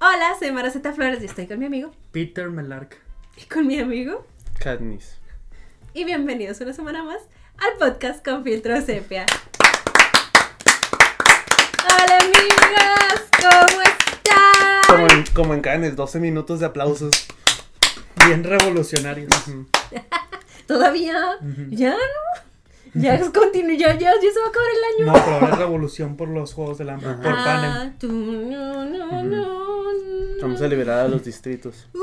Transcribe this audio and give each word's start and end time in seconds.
Hola, 0.00 0.34
soy 0.38 0.50
Maraceta 0.52 0.92
Flores 0.92 1.22
y 1.22 1.26
estoy 1.26 1.46
con 1.46 1.58
mi 1.58 1.66
amigo 1.66 1.92
Peter 2.12 2.48
Melark. 2.50 2.96
y 3.36 3.44
con 3.44 3.66
mi 3.66 3.78
amigo. 3.78 4.26
Katniss. 4.58 5.16
Y 5.94 6.04
bienvenidos 6.04 6.60
una 6.60 6.72
semana 6.72 7.02
más 7.04 7.22
al 7.58 7.78
podcast 7.78 8.24
con 8.24 8.44
filtro 8.44 8.80
sepia. 8.82 9.26
Hola 11.84 12.18
amigas, 12.20 13.24
¿cómo 13.40 13.82
están? 13.82 14.82
Como 14.88 15.06
en, 15.08 15.24
como 15.34 15.54
en 15.54 15.60
Cannes, 15.60 15.96
12 15.96 16.20
minutos 16.20 16.60
de 16.60 16.66
aplausos. 16.66 17.26
Bien 18.26 18.44
revolucionarios. 18.44 19.30
¿Todavía? 20.66 21.38
¿Ya 21.70 21.90
no? 21.92 22.47
Ya 22.94 23.14
es 23.14 23.30
continu 23.30 23.72
ya, 23.74 23.98
ya, 23.98 24.12
ya 24.14 24.32
se 24.32 24.40
va 24.40 24.46
a 24.46 24.48
acabar 24.48 24.68
el 24.70 25.04
año. 25.04 25.12
No, 25.12 25.24
pero 25.24 25.36
ahora 25.36 25.52
es 25.52 25.58
revolución 25.58 26.16
por 26.16 26.28
los 26.28 26.54
Juegos 26.54 26.78
del 26.78 26.90
Hambre. 26.90 27.08
Ajá. 27.08 27.22
Por 27.22 27.32
Panem. 27.32 27.70
Ah, 27.70 27.92
tú, 27.98 28.12
no, 28.12 28.84
no, 28.86 29.22
no, 29.22 29.68
Vamos 30.40 30.62
a 30.62 30.68
liberar 30.68 31.06
a 31.06 31.08
los 31.08 31.24
distritos. 31.24 31.88
Uh. 31.94 31.98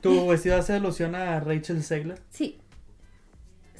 ¿Tu 0.00 0.26
vestido 0.26 0.56
hace 0.56 0.74
alusión 0.74 1.14
a 1.14 1.40
Rachel 1.40 1.82
Segler? 1.82 2.20
Sí. 2.30 2.58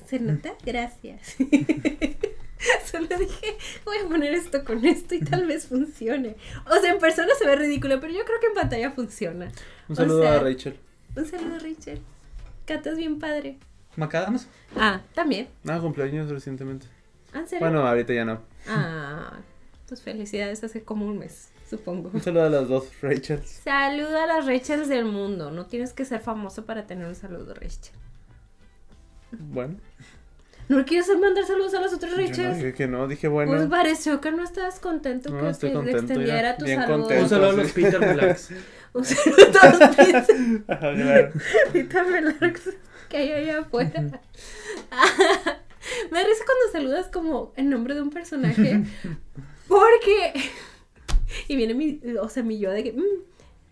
¿Se 0.07 0.19
nota? 0.19 0.55
Gracias. 0.65 1.37
Solo 2.91 3.07
dije, 3.19 3.59
voy 3.85 3.99
a 3.99 4.09
poner 4.09 4.35
esto 4.35 4.65
con 4.65 4.85
esto 4.85 5.15
y 5.15 5.21
tal 5.21 5.47
vez 5.47 5.67
funcione. 5.67 6.37
O 6.71 6.81
sea, 6.81 6.93
en 6.93 6.99
persona 6.99 7.29
se 7.39 7.47
ve 7.47 7.57
ridículo, 7.57 8.01
pero 8.01 8.13
yo 8.13 8.25
creo 8.25 8.41
que 8.41 8.47
en 8.47 8.55
pantalla 8.55 8.91
funciona. 8.93 9.53
Un 9.89 9.93
O 9.93 9.97
saludo 9.97 10.23
sea, 10.23 10.35
a 10.35 10.39
Rachel. 10.41 10.77
Un 11.17 11.27
saludo, 11.27 11.59
Richard. 11.59 11.99
Catas 12.65 12.97
bien 12.97 13.19
padre. 13.19 13.59
¿Macadams? 13.97 14.47
Ah, 14.77 15.01
también. 15.15 15.49
Ah, 15.67 15.79
cumpleaños 15.81 16.31
recientemente. 16.31 16.87
Ah, 17.33 17.39
¿en 17.41 17.49
serio? 17.49 17.67
Bueno, 17.67 17.87
ahorita 17.87 18.13
ya 18.13 18.25
no. 18.25 18.41
Ah, 18.69 19.39
pues 19.89 20.03
felicidades 20.03 20.63
hace 20.65 20.83
como 20.83 21.07
un 21.07 21.19
mes, 21.19 21.49
supongo. 21.69 22.11
Un 22.13 22.21
saludo 22.21 22.45
a 22.45 22.51
las 22.51 22.69
dos 22.69 22.89
Rachels. 23.01 23.49
Saluda 23.65 24.25
a 24.25 24.27
las 24.27 24.47
Rachels 24.47 24.89
del 24.89 25.05
mundo. 25.05 25.51
No 25.51 25.67
tienes 25.67 25.93
que 25.93 26.05
ser 26.05 26.21
famoso 26.21 26.65
para 26.67 26.87
tener 26.87 27.07
un 27.07 27.15
saludo, 27.15 27.55
Rachel. 27.55 27.93
Bueno. 29.33 29.77
¿No 30.69 30.85
quieres 30.85 31.09
mandar 31.21 31.45
saludos 31.45 31.75
a 31.75 31.81
las 31.81 31.93
otras 31.95 32.11
no 32.13 32.19
Rachels? 32.19 32.57
dije 32.57 32.75
que 32.75 32.89
no, 32.89 33.07
dije 33.07 33.29
bueno. 33.29 33.53
Pues 33.53 33.67
pareció 33.69 34.21
que 34.21 34.33
no 34.33 34.43
estabas 34.43 34.81
contento 34.81 35.31
No, 35.31 35.43
que 35.43 35.51
estoy 35.51 35.71
te 35.71 35.75
contento 35.77 36.01
extendiera 36.01 36.51
ya, 36.53 36.57
tu 36.59 36.65
bien 36.65 36.81
saludo. 36.81 36.99
contento. 37.01 37.23
Un 37.23 37.29
saludo 37.31 37.49
a 37.51 37.53
los. 37.53 37.73
Peter 37.73 38.01
Melarks. 38.01 38.51
Un 38.93 39.05
saludo 39.05 39.61
a 39.63 39.71
los 39.71 39.97
Peter-. 39.97 41.33
Peter 41.73 42.07
Melarks 42.07 42.71
que 43.11 43.17
hay 43.17 43.33
allá 43.33 43.61
afuera. 43.61 44.01
Me 46.11 46.19
da 46.19 46.27
risa 46.27 46.45
cuando 46.45 46.73
saludas 46.73 47.09
como 47.09 47.53
el 47.57 47.71
nombre 47.71 47.95
de 47.95 48.03
un 48.03 48.11
personaje. 48.11 48.83
Porque. 49.69 50.33
Y 51.49 51.57
viene 51.57 51.75
mi. 51.75 52.01
O 52.21 52.29
sea, 52.29 52.43
mi 52.43 52.59
yo 52.59 52.71
de 52.71 52.83
que. 52.85 52.93
mm, 52.93 53.05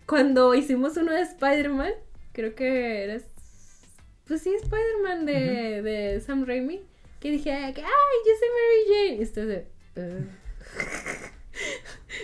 cuando 0.05 0.53
hicimos 0.55 0.97
uno 0.97 1.11
de 1.13 1.21
Spider-Man, 1.21 1.93
creo 2.31 2.55
que 2.55 3.03
eras. 3.03 3.23
Pues 4.27 4.41
sí, 4.41 4.53
Spider-Man 4.55 5.25
de, 5.25 5.81
de 5.81 6.21
Sam 6.21 6.45
Raimi. 6.45 6.81
Que 7.19 7.31
dije, 7.31 7.51
ay, 7.51 7.73
que, 7.73 7.81
ay, 7.81 7.89
yo 8.25 8.33
soy 8.39 8.49
Mary 8.49 8.83
Jane. 8.87 9.15
Y 9.19 9.21
esto 9.23 9.45
de. 9.45 9.67
"Uh". 9.97 10.25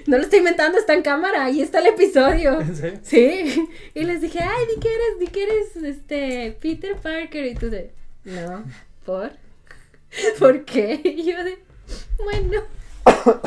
No 0.07 0.17
lo 0.17 0.23
estoy 0.23 0.39
inventando, 0.39 0.77
está 0.77 0.93
en 0.93 1.01
cámara, 1.01 1.45
ahí 1.45 1.61
está 1.61 1.79
el 1.79 1.87
episodio. 1.87 2.59
Sí, 3.03 3.67
y 3.93 4.03
les 4.03 4.21
dije, 4.21 4.39
ay, 4.39 4.65
di 4.73 4.79
que 4.79 4.87
eres, 4.93 5.19
di 5.19 5.27
que 5.27 5.43
eres, 5.43 5.75
este, 5.75 6.57
Peter 6.61 6.95
Parker, 6.95 7.45
y 7.45 7.55
tú 7.55 7.69
de, 7.69 7.91
no, 8.25 8.63
¿por? 9.05 9.31
¿Por 10.39 10.65
qué? 10.65 10.99
Y 11.03 11.23
yo 11.31 11.43
de, 11.43 11.59
bueno, 12.23 12.63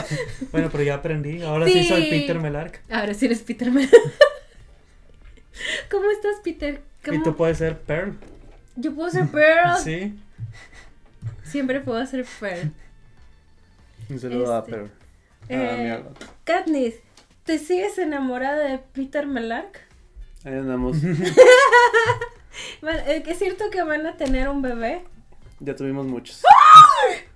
Bueno, 0.52 0.68
pero 0.70 0.82
ya 0.84 0.94
aprendí. 0.94 1.42
Ahora 1.42 1.66
sí, 1.66 1.72
Sí. 1.82 1.88
soy 1.88 2.10
Peter 2.10 2.38
Melark. 2.38 2.80
ahora 2.90 3.14
sí 3.14 3.26
eres 3.26 3.40
Peter 3.42 3.70
Man. 3.70 3.88
¿Cómo 5.90 6.10
estás, 6.10 6.36
Peter? 6.42 6.80
¿Cómo? 7.04 7.16
Y 7.18 7.22
tú 7.22 7.36
puedes 7.36 7.58
ser 7.58 7.78
Pearl. 7.78 8.16
Yo 8.76 8.92
puedo 8.94 9.10
ser 9.10 9.28
Pearl, 9.28 9.78
Sí. 9.82 10.14
siempre 11.44 11.80
puedo 11.80 12.04
ser 12.06 12.24
Pearl. 12.40 12.72
Un 14.10 14.18
saludo 14.20 14.44
Este, 14.44 14.54
a 14.54 14.64
Per. 14.64 14.90
Eh, 15.48 15.70
A 15.70 15.76
mi 15.76 15.90
algo. 15.90 16.10
Katniss, 16.44 16.94
¿te 17.44 17.58
sigues 17.58 17.98
enamorada 17.98 18.58
de 18.58 18.78
Peter 18.78 19.26
Melark? 19.26 19.80
Ahí 20.44 20.54
andamos. 20.54 20.98
Bueno, 22.80 23.00
eh, 23.06 23.22
¿Es 23.26 23.38
cierto 23.38 23.70
que 23.70 23.82
van 23.82 24.06
a 24.06 24.16
tener 24.16 24.48
un 24.48 24.62
bebé? 24.62 25.02
Ya 25.60 25.74
tuvimos 25.74 26.06
muchos. 26.06 26.42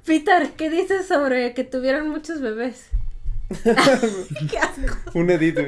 Peter, 0.04 0.50
¿qué 0.56 0.70
dices 0.70 1.06
sobre 1.06 1.54
que 1.54 1.64
tuvieron 1.64 2.08
muchos 2.08 2.40
bebés? 2.40 2.88
¡Qué 3.64 4.58
asco! 4.58 4.96
Un 5.14 5.30
edit. 5.30 5.58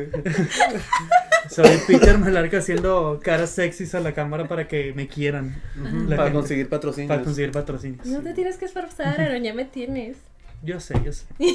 Soy 1.48 1.78
Peter 1.86 2.18
Melark 2.18 2.54
haciendo 2.54 3.18
caras 3.22 3.50
sexys 3.50 3.94
a 3.94 4.00
la 4.00 4.12
cámara 4.12 4.46
para 4.46 4.68
que 4.68 4.92
me 4.92 5.08
quieran. 5.08 5.60
Para 6.08 6.24
gente. 6.24 6.32
conseguir 6.32 6.68
patrocinios. 6.68 7.08
Para 7.08 7.22
conseguir 7.24 7.52
patrocinios. 7.52 8.06
No 8.06 8.20
te 8.20 8.34
tienes 8.34 8.56
que 8.58 8.66
esforzar, 8.66 9.20
Aaron, 9.20 9.42
ya 9.42 9.54
me 9.54 9.64
tienes. 9.64 10.18
Yo 10.62 10.80
sé, 10.80 10.94
yo 11.04 11.12
sé. 11.12 11.26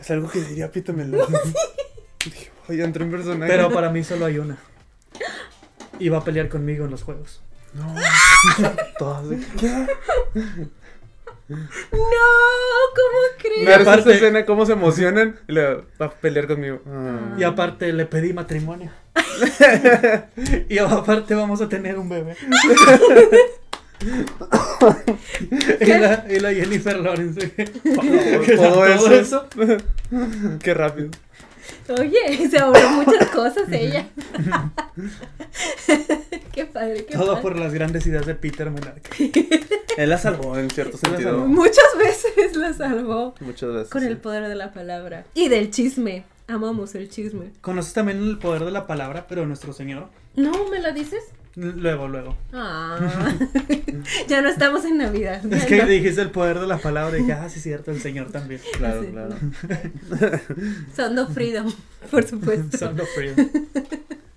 Es 0.00 0.10
algo 0.10 0.28
que 0.28 0.40
diría 0.40 0.70
Pito 0.72 0.92
Melón. 0.92 1.32
Dije, 2.24 2.50
oye, 2.68 2.82
entré 2.82 3.04
en 3.04 3.10
personaje. 3.12 3.50
Pero 3.52 3.70
para 3.70 3.88
mí 3.90 4.02
solo 4.02 4.24
hay 4.26 4.38
una. 4.38 4.56
Y 6.00 6.08
va 6.08 6.18
a 6.18 6.24
pelear 6.24 6.48
conmigo 6.48 6.84
en 6.86 6.90
los 6.90 7.02
juegos. 7.04 7.40
No. 7.74 7.94
Todas 8.98 9.28
de 9.28 9.38
¿qué? 9.58 9.86
No, 11.48 11.58
¿cómo 11.92 13.18
crees? 13.38 13.78
Risa 13.78 13.80
aparte- 13.82 14.00
esa 14.00 14.14
escena, 14.14 14.44
cómo 14.44 14.66
se 14.66 14.72
emocionan. 14.72 15.38
Y 15.48 15.52
le 15.52 15.74
va 16.00 16.06
a 16.06 16.10
pelear 16.10 16.46
conmigo. 16.48 16.80
Ah. 16.86 17.36
Y 17.38 17.44
aparte 17.44 17.92
le 17.92 18.06
pedí 18.06 18.32
matrimonio. 18.32 18.90
y 20.68 20.78
aparte 20.78 21.34
vamos 21.34 21.60
a 21.60 21.68
tener 21.68 21.98
un 21.98 22.08
bebé. 22.08 22.36
Y, 25.80 25.86
la, 25.86 26.26
y 26.28 26.40
la 26.40 26.52
Jennifer 26.52 26.98
Lawrence. 26.98 27.50
¿Qué 27.52 27.64
Todo 28.56 28.86
eso. 28.86 29.46
Qué 30.62 30.74
rápido. 30.74 31.10
Oye, 31.98 32.48
se 32.48 32.58
ahorró 32.58 32.88
muchas 32.90 33.28
cosas 33.30 33.64
ella. 33.70 34.06
qué 36.52 36.66
padre, 36.66 37.04
qué 37.06 37.14
Todo 37.16 37.28
padre. 37.34 37.42
por 37.42 37.58
las 37.58 37.72
grandes 37.72 38.06
ideas 38.06 38.26
de 38.26 38.34
Peter 38.34 38.70
Melark. 38.70 39.02
Él 39.96 40.08
la 40.10 40.18
salvó 40.18 40.58
en 40.58 40.70
cierto 40.70 40.96
sentido. 40.96 41.38
Muchas 41.46 41.84
veces 41.98 42.56
la 42.56 42.72
salvó 42.72 43.34
Muchas 43.40 43.72
veces. 43.72 43.88
con 43.90 44.02
el 44.04 44.16
poder 44.16 44.48
de 44.48 44.54
la 44.54 44.72
palabra. 44.72 45.24
Y 45.34 45.48
del 45.48 45.70
chisme. 45.70 46.24
Amamos 46.48 46.94
el 46.94 47.08
chisme. 47.08 47.50
Conoces 47.60 47.94
también 47.94 48.18
el 48.18 48.38
poder 48.38 48.64
de 48.64 48.72
la 48.72 48.86
palabra, 48.86 49.26
pero 49.28 49.46
nuestro 49.46 49.72
Señor. 49.72 50.08
¿No 50.34 50.68
me 50.68 50.80
la 50.80 50.92
dices? 50.92 51.22
Luego, 51.54 52.08
luego. 52.08 52.36
Ah. 52.52 52.98
ya 54.28 54.40
no 54.40 54.48
estamos 54.48 54.84
en 54.86 54.96
Navidad. 54.98 55.44
Es 55.52 55.66
que 55.66 55.76
no. 55.82 55.86
dijiste 55.86 56.22
el 56.22 56.30
poder 56.30 56.58
de 56.58 56.66
la 56.66 56.78
palabra 56.78 57.18
y 57.18 57.22
dije, 57.22 57.34
ah, 57.34 57.48
sí, 57.50 57.56
es 57.58 57.62
cierto, 57.62 57.90
el 57.90 58.00
Señor 58.00 58.30
también. 58.32 58.60
Claro, 58.78 59.02
Sí. 59.02 59.08
claro. 59.10 59.36
Son 60.96 61.18
of 61.18 61.32
Freedom, 61.34 61.70
por 62.10 62.26
supuesto. 62.26 62.78
Son 62.78 62.98
of 62.98 63.08
freedom. 63.14 63.48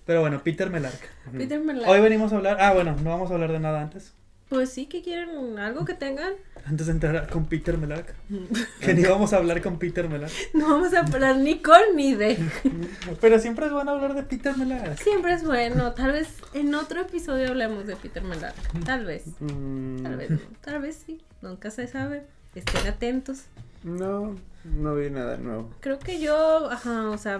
Pero 0.06 0.22
bueno, 0.22 0.42
Peter 0.44 0.70
Melark. 0.70 1.00
Peter 1.38 1.59
Melark. 1.59 1.88
Hoy 1.90 2.02
venimos 2.02 2.34
a 2.34 2.36
hablar. 2.38 2.58
Ah, 2.59 2.74
bueno, 2.74 2.96
no 3.02 3.09
vamos 3.12 3.32
a 3.32 3.36
hablar 3.36 3.52
de 3.52 3.59
nada 3.59 3.82
antes. 3.82 4.14
Pues 4.50 4.70
sí, 4.70 4.86
que 4.86 5.02
quieren 5.02 5.58
algo 5.58 5.86
que 5.86 5.96
tengan. 5.96 6.34
Antes 6.66 6.86
de 6.86 6.94
entrar 6.94 7.28
con 7.30 7.46
Peter 7.48 7.78
Melark. 7.78 8.14
Que 8.80 8.94
ni 8.94 9.04
vamos 9.04 9.34
a 9.34 9.38
hablar 9.38 9.62
con 9.62 9.80
Peter 9.80 10.08
Melark. 10.08 10.32
No 10.54 10.70
vamos 10.70 10.94
a 10.94 11.00
hablar 11.00 11.38
ni 11.38 11.60
con 11.60 11.80
ni 11.96 12.14
de. 12.14 12.38
Pero 13.22 13.40
siempre 13.40 13.66
es 13.66 13.72
bueno 13.72 13.92
hablar 13.92 14.14
de 14.14 14.24
Peter 14.24 14.56
Melark. 14.56 14.98
Siempre 15.00 15.34
es 15.34 15.44
bueno. 15.44 15.94
Tal 15.94 16.12
vez 16.12 16.28
en 16.54 16.74
otro 16.76 17.02
episodio 17.02 17.50
hablemos 17.50 17.88
de 17.88 17.96
Peter 17.96 18.24
Melark. 18.24 18.56
Tal 18.86 19.06
vez. 19.06 19.24
Mm, 19.40 20.04
Tal 20.04 20.16
vez. 20.18 20.30
no, 20.30 20.40
Tal 20.62 20.82
vez 20.82 21.02
sí. 21.06 21.24
Nunca 21.42 21.72
se 21.72 21.88
sabe. 21.88 22.28
Estén 22.54 22.88
atentos. 22.88 23.46
No, 23.84 24.36
no 24.64 24.96
vi 24.96 25.09
nada 25.09 25.38
nuevo. 25.38 25.72
Creo 25.80 26.00
que 26.00 26.20
yo, 26.20 26.70
ajá, 26.72 27.09
o 27.09 27.18
sea, 27.18 27.40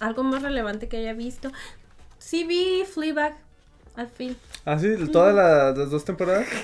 algo 0.00 0.22
más 0.22 0.42
relevante 0.42 0.88
que 0.88 0.96
haya 0.98 1.12
visto. 1.12 1.52
Sí 2.18 2.44
vi 2.44 2.84
Fleabag 2.84 3.36
al 3.96 4.08
fin. 4.08 4.36
¿Ah, 4.64 4.78
sí? 4.78 4.88
¿Todas 5.12 5.34
las, 5.34 5.76
las 5.78 5.90
dos 5.90 6.04
temporadas? 6.04 6.46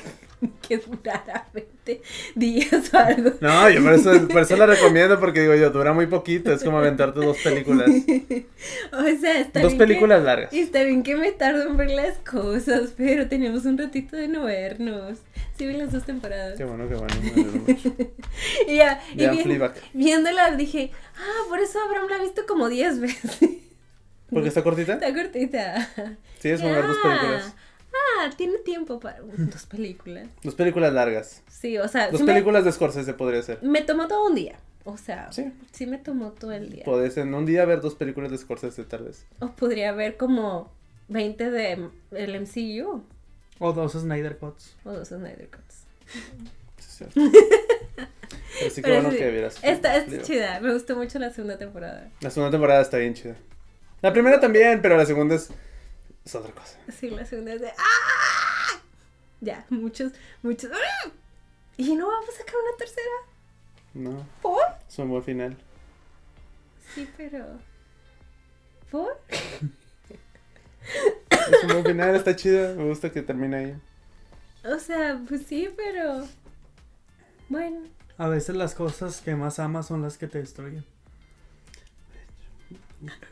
Que 0.68 0.76
durara 0.78 1.46
20 1.54 2.02
días 2.34 2.92
o 2.92 2.98
algo. 2.98 3.30
No, 3.40 3.70
yo 3.70 3.80
por 3.80 3.92
eso, 3.92 4.26
por 4.26 4.42
eso 4.42 4.56
la 4.56 4.66
recomiendo 4.66 5.20
porque 5.20 5.40
digo 5.42 5.54
yo, 5.54 5.70
dura 5.70 5.92
muy 5.92 6.06
poquito, 6.08 6.52
es 6.52 6.64
como 6.64 6.78
aventarte 6.78 7.20
dos 7.20 7.38
películas. 7.38 7.88
O 8.92 9.02
sea, 9.20 9.38
está 9.38 9.60
Dos 9.60 9.72
bien 9.72 9.78
películas 9.78 10.24
largas. 10.24 10.50
Que, 10.50 10.60
está 10.62 10.82
bien 10.82 11.04
que 11.04 11.14
me 11.14 11.30
tardo 11.30 11.62
en 11.62 11.76
ver 11.76 11.92
las 11.92 12.18
cosas, 12.28 12.92
pero 12.96 13.28
teníamos 13.28 13.64
un 13.66 13.78
ratito 13.78 14.16
de 14.16 14.26
no 14.26 14.42
vernos. 14.44 15.18
Sí 15.56 15.64
vi 15.68 15.74
las 15.74 15.92
dos 15.92 16.04
temporadas. 16.04 16.58
Qué 16.58 16.64
bueno, 16.64 16.88
qué 16.88 16.94
bueno. 16.96 17.14
Y 18.66 18.76
ya, 18.76 19.00
y 19.14 19.18
Vean 19.18 19.36
vi- 19.36 19.42
Fleabag. 19.44 19.74
viéndola 19.92 20.56
dije, 20.56 20.90
ah, 21.16 21.44
por 21.48 21.60
eso 21.60 21.78
Abraham 21.86 22.08
la 22.10 22.16
ha 22.16 22.22
visto 22.22 22.42
como 22.48 22.68
10 22.68 22.98
veces. 23.00 23.48
¿Porque 24.32 24.48
está 24.48 24.62
cortita? 24.62 24.94
Está 24.94 25.14
cortita. 25.14 25.88
Sí, 26.38 26.48
es 26.50 26.60
como 26.60 26.72
ver 26.74 26.86
dos 26.86 26.96
películas. 27.02 27.54
Ah, 28.18 28.30
tiene 28.36 28.58
tiempo 28.58 28.98
para 28.98 29.20
dos 29.36 29.66
películas. 29.66 30.26
Dos 30.42 30.54
películas 30.54 30.92
largas. 30.92 31.42
Sí, 31.50 31.76
o 31.78 31.86
sea, 31.88 32.08
Dos 32.10 32.18
sí 32.20 32.24
me- 32.26 32.32
películas 32.32 32.64
de 32.64 32.72
Scorsese 32.72 33.14
podría 33.14 33.42
ser. 33.42 33.62
me, 33.62 33.82
tomó 33.82 34.08
todo 34.08 34.26
un 34.26 34.34
día. 34.34 34.58
O 34.84 34.96
sea, 34.96 35.30
sí. 35.30 35.52
Sí. 35.70 35.86
me 35.86 35.98
tomó 35.98 36.32
todo 36.32 36.52
el 36.52 36.70
día. 36.70 36.84
Podés 36.84 37.16
en 37.16 37.32
un 37.34 37.46
día 37.46 37.64
ver 37.64 37.80
dos 37.80 37.94
películas 37.94 38.30
de 38.32 38.38
Scorsese, 38.38 38.82
tal 38.84 39.04
vez. 39.04 39.26
O 39.40 39.48
podría 39.52 39.90
haber 39.90 40.16
como 40.16 40.72
20 41.08 41.50
de 41.50 41.88
el 42.12 42.40
MCU 42.40 43.04
O 43.60 43.72
dos 43.72 43.92
Snyder 43.92 44.38
Cuts. 44.38 44.74
o 44.84 44.92
dos 44.92 45.08
Snyder 45.08 45.48
Cuts. 45.50 45.84
Sí, 46.06 46.18
es 46.78 46.86
cierto. 46.96 47.20
Pero 48.58 48.70
sí 48.70 48.76
que 48.76 48.82
Pero 48.82 48.94
bueno 48.96 49.10
sí, 49.12 49.16
que 49.18 49.30
vieras. 49.30 49.58
Esta 49.62 49.96
es 49.96 50.22
chida, 50.22 50.58
me 50.60 50.72
gustó 50.72 50.96
mucho 50.96 51.18
la 51.18 51.30
segunda 51.30 51.58
temporada. 51.58 52.10
La 52.20 52.30
segunda 52.30 52.50
temporada 52.50 52.80
está 52.82 52.96
bien 52.98 53.14
chida. 53.14 53.36
La 54.02 54.12
primera 54.12 54.40
también, 54.40 54.82
pero 54.82 54.96
la 54.96 55.06
segunda 55.06 55.36
es, 55.36 55.48
es 56.24 56.34
otra 56.34 56.52
cosa. 56.52 56.78
Sí, 56.98 57.08
la 57.10 57.24
segunda 57.24 57.54
es 57.54 57.60
de 57.60 57.68
¡Ah! 57.68 58.80
Ya, 59.40 59.64
muchos, 59.70 60.12
muchos. 60.42 60.70
¡Ah! 60.72 61.10
¿Y 61.76 61.94
no 61.94 62.06
vamos 62.08 62.28
a 62.28 62.38
sacar 62.38 62.54
una 62.56 62.76
tercera? 62.76 63.10
No, 63.94 64.26
¿Por? 64.40 64.62
es 64.88 64.98
un 64.98 65.08
buen 65.08 65.22
final. 65.22 65.56
Sí, 66.94 67.08
pero. 67.16 67.58
¿Por? 68.90 69.20
Es 71.30 71.62
un 71.64 71.68
buen 71.68 71.84
final, 71.84 72.14
está 72.14 72.36
chida. 72.36 72.74
Me 72.74 72.84
gusta 72.84 73.10
que 73.10 73.22
termine 73.22 73.56
ahí. 73.56 73.80
O 74.64 74.78
sea, 74.78 75.20
pues 75.28 75.46
sí, 75.46 75.68
pero. 75.76 76.26
Bueno. 77.48 77.82
A 78.18 78.28
veces 78.28 78.54
las 78.56 78.74
cosas 78.74 79.20
que 79.20 79.34
más 79.34 79.58
amas 79.58 79.86
son 79.86 80.02
las 80.02 80.18
que 80.18 80.28
te 80.28 80.38
destruyen. 80.38 80.84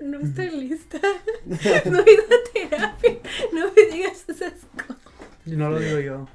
No 0.01 0.19
estoy 0.19 0.51
lista. 0.51 0.99
No 1.47 1.99
he 2.01 2.13
ido 2.13 2.25
a 2.25 2.53
terapia. 2.53 3.19
No 3.53 3.67
me 3.75 3.95
digas 3.97 4.25
esas 4.29 4.53
cosas. 4.77 4.97
No 5.47 5.71
lo 5.71 5.79
digo 5.79 6.01
yo, 6.01 6.29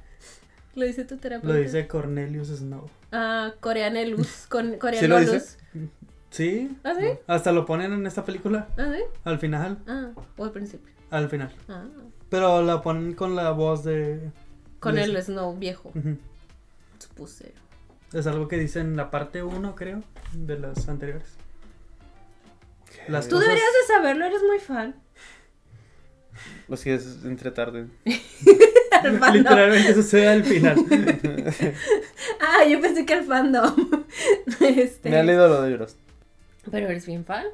Lo 0.75 0.85
dice 0.85 1.05
tu 1.05 1.17
terapeuta. 1.17 1.53
lo 1.55 1.61
dice 1.61 1.87
Cornelius 1.87 2.47
Snow. 2.49 2.89
Ah, 3.11 3.53
coreana 3.59 4.03
luz. 4.03 4.45
Con, 4.49 4.71
¿Sí 4.81 4.87
dice? 4.91 5.07
luz. 5.07 5.57
¿Sí? 6.31 6.77
¿Ah, 6.83 6.93
sí? 6.99 7.05
Hasta 7.27 7.51
lo 7.51 7.65
ponen 7.65 7.93
en 7.93 8.05
esta 8.05 8.25
película, 8.25 8.67
¿Ah, 8.77 8.91
sí? 8.93 9.01
al 9.23 9.39
final, 9.39 9.79
Ah, 9.87 10.11
o 10.37 10.43
al 10.43 10.51
principio. 10.51 10.91
al 11.09 11.29
final. 11.29 11.53
Ah. 11.69 11.85
Pero 12.29 12.61
la 12.61 12.81
ponen 12.81 13.13
con 13.13 13.35
la 13.35 13.51
voz 13.51 13.83
de... 13.85 14.31
Con 14.79 14.95
de- 14.95 15.03
el 15.03 15.21
Snow 15.23 15.55
viejo. 15.57 15.93
Supuse. 16.99 17.53
Es 18.13 18.27
algo 18.27 18.47
que 18.47 18.57
dice 18.57 18.79
en 18.81 18.95
la 18.97 19.11
parte 19.11 19.43
1, 19.43 19.75
creo, 19.75 20.01
de 20.33 20.59
las 20.59 20.87
anteriores. 20.89 21.35
Las 23.07 23.27
Tú 23.27 23.35
cosas- 23.35 23.47
deberías 23.49 23.71
de 23.87 23.93
saberlo, 23.93 24.25
eres 24.25 24.41
muy 24.43 24.59
fan. 24.59 24.95
Lo 26.67 26.77
sigues 26.77 27.19
entre 27.23 27.51
tarde. 27.51 27.87
Al. 29.03 29.33
Literalmente 29.33 29.93
sucede 29.93 30.27
al 30.27 30.43
final. 30.43 30.75
Ah, 32.39 32.65
yo 32.65 32.79
pensé 32.81 33.05
que 33.05 33.13
el 33.13 33.23
fandom. 33.25 34.05
este... 34.61 35.09
Me 35.09 35.17
ha 35.17 35.23
leído 35.23 35.47
los 35.47 35.67
libros. 35.67 35.95
Pero 36.71 36.87
eres 36.87 37.05
bien 37.05 37.25
fan. 37.25 37.45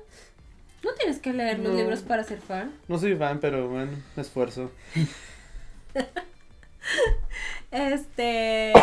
No 0.84 0.94
tienes 0.94 1.20
que 1.20 1.34
leer 1.34 1.60
los 1.60 1.76
libros 1.76 2.02
para 2.02 2.24
ser 2.24 2.40
fan. 2.40 2.72
No 2.88 2.98
soy 2.98 3.16
fan, 3.16 3.40
pero 3.40 3.68
bueno, 3.70 3.92
me 4.16 4.22
esfuerzo. 4.22 4.72
Este. 7.72 8.74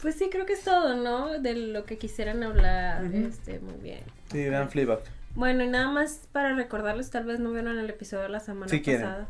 Pues 0.00 0.14
sí, 0.16 0.28
creo 0.30 0.46
que 0.46 0.52
es 0.54 0.62
todo, 0.62 0.96
¿no? 0.96 1.38
De 1.40 1.54
lo 1.54 1.84
que 1.84 1.98
quisieran 1.98 2.42
hablar. 2.42 3.04
Este, 3.12 3.58
muy 3.60 3.74
bien. 3.80 4.02
Sí, 4.30 4.48
vean 4.48 4.68
Fleabag. 4.70 5.00
Bueno, 5.36 5.62
y 5.64 5.68
nada 5.68 5.90
más 5.90 6.28
para 6.32 6.54
recordarles, 6.54 7.10
tal 7.10 7.24
vez 7.24 7.38
no 7.40 7.52
vieron 7.52 7.78
el 7.78 7.88
episodio 7.90 8.24
de 8.24 8.28
la 8.30 8.40
semana 8.40 8.68
Si 8.68 8.80
quieren. 8.82 9.02
pasada. 9.06 9.28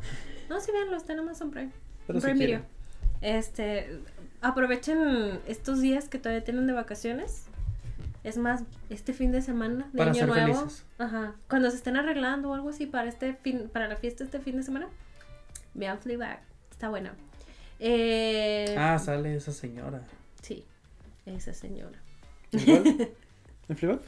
No, 0.48 0.60
sí, 0.60 0.72
véanlo, 0.72 0.96
está 0.96 1.12
en 1.12 1.18
Amazon 1.20 1.50
Prime. 1.50 1.72
Pero 2.06 2.20
si 2.20 2.24
Prime 2.26 2.38
Video. 2.46 2.60
Este, 3.20 4.00
aprovechen 4.40 5.40
estos 5.46 5.80
días 5.80 6.08
que 6.08 6.18
todavía 6.18 6.44
tienen 6.44 6.66
de 6.66 6.72
vacaciones. 6.72 7.46
Es 8.22 8.38
más, 8.38 8.62
este 8.90 9.12
fin 9.12 9.30
de 9.32 9.40
semana 9.42 9.88
de 9.92 9.98
Para 9.98 10.10
año 10.10 10.20
ser 10.20 10.28
nuevo. 10.28 10.54
felices. 10.54 10.84
Ajá. 10.98 11.34
Cuando 11.48 11.70
se 11.70 11.76
estén 11.76 11.96
arreglando 11.96 12.50
o 12.50 12.54
algo 12.54 12.70
así 12.70 12.86
para 12.86 13.08
este 13.08 13.34
fin, 13.34 13.68
para 13.72 13.88
la 13.88 13.96
fiesta 13.96 14.24
este 14.24 14.38
fin 14.40 14.56
de 14.56 14.62
semana, 14.62 14.88
vean 15.74 15.98
Fleabag. 15.98 16.40
Está 16.70 16.88
buena. 16.88 17.14
Eh, 17.80 18.74
Ah, 18.78 18.98
sale 18.98 19.36
esa 19.36 19.52
señora. 19.52 20.02
Sí, 20.42 20.64
esa 21.24 21.52
señora. 21.52 21.98
¿En 22.52 23.76
Fleabag? 23.76 24.00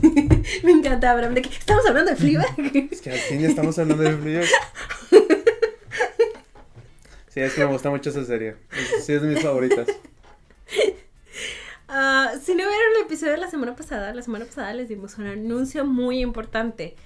Me 0.64 0.72
encanta, 0.72 1.10
Abraham, 1.10 1.34
de 1.34 1.42
que 1.42 1.50
estamos 1.50 1.84
hablando 1.86 2.10
de 2.10 2.16
Fleabag. 2.16 2.54
Es 2.90 3.00
que 3.00 3.10
al 3.10 3.18
fin 3.18 3.40
ya 3.40 3.48
estamos 3.48 3.78
hablando 3.78 4.02
de 4.02 4.16
Fleabag. 4.16 4.48
Sí, 7.28 7.40
es 7.40 7.54
que 7.54 7.64
me 7.64 7.72
gusta 7.72 7.90
mucho 7.90 8.10
esa 8.10 8.24
serie. 8.24 8.56
Es- 8.72 9.04
Sí, 9.06 9.12
es 9.14 9.22
de 9.22 9.28
mis 9.28 9.42
favoritas. 9.42 9.86
Ah, 11.88 12.32
si 12.42 12.52
no 12.52 12.58
vieron 12.58 12.96
el 12.96 13.02
episodio 13.04 13.32
de 13.32 13.38
la 13.38 13.50
semana 13.50 13.74
pasada, 13.76 14.14
la 14.14 14.22
semana 14.22 14.44
pasada 14.46 14.72
les 14.74 14.88
dimos 14.88 15.18
un 15.18 15.26
anuncio 15.26 15.84
muy 15.84 16.20
importante. 16.20 16.96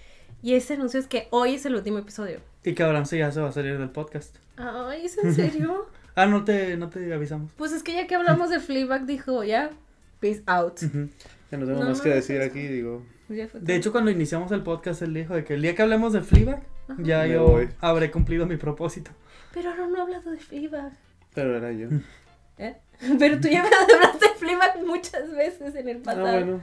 Y 0.42 0.54
ese 0.54 0.74
anuncio 0.74 1.00
es 1.00 1.06
que 1.08 1.26
hoy 1.30 1.54
es 1.54 1.66
el 1.66 1.74
último 1.74 1.98
episodio. 1.98 2.40
Y 2.64 2.74
que 2.74 2.82
Abraham 2.82 3.06
se 3.06 3.18
ya 3.18 3.32
se 3.32 3.40
va 3.40 3.48
a 3.48 3.52
salir 3.52 3.78
del 3.78 3.90
podcast. 3.90 4.36
Ay, 4.56 5.06
¿es 5.06 5.18
en 5.18 5.34
serio? 5.34 5.86
Ah, 6.18 6.24
no 6.24 6.44
te, 6.44 6.78
no 6.78 6.88
te 6.88 7.12
avisamos. 7.12 7.50
pues 7.58 7.72
es 7.72 7.82
que 7.82 7.92
ya 7.92 8.06
que 8.06 8.14
hablamos 8.14 8.48
de 8.48 8.58
Fleabag 8.58 9.04
dijo, 9.04 9.44
ya, 9.44 9.70
peace 10.18 10.42
out. 10.46 10.82
Ujú. 10.82 11.10
No 11.56 11.66
tengo 11.66 11.80
No, 11.82 11.88
más 11.90 12.00
que 12.00 12.08
decir 12.10 12.40
aquí, 12.42 12.66
digo. 12.66 13.04
Fue 13.26 13.48
De 13.54 13.74
hecho, 13.76 13.90
cuando 13.92 14.10
iniciamos 14.10 14.52
el 14.52 14.62
podcast, 14.62 15.02
él 15.02 15.14
dijo 15.14 15.34
de 15.34 15.44
que 15.44 15.54
el 15.54 15.62
día 15.62 15.74
que 15.74 15.82
hablemos 15.82 16.12
de 16.12 16.20
Fleabag, 16.22 16.62
Ajá. 16.88 17.02
ya 17.02 17.22
Me 17.22 17.30
yo 17.30 17.44
voy. 17.46 17.68
habré 17.80 18.10
cumplido 18.10 18.46
mi 18.46 18.56
propósito. 18.56 19.10
Pero 19.52 19.70
ahora 19.70 19.86
no 19.86 19.96
he 19.98 20.00
hablado 20.02 20.30
de 20.30 20.38
Fleabag. 20.38 20.92
Pero 21.34 21.56
era 21.56 21.72
yo. 21.72 21.88
¿eh? 22.58 22.76
Pero 23.18 23.40
tú 23.40 23.48
ya 23.48 23.62
me 23.62 23.68
hablaste 23.94 24.28
de 24.28 24.34
Fleabag 24.36 24.84
muchas 24.86 25.30
veces 25.32 25.74
en 25.74 25.88
el 25.88 25.96
Ah, 25.98 26.02
pasado. 26.04 26.26
bueno. 26.32 26.60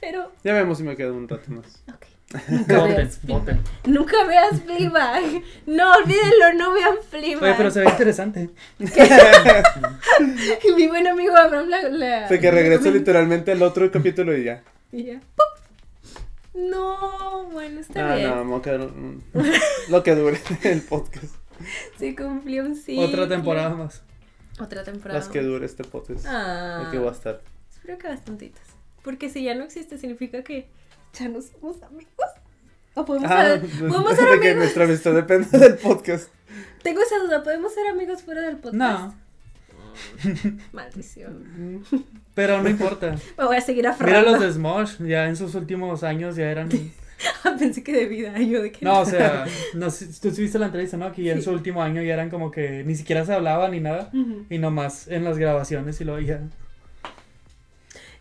Pero, 0.00 0.32
Ya 0.42 0.54
vemos 0.54 0.78
si 0.78 0.84
me 0.84 0.96
quedo 0.96 1.14
un 1.14 1.28
rato 1.28 1.50
más. 1.52 1.82
ok. 1.88 2.06
Nunca 2.48 2.78
Voten, 2.78 2.96
veas 2.96 3.20
voten. 3.26 3.60
Nunca 3.86 4.24
veas 4.24 4.60
Fleabag. 4.62 5.22
No, 5.66 5.92
olvídenlo, 5.94 6.52
no 6.56 6.72
vean 6.72 6.94
Fleabag. 7.10 7.42
Oye, 7.42 7.54
pero 7.56 7.70
se 7.72 7.80
ve 7.80 7.86
interesante. 7.90 8.50
Abraham 11.40 11.68
la... 11.68 11.82
la- 11.88 12.28
De 12.28 12.40
que 12.40 12.50
regreso 12.50 12.90
literalmente 12.90 13.52
al 13.52 13.62
otro 13.62 13.90
capítulo 13.90 14.36
y 14.36 14.44
ya. 14.44 14.62
Y 14.92 15.04
ya. 15.04 15.20
¡pup! 15.20 15.60
No, 16.54 17.48
bueno, 17.52 17.80
está 17.80 18.12
Ah, 18.12 18.16
bien. 18.16 18.28
no, 18.48 18.56
a 18.56 18.62
quedar 18.62 18.88
lo 19.88 20.02
que 20.02 20.14
dure 20.16 20.40
el 20.64 20.82
podcast. 20.82 21.34
Se 21.98 22.14
cumplió 22.16 22.64
un 22.64 22.74
ciclo. 22.74 23.02
Otra 23.02 23.28
temporada 23.28 23.70
más. 23.70 24.02
Otra 24.58 24.82
temporada. 24.82 25.18
Las 25.20 25.28
que 25.28 25.42
dure 25.42 25.64
este 25.66 25.84
podcast. 25.84 26.26
Ah. 26.26 26.86
Aquí 26.88 26.98
voy 26.98 27.08
a 27.08 27.12
estar. 27.12 27.40
Espero 27.70 27.98
que 27.98 28.08
bastantitas. 28.08 28.62
Porque 29.04 29.30
si 29.30 29.44
ya 29.44 29.54
no 29.54 29.64
existe, 29.64 29.96
significa 29.96 30.42
que 30.42 30.68
ya 31.14 31.28
no 31.28 31.40
somos 31.40 31.82
amigos. 31.82 32.10
O 32.94 33.04
podemos, 33.04 33.30
Ah, 33.30 33.44
ser, 33.44 33.60
podemos 33.88 34.12
ser 34.16 34.24
de 34.28 34.40
que 34.40 34.48
amigos. 34.48 34.56
nuestra 34.56 34.84
amistad 34.84 35.14
depende 35.14 35.56
del 35.58 35.76
podcast. 35.78 36.28
Tengo 36.82 37.00
esa 37.02 37.18
duda, 37.20 37.42
¿podemos 37.44 37.72
ser 37.72 37.86
amigos 37.86 38.22
fuera 38.22 38.42
del 38.42 38.56
podcast? 38.56 38.74
No, 38.74 39.14
Maldición. 40.72 41.82
pero 42.34 42.62
no 42.62 42.68
importa. 42.68 43.16
Me 43.38 43.44
voy 43.44 43.56
a 43.56 43.60
seguir 43.60 43.82
Mira 43.84 43.90
aferrando. 43.94 44.32
los 44.32 44.40
de 44.40 44.52
Smosh, 44.52 45.02
ya 45.02 45.26
en 45.26 45.36
sus 45.36 45.54
últimos 45.54 46.02
años 46.02 46.36
ya 46.36 46.50
eran... 46.50 46.68
Pensé 47.58 47.82
que 47.82 47.92
de 47.92 48.06
vida, 48.06 48.38
yo 48.38 48.62
de 48.62 48.72
que 48.72 48.84
No, 48.84 49.00
o 49.00 49.04
sea, 49.04 49.44
no 49.74 49.86
tú 49.86 50.30
sí 50.30 50.42
viste 50.42 50.58
la 50.58 50.66
entrevista, 50.66 50.96
¿no? 50.96 51.12
Que 51.12 51.22
ya 51.22 51.32
en 51.32 51.42
su 51.42 51.50
último 51.50 51.82
año 51.82 52.02
ya 52.02 52.14
eran 52.14 52.30
como 52.30 52.50
que 52.50 52.82
ni 52.84 52.94
siquiera 52.94 53.24
se 53.26 53.34
hablaba 53.34 53.68
ni 53.68 53.80
nada. 53.80 54.10
Y 54.48 54.58
nomás 54.58 55.06
en 55.08 55.24
las 55.24 55.36
grabaciones 55.36 56.00
y 56.00 56.04
lo 56.04 56.18
ya. 56.18 56.40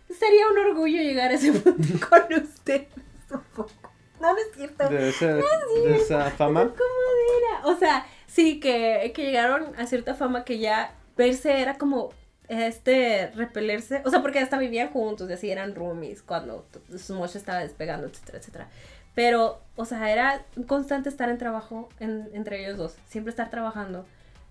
Sería 0.10 0.50
un 0.52 0.58
orgullo 0.72 1.02
llegar 1.02 1.32
a 1.32 1.36
ese 1.36 1.54
punto 1.54 2.08
con 2.10 2.44
usted. 2.44 2.88
No, 3.30 4.34
no 4.34 4.38
es 4.38 4.48
cierto. 4.56 4.90
De, 4.90 5.10
esa, 5.10 5.36
de 5.36 5.96
esa 5.96 6.32
fama. 6.32 6.64
¿Cómo 6.64 7.62
era? 7.62 7.68
O 7.68 7.78
sea, 7.78 8.06
sí, 8.28 8.60
que, 8.60 9.14
que 9.16 9.24
llegaron 9.28 9.68
a 9.78 9.86
cierta 9.86 10.14
fama 10.16 10.44
que 10.44 10.60
ya 10.60 10.94
verse 11.20 11.62
era 11.62 11.78
como 11.78 12.12
este 12.48 13.28
repelerse, 13.36 14.02
o 14.06 14.10
sea, 14.10 14.22
porque 14.24 14.40
hasta 14.40 14.58
vivían 14.58 14.90
juntos 14.90 15.30
y 15.30 15.34
así 15.34 15.52
eran 15.52 15.76
roomies 15.76 16.24
cuando 16.24 16.66
t- 16.72 16.98
Smosh 16.98 17.36
estaba 17.36 17.60
despegando, 17.60 18.08
etcétera, 18.08 18.38
etcétera. 18.40 18.68
Pero, 19.14 19.60
o 19.76 19.86
sea, 19.86 20.12
era 20.12 20.46
constante 20.66 21.10
estar 21.10 21.30
en 21.30 21.38
trabajo 21.38 21.90
en- 22.00 22.30
entre 22.34 22.64
ellos 22.64 22.78
dos, 22.78 22.96
siempre 23.08 23.30
estar 23.30 23.50
trabajando. 23.52 24.06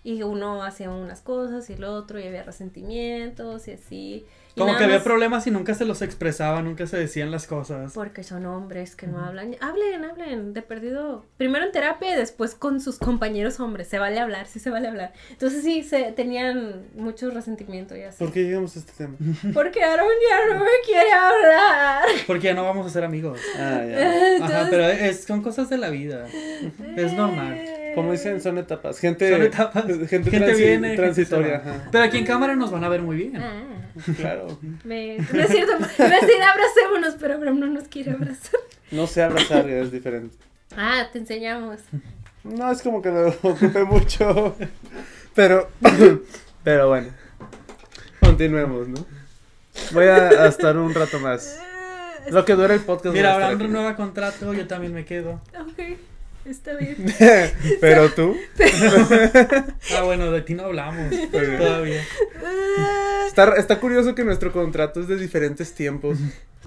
Y 0.04 0.22
uno 0.22 0.62
hacía 0.62 0.90
unas 0.90 1.20
cosas 1.22 1.68
y 1.70 1.72
el 1.72 1.84
otro, 1.84 2.20
y 2.20 2.26
había 2.26 2.44
resentimientos 2.44 3.66
y 3.68 3.72
así. 3.72 4.26
Como 4.58 4.72
nada 4.72 4.78
que 4.78 4.84
había 4.84 5.02
problemas 5.04 5.46
y 5.46 5.50
nunca 5.50 5.74
se 5.74 5.84
los 5.84 6.02
expresaba, 6.02 6.60
nunca 6.62 6.86
se 6.86 6.96
decían 6.96 7.30
las 7.30 7.46
cosas. 7.46 7.92
Porque 7.94 8.22
son 8.22 8.44
hombres 8.46 8.94
que 8.96 9.06
no 9.06 9.24
hablan. 9.24 9.56
Hablen, 9.60 10.04
hablen, 10.04 10.52
de 10.54 10.62
perdido. 10.62 11.24
Primero 11.36 11.64
en 11.64 11.72
terapia 11.72 12.12
y 12.14 12.16
después 12.16 12.54
con 12.54 12.80
sus 12.80 12.98
compañeros 12.98 13.60
hombres. 13.60 13.88
Se 13.88 13.98
vale 13.98 14.18
hablar, 14.20 14.46
sí 14.46 14.58
se 14.58 14.70
vale 14.70 14.88
hablar. 14.88 15.12
Entonces 15.30 15.62
sí, 15.62 15.82
se 15.82 16.12
tenían 16.12 16.82
mucho 16.94 17.30
resentimiento 17.30 17.96
y 17.96 18.02
así. 18.02 18.18
¿Por 18.22 18.32
qué 18.32 18.44
llegamos 18.44 18.76
a 18.76 18.80
este 18.80 18.92
tema? 18.92 19.14
Porque 19.54 19.82
Aaron 19.82 20.08
ya 20.28 20.54
no 20.54 20.60
me 20.60 20.70
quiere 20.84 21.10
hablar. 21.12 22.02
Porque 22.26 22.44
ya 22.48 22.54
no 22.54 22.64
vamos 22.64 22.86
a 22.86 22.90
ser 22.90 23.04
amigos. 23.04 23.40
Ah, 23.56 23.82
ya. 23.88 24.44
Ajá, 24.44 24.66
pero 24.70 24.84
es, 24.88 25.24
son 25.24 25.42
cosas 25.42 25.68
de 25.70 25.78
la 25.78 25.90
vida. 25.90 26.26
Es 26.96 27.12
normal. 27.12 27.56
Como 27.94 28.12
dicen, 28.12 28.40
son 28.40 28.58
etapas. 28.58 28.98
Gente, 28.98 29.30
Son 29.30 29.42
etapas. 29.42 29.84
gente, 29.86 30.06
Gente 30.08 30.30
transi- 30.40 30.56
viene, 30.56 30.96
transitoria. 30.96 31.62
Pero 31.90 32.04
aquí 32.04 32.18
en 32.18 32.26
cámara 32.26 32.54
nos 32.56 32.70
van 32.70 32.84
a 32.84 32.88
ver 32.88 33.02
muy 33.02 33.16
bien. 33.16 33.36
Ah, 33.36 33.62
Claro. 34.16 34.47
Me... 34.84 35.18
No 35.18 35.40
es 35.40 35.50
cierto, 35.50 35.72
iba 35.98 36.06
a 36.06 36.20
decir 36.20 36.42
abracémonos, 36.42 37.16
pero 37.18 37.34
Abraham 37.34 37.60
no 37.60 37.66
nos 37.66 37.88
quiere 37.88 38.12
abrazar. 38.12 38.60
No 38.90 39.06
sé 39.06 39.22
abrazar, 39.22 39.68
es 39.68 39.92
diferente. 39.92 40.36
Ah, 40.76 41.06
te 41.12 41.18
enseñamos. 41.18 41.80
No, 42.44 42.70
es 42.70 42.82
como 42.82 43.02
que 43.02 43.10
lo 43.10 43.28
ocupé 43.28 43.84
mucho. 43.84 44.56
Pero, 45.34 45.68
pero 46.64 46.88
bueno. 46.88 47.08
Continuemos, 48.20 48.88
¿no? 48.88 49.06
Voy 49.92 50.06
a, 50.06 50.28
a 50.28 50.46
estar 50.48 50.76
un 50.76 50.92
rato 50.94 51.20
más. 51.20 51.60
Lo 52.30 52.44
que 52.44 52.54
dura 52.54 52.74
el 52.74 52.80
podcast. 52.80 53.14
Mira, 53.14 53.34
Abraham 53.34 53.58
renueva 53.58 53.96
contrato, 53.96 54.52
yo 54.52 54.66
también 54.66 54.92
me 54.92 55.04
quedo. 55.04 55.40
Ok, 55.58 55.98
está 56.44 56.74
bien. 56.74 56.96
Pero 57.80 58.10
tú. 58.10 58.36
Ah, 59.96 60.02
bueno, 60.04 60.30
de 60.30 60.42
ti 60.42 60.54
no 60.54 60.64
hablamos 60.64 61.12
Ok. 61.12 61.58
todavía. 61.58 62.02
Está, 63.26 63.54
está 63.56 63.80
curioso 63.80 64.14
que 64.14 64.24
nuestro 64.24 64.52
contrato 64.52 65.00
es 65.00 65.08
de 65.08 65.16
diferentes 65.16 65.74
tiempos. 65.74 66.18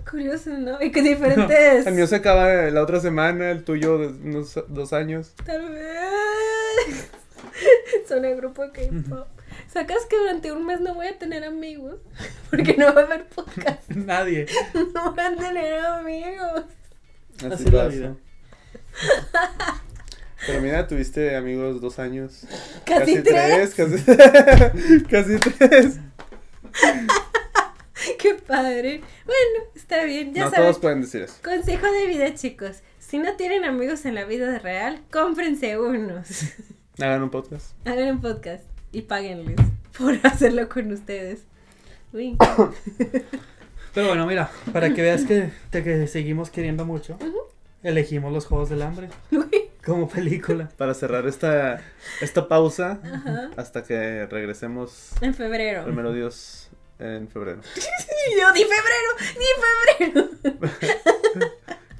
Curioso, 0.09 0.49
¿no? 0.51 0.81
Y 0.81 0.91
que 0.91 1.01
diferentes. 1.01 1.85
El 1.85 1.93
mío 1.93 2.07
se 2.07 2.15
acaba 2.15 2.49
la 2.71 2.81
otra 2.81 2.99
semana, 2.99 3.51
el 3.51 3.63
tuyo 3.63 3.97
de 3.99 4.07
unos 4.07 4.59
dos 4.67 4.93
años. 4.93 5.33
Tal 5.45 5.69
vez. 5.69 7.09
Son 8.07 8.25
el 8.25 8.35
grupo 8.37 8.63
K-pop. 8.73 9.27
¿Sacas 9.71 10.05
que 10.09 10.17
durante 10.17 10.51
un 10.51 10.65
mes 10.65 10.81
no 10.81 10.95
voy 10.95 11.07
a 11.07 11.17
tener 11.19 11.43
amigos? 11.43 11.95
Porque 12.49 12.75
no 12.77 12.93
va 12.93 13.01
a 13.01 13.05
haber 13.05 13.25
podcast. 13.27 13.89
Nadie. 13.89 14.45
No 14.93 15.13
voy 15.13 15.23
a 15.23 15.35
tener 15.35 15.79
amigos. 15.85 16.63
Así, 17.37 17.45
Así 17.53 17.63
es 17.65 17.73
la 17.73 17.87
vida. 17.87 18.15
Pero 20.47 20.61
mira, 20.61 20.87
tuviste 20.87 21.35
amigos 21.35 21.81
dos 21.81 21.99
años. 21.99 22.45
Casi, 22.85 23.21
tres. 23.21 23.73
Casi, 23.75 25.03
casi 25.03 25.37
tres. 25.37 25.99
Qué 28.19 28.35
padre. 28.35 29.01
Bueno, 29.25 29.69
está 29.75 30.03
bien. 30.03 30.33
Ya 30.33 30.45
no 30.45 30.49
saben. 30.49 30.65
todos 30.65 30.79
pueden 30.79 31.01
decir 31.01 31.23
eso. 31.23 31.35
Consejo 31.43 31.91
de 31.91 32.07
vida, 32.07 32.33
chicos. 32.33 32.81
Si 32.99 33.17
no 33.17 33.35
tienen 33.35 33.65
amigos 33.65 34.05
en 34.05 34.15
la 34.15 34.25
vida 34.25 34.59
real, 34.59 35.01
cómprense 35.11 35.77
unos. 35.79 36.27
Hagan 36.99 37.23
un 37.23 37.29
podcast. 37.29 37.75
Hagan 37.85 38.09
un 38.09 38.21
podcast 38.21 38.63
y 38.91 39.03
páguenles 39.03 39.57
por 39.97 40.15
hacerlo 40.23 40.69
con 40.69 40.91
ustedes. 40.91 41.41
Uy. 42.13 42.37
Pero 43.93 44.07
bueno, 44.07 44.25
mira, 44.25 44.49
para 44.71 44.93
que 44.93 45.01
veas 45.01 45.25
que 45.25 45.49
te 45.69 45.83
que 45.83 46.07
seguimos 46.07 46.49
queriendo 46.49 46.85
mucho, 46.85 47.17
elegimos 47.83 48.31
los 48.33 48.45
Juegos 48.45 48.69
del 48.69 48.81
Hambre 48.81 49.09
como 49.85 50.07
película. 50.09 50.69
Para 50.77 50.93
cerrar 50.93 51.27
esta, 51.27 51.81
esta 52.21 52.47
pausa 52.47 52.99
Ajá. 53.03 53.49
hasta 53.57 53.83
que 53.83 54.25
regresemos, 54.27 55.11
En 55.21 55.33
febrero. 55.33 55.83
primero 55.83 56.13
Dios, 56.13 56.69
en 56.99 57.27
febrero. 57.29 57.61
Yo, 58.39 58.51
di 58.53 58.63
febrero, 58.63 59.11
di 59.99 60.09
febrero. 60.09 60.29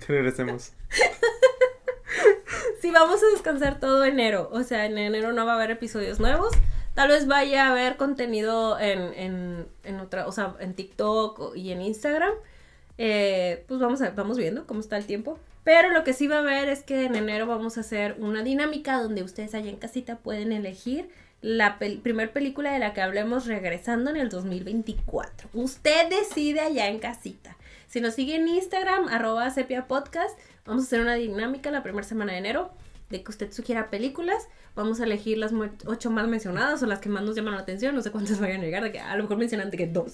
Que 0.06 0.14
regresemos. 0.14 0.74
Sí, 2.82 2.90
vamos 2.92 3.22
a 3.22 3.28
descansar 3.34 3.80
todo 3.80 4.04
enero. 4.06 4.50
O 4.52 4.64
sea, 4.64 4.86
en 4.88 4.98
enero 4.98 5.34
no 5.34 5.46
va 5.46 5.52
a 5.54 5.56
haber 5.56 5.70
episodios 5.70 6.20
nuevos. 6.20 6.52
Tal 6.96 7.10
vez 7.10 7.28
vaya 7.28 7.68
a 7.68 7.72
haber 7.72 7.96
contenido 7.96 8.80
en, 8.80 9.14
en, 9.14 9.68
en 9.84 10.00
otra, 10.00 10.26
o 10.26 10.32
sea, 10.32 10.56
en 10.60 10.74
TikTok 10.74 11.40
o- 11.40 11.56
y 11.56 11.72
en 11.72 11.82
Instagram. 11.84 12.34
Eh, 12.98 13.64
pues 13.68 13.80
vamos 13.80 14.02
a, 14.02 14.10
vamos 14.12 14.38
viendo 14.38 14.66
cómo 14.66 14.80
está 14.80 14.98
el 14.98 15.06
tiempo. 15.06 15.38
Pero 15.64 15.90
lo 15.90 16.04
que 16.04 16.14
sí 16.14 16.28
va 16.28 16.38
a 16.38 16.40
haber 16.40 16.70
es 16.70 16.84
que 16.84 17.06
en 17.06 17.16
enero 17.16 17.46
vamos 17.46 17.78
a 17.78 17.82
hacer 17.82 18.16
una 18.20 18.42
dinámica 18.44 18.98
donde 19.02 19.22
ustedes 19.24 19.54
allá 19.54 19.70
en 19.70 19.78
casita 19.78 20.18
pueden 20.18 20.52
elegir 20.52 21.10
la 21.42 21.78
pel- 21.80 22.02
primer 22.02 22.32
película 22.32 22.72
de 22.72 22.80
la 22.80 22.94
que 22.94 23.02
hablemos 23.02 23.46
regresando 23.46 24.10
en 24.10 24.18
el 24.18 24.30
2024. 24.30 25.50
Usted 25.54 26.10
decide 26.10 26.62
allá 26.62 26.88
en 26.88 27.00
casita. 27.00 27.58
Si 27.88 28.00
nos 28.02 28.14
sigue 28.16 28.36
en 28.36 28.48
Instagram, 28.48 29.08
arroba 29.10 29.50
sepia 29.52 29.88
podcast, 29.88 30.38
vamos 30.66 30.84
a 30.84 30.88
hacer 30.88 31.02
una 31.02 31.16
dinámica 31.16 31.70
la 31.72 31.84
primera 31.84 32.08
semana 32.08 32.32
de 32.34 32.40
enero 32.40 32.72
de 33.10 33.22
que 33.24 33.30
usted 33.32 33.52
sugiera 33.52 33.90
películas. 33.90 34.48
Vamos 34.76 35.02
a 35.02 35.04
elegir 35.04 35.38
las 35.38 35.52
ocho 35.86 36.10
más 36.12 36.28
mencionadas 36.28 36.82
o 36.82 36.86
las 36.86 37.00
que 37.00 37.10
más 37.10 37.24
nos 37.24 37.36
llaman 37.36 37.56
la 37.56 37.62
atención. 37.62 37.94
No 37.94 38.02
sé 38.02 38.10
cuántas 38.12 38.40
vayan 38.40 38.62
a 38.62 38.64
llegar, 38.64 38.84
de 38.84 38.92
que 38.94 39.00
a 39.00 39.16
lo 39.18 39.24
mejor 39.24 39.38
mencionan 39.38 39.70
de 39.70 39.78
que 39.78 39.88
dos. 39.88 40.14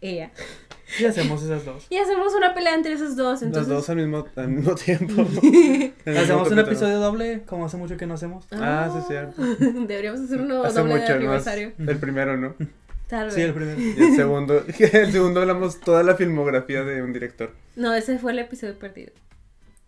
Ella. 0.00 0.30
Y 0.98 1.04
hacemos 1.04 1.42
esas 1.42 1.64
dos. 1.64 1.86
Y 1.90 1.98
hacemos 1.98 2.32
una 2.34 2.54
pelea 2.54 2.74
entre 2.74 2.92
esos 2.94 3.14
dos. 3.16 3.42
Entonces, 3.42 3.68
Los 3.68 3.78
dos 3.80 3.90
al 3.90 3.96
mismo, 3.96 4.26
al 4.36 4.48
mismo 4.48 4.74
tiempo. 4.74 5.22
Hacemos 6.06 6.50
un 6.50 6.58
episodio 6.58 6.98
doble, 6.98 7.42
como 7.46 7.66
hace 7.66 7.76
mucho 7.76 7.96
que 7.98 8.06
no 8.06 8.14
hacemos. 8.14 8.46
Ah, 8.52 8.88
sí, 8.92 8.98
es 9.00 9.06
cierto. 9.06 9.42
Deberíamos 9.86 10.20
hacer 10.20 10.40
uno 10.40 10.64
Hace 10.64 10.78
doble 10.78 10.94
de 10.94 11.00
mucho, 11.00 11.12
¿no? 11.12 11.16
aniversario. 11.18 11.72
El 11.78 11.98
primero, 11.98 12.36
¿no? 12.38 12.54
Tal 13.06 13.26
vez. 13.26 13.34
Sí, 13.34 13.42
el 13.42 13.52
primero. 13.54 13.78
Y 13.80 14.02
el 14.02 14.16
segundo, 14.16 14.64
el 14.78 15.12
segundo 15.12 15.40
hablamos 15.42 15.78
toda 15.80 16.02
la 16.02 16.14
filmografía 16.14 16.82
de 16.84 17.02
un 17.02 17.12
director. 17.12 17.52
No, 17.76 17.92
ese 17.92 18.18
fue 18.18 18.32
el 18.32 18.38
episodio 18.38 18.78
perdido. 18.78 19.12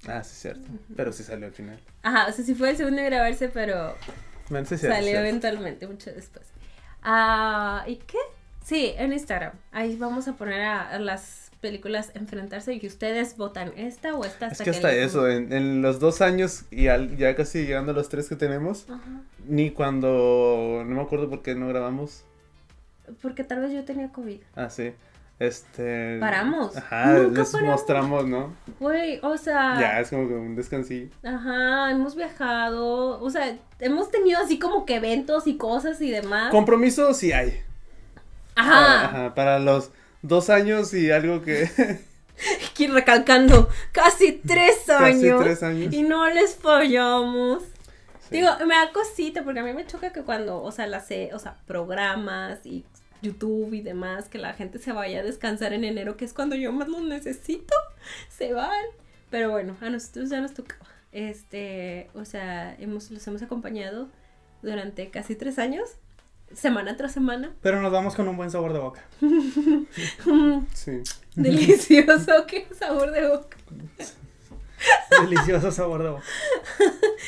Ah, 0.07 0.23
sí, 0.23 0.33
es 0.33 0.39
cierto. 0.41 0.67
Pero 0.97 1.13
sí 1.13 1.23
salió 1.23 1.47
al 1.47 1.53
final. 1.53 1.81
Ajá, 2.03 2.27
o 2.29 2.33
sea, 2.33 2.45
sí 2.45 2.55
fue 2.55 2.71
el 2.71 2.77
segundo 2.77 3.01
en 3.01 3.07
grabarse, 3.07 3.49
pero 3.49 3.95
Bueno, 4.51 4.67
sí, 4.67 4.77
cierto, 4.77 4.97
salió 4.97 5.11
cierto. 5.13 5.29
eventualmente, 5.29 5.87
mucho 5.87 6.11
después. 6.13 6.47
Ah, 7.03 7.85
¿y 7.87 7.97
qué? 7.97 8.19
Sí, 8.71 8.93
en 8.97 9.13
Instagram. 9.13 9.53
Ahí 9.73 9.97
vamos 9.97 10.29
a 10.29 10.35
poner 10.35 10.61
a, 10.63 10.91
a 10.91 10.99
las 11.01 11.51
películas 11.61 12.13
enfrentarse 12.15 12.73
y 12.81 12.87
ustedes 12.87 13.37
votan 13.37 13.73
esta 13.77 14.15
o 14.15 14.25
esta 14.25 14.47
Es 14.47 14.53
hasta 14.53 14.65
que 14.65 14.71
hasta 14.71 14.93
eso, 14.93 15.29
en, 15.29 15.53
en 15.53 15.83
los 15.83 15.99
dos 15.99 16.21
años 16.23 16.63
y 16.71 16.87
al- 16.87 17.17
ya 17.17 17.35
casi 17.35 17.67
llegando 17.67 17.91
a 17.91 17.95
los 17.97 18.09
tres 18.09 18.29
que 18.29 18.37
tenemos, 18.37 18.87
Ajá. 18.89 19.03
ni 19.49 19.71
cuando, 19.73 20.85
no 20.87 20.95
me 20.95 21.03
acuerdo 21.03 21.29
por 21.29 21.43
qué 21.43 21.57
no 21.57 21.67
grabamos. 21.67 22.23
Porque 23.21 23.43
tal 23.43 23.59
vez 23.61 23.73
yo 23.73 23.83
tenía 23.85 24.13
COVID. 24.13 24.39
Ah, 24.55 24.71
sí. 24.71 24.93
Este. 25.41 26.19
Paramos. 26.21 26.77
Ajá, 26.77 27.15
Nunca 27.15 27.41
les 27.41 27.51
paramos. 27.51 27.73
mostramos, 27.75 28.27
¿no? 28.29 28.55
Güey, 28.79 29.19
o 29.23 29.37
sea. 29.37 29.81
Ya, 29.81 29.99
es 30.01 30.11
como 30.11 30.29
que 30.29 30.35
un 30.35 30.55
descansillo. 30.55 31.09
Ajá, 31.25 31.91
hemos 31.91 32.15
viajado. 32.15 33.21
O 33.21 33.31
sea, 33.31 33.57
hemos 33.81 34.11
tenido 34.13 34.39
así 34.39 34.59
como 34.61 34.85
que 34.87 34.97
eventos 34.97 35.47
y 35.49 35.57
cosas 35.57 36.01
y 36.03 36.11
demás. 36.11 36.51
Compromiso 36.53 37.13
sí 37.15 37.33
hay. 37.33 37.63
Ajá. 38.55 39.05
Ajá, 39.05 39.35
para 39.35 39.59
los 39.59 39.91
dos 40.23 40.51
años 40.51 40.93
y 40.95 41.11
algo 41.11 41.43
que. 41.43 41.69
Aquí 42.71 42.87
recalcando, 42.87 43.69
casi 43.93 44.33
tres 44.33 44.77
Casi 44.87 45.29
años. 45.29 45.43
tres 45.43 45.63
años. 45.63 45.93
Y 45.93 46.03
no 46.03 46.29
les 46.31 46.57
fallamos. 46.57 47.63
Sí. 48.21 48.37
Digo, 48.37 48.49
me 48.67 48.75
da 48.75 48.93
cosita 48.93 49.45
porque 49.45 49.61
a 49.61 49.63
mí 49.63 49.75
me 49.75 49.87
choca 49.87 50.11
que 50.13 50.23
cuando, 50.23 50.63
o 50.63 50.73
sea, 50.73 50.87
las, 50.87 51.05
o 51.33 51.39
sea, 51.39 51.57
programas 51.67 52.65
y 52.65 52.85
YouTube 53.23 53.75
y 53.75 53.83
demás, 53.83 54.29
que 54.29 54.39
la 54.39 54.55
gente 54.55 54.79
se 54.79 54.93
vaya 54.93 55.21
a 55.21 55.23
descansar 55.23 55.73
en 55.75 55.85
enero, 55.85 56.17
que 56.17 56.25
es 56.25 56.33
cuando 56.33 56.57
yo 56.57 56.73
más 56.73 56.89
los 56.89 57.03
necesito, 57.03 57.75
se 58.31 58.53
van. 58.55 58.85
Pero 59.31 59.51
bueno, 59.51 59.77
a 59.81 59.91
nosotros 59.91 60.31
ya 60.31 60.41
nos 60.41 60.55
tocaba. 60.55 60.87
Este, 61.13 62.09
o 62.15 62.25
sea, 62.25 62.75
hemos, 62.79 63.11
los 63.11 63.27
hemos 63.27 63.43
acompañado 63.43 64.09
durante 64.63 65.11
casi 65.11 65.35
tres 65.35 65.59
años, 65.59 65.91
semana 66.55 66.97
tras 66.97 67.13
semana. 67.13 67.53
Pero 67.63 67.81
nos 67.81 67.93
vamos 67.93 68.15
con 68.15 68.29
un 68.29 68.37
buen 68.37 68.51
sabor 68.51 68.73
de 68.73 68.79
boca. 68.79 69.05
Sí. 70.75 71.03
Delicioso, 71.35 72.47
qué 72.47 72.67
sabor 72.79 73.13
de 73.13 73.29
boca. 73.29 73.57
Delicioso 75.23 75.71
sabor 75.71 76.03
de 76.03 76.11
boca. 76.11 76.25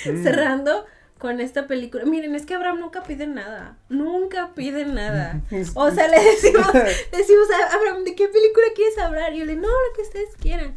Cerrando 0.23 0.87
con 1.19 1.41
esta 1.41 1.69
película. 1.69 2.05
Miren, 2.05 2.35
es 2.35 2.47
que 2.47 2.55
Abraham 2.55 2.81
nunca 2.81 3.05
pide 3.05 3.27
nada. 3.27 3.79
Nunca 3.89 4.51
pide 4.55 4.85
nada. 4.85 5.41
O 5.75 5.91
sea, 5.91 6.09
le 6.09 6.19
decimos, 6.23 6.75
le 6.75 7.19
decimos 7.19 7.47
a 7.51 7.77
Abraham, 7.77 8.05
¿de 8.05 8.15
qué 8.15 8.27
película 8.29 8.67
quieres 8.75 8.99
hablar? 8.99 9.33
Y 9.33 9.39
yo 9.39 9.45
le 9.45 9.57
no, 9.57 9.69
lo 9.69 9.95
que 9.95 10.03
ustedes 10.03 10.37
quieran. 10.41 10.75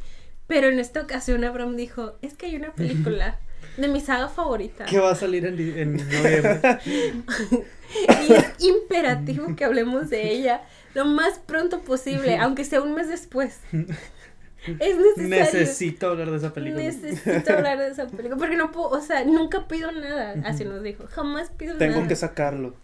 Pero 0.48 0.68
en 0.68 0.80
esta 0.80 1.02
ocasión 1.02 1.44
Abraham 1.44 1.76
dijo, 1.76 2.14
es 2.22 2.36
que 2.36 2.46
hay 2.46 2.56
una 2.56 2.74
película 2.74 3.40
de 3.78 3.88
mi 3.88 4.00
saga 4.02 4.28
favorita. 4.30 4.86
Que 4.86 5.00
va 5.00 5.12
a 5.12 5.16
salir 5.16 5.46
en, 5.46 5.60
en 5.60 5.94
noviembre. 5.98 6.80
Y 8.28 8.34
es 8.34 8.46
imperativo 8.60 9.56
que 9.56 9.64
hablemos 9.64 10.10
de 10.10 10.30
ella 10.32 10.62
lo 10.96 11.06
más 11.06 11.40
pronto 11.40 11.82
posible, 11.82 12.38
aunque 12.42 12.66
sea 12.66 12.82
un 12.82 12.94
mes 12.94 13.08
después. 13.08 13.60
Es 14.80 14.98
necesario. 14.98 15.28
Necesito 15.30 16.10
hablar 16.10 16.32
de 16.32 16.38
esa 16.38 16.54
película. 16.54 16.84
Necesito 16.84 17.54
hablar 17.54 17.78
de 17.78 17.90
esa 17.90 18.08
película. 18.08 18.36
Porque 18.38 18.58
no 18.58 18.72
puedo, 18.72 18.90
o 18.90 19.02
sea, 19.02 19.24
nunca 19.24 19.68
pido 19.68 19.92
nada. 19.92 20.36
Así 20.44 20.66
nos 20.66 20.82
dijo. 20.82 21.06
Jamás 21.08 21.52
pido 21.52 21.78
Tengo 21.78 21.98
nada. 21.98 22.08
que 22.08 22.16
sacarlo. 22.16 22.76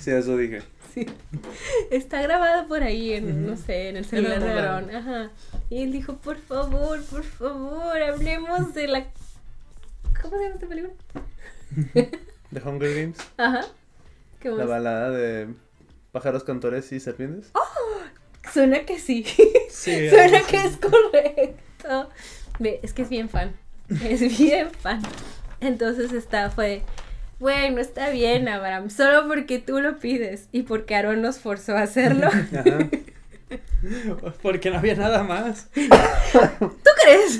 sí, 0.00 0.10
eso 0.10 0.36
dije. 0.36 0.62
Sí. 0.94 1.06
Está 1.90 2.22
grabado 2.22 2.68
por 2.68 2.82
ahí 2.82 3.14
en, 3.14 3.46
no 3.46 3.56
sé, 3.56 3.88
en 3.88 3.96
el 3.96 4.04
celular 4.04 4.40
de. 4.40 4.50
Aarón. 4.52 4.94
Ajá. 4.94 5.30
Y 5.68 5.82
él 5.82 5.92
dijo, 5.92 6.16
por 6.18 6.38
favor, 6.38 7.02
por 7.04 7.24
favor, 7.24 8.00
hablemos 8.00 8.74
de 8.74 8.86
la. 8.86 9.06
¿Cómo 10.22 10.36
se 10.36 10.44
llama 10.44 10.54
esta 10.54 10.66
película? 10.68 10.92
The 12.52 12.62
Hunger 12.64 12.94
Games. 12.94 13.18
Ajá. 13.36 13.66
¿Qué 14.38 14.50
La 14.50 14.66
balada 14.66 15.10
de 15.10 15.48
pájaros, 16.12 16.44
cantores 16.44 16.92
y 16.92 17.00
serpientes. 17.00 17.50
Suena 18.52 18.84
que 18.84 18.98
sí. 18.98 19.24
Sí, 19.68 20.08
Suena 20.10 20.42
que 20.42 20.56
es 20.58 20.76
correcto. 20.76 22.10
Ve, 22.58 22.78
es 22.82 22.92
que 22.92 23.02
es 23.02 23.08
bien 23.08 23.28
fan. 23.28 23.52
Es 24.02 24.38
bien 24.38 24.70
fan. 24.70 25.02
Entonces 25.60 26.12
esta 26.12 26.50
fue, 26.50 26.82
bueno, 27.38 27.80
está 27.80 28.10
bien, 28.10 28.48
Abraham, 28.48 28.90
solo 28.90 29.26
porque 29.28 29.58
tú 29.58 29.80
lo 29.80 29.98
pides 29.98 30.48
y 30.52 30.62
porque 30.62 30.94
Aaron 30.94 31.20
nos 31.22 31.38
forzó 31.38 31.76
a 31.76 31.82
hacerlo. 31.82 32.28
Ajá. 32.56 32.88
Porque 34.42 34.70
no 34.70 34.78
había 34.78 34.94
nada 34.96 35.22
más. 35.22 35.68
¿Tú 35.74 36.90
crees? 37.02 37.38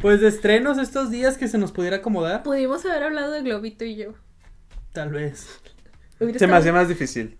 Pues 0.00 0.20
de 0.20 0.28
estrenos 0.28 0.78
estos 0.78 1.10
días 1.10 1.38
que 1.38 1.48
se 1.48 1.58
nos 1.58 1.72
pudiera 1.72 1.96
acomodar, 1.96 2.42
Pudimos 2.42 2.84
haber 2.84 3.04
hablado 3.04 3.32
de 3.32 3.42
Globito 3.42 3.84
y 3.84 3.96
yo. 3.96 4.12
tal 4.92 5.10
vez. 5.10 5.46
Hubiera 6.20 6.38
Se 6.38 6.46
me 6.46 6.52
estado- 6.52 6.60
hacía 6.60 6.72
más 6.72 6.88
difícil. 6.88 7.38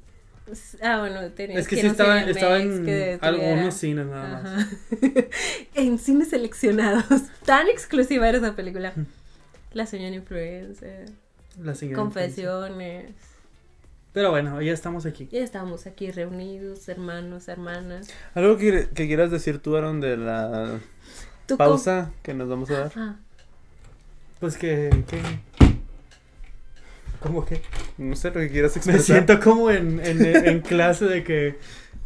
Ah, 0.83 0.99
bueno, 0.99 1.21
tenía 1.31 1.59
Es 1.59 1.69
que 1.69 1.77
ir 1.77 1.81
sí 1.83 1.87
un 1.87 1.93
estaba, 1.93 2.21
estaba 2.23 2.59
en 2.59 2.85
que 2.85 3.19
algunos 3.21 3.75
cines 3.75 4.07
nada 4.07 4.43
más. 4.43 4.67
En 5.75 5.99
cines 5.99 6.29
seleccionados. 6.31 7.05
Tan 7.45 7.69
exclusiva 7.69 8.29
era 8.29 8.39
esa 8.39 8.57
película. 8.57 8.93
La 9.73 9.87
señora 9.87 10.15
influencer. 10.17 11.11
La 11.61 11.75
siguiente. 11.75 11.97
Confesiones. 12.01 13.15
Pero 14.13 14.31
bueno, 14.31 14.61
ya 14.61 14.73
estamos 14.73 15.07
aquí. 15.07 15.29
Ya 15.31 15.41
estamos 15.41 15.87
aquí 15.87 16.11
reunidos, 16.11 16.89
hermanos, 16.89 17.49
hermanas. 17.49 18.09
¿Algo 18.35 18.59
que, 18.59 18.89
que 18.95 19.07
quieras 19.07 19.31
decir 19.31 19.59
tú, 19.61 19.77
Aaron, 19.77 20.01
de 20.01 20.17
la 20.19 20.81
¿Tú 21.47 21.57
pausa 21.57 22.13
que 22.23 22.35
nos 22.35 22.49
vamos 22.49 22.71
a 22.71 22.79
dar? 22.79 22.93
Ah, 22.97 23.17
Pues 24.41 24.57
que, 24.59 25.05
que... 25.09 25.23
¿Cómo 27.21 27.45
que? 27.45 27.63
No 27.99 28.17
sé 28.17 28.29
lo 28.29 28.41
que 28.41 28.51
quieras 28.51 28.75
Me 28.87 28.97
expresar. 28.97 29.27
siento 29.27 29.41
como 29.41 29.71
en, 29.71 30.01
en, 30.05 30.25
en 30.25 30.61
clase 30.61 31.05
de 31.07 31.23
que 31.23 31.59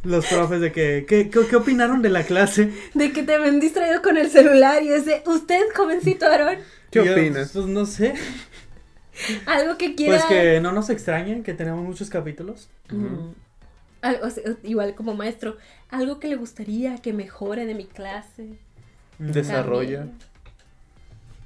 los 0.03 0.26
profes 0.26 0.61
de 0.61 0.73
que, 0.73 1.07
¿qué, 1.09 1.57
opinaron 1.57 2.03
de 2.03 2.11
la 2.11 2.25
clase? 2.25 2.73
de 2.95 3.12
que 3.12 3.23
te 3.23 3.38
ven 3.38 3.59
distraído 3.61 4.03
con 4.03 4.17
el 4.19 4.31
celular 4.31 4.83
y 4.83 4.93
ese, 4.93 5.23
usted, 5.26 5.61
jovencito 5.75 6.26
Aarón, 6.26 6.59
¿Qué 6.91 7.05
yo, 7.05 7.12
opinas? 7.12 7.50
Pues 7.53 7.67
no 7.67 7.87
sé. 7.87 8.15
algo 9.46 9.76
que 9.78 9.94
quiera. 9.94 10.12
Pues 10.16 10.25
que 10.26 10.61
no 10.61 10.73
nos 10.73 10.90
extrañen 10.90 11.42
que 11.42 11.54
tenemos 11.54 11.85
muchos 11.85 12.11
capítulos. 12.11 12.68
Al- 14.02 14.20
o 14.23 14.30
sea, 14.30 14.42
igual 14.62 14.94
como 14.94 15.14
maestro, 15.14 15.56
algo 15.90 16.20
que 16.20 16.28
le 16.28 16.37
gustaría 16.37 16.96
que 16.99 17.12
mejore 17.12 17.66
de 17.66 17.75
mi 17.75 17.87
clase. 17.87 18.58
Mm, 19.18 19.30
Desarrolla. 19.32 19.99
También. 20.00 20.18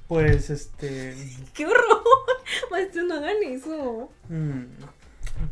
Pues 0.07 0.49
este... 0.49 1.15
¡Qué 1.53 1.65
horror! 1.65 2.01
Maestro, 2.71 3.03
no 3.03 3.15
hagan 3.15 3.37
eso. 3.45 4.09
mm, 4.27 4.61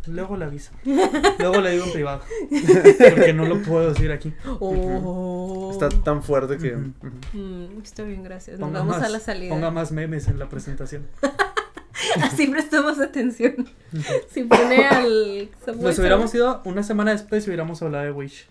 luego 0.08 0.36
le 0.36 0.46
aviso. 0.46 0.72
Luego 1.40 1.62
le 1.62 1.72
digo 1.72 1.86
en 1.86 1.92
privado. 1.94 2.22
Porque 3.16 3.32
no 3.34 3.46
lo 3.46 3.62
puedo 3.62 3.90
decir 3.94 4.12
aquí. 4.12 4.34
Oh. 4.60 5.70
Está 5.72 5.88
tan 6.04 6.22
fuerte 6.22 6.58
que... 6.58 6.76
Mm, 6.76 7.80
está 7.82 8.04
bien, 8.04 8.22
gracias. 8.22 8.60
Nos 8.60 8.68
Ponga 8.68 8.80
vamos 8.80 8.98
más, 8.98 9.06
a 9.06 9.10
la 9.10 9.20
salida. 9.20 9.50
ponga 9.54 9.72
más 9.72 9.92
memes 9.94 10.28
en 10.28 10.38
la 10.40 10.50
presentación. 10.50 11.08
Así 12.22 12.48
prestamos 12.48 13.00
atención. 13.00 13.68
Si 14.32 14.44
pone 14.44 14.88
al. 14.88 15.50
Nos 15.78 16.00
hubiéramos 16.00 16.34
ido 16.34 16.62
una 16.66 16.84
semana 16.84 17.12
después 17.12 17.46
y 17.46 17.50
hubiéramos 17.50 17.82
hablado 17.82 18.06
de 18.06 18.12
Wish. 18.12 18.48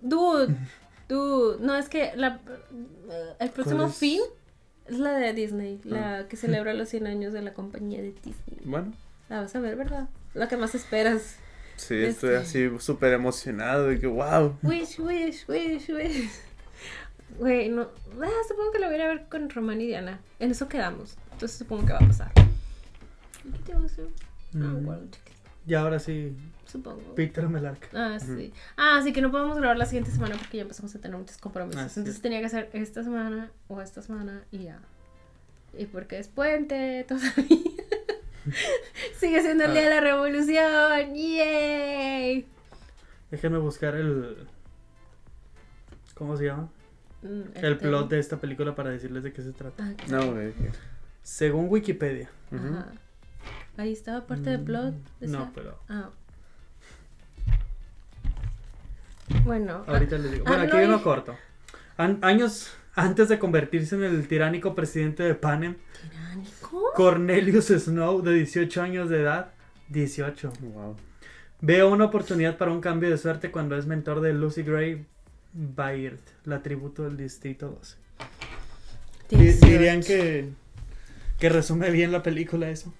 Dude, 0.00 0.54
dude. 1.08 1.58
No, 1.64 1.76
es 1.76 1.88
que 1.88 2.12
la, 2.16 2.40
el 3.40 3.50
próximo 3.50 3.78
¿Cuál 3.80 3.90
es? 3.90 3.96
fin 3.96 4.20
es 4.86 4.98
la 4.98 5.12
de 5.14 5.32
Disney. 5.32 5.80
La 5.84 6.26
que 6.28 6.36
celebra 6.36 6.74
los 6.74 6.88
100 6.88 7.06
años 7.06 7.32
de 7.32 7.42
la 7.42 7.52
compañía 7.54 8.00
de 8.02 8.12
Disney. 8.12 8.58
Bueno, 8.64 8.92
La 9.28 9.40
vas 9.40 9.54
a 9.56 9.60
ver, 9.60 9.76
¿verdad? 9.76 10.08
La 10.34 10.48
que 10.48 10.56
más 10.56 10.74
esperas. 10.74 11.36
sí, 11.76 11.94
Este- 11.94 12.08
estoy 12.08 12.34
así 12.34 12.70
súper 12.80 13.12
emocionado 13.14 13.86
de 13.88 13.98
que 13.98 14.06
wow. 14.06 14.56
Wish, 14.62 14.98
wish, 15.00 15.48
wish, 15.48 15.88
wish. 15.90 16.30
Güey, 17.38 17.68
no. 17.68 17.88
Ah, 18.22 18.28
supongo 18.46 18.70
que 18.72 18.78
lo 18.78 18.86
voy 18.86 18.94
a 18.94 18.98
ir 18.98 19.02
a 19.02 19.08
ver 19.08 19.24
con 19.28 19.50
Román 19.50 19.80
y 19.80 19.86
Diana. 19.86 20.20
En 20.38 20.50
eso 20.52 20.68
quedamos. 20.68 21.16
Entonces 21.32 21.58
supongo 21.58 21.84
que 21.86 21.92
va 21.92 21.98
a 21.98 22.06
pasar. 22.06 22.32
¿Qué 23.52 23.58
te 23.64 23.74
va 23.74 23.82
a 23.82 23.84
hacer? 23.86 24.08
Ah, 24.54 24.58
Mm. 24.58 24.84
bueno, 24.86 25.02
Y 25.66 25.74
ahora 25.74 25.98
sí, 25.98 26.36
supongo. 26.66 27.14
Peter 27.14 27.48
Melarca. 27.48 27.88
Ah, 27.94 28.18
sí. 28.20 28.52
Ah, 28.76 29.00
sí 29.02 29.12
que 29.12 29.20
no 29.22 29.30
podemos 29.30 29.56
grabar 29.56 29.76
la 29.78 29.86
siguiente 29.86 30.10
semana 30.10 30.36
porque 30.36 30.58
ya 30.58 30.62
empezamos 30.62 30.94
a 30.94 31.00
tener 31.00 31.16
muchos 31.16 31.38
compromisos. 31.38 31.80
Ah, 31.80 31.88
sí. 31.88 32.00
Entonces 32.00 32.20
tenía 32.22 32.40
que 32.40 32.46
hacer 32.46 32.68
esta 32.74 33.02
semana 33.02 33.50
o 33.68 33.80
esta 33.80 34.02
semana 34.02 34.42
y 34.52 34.64
ya. 34.64 34.78
Y 35.76 35.86
porque 35.86 36.18
es 36.18 36.28
puente 36.28 37.04
todavía. 37.08 37.34
Sigue 39.18 39.40
siendo 39.40 39.64
el 39.64 39.72
día 39.72 39.82
de 39.84 39.90
la 39.90 40.00
revolución. 40.00 41.14
¡Yay! 41.14 42.46
Déjenme 43.30 43.58
buscar 43.58 43.94
el. 43.96 44.36
¿Cómo 46.14 46.36
se 46.36 46.44
llama? 46.44 46.68
Mm, 47.22 47.42
El 47.54 47.78
plot 47.78 48.10
de 48.10 48.18
esta 48.18 48.36
película 48.38 48.74
para 48.74 48.90
decirles 48.90 49.22
de 49.24 49.32
qué 49.32 49.42
se 49.42 49.52
trata. 49.52 49.82
Ah, 49.82 49.94
No, 50.08 50.32
güey. 50.32 50.52
Según 51.22 51.68
Wikipedia. 51.70 52.28
Ajá. 52.52 52.92
Ahí 53.76 53.92
estaba 53.92 54.26
parte 54.26 54.50
del 54.50 54.60
plot. 54.60 54.94
Mm, 55.20 55.30
No, 55.30 55.50
pero. 55.54 55.78
Ah. 55.88 56.10
Bueno. 59.44 59.84
Ahorita 59.86 60.18
les 60.18 60.32
digo. 60.32 60.44
ah, 60.46 60.50
Bueno, 60.50 60.62
aquí 60.64 60.72
no, 60.72 60.78
hay 60.78 60.86
uno 60.86 60.96
y- 60.98 61.02
corto. 61.02 61.36
An- 61.96 62.18
años 62.22 62.72
antes 62.94 63.28
de 63.28 63.38
convertirse 63.38 63.96
en 63.96 64.04
el 64.04 64.28
tiránico 64.28 64.74
presidente 64.74 65.22
de 65.24 65.34
Panem, 65.34 65.76
¿Tiránico? 66.10 66.92
Cornelius 66.94 67.66
Snow, 67.68 68.22
de 68.22 68.34
18 68.34 68.82
años 68.82 69.08
de 69.10 69.22
edad, 69.22 69.50
18, 69.88 70.52
Wow. 70.60 70.96
ve 71.60 71.82
una 71.84 72.04
oportunidad 72.04 72.56
para 72.56 72.70
un 72.72 72.80
cambio 72.80 73.10
de 73.10 73.18
suerte 73.18 73.50
cuando 73.50 73.76
es 73.76 73.86
mentor 73.86 74.20
de 74.20 74.32
Lucy 74.32 74.62
Gray 74.62 75.04
Baird, 75.52 76.20
la 76.44 76.62
tributo 76.62 77.04
del 77.04 77.16
Distrito 77.16 77.68
12. 77.70 77.96
Di- 79.30 79.36
18. 79.38 79.66
Dirían 79.66 80.00
que, 80.02 80.50
que 81.38 81.48
resume 81.48 81.90
bien 81.90 82.12
la 82.12 82.22
película 82.22 82.68
eso. 82.70 82.92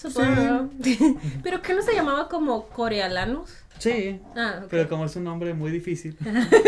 Supongo. 0.00 0.70
¿Pero 1.42 1.62
qué 1.62 1.74
no 1.74 1.82
se 1.82 1.94
llamaba 1.94 2.28
como 2.28 2.66
Corealanus? 2.68 3.50
Sí, 3.78 4.20
Ah, 4.36 4.60
pero 4.68 4.88
como 4.88 5.06
es 5.06 5.16
un 5.16 5.24
nombre 5.24 5.54
muy 5.54 5.70
difícil, 5.70 6.16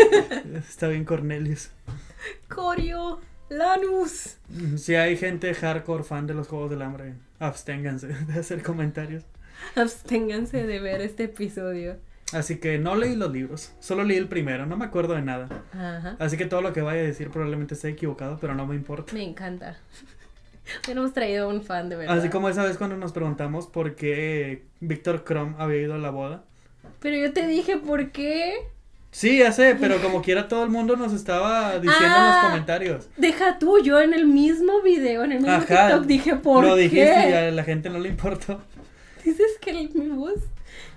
está 0.67 0.87
bien 0.87 1.05
Cornelius. 1.05 1.69
Coriolanus. 3.49 4.37
Si 4.77 4.95
hay 4.95 5.15
gente 5.17 5.53
hardcore 5.53 6.03
fan 6.03 6.25
de 6.27 6.33
los 6.33 6.47
Juegos 6.47 6.69
del 6.71 6.81
Hambre, 6.81 7.13
absténganse 7.39 8.07
de 8.27 8.39
hacer 8.39 8.63
comentarios. 8.63 9.23
Absténganse 9.75 10.65
de 10.65 10.79
ver 10.79 11.01
este 11.01 11.25
episodio. 11.25 11.97
Así 12.31 12.57
que 12.57 12.79
no 12.79 12.95
leí 12.95 13.15
los 13.15 13.31
libros, 13.31 13.73
solo 13.79 14.03
leí 14.03 14.17
el 14.17 14.27
primero, 14.27 14.65
no 14.65 14.75
me 14.75 14.85
acuerdo 14.85 15.13
de 15.13 15.21
nada. 15.21 15.47
Ajá. 15.71 16.15
Así 16.17 16.35
que 16.35 16.45
todo 16.47 16.63
lo 16.63 16.73
que 16.73 16.81
vaya 16.81 17.01
a 17.01 17.03
decir 17.03 17.29
probablemente 17.29 17.75
esté 17.75 17.89
equivocado, 17.89 18.39
pero 18.41 18.55
no 18.55 18.65
me 18.65 18.73
importa. 18.75 19.13
Me 19.13 19.21
encanta. 19.23 19.77
Hubiéramos 20.85 21.13
traído 21.13 21.49
un 21.49 21.61
fan 21.61 21.89
de 21.89 21.95
verdad. 21.97 22.17
Así 22.17 22.29
como 22.29 22.49
esa 22.49 22.63
vez 22.63 22.77
cuando 22.77 22.95
nos 22.97 23.11
preguntamos 23.11 23.67
por 23.67 23.95
qué 23.95 24.63
Víctor 24.79 25.23
Krum 25.23 25.55
había 25.59 25.81
ido 25.81 25.93
a 25.95 25.97
la 25.97 26.09
boda. 26.09 26.43
Pero 26.99 27.17
yo 27.17 27.33
te 27.33 27.47
dije 27.47 27.77
por 27.77 28.11
qué. 28.11 28.53
Sí, 29.11 29.37
ya 29.39 29.51
sé, 29.51 29.75
pero 29.79 30.01
como 30.01 30.21
quiera 30.23 30.47
todo 30.47 30.63
el 30.63 30.69
mundo 30.71 30.95
nos 30.95 31.13
estaba 31.13 31.77
diciendo 31.79 32.05
en 32.15 32.21
Ah. 32.23 32.39
los 32.41 32.49
comentarios. 32.49 33.09
Deja 33.17 33.59
tú, 33.59 33.77
yo 33.83 34.01
en 34.01 34.13
el 34.13 34.25
mismo 34.25 34.81
video, 34.81 35.23
en 35.23 35.33
el 35.33 35.37
mismo 35.39 35.53
Ajá, 35.53 35.87
TikTok 35.89 36.05
dije 36.07 36.35
por 36.37 36.65
Lo 36.65 36.75
qué. 36.75 36.81
dijiste 36.81 37.29
y 37.29 37.33
a 37.33 37.51
la 37.51 37.63
gente 37.63 37.89
no 37.91 37.99
le 37.99 38.09
importó. 38.09 38.59
Dices 39.23 39.51
que 39.61 39.71
mi 39.93 40.07
voz 40.09 40.39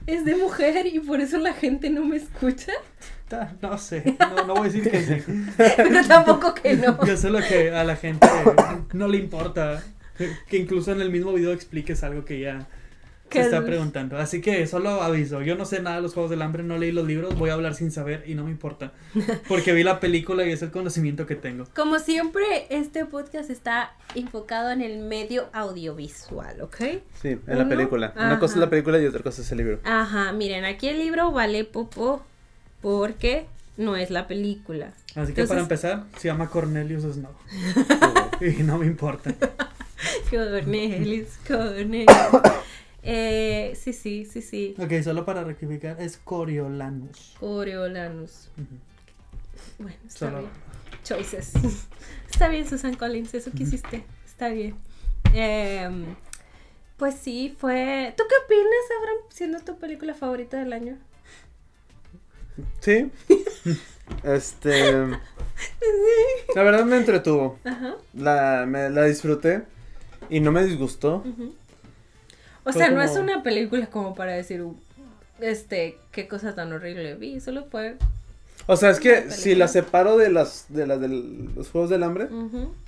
es 0.07 0.25
de 0.25 0.35
mujer 0.37 0.87
y 0.87 0.99
por 1.01 1.21
eso 1.21 1.37
la 1.39 1.53
gente 1.53 1.91
no 1.91 2.05
me 2.05 2.17
escucha. 2.17 2.73
No 3.61 3.77
sé, 3.77 4.17
no, 4.21 4.47
no 4.47 4.55
voy 4.55 4.69
a 4.69 4.73
decir 4.73 4.89
que 4.89 5.03
sí. 5.03 5.45
Pero 5.57 6.07
tampoco 6.07 6.55
que 6.55 6.75
no. 6.75 7.05
Yo 7.05 7.17
sé 7.17 7.31
lo 7.31 7.41
que 7.41 7.73
a 7.73 7.83
la 7.83 7.97
gente 7.97 8.27
no 8.93 9.09
le 9.09 9.19
importa. 9.19 9.83
Que, 10.49 10.57
incluso 10.57 10.93
en 10.93 11.01
el 11.01 11.11
mismo 11.11 11.33
video 11.33 11.53
expliques 11.53 12.03
algo 12.03 12.25
que 12.25 12.41
ya 12.41 12.67
se 13.31 13.41
está 13.41 13.65
preguntando. 13.65 14.17
Así 14.17 14.41
que 14.41 14.67
solo 14.67 15.03
aviso. 15.03 15.43
Yo 15.43 15.57
no 15.57 15.65
sé 15.65 15.83
nada 15.83 15.97
de 15.97 16.03
los 16.03 16.15
Juegos 16.15 16.31
del 16.31 16.41
Hambre, 16.41 16.63
no 16.63 16.79
leí 16.79 16.93
los 16.93 17.07
libros, 17.07 17.37
voy 17.37 17.51
a 17.51 17.55
hablar 17.55 17.75
sin 17.75 17.91
saber 17.91 18.23
y 18.27 18.35
no 18.35 18.45
me 18.45 18.51
importa. 18.51 18.93
Porque 19.49 19.73
vi 19.73 19.83
la 19.83 20.01
película 20.01 20.47
y 20.47 20.53
es 20.53 20.63
el 20.63 20.71
conocimiento 20.71 21.27
que 21.27 21.35
tengo. 21.35 21.65
Como 21.75 21.99
siempre, 21.99 22.67
este 22.71 23.05
podcast 23.05 23.51
está 23.51 23.93
enfocado 24.15 24.71
en 24.71 24.81
el 24.81 25.01
medio 25.01 25.51
audiovisual, 25.53 26.63
¿ok? 26.63 26.77
Sí, 27.21 27.31
en 27.31 27.41
la 27.47 27.57
Uno, 27.57 27.69
película. 27.69 28.13
Una 28.17 28.31
ajá. 28.31 28.39
cosa 28.39 28.55
es 28.55 28.61
la 28.61 28.71
película 28.71 28.99
y 29.01 29.07
otra 29.07 29.23
cosa 29.23 29.43
es 29.43 29.51
el 29.53 29.59
libro. 29.59 29.81
Ajá, 29.85 30.33
miren, 30.33 30.65
aquí 30.65 30.89
el 30.89 30.99
libro 30.99 31.33
vale 31.33 31.65
popo 31.65 32.25
porque 32.81 33.47
no 33.77 33.97
es 33.97 34.11
la 34.11 34.27
película. 34.27 34.93
Así 35.15 35.33
que 35.33 35.45
para 35.45 35.61
empezar, 35.61 36.05
se 36.19 36.29
llama 36.29 36.49
Cornelius 36.49 37.03
Snow. 37.05 37.33
Y 38.41 38.63
no 38.63 38.77
me 38.77 38.85
importa. 38.87 39.35
Cornelius, 40.31 41.39
Cornelius. 41.49 42.17
Eh, 43.03 43.79
sí, 43.81 43.93
sí, 43.93 44.27
sí, 44.27 44.43
sí. 44.43 44.75
Ok, 44.79 44.93
solo 45.03 45.25
para 45.25 45.45
rectificar, 45.45 45.99
es 46.01 46.19
Coriolanus. 46.19 47.35
Coriolanus. 47.39 48.51
Bueno, 49.79 49.97
está 50.07 50.19
Solo. 50.19 50.39
bien. 50.41 50.51
Choices. 51.05 51.53
Está 52.31 52.49
bien, 52.49 52.69
Susan 52.69 52.95
Collins, 52.95 53.33
eso 53.33 53.53
que 53.53 53.63
hiciste. 53.63 54.05
Está 54.27 54.49
bien. 54.49 54.75
Em, 55.33 56.17
pues 56.97 57.15
sí, 57.15 57.55
fue. 57.57 58.13
¿Tú 58.17 58.25
qué 58.29 58.35
opinas, 58.45 58.85
Abraham, 58.99 59.19
siendo 59.31 59.61
tu 59.61 59.79
película 59.79 60.13
favorita 60.13 60.59
del 60.59 60.73
año? 60.73 60.99
Sí. 62.81 63.11
Este. 64.23 64.93
La 66.55 66.63
verdad 66.63 66.85
me 66.85 66.97
entretuvo. 66.97 67.59
Ajá. 67.65 67.97
La, 68.15 68.65
me, 68.69 68.89
la 68.89 69.05
disfruté. 69.05 69.63
Y 70.31 70.39
no 70.41 70.53
me 70.53 70.65
disgustó. 70.65 71.25
O 72.65 72.73
Fue 72.73 72.73
sea, 72.73 72.91
no 72.91 73.03
es 73.03 73.17
una 73.17 73.43
película 73.43 73.87
como 73.89 74.15
para 74.15 74.33
decir, 74.33 74.63
"Uh, 74.63 74.77
este, 75.41 75.99
qué 76.13 76.29
cosa 76.29 76.55
tan 76.55 76.73
horrible 76.73 77.15
vi, 77.17 77.41
solo 77.41 77.65
fue... 77.71 77.97
O 78.69 78.77
sea, 78.77 78.91
es 78.91 78.99
que 79.01 79.31
si 79.31 79.55
la 79.55 79.69
separo 79.69 80.17
de 80.17 80.31
las 80.31 80.67
de 80.69 80.87
las 80.87 81.01
de 81.01 81.07
los 81.09 81.69
Juegos 81.71 81.91
del 81.91 82.03
Hambre, 82.03 82.29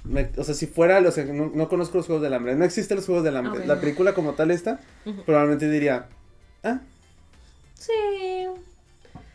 me- 0.04 0.30
o 0.36 0.42
sea, 0.44 0.54
si 0.54 0.66
fuera, 0.66 0.98
o 1.00 1.10
sea, 1.12 1.24
no, 1.26 1.50
no 1.54 1.68
conozco 1.68 1.98
los 1.98 2.06
Juegos 2.06 2.22
del 2.22 2.34
Hambre, 2.34 2.56
no 2.56 2.64
existen 2.64 2.96
los 2.96 3.06
Juegos 3.06 3.22
del 3.24 3.36
Hambre. 3.36 3.66
La 3.66 3.80
película 3.80 4.14
como 4.14 4.34
tal 4.34 4.50
esta, 4.50 4.80
probablemente 5.26 5.68
diría, 5.70 6.06
ah, 6.64 6.80
Sí. 7.74 7.92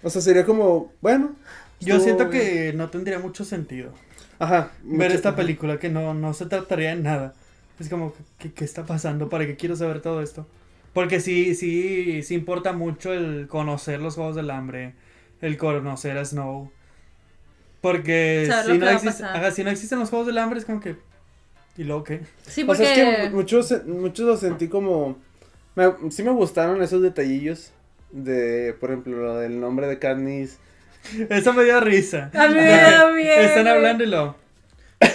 O 0.03 0.09
sea, 0.09 0.21
sería 0.21 0.45
como, 0.45 0.91
bueno. 1.01 1.35
Yo 1.79 1.95
estuvo 1.97 2.03
siento 2.17 2.29
bien. 2.29 2.43
que 2.43 2.73
no 2.73 2.89
tendría 2.89 3.19
mucho 3.19 3.43
sentido 3.43 3.93
Ajá. 4.39 4.71
ver 4.83 5.09
mucho- 5.09 5.15
esta 5.15 5.35
película, 5.35 5.79
que 5.79 5.89
no, 5.89 6.13
no 6.13 6.33
se 6.33 6.45
trataría 6.45 6.95
de 6.95 7.01
nada. 7.01 7.33
Es 7.79 7.89
como, 7.89 8.13
¿qué, 8.37 8.53
qué 8.53 8.63
está 8.65 8.85
pasando? 8.85 9.29
¿Para 9.29 9.45
qué 9.47 9.55
quiero 9.57 9.75
saber 9.75 10.01
todo 10.01 10.21
esto? 10.21 10.47
Porque 10.93 11.19
sí, 11.19 11.55
sí, 11.55 12.21
sí 12.23 12.35
importa 12.35 12.71
mucho 12.73 13.13
el 13.13 13.47
conocer 13.47 13.99
los 13.99 14.15
Juegos 14.15 14.35
del 14.35 14.51
Hambre, 14.51 14.93
el 15.41 15.57
conocer 15.57 16.17
a 16.17 16.23
Snow. 16.25 16.71
Porque 17.81 18.47
lo 18.47 18.73
si 18.73 18.77
no, 18.79 18.89
existe- 18.89 19.23
ajá, 19.25 19.51
si 19.51 19.63
no 19.63 19.69
existen 19.71 19.99
los 19.99 20.09
Juegos 20.09 20.27
del 20.27 20.37
Hambre 20.37 20.59
es 20.59 20.65
como 20.65 20.79
que... 20.79 20.95
¿Y 21.75 21.83
luego 21.83 22.03
qué? 22.03 22.21
Sí, 22.47 22.63
O 22.63 22.67
porque... 22.67 22.85
sea, 22.85 23.23
es 23.23 23.29
que 23.29 23.35
muchos, 23.35 23.85
muchos 23.87 24.25
los 24.27 24.39
sentí 24.39 24.67
como, 24.67 25.17
me- 25.75 26.11
sí 26.11 26.23
me 26.23 26.31
gustaron 26.31 26.81
esos 26.81 27.01
detallillos 27.01 27.71
de, 28.13 28.73
por 28.79 28.91
ejemplo, 28.91 29.17
lo 29.17 29.37
del 29.37 29.59
nombre 29.59 29.87
de 29.87 29.99
Katniss. 29.99 30.57
Eso 31.29 31.51
me 31.51 31.65
dio 31.65 31.79
risa. 31.81 32.31
A 32.33 32.47
mí 32.47 32.53
me 32.53 32.65
da 32.65 33.11
miedo. 33.11 33.41
Están 33.41 33.67
hablando 33.67 34.03
y 34.03 34.07
lo... 34.07 34.41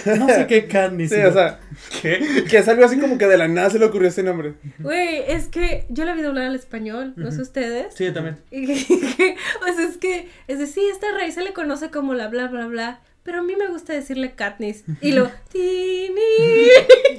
No 0.05 0.27
sé 0.27 0.45
qué 0.47 0.67
Katniss. 0.67 1.09
Sí, 1.09 1.19
o 1.21 1.33
sea, 1.33 1.59
¿Qué? 2.01 2.43
que 2.47 2.57
es 2.59 2.67
algo 2.67 2.85
así 2.85 2.99
como 2.99 3.17
que 3.17 3.25
de 3.25 3.37
la 3.37 3.47
nada 3.47 3.71
se 3.71 3.79
le 3.79 3.85
ocurrió 3.85 4.09
ese 4.09 4.21
nombre. 4.21 4.53
Güey, 4.77 5.23
es 5.27 5.47
que 5.47 5.85
yo 5.89 6.05
la 6.05 6.13
vi 6.13 6.21
doblar 6.21 6.45
al 6.45 6.55
español, 6.55 7.13
no 7.15 7.31
sé 7.31 7.41
ustedes. 7.41 7.95
Sí, 7.95 8.05
yo 8.05 8.13
también. 8.13 8.37
Y 8.51 8.67
que- 8.67 9.35
o 9.67 9.73
sea, 9.73 9.87
es 9.89 9.97
que, 9.97 10.29
es 10.47 10.59
decir, 10.59 10.83
esta 10.91 11.07
raíz 11.17 11.33
se 11.33 11.41
le 11.41 11.53
conoce 11.53 11.89
como 11.89 12.13
la 12.13 12.27
bla 12.27 12.47
bla 12.47 12.67
bla, 12.67 12.99
pero 13.23 13.39
a 13.39 13.41
mí 13.41 13.55
me 13.55 13.67
gusta 13.67 13.93
decirle 13.93 14.33
Katniss. 14.35 14.83
Y 15.01 15.13
lo, 15.13 15.31
tini. 15.51 16.21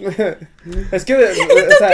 es 0.92 1.04
que, 1.04 1.14
o 1.16 1.76
sea, 1.78 1.90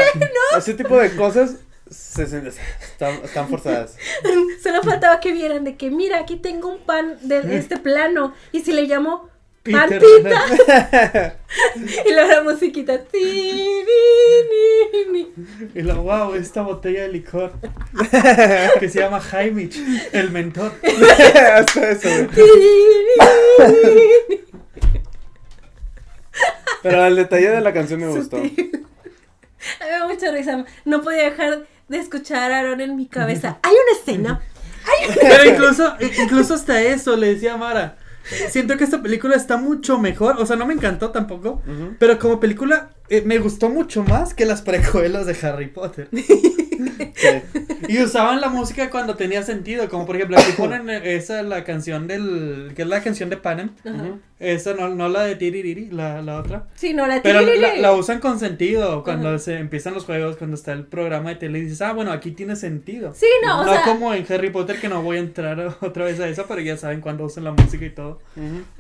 ese 0.59 0.75
tipo 0.75 0.99
de 0.99 1.11
cosas 1.17 1.57
se, 1.91 2.27
se- 2.27 2.49
están, 2.49 3.15
están 3.25 3.49
forzadas. 3.49 3.97
Solo 4.63 4.83
faltaba 4.83 5.21
que 5.21 5.33
vieran 5.33 5.65
de 5.65 5.77
que, 5.77 5.91
mira, 5.91 6.19
aquí 6.19 6.37
tengo 6.37 6.69
un 6.69 6.79
pan 6.79 7.19
de 7.23 7.57
este 7.57 7.77
plano. 7.79 8.35
Y 8.53 8.61
si 8.61 8.73
le 8.73 8.83
llamo 8.83 9.29
Peter. 9.63 10.01
Pantita. 10.01 11.37
y 12.07 12.13
luego 12.13 12.31
la 12.31 12.43
musiquita. 12.43 13.03
tini, 13.05 13.83
ni, 14.93 15.13
ni. 15.13 15.33
Y 15.75 15.83
lo, 15.83 16.03
wow, 16.03 16.35
esta 16.35 16.63
botella 16.63 17.03
de 17.03 17.09
licor. 17.09 17.53
que 18.81 18.89
se 18.89 19.01
llama 19.01 19.21
Jaimich, 19.21 19.77
el 20.13 20.31
mentor. 20.31 20.73
Hasta 21.55 21.91
eso, 21.91 22.09
Pero 26.83 27.05
el 27.07 27.17
detalle 27.17 27.51
de 27.51 27.61
la 27.61 27.73
canción 27.73 28.01
me 28.01 28.09
gustó. 28.09 28.37
Sutil. 28.39 28.87
Me 29.81 29.89
da 29.89 30.07
mucha 30.07 30.31
risa. 30.31 30.65
No 30.85 31.03
podía 31.03 31.25
dejar 31.31 31.67
de 31.89 31.99
escuchar 31.99 32.53
a 32.53 32.59
Aaron 32.61 32.81
en 32.81 32.97
mi 32.97 33.07
cabeza. 33.07 33.59
Hay 33.63 33.73
una 33.73 33.99
escena. 33.99 34.41
Pero 35.21 35.45
incluso, 35.45 35.95
incluso 36.23 36.55
hasta 36.55 36.81
eso 36.81 37.17
le 37.17 37.35
decía 37.35 37.55
a 37.55 37.57
Mara. 37.57 37.97
Siento 38.49 38.77
que 38.77 38.85
esta 38.85 39.03
película 39.03 39.37
está 39.37 39.57
mucho 39.57 39.99
mejor. 39.99 40.37
O 40.39 40.47
sea, 40.47 40.57
no 40.57 40.67
me 40.67 40.75
encantó 40.75 41.11
tampoco. 41.11 41.63
Pero 41.99 42.19
como 42.19 42.41
película 42.41 42.91
eh, 43.09 43.23
me 43.25 43.39
gustó 43.39 43.69
mucho 43.69 44.03
más 44.05 44.35
que 44.35 44.45
las 44.45 44.63
precuelas 44.63 45.27
de 45.27 45.37
Harry 45.47 45.69
Potter. 45.69 46.09
Sí. 47.17 47.29
Y 47.89 48.03
usaban 48.03 48.41
la 48.41 48.49
música 48.49 48.91
cuando 48.91 49.15
tenía 49.17 49.43
sentido. 49.43 49.89
Como 49.89 50.07
por 50.07 50.17
ejemplo, 50.17 50.37
aquí 50.39 50.53
ponen 50.53 50.89
eh, 50.91 51.17
esa, 51.17 51.43
la 51.43 51.65
canción 51.65 52.07
del. 52.07 52.73
que 52.77 52.83
es 52.83 52.89
la 52.89 53.03
canción 53.03 53.31
de 53.31 53.37
Panem. 53.39 53.71
Ajá. 53.85 54.19
Esa 54.39 54.75
no, 54.75 54.89
no 54.91 55.09
la 55.09 55.23
de 55.23 55.35
Tiririri, 55.37 55.91
la, 55.91 56.21
la 56.21 56.39
otra. 56.39 56.67
Sí, 56.75 56.93
no, 56.93 57.07
la 57.07 57.23
Pero 57.23 57.41
la, 57.41 57.77
la 57.77 57.93
usan 57.93 58.21
con 58.21 58.39
sentido 58.39 59.03
cuando 59.03 59.31
Ajá. 59.31 59.39
se 59.39 59.59
empiezan 59.59 59.95
los 59.95 60.05
juegos, 60.05 60.37
cuando 60.37 60.57
está 60.57 60.73
el 60.73 60.85
programa 60.85 61.31
de 61.31 61.37
tele 61.37 61.59
y 61.59 61.63
dices, 61.63 61.81
ah, 61.81 61.93
bueno, 61.95 62.13
aquí 62.13 62.33
tiene 62.33 62.55
sentido. 62.55 63.15
Sí, 63.15 63.27
no, 63.43 63.63
o 63.63 63.65
no 63.65 63.73
sea. 63.73 63.85
como 63.85 64.13
en 64.13 64.27
Harry 64.31 64.51
Potter 64.51 64.79
que 64.79 64.89
no 64.91 65.03
voy 65.03 65.17
a 65.17 65.21
entrar 65.21 65.77
otra 65.81 66.05
vez 66.05 66.21
a 66.21 66.29
eso, 66.29 66.45
pero 66.47 66.61
ya 66.61 66.77
saben 66.77 67.01
cuando 67.01 67.25
usan 67.25 67.45
la 67.45 67.53
música 67.53 67.87
y 67.87 67.91
todo. 67.91 68.21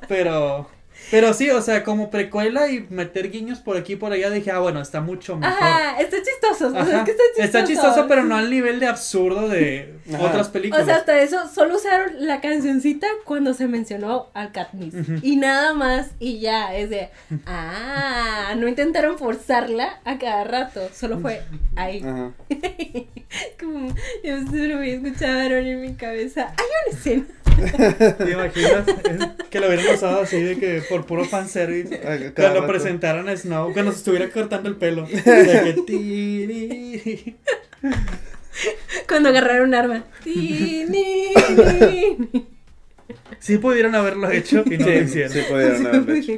Pero, 0.09 0.69
pero 1.11 1.33
sí, 1.35 1.51
o 1.51 1.63
sea, 1.63 1.85
como 1.85 2.11
precuela 2.11 2.69
y 2.69 2.87
meter 2.91 3.31
guiños 3.31 3.61
por 3.61 3.77
aquí 3.77 3.93
y 3.93 3.97
por 3.97 4.13
allá, 4.13 4.31
dije, 4.31 4.51
ah, 4.51 4.59
bueno, 4.59 4.81
está 4.81 5.01
mucho 5.01 5.37
mejor. 5.37 5.57
Ajá, 5.57 6.01
está 6.01 6.17
chistoso. 6.23 6.69
O 6.69 6.71
sea, 6.73 6.83
Ajá. 6.83 6.99
es 6.99 7.05
que 7.05 7.11
está 7.13 7.23
chistoso. 7.25 7.43
Está 7.45 7.65
chistoso, 7.65 8.09
pero 8.09 8.25
no 8.25 8.37
al 8.37 8.51
nivel 8.51 8.81
de 8.81 8.87
absurdo 8.87 9.49
de 9.49 9.95
Ajá. 10.15 10.25
otras 10.25 10.49
películas. 10.49 10.83
O 10.83 10.87
sea, 10.87 10.97
hasta 10.97 11.21
eso, 11.21 11.49
solo 11.49 11.77
usaron 11.77 12.27
la 12.27 12.41
cancioncita 12.41 13.07
cuando 13.25 13.55
se 13.55 13.69
mencionó 13.69 14.29
al 14.35 14.53
Katniss. 14.53 14.95
Y 15.23 15.37
nada 15.37 15.75
más, 15.75 16.11
y 16.19 16.41
ya, 16.41 16.75
es 16.75 16.91
de, 16.91 17.11
ah, 17.47 18.55
no 18.57 18.67
intentaron 18.67 19.17
forzarla 19.19 20.01
a 20.05 20.19
cada 20.19 20.45
rato, 20.45 20.89
solo 20.93 21.21
fue 21.21 21.43
ahí. 21.77 22.03
Ajá. 22.03 22.33
Como, 23.61 23.89
yo 24.25 24.41
solo 24.47 24.77
voy 24.79 24.91
a 24.91 24.95
escuchar 24.95 25.31
a 25.31 25.45
Aaron 25.45 25.67
en 25.67 25.81
mi 25.81 25.95
cabeza. 25.95 26.53
Hay 26.57 26.67
una 26.89 26.99
escena. 26.99 27.25
¿Te 28.19 28.31
imaginas? 28.33 28.85
Que 29.51 29.61
lo 29.61 29.69
hubieran 29.69 29.95
usado 29.95 30.21
así 30.23 30.40
de 30.40 30.59
que 30.59 30.83
por 30.88 31.07
puro 31.07 31.25
fanservice. 31.25 31.99
Cuando 32.35 32.61
rato. 32.61 32.66
presentaran 32.66 33.29
a 33.29 33.37
Snow, 33.37 33.73
cuando 33.73 33.92
se 33.92 33.99
estuviera 33.99 34.31
cortando 34.31 34.69
el 34.69 34.77
pelo. 34.77 35.07
De 35.07 35.23
que 35.25 35.83
tiri. 35.87 37.37
Cuando 39.09 39.29
agarraron 39.31 39.69
un 39.69 39.75
arma. 39.75 40.05
Sí 43.38 43.59
pudieron 43.59 43.95
haberlo 43.95 44.31
hecho 44.31 44.62
y 44.66 44.79
no 44.79 44.87
lo 44.87 44.92
Sí, 44.92 44.99
hicieron. 44.99 45.33
sí 45.33 45.40
pudieron 45.49 45.87
haberlo 45.87 46.14
hecho. 46.14 46.33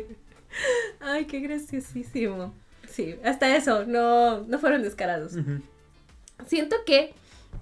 Ay, 1.00 1.24
qué 1.26 1.40
graciosísimo. 1.40 2.54
Sí, 2.90 3.14
hasta 3.24 3.54
eso, 3.56 3.84
no, 3.86 4.42
no 4.42 4.58
fueron 4.58 4.82
descarados. 4.82 5.32
Siento 6.46 6.76
que, 6.84 7.12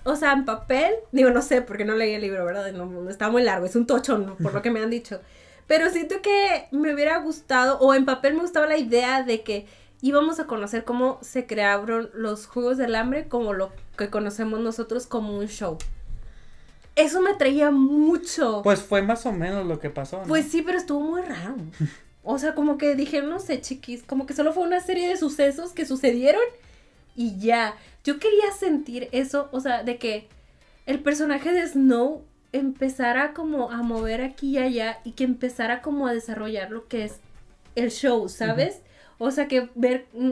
o 0.06 0.16
sea, 0.16 0.32
en 0.32 0.44
papel, 0.44 0.94
digo, 1.12 1.30
no 1.30 1.42
sé, 1.42 1.62
porque 1.62 1.84
no 1.84 1.94
leí 1.94 2.14
el 2.14 2.22
libro, 2.22 2.44
¿verdad? 2.44 2.72
No, 2.72 2.86
no 2.86 3.10
está 3.10 3.28
muy 3.28 3.42
largo, 3.42 3.66
es 3.66 3.76
un 3.76 3.86
tocho, 3.86 4.16
¿no? 4.18 4.36
por 4.36 4.54
lo 4.54 4.62
que 4.62 4.70
me 4.70 4.80
han 4.80 4.90
dicho. 4.90 5.20
Pero 5.66 5.90
siento 5.90 6.22
que 6.22 6.68
me 6.70 6.94
hubiera 6.94 7.18
gustado, 7.18 7.78
o 7.80 7.92
en 7.92 8.04
papel 8.04 8.34
me 8.34 8.40
gustaba 8.40 8.66
la 8.66 8.78
idea 8.78 9.22
de 9.24 9.42
que 9.42 9.66
íbamos 10.00 10.38
a 10.38 10.46
conocer 10.46 10.84
cómo 10.84 11.18
se 11.22 11.46
crearon 11.46 12.10
los 12.14 12.46
Juegos 12.46 12.78
del 12.78 12.94
Hambre 12.94 13.28
como 13.28 13.52
lo 13.52 13.72
que 13.98 14.08
conocemos 14.08 14.60
nosotros 14.60 15.06
como 15.06 15.36
un 15.36 15.48
show. 15.48 15.76
Eso 16.94 17.20
me 17.20 17.30
atraía 17.30 17.70
mucho. 17.70 18.62
Pues 18.62 18.80
fue 18.80 19.02
más 19.02 19.26
o 19.26 19.32
menos 19.32 19.66
lo 19.66 19.80
que 19.80 19.90
pasó. 19.90 20.18
¿no? 20.18 20.24
Pues 20.24 20.46
sí, 20.46 20.62
pero 20.62 20.78
estuvo 20.78 21.00
muy 21.00 21.22
raro. 21.22 21.56
O 22.28 22.40
sea, 22.40 22.56
como 22.56 22.76
que 22.76 22.96
dije, 22.96 23.22
no 23.22 23.38
sé, 23.38 23.60
chiquis, 23.60 24.02
como 24.02 24.26
que 24.26 24.34
solo 24.34 24.52
fue 24.52 24.64
una 24.64 24.80
serie 24.80 25.08
de 25.08 25.16
sucesos 25.16 25.70
que 25.70 25.86
sucedieron 25.86 26.42
y 27.14 27.38
ya. 27.38 27.76
Yo 28.06 28.20
quería 28.20 28.52
sentir 28.52 29.08
eso, 29.10 29.48
o 29.50 29.58
sea, 29.58 29.82
de 29.82 29.98
que 29.98 30.28
el 30.86 31.00
personaje 31.00 31.52
de 31.52 31.66
Snow 31.66 32.24
empezara 32.52 33.34
como 33.34 33.72
a 33.72 33.82
mover 33.82 34.22
aquí 34.22 34.50
y 34.50 34.58
allá 34.58 35.00
y 35.02 35.10
que 35.10 35.24
empezara 35.24 35.82
como 35.82 36.06
a 36.06 36.12
desarrollar 36.12 36.70
lo 36.70 36.86
que 36.86 37.02
es 37.02 37.16
el 37.74 37.90
show, 37.90 38.28
¿sabes? 38.28 38.80
O 39.18 39.32
sea, 39.32 39.48
que 39.48 39.70
ver, 39.74 40.06
mm, 40.12 40.30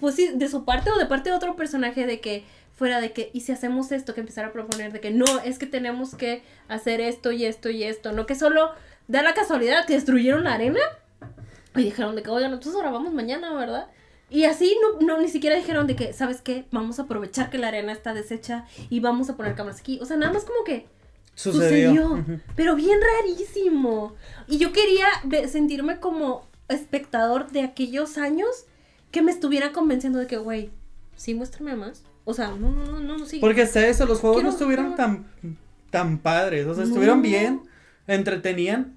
pues 0.00 0.16
sí, 0.16 0.32
de 0.34 0.48
su 0.48 0.64
parte 0.64 0.90
o 0.90 0.98
de 0.98 1.06
parte 1.06 1.30
de 1.30 1.36
otro 1.36 1.54
personaje 1.54 2.06
de 2.06 2.20
que 2.20 2.42
fuera 2.74 3.00
de 3.00 3.12
que, 3.12 3.30
y 3.32 3.42
si 3.42 3.52
hacemos 3.52 3.92
esto, 3.92 4.12
que 4.12 4.20
empezara 4.20 4.48
a 4.48 4.52
proponer 4.52 4.92
de 4.92 5.00
que 5.00 5.12
no, 5.12 5.26
es 5.44 5.60
que 5.60 5.66
tenemos 5.66 6.16
que 6.16 6.42
hacer 6.66 7.00
esto 7.00 7.30
y 7.30 7.44
esto 7.44 7.70
y 7.70 7.84
esto, 7.84 8.10
no 8.10 8.26
que 8.26 8.34
solo 8.34 8.72
da 9.06 9.22
la 9.22 9.32
casualidad 9.32 9.86
que 9.86 9.94
destruyeron 9.94 10.42
la 10.42 10.54
arena 10.54 10.80
y 11.76 11.84
dijeron 11.84 12.16
de 12.16 12.24
que, 12.24 12.30
oigan, 12.30 12.50
nosotros 12.50 12.78
grabamos 12.78 13.14
mañana, 13.14 13.54
¿verdad? 13.54 13.86
Y 14.28 14.44
así 14.44 14.76
no, 14.82 15.06
no, 15.06 15.20
ni 15.20 15.28
siquiera 15.28 15.56
dijeron 15.56 15.86
de 15.86 15.94
que, 15.96 16.12
¿sabes 16.12 16.40
qué? 16.42 16.64
Vamos 16.72 16.98
a 16.98 17.02
aprovechar 17.02 17.48
que 17.50 17.58
la 17.58 17.68
arena 17.68 17.92
está 17.92 18.12
deshecha 18.12 18.64
y 18.90 19.00
vamos 19.00 19.30
a 19.30 19.36
poner 19.36 19.54
cámaras 19.54 19.80
aquí. 19.80 19.98
O 20.02 20.04
sea, 20.06 20.16
nada 20.16 20.32
más 20.32 20.44
como 20.44 20.64
que 20.64 20.86
Sucedió. 21.36 22.24
Pero 22.56 22.74
bien 22.76 22.98
rarísimo. 23.20 24.14
Y 24.48 24.56
yo 24.58 24.72
quería 24.72 25.06
sentirme 25.48 26.00
como 26.00 26.46
espectador 26.68 27.50
de 27.52 27.60
aquellos 27.60 28.16
años 28.16 28.48
que 29.10 29.20
me 29.22 29.30
estuvieran 29.32 29.72
convenciendo 29.72 30.18
de 30.18 30.26
que, 30.26 30.38
güey, 30.38 30.70
sí, 31.14 31.34
muéstrame 31.34 31.76
más. 31.76 32.02
O 32.24 32.32
sea, 32.34 32.48
no, 32.48 32.70
no, 32.72 32.86
no, 33.00 33.18
no, 33.18 33.26
sí. 33.26 33.38
Porque 33.38 33.62
hasta 33.62 33.86
eso, 33.86 34.06
los 34.06 34.18
juegos 34.20 34.38
Quiero- 34.38 34.48
no 34.48 34.52
estuvieron 34.54 34.90
no. 34.90 34.94
tan, 34.96 35.26
tan 35.90 36.18
padres. 36.18 36.66
O 36.66 36.74
sea, 36.74 36.84
estuvieron 36.84 37.20
bien, 37.22 37.60
entretenían, 38.06 38.96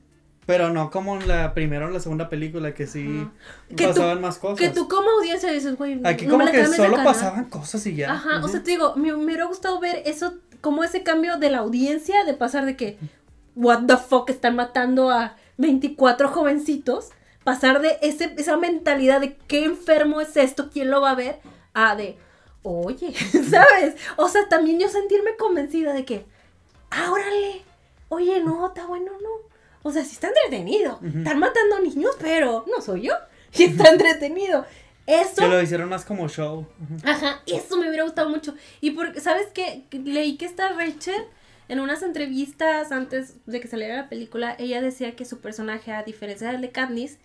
pero 0.50 0.72
no 0.72 0.90
como 0.90 1.16
en 1.16 1.28
la 1.28 1.54
primera 1.54 1.86
o 1.86 1.92
la 1.92 2.00
segunda 2.00 2.28
película 2.28 2.74
que 2.74 2.88
sí 2.88 3.28
tú- 3.76 3.84
pasaban 3.84 4.20
más 4.20 4.40
cosas. 4.40 4.58
Que 4.58 4.70
tú 4.70 4.88
como 4.88 5.08
audiencia 5.12 5.52
dices, 5.52 5.78
güey, 5.78 6.02
Aquí 6.04 6.26
no 6.26 6.32
como 6.32 6.46
me 6.46 6.52
la 6.52 6.52
que 6.52 6.66
solo 6.66 6.96
pasaban 6.96 7.46
cosas 7.52 7.86
y 7.86 7.94
ya. 7.96 8.14
Ajá, 8.14 8.44
o 8.44 8.48
sea, 8.48 8.64
te 8.64 8.72
digo, 8.72 8.96
me, 8.96 9.14
me 9.14 9.26
hubiera 9.26 9.46
gustado 9.46 9.80
ver 9.80 10.02
eso, 10.08 10.34
como 10.60 10.84
ese 10.84 11.04
cambio 11.04 11.38
de 11.38 11.52
la 11.52 11.60
audiencia, 11.60 12.24
de 12.24 12.34
pasar 12.34 12.66
de 12.66 12.76
que, 12.76 12.98
what 13.56 13.84
the 13.86 13.98
fuck, 13.98 14.28
están 14.32 14.56
matando 14.56 15.12
a 15.12 15.36
24 15.58 16.30
jovencitos, 16.30 17.10
pasar 17.44 17.80
de 17.80 18.00
ese, 18.02 18.34
esa 18.40 18.58
mentalidad 18.58 19.22
de 19.22 19.36
qué 19.36 19.66
enfermo 19.66 20.20
es 20.20 20.36
esto, 20.36 20.72
quién 20.74 20.90
lo 20.90 21.00
va 21.00 21.12
a 21.12 21.16
ver, 21.16 21.42
a 21.76 21.96
de, 21.96 22.18
oye, 22.64 23.14
¿sabes? 23.52 23.98
O 24.18 24.28
sea, 24.30 24.50
también 24.50 24.80
yo 24.80 24.90
sentirme 24.90 25.36
convencida 25.38 25.94
de 25.94 26.06
que, 26.06 26.26
ah, 26.90 27.12
órale, 27.12 27.62
oye, 28.08 28.44
no, 28.44 28.66
está 28.66 28.88
bueno, 28.88 29.12
no. 29.22 29.49
O 29.84 29.92
sea, 29.92 30.04
sí 30.04 30.14
está 30.14 30.28
entretenido. 30.28 31.00
Están 31.04 31.40
matando 31.40 31.80
niños, 31.80 32.16
pero 32.20 32.66
no 32.68 32.82
soy 32.82 33.04
yo. 33.04 33.14
Y 33.58 33.64
está 33.64 33.90
entretenido. 33.90 34.64
Eso. 35.08 35.42
Que 35.42 35.48
lo 35.48 35.60
hicieron 35.60 35.90
más 35.90 36.06
como 36.06 36.30
show. 36.30 36.68
Ajá, 37.04 37.42
eso 37.48 37.78
me 37.78 37.88
hubiera 37.88 38.04
gustado 38.04 38.30
mucho. 38.30 38.54
Y 38.80 38.92
porque, 38.92 39.20
¿sabes 39.22 39.48
qué? 39.52 39.86
Leí 39.92 40.38
que 40.38 40.46
está 40.46 40.74
Rachel 40.74 41.24
en 41.70 41.80
unas 41.80 42.02
entrevistas 42.02 42.92
antes 42.92 43.36
de 43.46 43.60
que 43.60 43.68
saliera 43.68 43.96
la 43.96 44.10
película, 44.10 44.56
ella 44.60 44.82
decía 44.82 45.16
que 45.16 45.24
su 45.24 45.40
personaje, 45.40 45.92
a 45.92 46.04
diferencia 46.04 46.52
del 46.52 46.62
de 46.62 46.72
Katniss, 46.72 47.20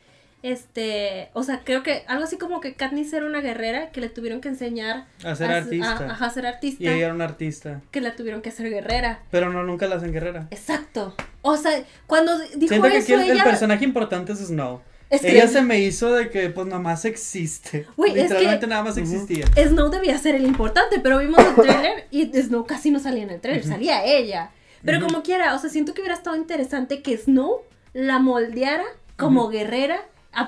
este, 0.45 1.31
o 1.33 1.43
sea, 1.43 1.63
creo 1.65 1.83
que 1.83 2.05
algo 2.07 2.23
así 2.23 2.37
como 2.37 2.61
que 2.61 2.75
Katniss 2.75 3.15
era 3.15 3.25
una 3.25 3.41
guerrera 3.41 3.91
que 3.93 4.03
le 4.03 4.11
tuvieron 4.11 4.43
que 4.43 4.49
enseñar 4.49 5.07
a 5.25 5.35
ser 5.35 5.51
artista. 5.51 5.97
A, 5.97 6.23
a, 6.23 6.31
ser 6.31 6.47
artista. 6.47 6.85
Y 6.85 6.87
ella 6.87 7.07
era 7.07 7.15
una 7.15 7.25
artista. 7.25 7.81
Que 7.91 8.03
la 8.03 8.15
tuvieron 8.15 8.43
que 8.43 8.51
hacer 8.51 8.69
guerrera. 8.69 9.23
Pero 9.31 9.51
no, 9.51 9.65
nunca 9.65 9.87
la 9.87 9.97
hacen 9.97 10.13
guerrera. 10.13 10.47
Exacto. 10.51 11.15
O 11.41 11.57
sea, 11.57 11.83
cuando 12.07 12.39
dijo 12.57 12.69
Siento 12.75 12.89
que 12.89 12.99
eso, 12.99 13.17
aquí 13.17 13.31
el, 13.31 13.43
personaje 13.43 13.87
importante 13.87 14.33
es 14.33 14.41
Snow. 14.41 14.83
Es 15.09 15.23
que- 15.23 15.31
Ella 15.31 15.49
se 15.49 15.63
me 15.63 15.79
hizo 15.79 16.13
de 16.13 16.29
que 16.29 16.51
pues 16.51 16.67
nada 16.67 16.83
más 16.83 17.07
existe. 17.07 17.87
Es 17.97 18.13
que- 18.13 18.23
Literalmente 18.23 18.67
nada 18.67 18.83
más 18.83 18.99
existía. 18.99 19.47
Snow 19.57 19.89
debía 19.89 20.19
ser 20.19 20.35
el 20.35 20.45
importante, 20.45 21.01
pero 21.01 21.21
vimos 21.21 21.39
el 21.39 21.55
trailer 21.55 22.07
y 22.11 22.31
Snow 22.35 22.67
casi 22.67 22.91
no 22.91 22.99
salía 22.99 23.23
en 23.23 23.31
el 23.31 23.41
trailer, 23.41 23.65
salía 23.65 24.05
ella. 24.05 24.51
Pero 24.85 25.01
como 25.01 25.23
quiera, 25.23 25.55
o 25.55 25.59
sea, 25.59 25.71
siento 25.71 25.95
que 25.95 26.03
hubiera 26.03 26.15
estado 26.15 26.37
interesante 26.37 27.01
que 27.01 27.17
Snow 27.17 27.63
la 27.95 28.19
moldeara 28.19 28.85
como 29.17 29.49
guerrera, 29.49 30.03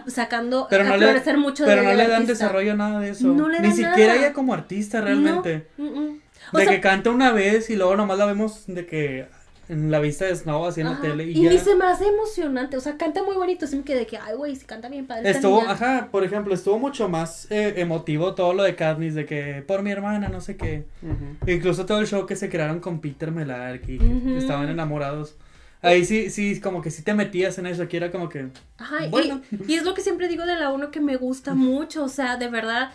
sacando 0.08 0.66
Pero 0.70 0.84
a 0.84 0.88
no 0.88 0.96
le, 0.96 1.06
florecer 1.06 1.38
mucho 1.38 1.64
pero 1.64 1.82
de 1.82 1.86
no 1.88 1.94
le 1.94 2.02
dan 2.08 2.22
artista. 2.22 2.32
desarrollo 2.32 2.72
a 2.72 2.76
nada 2.76 3.00
de 3.00 3.10
eso. 3.10 3.26
No 3.28 3.48
le 3.48 3.60
Ni 3.60 3.68
dan 3.68 3.76
siquiera 3.76 4.14
nada. 4.14 4.26
ella 4.26 4.32
como 4.32 4.54
artista 4.54 5.00
realmente. 5.00 5.66
No, 5.78 5.84
mm, 5.84 5.98
mm. 6.00 6.20
O 6.52 6.58
de 6.58 6.64
sea, 6.64 6.72
que 6.74 6.80
canta 6.80 7.10
una 7.10 7.32
vez 7.32 7.70
y 7.70 7.76
luego 7.76 7.96
nomás 7.96 8.18
la 8.18 8.26
vemos 8.26 8.64
de 8.66 8.86
que 8.86 9.26
en 9.68 9.90
la 9.90 9.98
vista 9.98 10.26
de 10.26 10.36
Snow 10.36 10.64
así 10.64 10.80
en 10.80 10.86
la 10.86 10.92
ajá, 10.92 11.02
tele 11.02 11.24
y, 11.24 11.30
y 11.30 11.42
ya. 11.42 11.50
ni 11.50 11.58
se 11.58 11.74
me 11.74 11.86
hace 11.86 12.06
emocionante, 12.06 12.76
o 12.76 12.80
sea, 12.80 12.96
canta 12.96 13.24
muy 13.24 13.34
bonito, 13.34 13.66
sí 13.66 13.74
me 13.76 13.82
quedé 13.82 14.06
que, 14.06 14.16
ay, 14.16 14.36
güey, 14.36 14.54
si 14.54 14.64
canta 14.64 14.88
bien 14.88 15.08
padre. 15.08 15.22
esta 15.28 15.38
Estuvo, 15.40 15.58
niña". 15.60 15.72
ajá, 15.72 16.08
por 16.12 16.22
ejemplo, 16.22 16.54
estuvo 16.54 16.78
mucho 16.78 17.08
más 17.08 17.48
eh, 17.50 17.74
emotivo 17.78 18.36
todo 18.36 18.54
lo 18.54 18.62
de 18.62 18.76
Katniss, 18.76 19.16
de 19.16 19.26
que 19.26 19.64
por 19.66 19.82
mi 19.82 19.90
hermana, 19.90 20.28
no 20.28 20.40
sé 20.40 20.56
qué. 20.56 20.84
Ujú. 21.02 21.50
Incluso 21.50 21.84
todo 21.84 21.98
el 21.98 22.06
show 22.06 22.26
que 22.26 22.36
se 22.36 22.48
crearon 22.48 22.78
con 22.78 23.00
Peter 23.00 23.32
Melark 23.32 23.82
y 23.88 23.98
que 23.98 24.04
Ujú. 24.06 24.36
estaban 24.36 24.68
enamorados. 24.68 25.34
Ahí 25.82 26.04
sí, 26.04 26.30
sí, 26.30 26.60
como 26.60 26.82
que 26.82 26.90
sí 26.90 27.02
te 27.02 27.14
metías 27.14 27.58
en 27.58 27.66
eso, 27.66 27.82
aquí 27.82 27.96
era 27.96 28.10
como 28.10 28.28
que... 28.28 28.48
Ajá, 28.78 29.06
y- 29.06 29.10
Bueno. 29.10 29.42
y, 29.68 29.74
es 29.74 29.84
lo 29.84 29.94
que 29.94 30.00
siempre 30.02 30.28
digo 30.28 30.44
de 30.46 30.56
la 30.56 30.70
1 30.72 30.90
que 30.90 31.00
me 31.00 31.16
gusta 31.16 31.54
mucho, 31.54 32.04
o 32.04 32.08
sea, 32.08 32.36
de 32.36 32.48
verdad, 32.48 32.92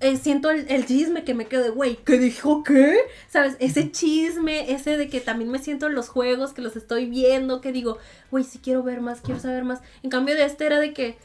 eh, 0.00 0.16
siento 0.16 0.50
el, 0.50 0.66
el 0.68 0.84
chisme 0.86 1.22
que 1.24 1.34
me 1.34 1.46
quedo 1.46 1.62
de, 1.62 1.70
güey, 1.70 1.96
¿qué 2.04 2.18
dijo 2.18 2.64
qué? 2.64 2.96
¿Sabes? 3.28 3.56
Ese 3.60 3.90
chisme, 3.92 4.72
ese 4.72 4.96
de 4.96 5.08
que 5.08 5.20
también 5.20 5.50
me 5.50 5.58
siento 5.60 5.86
en 5.86 5.94
los 5.94 6.08
juegos, 6.08 6.52
que 6.52 6.62
los 6.62 6.76
estoy 6.76 7.06
viendo, 7.06 7.60
que 7.60 7.72
digo, 7.72 7.98
güey, 8.30 8.42
sí 8.44 8.58
quiero 8.62 8.82
ver 8.82 9.00
más, 9.00 9.20
quiero 9.20 9.38
saber 9.40 9.64
más. 9.64 9.80
En 10.02 10.10
cambio 10.10 10.34
de 10.34 10.44
este 10.44 10.66
era 10.66 10.80
de 10.80 10.92
que, 10.92 11.16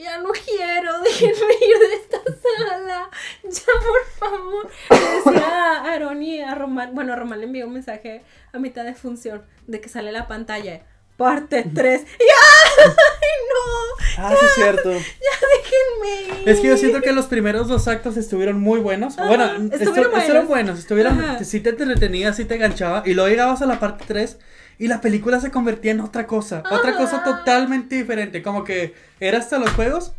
ya 0.00 0.18
no 0.18 0.30
quiero, 0.30 1.00
déjenme 1.04 1.54
ir 1.54 1.78
de 1.78 1.94
esta 1.94 2.18
sala, 2.24 3.10
ya 3.44 3.72
por 3.86 4.30
favor. 4.30 4.70
Le 4.90 5.32
decía 5.32 5.46
a 5.48 5.92
Aaron 5.92 6.22
y 6.22 6.40
a 6.40 6.54
Román, 6.54 6.94
bueno, 6.94 7.14
Román 7.16 7.40
le 7.40 7.46
envió 7.46 7.66
un 7.66 7.74
mensaje 7.74 8.22
a 8.52 8.58
mitad 8.58 8.84
de 8.84 8.94
función 8.94 9.42
de 9.66 9.80
que 9.80 9.88
sale 9.88 10.12
la 10.12 10.26
pantalla, 10.28 10.82
parte 11.16 11.64
3. 11.74 12.02
¡Ya! 12.04 12.84
¡Ay, 12.86 13.28
no! 13.48 14.22
Ah, 14.24 14.34
sí, 14.38 14.46
es 14.46 14.54
cierto. 14.54 14.90
Ya 14.92 14.98
déjenme 14.98 16.40
ir. 16.42 16.48
Es 16.48 16.60
que 16.60 16.68
yo 16.68 16.76
siento 16.76 17.00
que 17.00 17.12
los 17.12 17.26
primeros 17.26 17.68
dos 17.68 17.88
actos 17.88 18.16
estuvieron 18.16 18.60
muy 18.60 18.80
buenos. 18.80 19.16
Bueno, 19.16 19.44
estuvieron 19.44 19.70
estu- 19.70 19.94
buenos. 19.94 20.18
estuvieron 20.18 20.48
buenos. 20.48 20.78
Estuvieron, 20.78 21.20
Ajá. 21.24 21.44
sí 21.44 21.60
te 21.60 21.70
entretenías, 21.70 22.36
sí 22.36 22.44
te 22.44 22.54
enganchaba. 22.56 23.02
Y 23.06 23.14
luego 23.14 23.28
llegabas 23.28 23.62
a 23.62 23.66
la 23.66 23.78
parte 23.78 24.04
3 24.06 24.38
y 24.80 24.88
la 24.88 25.00
película 25.00 25.38
se 25.40 25.52
convertía 25.52 25.92
en 25.92 26.00
otra 26.00 26.26
cosa. 26.26 26.64
Otra 26.72 26.96
cosa 26.96 27.18
Ajá. 27.18 27.24
totalmente 27.24 27.94
diferente. 27.96 28.42
Como 28.42 28.64
que 28.64 28.94
era 29.20 29.38
hasta 29.38 29.58
los 29.58 29.70
juegos. 29.70 30.12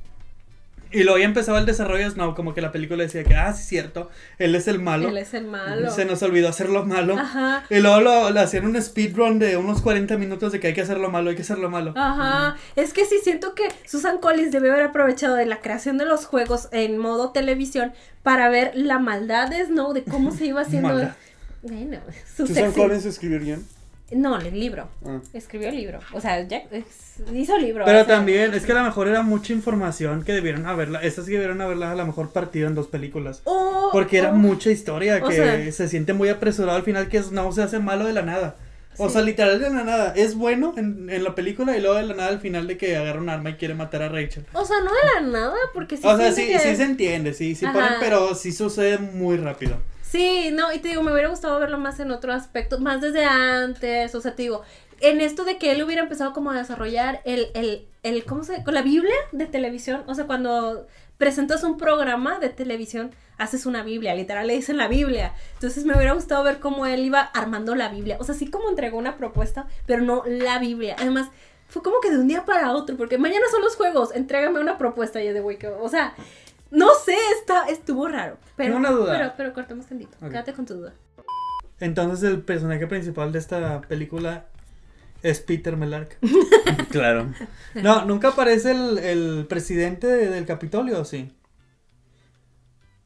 Y 0.93 1.04
luego 1.04 1.17
ya 1.19 1.24
empezaba 1.26 1.58
el 1.58 1.65
desarrollo 1.65 2.04
de 2.04 2.12
Snow. 2.12 2.36
Como 2.36 2.54
que 2.54 2.60
la 2.62 2.71
película 2.74 3.02
decía 3.02 3.24
que, 3.24 3.34
ah, 3.34 3.54
sí, 3.54 3.63
cierto. 3.63 4.10
Él 4.38 4.54
es 4.56 4.67
el 4.67 4.78
malo. 4.80 5.08
Él 5.08 5.17
es 5.17 5.34
el 5.34 5.45
malo. 5.45 5.89
Se 5.89 6.04
nos 6.06 6.21
olvidó 6.21 6.50
hacerlo 6.50 6.86
malo. 6.86 7.17
Ajá. 7.17 7.63
Y 7.69 7.80
luego 7.80 8.02
lo, 8.02 8.30
lo 8.30 8.39
hacían 8.41 8.65
un 8.65 8.80
speedrun 8.82 9.39
de 9.39 9.56
unos 9.58 9.82
40 9.82 10.17
minutos 10.17 10.52
de 10.52 10.60
que 10.60 10.67
hay 10.67 10.74
que 10.74 10.82
hacerlo 10.82 11.10
malo, 11.10 11.30
hay 11.30 11.36
que 11.38 11.43
hacerlo 11.43 11.69
malo. 11.69 11.93
Ajá, 11.95 12.58
es 12.76 12.91
que 12.93 13.06
sí 13.06 13.15
siento 13.24 13.56
que 13.56 13.69
Susan 13.88 14.17
Collins 14.19 14.52
debió 14.52 14.74
haber 14.74 14.88
aprovechado 14.88 15.36
de 15.36 15.45
la 15.45 15.62
creación 15.62 15.97
de 15.97 16.06
los 16.06 16.26
juegos 16.26 16.67
en 16.74 16.97
modo 16.97 17.32
televisión 17.32 17.93
para 18.21 18.50
ver 18.50 18.71
la 18.76 19.00
maldad 19.00 19.47
de 19.50 19.65
Snow, 19.65 19.93
de 19.93 20.04
cómo 20.04 20.32
se 20.32 20.45
iba 20.47 20.62
haciendo. 20.62 21.10
Bueno, 21.63 22.00
su 22.36 22.45
Susan 22.47 22.65
sexy- 22.65 22.76
Collins 22.76 23.06
escribió 23.06 23.39
guion. 23.39 23.65
No, 24.12 24.38
el 24.39 24.60
libro. 24.60 24.89
Ah. 25.06 25.19
Escribió 25.34 25.69
el 25.69 25.78
libro. 25.78 26.00
O 26.13 26.19
sea, 26.19 26.41
Jack 26.47 26.65
es- 26.71 27.21
hizo 27.34 27.56
el 27.56 27.63
libro. 27.63 27.86
Pero 27.86 28.02
o 28.02 28.06
sea, 28.06 28.15
también, 28.15 28.54
es 28.54 28.65
que 28.65 28.71
a 28.71 28.76
lo 28.76 28.84
mejor 28.84 29.08
era 29.08 29.21
mucha 29.21 29.54
información 29.54 30.24
que 30.24 30.34
debieron 30.34 30.65
haberla. 30.65 31.00
Estas 31.02 31.26
sí 31.26 31.32
debieron 31.32 31.62
haberla 31.62 31.91
a 31.91 31.95
lo 31.95 32.06
mejor 32.06 32.32
partido 32.32 32.67
en 32.67 32.76
dos 32.76 32.88
películas. 32.88 33.41
oh, 33.45 33.89
Porque 33.93 34.17
era 34.17 34.32
oh, 34.32 34.36
mucha 34.36 34.69
historia 34.69 35.19
O 35.24 35.28
que 35.30 35.36
sea- 35.36 35.71
se 35.71 35.88
siente 35.88 36.13
muy 36.13 36.30
apresurado 36.30 36.78
al 36.78 36.84
final 36.84 37.08
que 37.10 37.21
Snow 37.24 37.52
se 37.54 37.63
hace 37.63 37.80
malo 37.80 38.06
de 38.06 38.13
la 38.13 38.21
nada. 38.21 38.56
O 38.97 39.08
Sí. 39.08 39.13
sea, 39.13 39.21
literal 39.21 39.58
de 39.62 39.69
la 39.69 39.84
nada. 39.86 40.13
Es 40.17 40.36
bueno 40.36 40.74
en, 40.76 41.10
en 41.10 41.24
la 41.24 41.34
película 41.34 41.78
y 41.78 41.82
luego 41.82 41.95
de 41.95 42.04
la 42.04 42.13
nada 42.13 42.28
al 42.30 42.41
final 42.41 42.67
de 42.67 42.78
que 42.78 42.97
agarra 42.97 43.21
un 43.21 43.30
arma 43.30 43.52
y 43.52 43.54
quiere 43.54 43.74
matar 43.74 44.04
a 44.04 44.10
Rachel. 44.10 44.45
O 44.52 44.65
sea, 44.65 44.76
no 44.84 44.91
de 44.91 45.21
la 45.21 45.32
nada, 45.32 45.56
porque 45.74 45.95
sí. 45.95 46.04
o 46.06 46.17
sea, 46.17 46.32
sí, 46.34 46.47
que- 46.47 46.60
sí 46.60 46.76
se 46.76 46.84
entiende, 46.84 47.34
sí, 47.34 47.56
sí 47.56 47.65
ponen, 47.65 47.93
pero 48.02 48.36
sí 48.36 48.52
sucede 48.52 48.97
muy 48.97 49.38
rápido. 49.38 49.78
Sí, 50.12 50.50
no, 50.52 50.74
y 50.74 50.80
te 50.80 50.89
digo, 50.89 51.04
me 51.04 51.13
hubiera 51.13 51.30
gustado 51.30 51.58
verlo 51.58 51.78
más 51.78 52.02
en 52.02 52.12
otro 52.12 52.34
aspecto, 52.34 52.80
más 52.80 53.00
desde 53.00 53.24
antes, 53.24 54.13
o 54.13 54.19
sea, 54.19 54.36
te 54.36 54.41
digo, 54.41 54.62
en 55.00 55.21
esto 55.21 55.45
de 55.45 55.58
que 55.58 55.71
él 55.71 55.82
hubiera 55.82 56.02
empezado 56.02 56.34
como 56.34 56.52
a 56.52 56.58
desarrollar 56.58 57.21
el, 57.24 57.47
el, 57.54 57.88
el, 58.04 58.26
¿cómo 58.26 58.43
se 58.43 58.62
Con 58.65 58.74
la 58.74 58.82
Biblia 58.82 59.15
de 59.32 59.45
televisión, 59.45 60.04
o 60.08 60.13
sea, 60.13 60.28
cuando 60.28 60.86
presentas 61.17 61.63
un 61.63 61.78
programa 61.78 62.39
de 62.39 62.50
televisión, 62.50 63.12
haces 63.38 63.65
una 63.65 63.84
Biblia, 63.84 64.13
literal 64.13 64.47
le 64.47 64.56
dicen 64.56 64.76
la 64.76 64.89
Biblia, 64.89 65.34
entonces 65.54 65.86
me 65.86 65.95
hubiera 65.95 66.12
gustado 66.12 66.43
ver 66.43 66.60
cómo 66.60 66.86
él 66.86 67.06
iba 67.06 67.21
armando 67.21 67.74
la 67.74 67.88
Biblia, 67.88 68.17
o 68.19 68.26
sea, 68.26 68.36
sí 68.36 68.50
como 68.50 68.69
entregó 68.69 68.97
una 68.97 69.15
propuesta, 69.15 69.67
pero 69.86 70.02
no 70.04 70.24
la 70.26 70.60
Biblia, 70.60 70.97
además... 71.00 71.30
Fue 71.67 71.82
como 71.82 72.02
que 72.02 72.12
de 72.12 72.17
un 72.17 72.28
día 72.28 72.43
para 72.43 72.74
otro, 72.74 72.97
porque 72.97 73.17
mañana 73.17 73.45
son 73.50 73.62
los 73.62 73.78
juegos, 73.78 74.13
entrégame 74.13 74.60
una 74.60 74.78
propuesta 74.78 75.24
y 75.24 75.30
de 75.32 75.39
güey, 75.39 75.58
o 75.80 75.88
sea, 75.88 76.13
no 76.72 76.90
sé, 77.06 77.16
está, 77.40 77.68
estuvo 77.68 78.08
raro. 78.08 78.38
Pero, 78.56 78.68
Tengo 78.76 78.80
una 78.80 78.92
duda. 78.92 79.14
Pero, 79.18 79.34
pero 79.38 79.54
cortemos 79.54 79.86
tantito. 79.86 80.18
Ok. 80.22 80.30
Quédate 80.32 80.54
con 80.54 80.66
tu 80.66 80.74
duda. 80.76 80.94
Entonces 81.80 82.30
el 82.30 82.42
personaje 82.42 82.86
principal 82.88 83.32
de 83.32 83.40
esta 83.40 83.82
película 83.82 84.46
es 85.24 85.40
Peter 85.40 85.78
Melark. 85.78 86.18
Claro. 86.90 87.32
No, 87.76 88.06
nunca 88.06 88.30
aparece 88.30 88.72
el, 88.72 88.98
el 89.00 89.46
presidente 89.48 90.08
de- 90.08 90.30
del 90.30 90.46
Capitolio, 90.46 91.00
¿o 91.02 91.06
sí. 91.06 91.32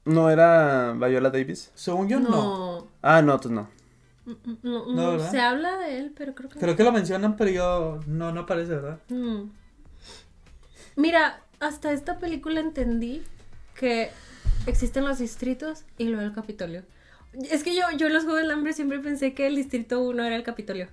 ¿No 0.06 0.30
era 0.30 0.94
Viola 0.94 1.30
Davis? 1.32 1.72
Según 1.76 2.08
yo, 2.10 2.20
no. 2.20 2.30
no. 2.30 2.88
Ah, 3.02 3.22
no, 3.22 3.40
tú 3.40 3.52
no. 3.52 3.68
Mm, 4.26 4.32
mm, 4.32 4.58
no, 4.64 4.86
No, 4.86 4.94
no, 4.96 5.12
¿verdad? 5.14 5.32
se 5.32 5.40
habla 5.40 5.78
de 5.78 5.98
él, 6.00 6.14
pero 6.16 6.34
creo 6.36 6.50
que 6.50 6.60
Creo 6.60 6.76
que 6.76 6.84
lo 6.84 6.92
mencionan, 6.92 7.36
pero 7.38 7.50
yo 7.52 8.00
no, 8.08 8.32
no 8.32 8.42
aparece, 8.42 8.74
¿verdad? 8.76 9.00
Mm. 9.10 9.50
Mira, 10.96 11.42
hasta 11.60 11.92
esta 11.92 12.20
película 12.20 12.60
entendí 12.60 13.24
que 13.76 14.10
existen 14.66 15.06
los 15.06 15.20
distritos 15.20 15.84
y 15.98 16.06
luego 16.06 16.22
el 16.22 16.34
Capitolio. 16.34 16.84
Es 17.52 17.64
que 17.64 17.76
yo, 17.76 17.84
yo 17.98 18.08
en 18.08 18.14
los 18.14 18.24
Juegos 18.24 18.42
del 18.42 18.52
Hambre 18.52 18.74
siempre 18.74 19.00
pensé 19.00 19.34
que 19.34 19.48
el 19.48 19.56
distrito 19.56 20.02
1 20.02 20.24
era 20.24 20.36
el 20.36 20.44
Capitolio. 20.44 20.88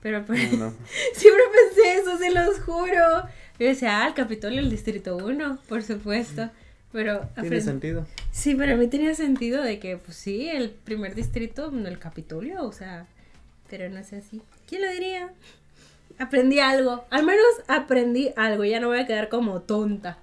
Pero 0.00 0.24
pues, 0.24 0.52
No. 0.52 0.72
siempre 1.14 1.42
pensé 1.52 2.00
eso, 2.00 2.18
se 2.18 2.30
los 2.30 2.60
juro. 2.60 3.28
Yo 3.58 3.66
decía, 3.66 4.02
ah, 4.02 4.08
el 4.08 4.14
Capitolio, 4.14 4.60
el 4.60 4.70
distrito 4.70 5.16
1, 5.16 5.58
por 5.68 5.82
supuesto. 5.82 6.50
Pero 6.92 7.28
Tiene 7.40 7.60
sentido. 7.60 8.06
Sí, 8.30 8.54
para 8.54 8.76
mí 8.76 8.86
tenía 8.86 9.14
sentido 9.14 9.62
de 9.62 9.80
que, 9.80 9.96
pues 9.96 10.16
sí, 10.16 10.48
el 10.48 10.70
primer 10.70 11.16
distrito, 11.16 11.72
mm, 11.72 11.86
el 11.86 11.98
Capitolio, 11.98 12.62
o 12.62 12.72
sea, 12.72 13.06
pero 13.68 13.88
no 13.90 13.98
es 13.98 14.12
así. 14.12 14.40
¿Quién 14.68 14.82
lo 14.82 14.90
diría? 14.92 15.32
Aprendí 16.20 16.60
algo, 16.60 17.04
al 17.10 17.24
menos 17.24 17.44
aprendí 17.66 18.32
algo, 18.36 18.64
ya 18.64 18.78
no 18.78 18.86
voy 18.86 19.00
a 19.00 19.06
quedar 19.06 19.28
como 19.28 19.62
tonta 19.62 20.18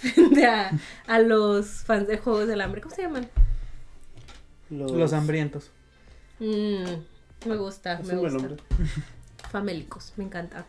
frente 0.00 0.46
a, 0.46 0.70
a 1.06 1.18
los 1.20 1.66
fans 1.84 2.06
de 2.08 2.18
Juegos 2.18 2.48
del 2.48 2.60
Hambre. 2.60 2.80
¿Cómo 2.80 2.94
se 2.94 3.02
llaman? 3.02 3.28
Los 4.70 5.12
hambrientos. 5.12 5.70
Mm, 6.38 6.84
me 7.48 7.56
gusta, 7.56 7.94
Es 7.94 8.06
me 8.06 8.14
un 8.14 8.20
buen 8.20 8.32
gusta. 8.32 8.48
nombre. 8.48 8.62
Famélicos, 9.50 10.12
me 10.16 10.24
encanta. 10.24 10.64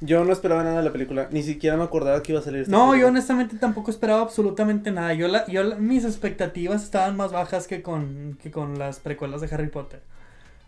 Yo 0.00 0.22
no 0.24 0.32
esperaba 0.34 0.62
nada 0.62 0.78
de 0.78 0.84
la 0.84 0.92
película. 0.92 1.28
Ni 1.30 1.42
siquiera 1.42 1.78
me 1.78 1.84
acordaba 1.84 2.22
que 2.22 2.32
iba 2.32 2.40
a 2.40 2.44
salir 2.44 2.60
esta 2.60 2.70
No, 2.70 2.94
yo 2.94 3.08
honestamente 3.08 3.56
tampoco 3.56 3.90
esperaba 3.90 4.20
absolutamente 4.20 4.90
nada. 4.90 5.14
Yo, 5.14 5.26
la, 5.28 5.46
yo 5.46 5.62
la- 5.64 5.76
mis 5.76 6.04
expectativas 6.04 6.84
estaban 6.84 7.16
más 7.16 7.32
bajas 7.32 7.66
que 7.66 7.80
con, 7.80 8.38
que 8.42 8.50
con 8.50 8.78
las 8.78 8.98
precuelas 9.00 9.40
de 9.40 9.48
Harry 9.54 9.68
Potter. 9.68 10.02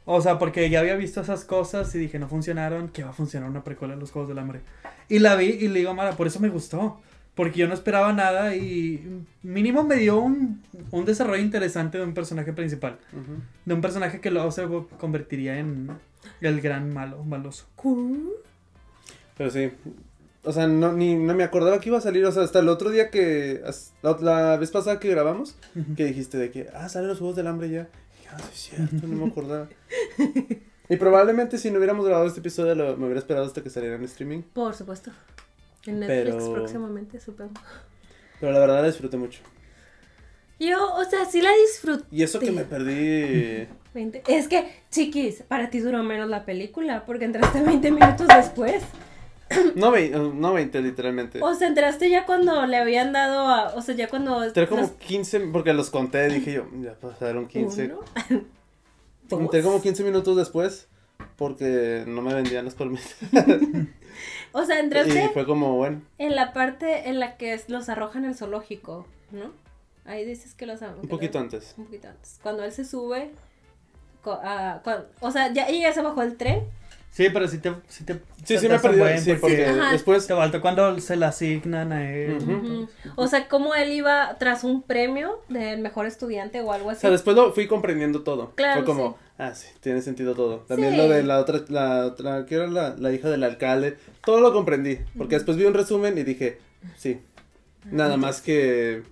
O 0.06 0.22
sea, 0.22 0.38
porque 0.38 0.70
ya 0.70 0.80
había 0.80 0.94
visto 0.96 1.20
esas 1.20 1.44
cosas 1.44 1.94
y 1.94 1.98
dije, 1.98 2.18
no 2.18 2.28
funcionaron, 2.28 2.88
que 2.88 3.04
va 3.04 3.10
a 3.10 3.12
funcionar 3.12 3.50
una 3.50 3.62
precuela 3.62 3.92
de 3.94 4.00
los 4.00 4.10
Juegos 4.10 4.30
del 4.30 4.38
Hambre. 4.38 4.62
Y 5.10 5.18
la 5.18 5.36
vi 5.36 5.48
y 5.48 5.68
le 5.68 5.80
digo, 5.80 5.92
Mara, 5.92 6.12
por 6.12 6.26
eso 6.26 6.40
me 6.40 6.48
gustó. 6.48 6.98
Porque 7.38 7.60
yo 7.60 7.68
no 7.68 7.74
esperaba 7.74 8.12
nada 8.12 8.56
y 8.56 9.22
mínimo 9.44 9.84
me 9.84 9.94
dio 9.94 10.18
un, 10.18 10.60
un 10.90 11.04
desarrollo 11.04 11.40
interesante 11.40 11.96
de 11.96 12.02
un 12.04 12.12
personaje 12.12 12.52
principal. 12.52 12.98
De 13.64 13.74
un 13.74 13.80
personaje 13.80 14.20
que 14.20 14.32
luego 14.32 14.50
se 14.50 14.66
convertiría 14.98 15.56
en 15.58 15.88
el 16.40 16.60
gran 16.60 16.92
malo, 16.92 17.22
maloso. 17.22 17.66
Pero 19.36 19.50
sí. 19.50 19.70
O 20.42 20.52
sea, 20.52 20.66
no, 20.66 20.92
ni, 20.92 21.14
no 21.14 21.32
me 21.34 21.44
acordaba 21.44 21.78
que 21.78 21.90
iba 21.90 21.98
a 21.98 22.00
salir. 22.00 22.24
O 22.24 22.32
sea, 22.32 22.42
hasta 22.42 22.58
el 22.58 22.68
otro 22.68 22.90
día 22.90 23.08
que. 23.10 23.62
La, 24.02 24.16
la 24.20 24.56
vez 24.56 24.70
pasada 24.72 24.98
que 24.98 25.08
grabamos, 25.08 25.56
que 25.96 26.04
dijiste 26.06 26.38
de 26.38 26.50
que, 26.50 26.68
ah, 26.74 26.88
salen 26.88 27.08
los 27.08 27.18
juegos 27.18 27.36
del 27.36 27.46
hambre 27.46 27.70
ya. 27.70 27.82
Y 27.82 28.18
dije, 28.18 28.28
ah, 28.32 28.38
sí, 28.52 28.70
es 28.72 28.76
cierto, 28.90 29.06
no 29.06 29.16
me 29.26 29.30
acordaba. 29.30 29.68
y 30.88 30.96
probablemente 30.96 31.56
si 31.58 31.70
no 31.70 31.76
hubiéramos 31.78 32.04
grabado 32.04 32.26
este 32.26 32.40
episodio, 32.40 32.74
lo- 32.74 32.96
me 32.96 33.04
hubiera 33.04 33.20
esperado 33.20 33.46
hasta 33.46 33.62
que 33.62 33.70
saliera 33.70 33.94
en 33.96 34.02
streaming. 34.04 34.42
Por 34.42 34.74
supuesto. 34.74 35.12
En 35.86 36.00
Netflix 36.00 36.36
Pero- 36.44 36.52
próximamente, 36.54 37.20
supongo. 37.20 37.52
Pero 38.40 38.52
la 38.52 38.58
verdad 38.60 38.80
la 38.82 38.86
disfruté 38.88 39.16
mucho. 39.16 39.40
Yo, 40.60 40.92
o 40.94 41.04
sea, 41.04 41.24
sí 41.24 41.40
la 41.40 41.50
disfruté. 41.66 42.04
Y 42.10 42.22
eso 42.22 42.40
que 42.40 42.50
me 42.50 42.64
perdí. 42.64 43.66
20. 43.94 44.22
Es 44.28 44.48
que, 44.48 44.68
chiquis, 44.90 45.42
para 45.42 45.70
ti 45.70 45.80
duró 45.80 46.02
menos 46.02 46.28
la 46.28 46.44
película 46.44 47.04
porque 47.06 47.24
entraste 47.24 47.62
20 47.62 47.90
minutos 47.90 48.26
después. 48.28 48.82
No, 49.76 49.90
ve, 49.90 50.10
no 50.10 50.52
20, 50.52 50.82
literalmente. 50.82 51.40
O 51.42 51.54
sea, 51.54 51.68
entraste 51.68 52.10
ya 52.10 52.26
cuando 52.26 52.66
le 52.66 52.76
habían 52.76 53.12
dado 53.14 53.48
a. 53.48 53.74
O 53.74 53.80
sea, 53.82 53.94
ya 53.94 54.08
cuando. 54.08 54.44
Entré 54.44 54.66
como 54.68 54.82
los- 54.82 54.90
15, 54.90 55.40
porque 55.52 55.72
los 55.72 55.88
conté, 55.90 56.28
dije 56.28 56.52
yo, 56.54 56.66
ya 56.82 56.92
pasaron 56.94 57.48
15. 57.48 57.86
uno, 57.86 58.00
Entré 59.30 59.62
dos. 59.62 59.70
como 59.72 59.80
15 59.82 60.04
minutos 60.04 60.36
después, 60.36 60.88
porque 61.38 62.04
no 62.06 62.20
me 62.20 62.34
vendían 62.34 62.66
las 62.66 62.74
palomitas. 62.74 63.16
O 64.52 64.64
sea, 64.64 64.76
Y 64.76 64.80
entraste 64.80 65.28
fue 65.28 65.46
como, 65.46 65.76
bueno, 65.76 66.00
en 66.16 66.34
la 66.34 66.52
parte 66.52 67.08
en 67.08 67.20
la 67.20 67.36
que 67.36 67.60
los 67.68 67.88
arrojan 67.88 68.24
al 68.24 68.34
zoológico, 68.34 69.06
¿no? 69.30 69.52
Ahí 70.06 70.24
dices 70.24 70.54
que 70.54 70.64
los 70.66 70.80
un 70.82 71.06
poquito 71.08 71.38
antes. 71.38 71.74
Un 71.76 71.84
poquito 71.84 72.08
antes. 72.08 72.40
Cuando 72.42 72.64
él 72.64 72.72
se 72.72 72.84
sube. 72.84 73.30
co- 74.22 74.40
a- 74.42 74.82
o 75.20 75.30
sea, 75.30 75.52
ya, 75.52 75.70
ya 75.70 75.92
se 75.92 76.00
bajó 76.02 76.22
del 76.22 76.36
tren. 76.36 76.64
Sí, 77.10 77.28
pero 77.32 77.48
sí 77.48 77.58
te... 77.58 77.72
Sí, 77.88 78.04
te, 78.04 78.20
Sí, 78.44 78.58
sí 78.58 78.68
me 78.68 78.78
perdí. 78.78 78.98
buen 78.98 79.20
Sí, 79.20 79.34
porque 79.40 79.66
después. 79.90 80.26
Te 80.26 80.34
falta 80.34 80.60
cuando 80.60 81.00
se 81.00 81.16
la 81.16 81.28
asignan 81.28 81.92
a 81.92 82.12
él. 82.12 82.86
O 83.16 83.26
sea, 83.26 83.48
como 83.48 83.74
él 83.74 83.90
iba 83.92 84.36
tras 84.38 84.62
un 84.62 84.82
premio 84.82 85.42
del 85.48 85.80
mejor 85.80 86.06
estudiante 86.06 86.60
o 86.60 86.72
algo 86.72 86.88
O 86.88 86.90
así. 86.92 87.00
sea, 87.00 87.10
después 87.10 87.34
lo 87.34 87.52
fui 87.52 87.66
comprendiendo 87.66 88.22
todo. 88.22 88.52
Claro, 88.54 88.76
Fue 88.76 88.84
como, 88.84 89.10
sí. 89.10 89.16
ah, 89.38 89.54
sí, 89.54 89.66
tiene 89.80 90.00
sentido 90.00 90.34
todo. 90.34 90.58
También 90.68 90.92
Sí. 90.92 90.96
lo 90.98 91.08
de 91.08 91.22
la 91.24 91.40
otra, 91.40 91.60
la 91.68 92.06
otra, 92.06 92.46
que 92.46 92.54
era 92.54 92.68
la, 92.68 92.94
la 92.96 93.12
hija 93.12 93.28
del 93.28 93.42
alcalde. 93.42 93.96
Todo 94.24 94.40
lo 94.40 94.52
comprendí. 94.52 94.98
Porque 95.16 95.34
después 95.34 95.56
vi 95.56 95.64
un 95.64 95.74
resumen 95.74 96.16
y 96.18 96.22
dije, 96.22 96.58
sí. 96.96 97.20
Nada 97.84 98.16
más 98.16 98.40
que 98.40 99.02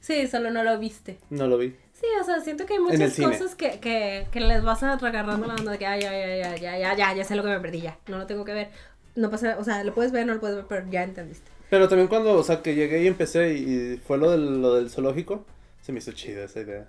Sí, 0.00 0.26
solo 0.26 0.50
no 0.50 0.62
lo 0.64 0.78
viste. 0.78 1.18
no 1.30 1.46
lo 1.46 1.56
vi. 1.58 1.74
Sí, 2.00 2.06
o 2.20 2.24
sea, 2.24 2.40
siento 2.40 2.64
que 2.64 2.74
hay 2.74 2.78
muchas 2.80 3.16
cosas 3.16 3.54
que, 3.56 3.80
que, 3.80 4.26
que 4.30 4.40
les 4.40 4.62
vas 4.62 4.82
a 4.82 4.92
agarrando 4.92 5.46
la 5.46 5.54
onda 5.54 5.72
de 5.72 5.78
que, 5.78 5.86
ay, 5.86 6.00
ya, 6.02 6.12
ya, 6.12 6.36
ya, 6.36 6.56
ya, 6.56 6.78
ya, 6.78 6.94
ya, 6.96 7.14
ya 7.14 7.24
sé 7.24 7.34
lo 7.34 7.42
que 7.42 7.48
me 7.48 7.58
perdí, 7.60 7.80
ya, 7.80 7.98
no 8.06 8.18
lo 8.18 8.26
tengo 8.26 8.44
que 8.44 8.52
ver. 8.54 8.68
No 9.16 9.30
pasa, 9.30 9.56
o 9.58 9.64
sea, 9.64 9.82
lo 9.82 9.94
puedes 9.94 10.12
ver, 10.12 10.24
no 10.24 10.34
lo 10.34 10.40
puedes 10.40 10.56
ver, 10.56 10.66
pero 10.68 10.86
ya 10.90 11.02
entendiste. 11.02 11.50
Pero 11.70 11.88
también 11.88 12.06
cuando, 12.08 12.34
o 12.34 12.42
sea, 12.44 12.62
que 12.62 12.74
llegué 12.76 13.02
y 13.02 13.08
empecé 13.08 13.52
y, 13.54 13.94
y 13.94 13.96
fue 13.96 14.16
lo 14.16 14.30
del, 14.30 14.62
lo 14.62 14.74
del 14.74 14.90
zoológico, 14.90 15.44
se 15.82 15.90
me 15.92 15.98
hizo 15.98 16.12
chida 16.12 16.44
esa 16.44 16.60
idea. 16.60 16.86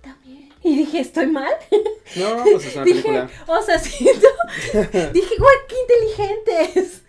También. 0.00 0.50
Y 0.62 0.76
dije, 0.76 1.00
¿estoy 1.00 1.26
mal? 1.26 1.52
No, 2.16 2.44
pues 2.44 2.66
es 2.66 2.76
una 2.76 2.84
dije, 2.84 3.02
película. 3.02 3.30
o 3.46 3.62
sea, 3.62 3.78
siento, 3.80 4.26
dije, 5.12 5.34
güey, 5.38 5.56
qué 5.68 5.74
inteligentes. 5.82 7.02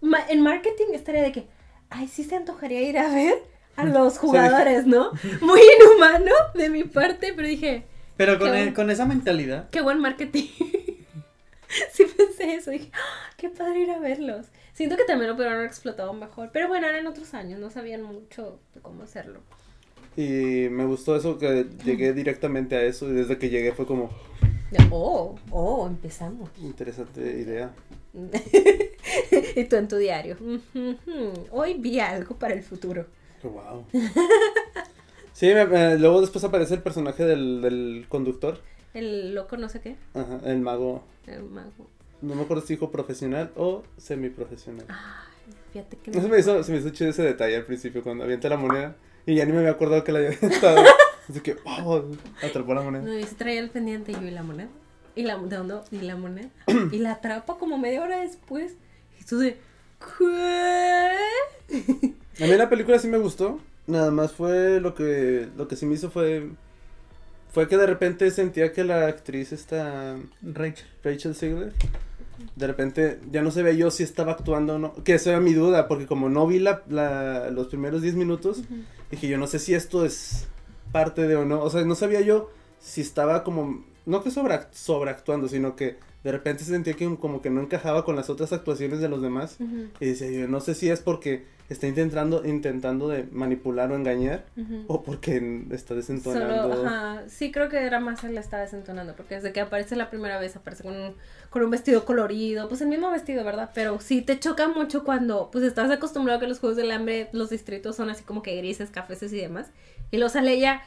Ma- 0.00 0.26
en 0.28 0.42
marketing 0.42 0.92
estaría 0.94 1.22
de 1.22 1.32
que, 1.32 1.46
ay, 1.90 2.08
sí 2.08 2.24
se 2.24 2.36
antojaría 2.36 2.82
ir 2.82 2.98
a 2.98 3.08
ver 3.14 3.42
a 3.78 3.84
los 3.84 4.18
jugadores, 4.18 4.86
¿no? 4.86 5.12
Muy 5.40 5.60
inhumano 5.80 6.32
de 6.54 6.68
mi 6.68 6.84
parte, 6.84 7.32
pero 7.34 7.46
dije, 7.48 7.84
Pero 8.16 8.38
con, 8.38 8.52
Qué 8.52 8.64
e- 8.64 8.74
con 8.74 8.90
esa 8.90 9.06
mentalidad. 9.06 9.68
Qué 9.70 9.80
buen 9.80 10.00
marketing. 10.00 10.46
sí 11.92 12.04
pensé 12.16 12.54
eso, 12.54 12.70
dije, 12.70 12.90
"Ah, 12.94 13.30
qué 13.36 13.48
padre 13.48 13.80
ir 13.80 13.90
a 13.90 13.98
verlos. 13.98 14.46
Siento 14.72 14.96
que 14.96 15.04
también 15.04 15.28
lo 15.30 15.34
pudieron 15.36 15.56
haber 15.56 15.66
explotado 15.68 16.12
mejor, 16.12 16.50
pero 16.52 16.68
bueno, 16.68 16.86
eran 16.88 17.06
otros 17.06 17.34
años, 17.34 17.58
no 17.60 17.70
sabían 17.70 18.02
mucho 18.02 18.58
de 18.74 18.80
cómo 18.80 19.02
hacerlo. 19.02 19.40
Y 20.16 20.68
me 20.70 20.84
gustó 20.84 21.14
eso 21.16 21.38
que 21.38 21.66
llegué 21.84 22.12
directamente 22.12 22.74
a 22.76 22.82
eso 22.82 23.08
y 23.08 23.12
desde 23.12 23.38
que 23.38 23.50
llegué 23.50 23.72
fue 23.72 23.86
como 23.86 24.10
oh, 24.90 25.36
oh, 25.50 25.86
empezamos. 25.86 26.50
interesante 26.60 27.20
idea. 27.20 27.70
y 29.56 29.64
tú 29.64 29.76
en 29.76 29.88
tu 29.88 29.96
diario. 29.96 30.36
"Ujú, 30.40 30.96
Hoy 31.50 31.74
vi 31.74 32.00
algo 32.00 32.36
para 32.36 32.54
el 32.54 32.62
futuro. 32.62 33.06
Wow. 33.42 33.84
Sí, 35.32 35.46
me- 35.54 35.66
me- 35.66 35.98
luego 35.98 36.20
después 36.20 36.42
aparece 36.44 36.74
el 36.74 36.82
personaje 36.82 37.24
del, 37.24 37.62
del 37.62 38.06
conductor, 38.08 38.60
El 38.92 39.34
loco 39.36 39.56
no 39.56 39.68
sé 39.68 39.80
qué, 39.80 39.96
Ajá, 40.14 40.40
el 40.44 40.58
mago. 40.60 41.04
el 41.28 41.44
mago. 41.44 41.86
No 42.22 42.34
me 42.34 42.42
acuerdo 42.42 42.64
si 42.66 42.74
dijo 42.74 42.90
profesional 42.90 43.52
o 43.54 43.84
semiprofesional. 43.98 44.84
Ay, 44.88 45.54
fíjate 45.72 45.96
que 45.98 46.10
No 46.10 46.20
se 46.20 46.28
me 46.28 46.40
hizo, 46.40 46.60
se 46.64 46.72
me 46.72 46.78
hizo 46.78 46.90
chido 46.90 47.10
ese 47.10 47.22
detalle 47.22 47.54
al 47.54 47.64
principio 47.66 48.02
cuando 48.02 48.24
avienta 48.24 48.48
la 48.48 48.56
moneda 48.56 48.96
y 49.26 49.36
ya 49.36 49.44
ni 49.44 49.52
me 49.52 49.58
había 49.58 49.70
acordado 49.70 50.02
que 50.02 50.10
la 50.10 50.18
había 50.18 50.30
aventado. 50.36 50.82
Así 51.28 51.38
que, 51.40 51.54
wow, 51.54 52.16
atrapó 52.42 52.74
la 52.74 52.82
moneda. 52.82 53.04
No, 53.04 53.16
y 53.16 53.22
se 53.22 53.36
traía 53.36 53.60
el 53.60 53.70
pendiente 53.70 54.10
y 54.10 54.14
yo 54.16 54.22
y 54.22 54.30
la 54.32 54.42
moneda. 54.42 54.70
Y 55.14 55.22
la, 55.22 55.36
¿de 55.38 55.56
dónde? 55.56 55.76
Y 55.92 56.00
la 56.00 56.16
moneda. 56.16 56.48
y 56.90 56.98
la 56.98 57.12
atrapa 57.12 57.58
como 57.58 57.78
media 57.78 58.02
hora 58.02 58.18
después. 58.22 58.74
Y 59.20 59.24
tú 59.24 59.38
de, 59.38 59.56
¿qué? 60.00 61.16
A 62.44 62.46
mí 62.46 62.56
la 62.56 62.68
película 62.68 62.98
sí 62.98 63.08
me 63.08 63.18
gustó. 63.18 63.60
Nada 63.86 64.10
más 64.10 64.32
fue 64.32 64.80
lo 64.80 64.94
que 64.94 65.48
lo 65.56 65.66
que 65.68 65.76
sí 65.76 65.86
me 65.86 65.94
hizo 65.94 66.10
fue 66.10 66.48
fue 67.52 67.66
que 67.68 67.76
de 67.78 67.86
repente 67.86 68.30
sentía 68.30 68.72
que 68.72 68.84
la 68.84 69.06
actriz 69.06 69.52
esta 69.52 70.16
Rachel. 70.42 70.86
Rachel 71.02 71.34
Ziegler 71.34 71.72
de 72.54 72.66
repente 72.68 73.18
ya 73.32 73.42
no 73.42 73.50
sabía 73.50 73.72
yo 73.72 73.90
si 73.90 74.02
estaba 74.04 74.32
actuando 74.32 74.74
o 74.76 74.78
no, 74.78 74.94
que 75.02 75.14
esa 75.14 75.30
era 75.30 75.40
mi 75.40 75.54
duda 75.54 75.88
porque 75.88 76.06
como 76.06 76.28
no 76.28 76.46
vi 76.46 76.60
la, 76.60 76.82
la- 76.88 77.50
los 77.50 77.66
primeros 77.66 78.00
10 78.02 78.14
minutos, 78.14 78.62
dije 79.10 79.26
yo 79.26 79.38
no 79.38 79.48
sé 79.48 79.58
si 79.58 79.74
esto 79.74 80.04
es 80.04 80.46
parte 80.92 81.26
de 81.26 81.34
o 81.34 81.44
no, 81.44 81.60
o 81.62 81.68
sea, 81.70 81.82
no 81.84 81.96
sabía 81.96 82.20
yo 82.20 82.50
si 82.78 83.00
estaba 83.00 83.42
como 83.42 83.84
no 84.06 84.22
que 84.22 84.30
sobra, 84.30 84.68
sobreactuando, 84.72 85.48
sino 85.48 85.74
que 85.74 85.96
de 86.24 86.32
repente 86.32 86.64
sentía 86.64 86.94
que 86.94 87.16
como 87.16 87.40
que 87.40 87.50
no 87.50 87.60
encajaba 87.60 88.04
con 88.04 88.16
las 88.16 88.28
otras 88.28 88.52
actuaciones 88.52 89.00
de 89.00 89.08
los 89.08 89.22
demás. 89.22 89.58
Y 90.00 90.06
decía 90.06 90.30
yo, 90.30 90.48
no 90.48 90.60
sé 90.60 90.74
si 90.74 90.90
es 90.90 91.00
porque 91.00 91.44
está 91.68 91.86
intentando, 91.86 92.46
intentando 92.46 93.08
de 93.08 93.24
manipular 93.30 93.92
o 93.92 93.96
engañar 93.96 94.46
o 94.86 95.02
porque 95.02 95.64
está 95.70 95.94
desentonando. 95.94 96.74
Solo, 96.74 96.86
ajá, 96.86 97.22
sí 97.28 97.52
creo 97.52 97.68
que 97.68 97.78
era 97.78 98.00
más 98.00 98.24
él 98.24 98.34
la 98.34 98.40
estaba 98.40 98.62
desentonando, 98.62 99.14
porque 99.14 99.36
desde 99.36 99.52
que 99.52 99.60
aparece 99.60 99.94
la 99.94 100.10
primera 100.10 100.40
vez 100.40 100.56
aparece 100.56 100.82
con 100.82 100.96
un, 100.96 101.14
con 101.50 101.62
un 101.62 101.70
vestido 101.70 102.04
colorido, 102.04 102.68
pues 102.68 102.80
el 102.80 102.88
mismo 102.88 103.10
vestido, 103.10 103.44
¿verdad? 103.44 103.70
Pero 103.74 104.00
sí 104.00 104.22
te 104.22 104.38
choca 104.40 104.68
mucho 104.68 105.04
cuando 105.04 105.50
pues 105.52 105.62
estás 105.64 105.90
acostumbrado 105.90 106.38
a 106.38 106.40
que 106.40 106.48
los 106.48 106.58
Juegos 106.58 106.76
del 106.76 106.90
Hambre, 106.90 107.28
los 107.32 107.50
distritos 107.50 107.96
son 107.96 108.10
así 108.10 108.24
como 108.24 108.42
que 108.42 108.56
grises, 108.56 108.90
cafeses 108.90 109.32
y 109.32 109.36
demás, 109.36 109.70
y 110.10 110.16
lo 110.16 110.28
sale 110.30 110.54
ella 110.54 110.82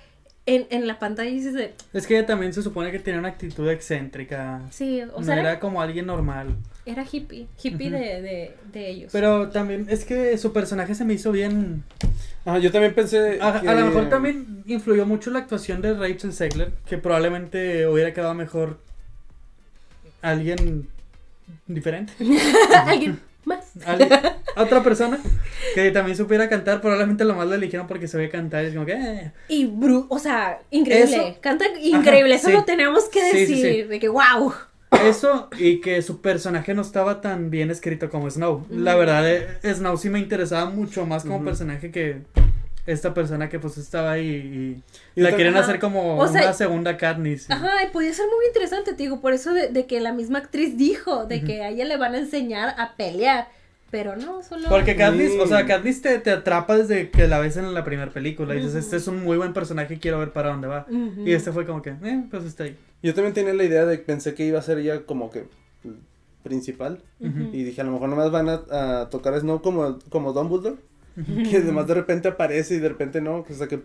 en, 0.46 0.66
en 0.72 0.88
la 0.88 0.98
pantalla 1.00 1.30
y 1.30 1.36
dices 1.36 1.54
de, 1.54 1.74
Es 1.94 2.08
que 2.08 2.18
ella 2.18 2.26
también 2.26 2.52
se 2.54 2.64
supone 2.64 2.92
que 2.92 3.00
tenía 3.00 3.20
una 3.20 3.30
actitud 3.30 3.70
excéntrica. 3.70 4.62
sí, 4.72 5.02
o 5.02 5.20
no 5.20 5.24
sea, 5.26 5.36
era 5.40 5.52
era, 5.52 5.60
como 5.60 5.82
alguien 5.82 6.06
normal. 6.08 6.56
era 6.86 7.04
hippie, 7.10 7.48
hippie 7.64 7.90
de, 7.92 8.00
de, 8.22 8.56
de 8.74 8.90
ellos. 8.90 9.10
Pero 9.12 9.50
también 9.50 9.86
es 9.90 10.04
que 10.06 10.38
su 10.38 10.52
personaje 10.52 10.96
se 10.96 11.06
me 11.06 11.14
hizo 11.14 11.32
bien. 11.32 11.84
Ajá, 12.44 12.58
yo 12.58 12.72
también 12.72 12.96
pensé. 12.96 13.38
A, 13.42 13.62
que- 13.62 13.70
a 13.70 13.74
lo 13.76 13.86
mejor 13.86 14.10
también 14.10 14.64
influyó 14.66 15.06
mucho 15.06 15.30
la 15.30 15.40
actuación 15.40 15.82
de 15.82 15.94
Rachel 15.94 16.34
Zegler, 16.34 16.72
que 16.88 16.98
probablemente 16.98 17.86
hubiera 17.88 18.14
quedado 18.14 18.34
mejor 18.34 18.80
alguien 20.22 20.88
diferente. 21.68 22.14
Alguien 22.86 23.20
más. 23.88 24.34
Otra 24.58 24.84
persona 24.84 25.20
que 25.76 25.92
también 25.92 26.18
supiera 26.18 26.50
cantar, 26.50 26.82
probablemente 26.82 27.24
lo 27.26 27.36
más 27.36 27.48
lo 27.48 27.56
eligieron 27.56 27.88
porque 27.88 28.08
se 28.08 28.18
ve 28.18 28.30
cantar. 28.30 28.64
y 28.64 28.68
Es 28.68 28.74
como 28.74 28.86
que. 28.86 28.94
eh. 28.94 29.32
Y 29.47 29.66
Bru, 29.66 30.08
o 30.10 30.20
sea, 30.20 30.60
increíble. 30.72 31.16
Eso- 31.30 31.38
Canta 31.41 31.66
increíble, 31.82 32.36
eso 32.36 32.47
sí. 32.47 32.54
lo 32.54 32.64
tenemos 32.66 33.08
que 33.10 33.22
Sí, 33.32 33.38
decir. 33.38 33.56
sí, 33.58 33.62
sí. 33.62 33.84
De 33.84 33.99
que 33.99 34.10
wow. 34.10 34.54
Eso 35.06 35.49
y 35.58 35.80
que 35.80 36.02
su 36.02 36.20
personaje 36.22 36.74
no 36.74 36.82
estaba 36.82 37.22
tan 37.22 37.49
bien 37.49 37.72
escrito 37.72 38.10
como 38.10 38.30
Snow. 38.30 38.66
La 38.70 38.95
verdad, 38.95 39.26
eh, 39.30 39.47
Snow 39.74 39.95
sí 39.97 40.10
me 40.10 40.20
interesaba 40.20 40.70
mucho 40.70 41.06
más 41.06 41.24
como 41.24 41.43
personaje 41.45 41.91
que 41.91 42.24
esta 42.86 43.14
persona 43.14 43.48
que 43.50 43.60
pues 43.60 43.78
estaba 43.78 44.12
ahí 44.14 44.82
y, 45.16 45.22
la 45.22 45.36
quieren 45.36 45.56
hacer 45.56 45.80
como 45.80 46.18
O 46.18 46.28
sea- 46.28 46.42
una 46.44 46.54
segunda 46.54 46.98
Katniss. 46.98 47.44
sí. 47.44 47.54
Ajá, 47.54 47.84
y 47.88 47.92
podía 47.92 48.14
ser 48.14 48.26
muy 48.26 48.46
interesante, 48.48 48.92
te 48.94 49.04
digo, 49.04 49.22
por 49.22 49.34
eso 49.34 49.54
de, 49.54 49.68
de 49.70 49.86
que 49.86 50.00
la 50.00 50.14
misma 50.14 50.40
actriz 50.40 50.78
dijo, 50.78 51.26
de 51.26 51.44
que 51.44 51.62
a 51.64 51.70
ella 51.70 51.86
le 51.86 51.98
van 51.98 52.16
a 52.16 52.20
enseñar 52.20 52.76
a 52.80 52.96
pelear. 52.96 53.48
Pero 53.92 54.16
no, 54.16 54.42
solo. 54.42 54.70
Porque 54.70 54.96
Katniss, 54.96 55.34
Sí. 55.34 55.38
o 55.40 55.48
sea, 55.48 55.66
Katniss 55.66 56.02
te, 56.02 56.18
te 56.20 56.32
atrapa 56.32 56.78
desde 56.78 57.10
que 57.10 57.28
la 57.28 57.40
ves 57.40 57.58
en 57.58 57.74
la 57.74 57.84
primera 57.84 58.10
película. 58.12 58.56
Y 58.56 58.60
dices, 58.60 58.76
este 58.76 58.96
es 58.96 59.08
un 59.08 59.22
muy 59.22 59.36
buen 59.36 59.52
personaje, 59.52 60.00
quiero 60.00 60.18
ver 60.20 60.32
para 60.32 60.50
dónde 60.50 60.68
va. 60.68 60.86
Y 61.26 61.34
este 61.34 61.52
fue 61.52 61.66
como 61.66 61.82
que, 61.82 61.90
eh, 61.90 62.24
pues 62.32 62.46
está 62.46 62.64
ahí. 62.64 62.78
Yo 63.04 63.14
también 63.14 63.34
tenía 63.34 63.54
la 63.54 63.64
idea 63.66 63.86
de 63.86 63.98
que 63.98 64.04
pensé 64.06 64.34
que 64.34 64.46
iba 64.46 64.60
a 64.60 64.62
ser 64.62 64.78
ella 64.78 65.06
como 65.06 65.30
que 65.30 65.44
principal. 66.44 67.04
Y 67.20 67.64
dije, 67.64 67.82
a 67.82 67.84
lo 67.84 67.92
mejor 67.92 68.08
nomás 68.10 68.32
van 68.32 68.48
a, 68.50 68.62
a 69.02 69.10
tocar 69.10 69.34
a 69.34 69.40
Snow 69.40 69.62
como, 69.62 70.00
como 70.10 70.34
Dumbledore. 70.34 70.78
Que 71.49 71.57
además 71.57 71.88
de 71.88 71.93
repente 71.93 72.28
aparece 72.28 72.76
y 72.76 72.80
de 72.80 72.89
repente 72.89 73.22
no. 73.22 73.45
O 73.49 73.53
sea, 73.53 73.68
que, 73.68 73.82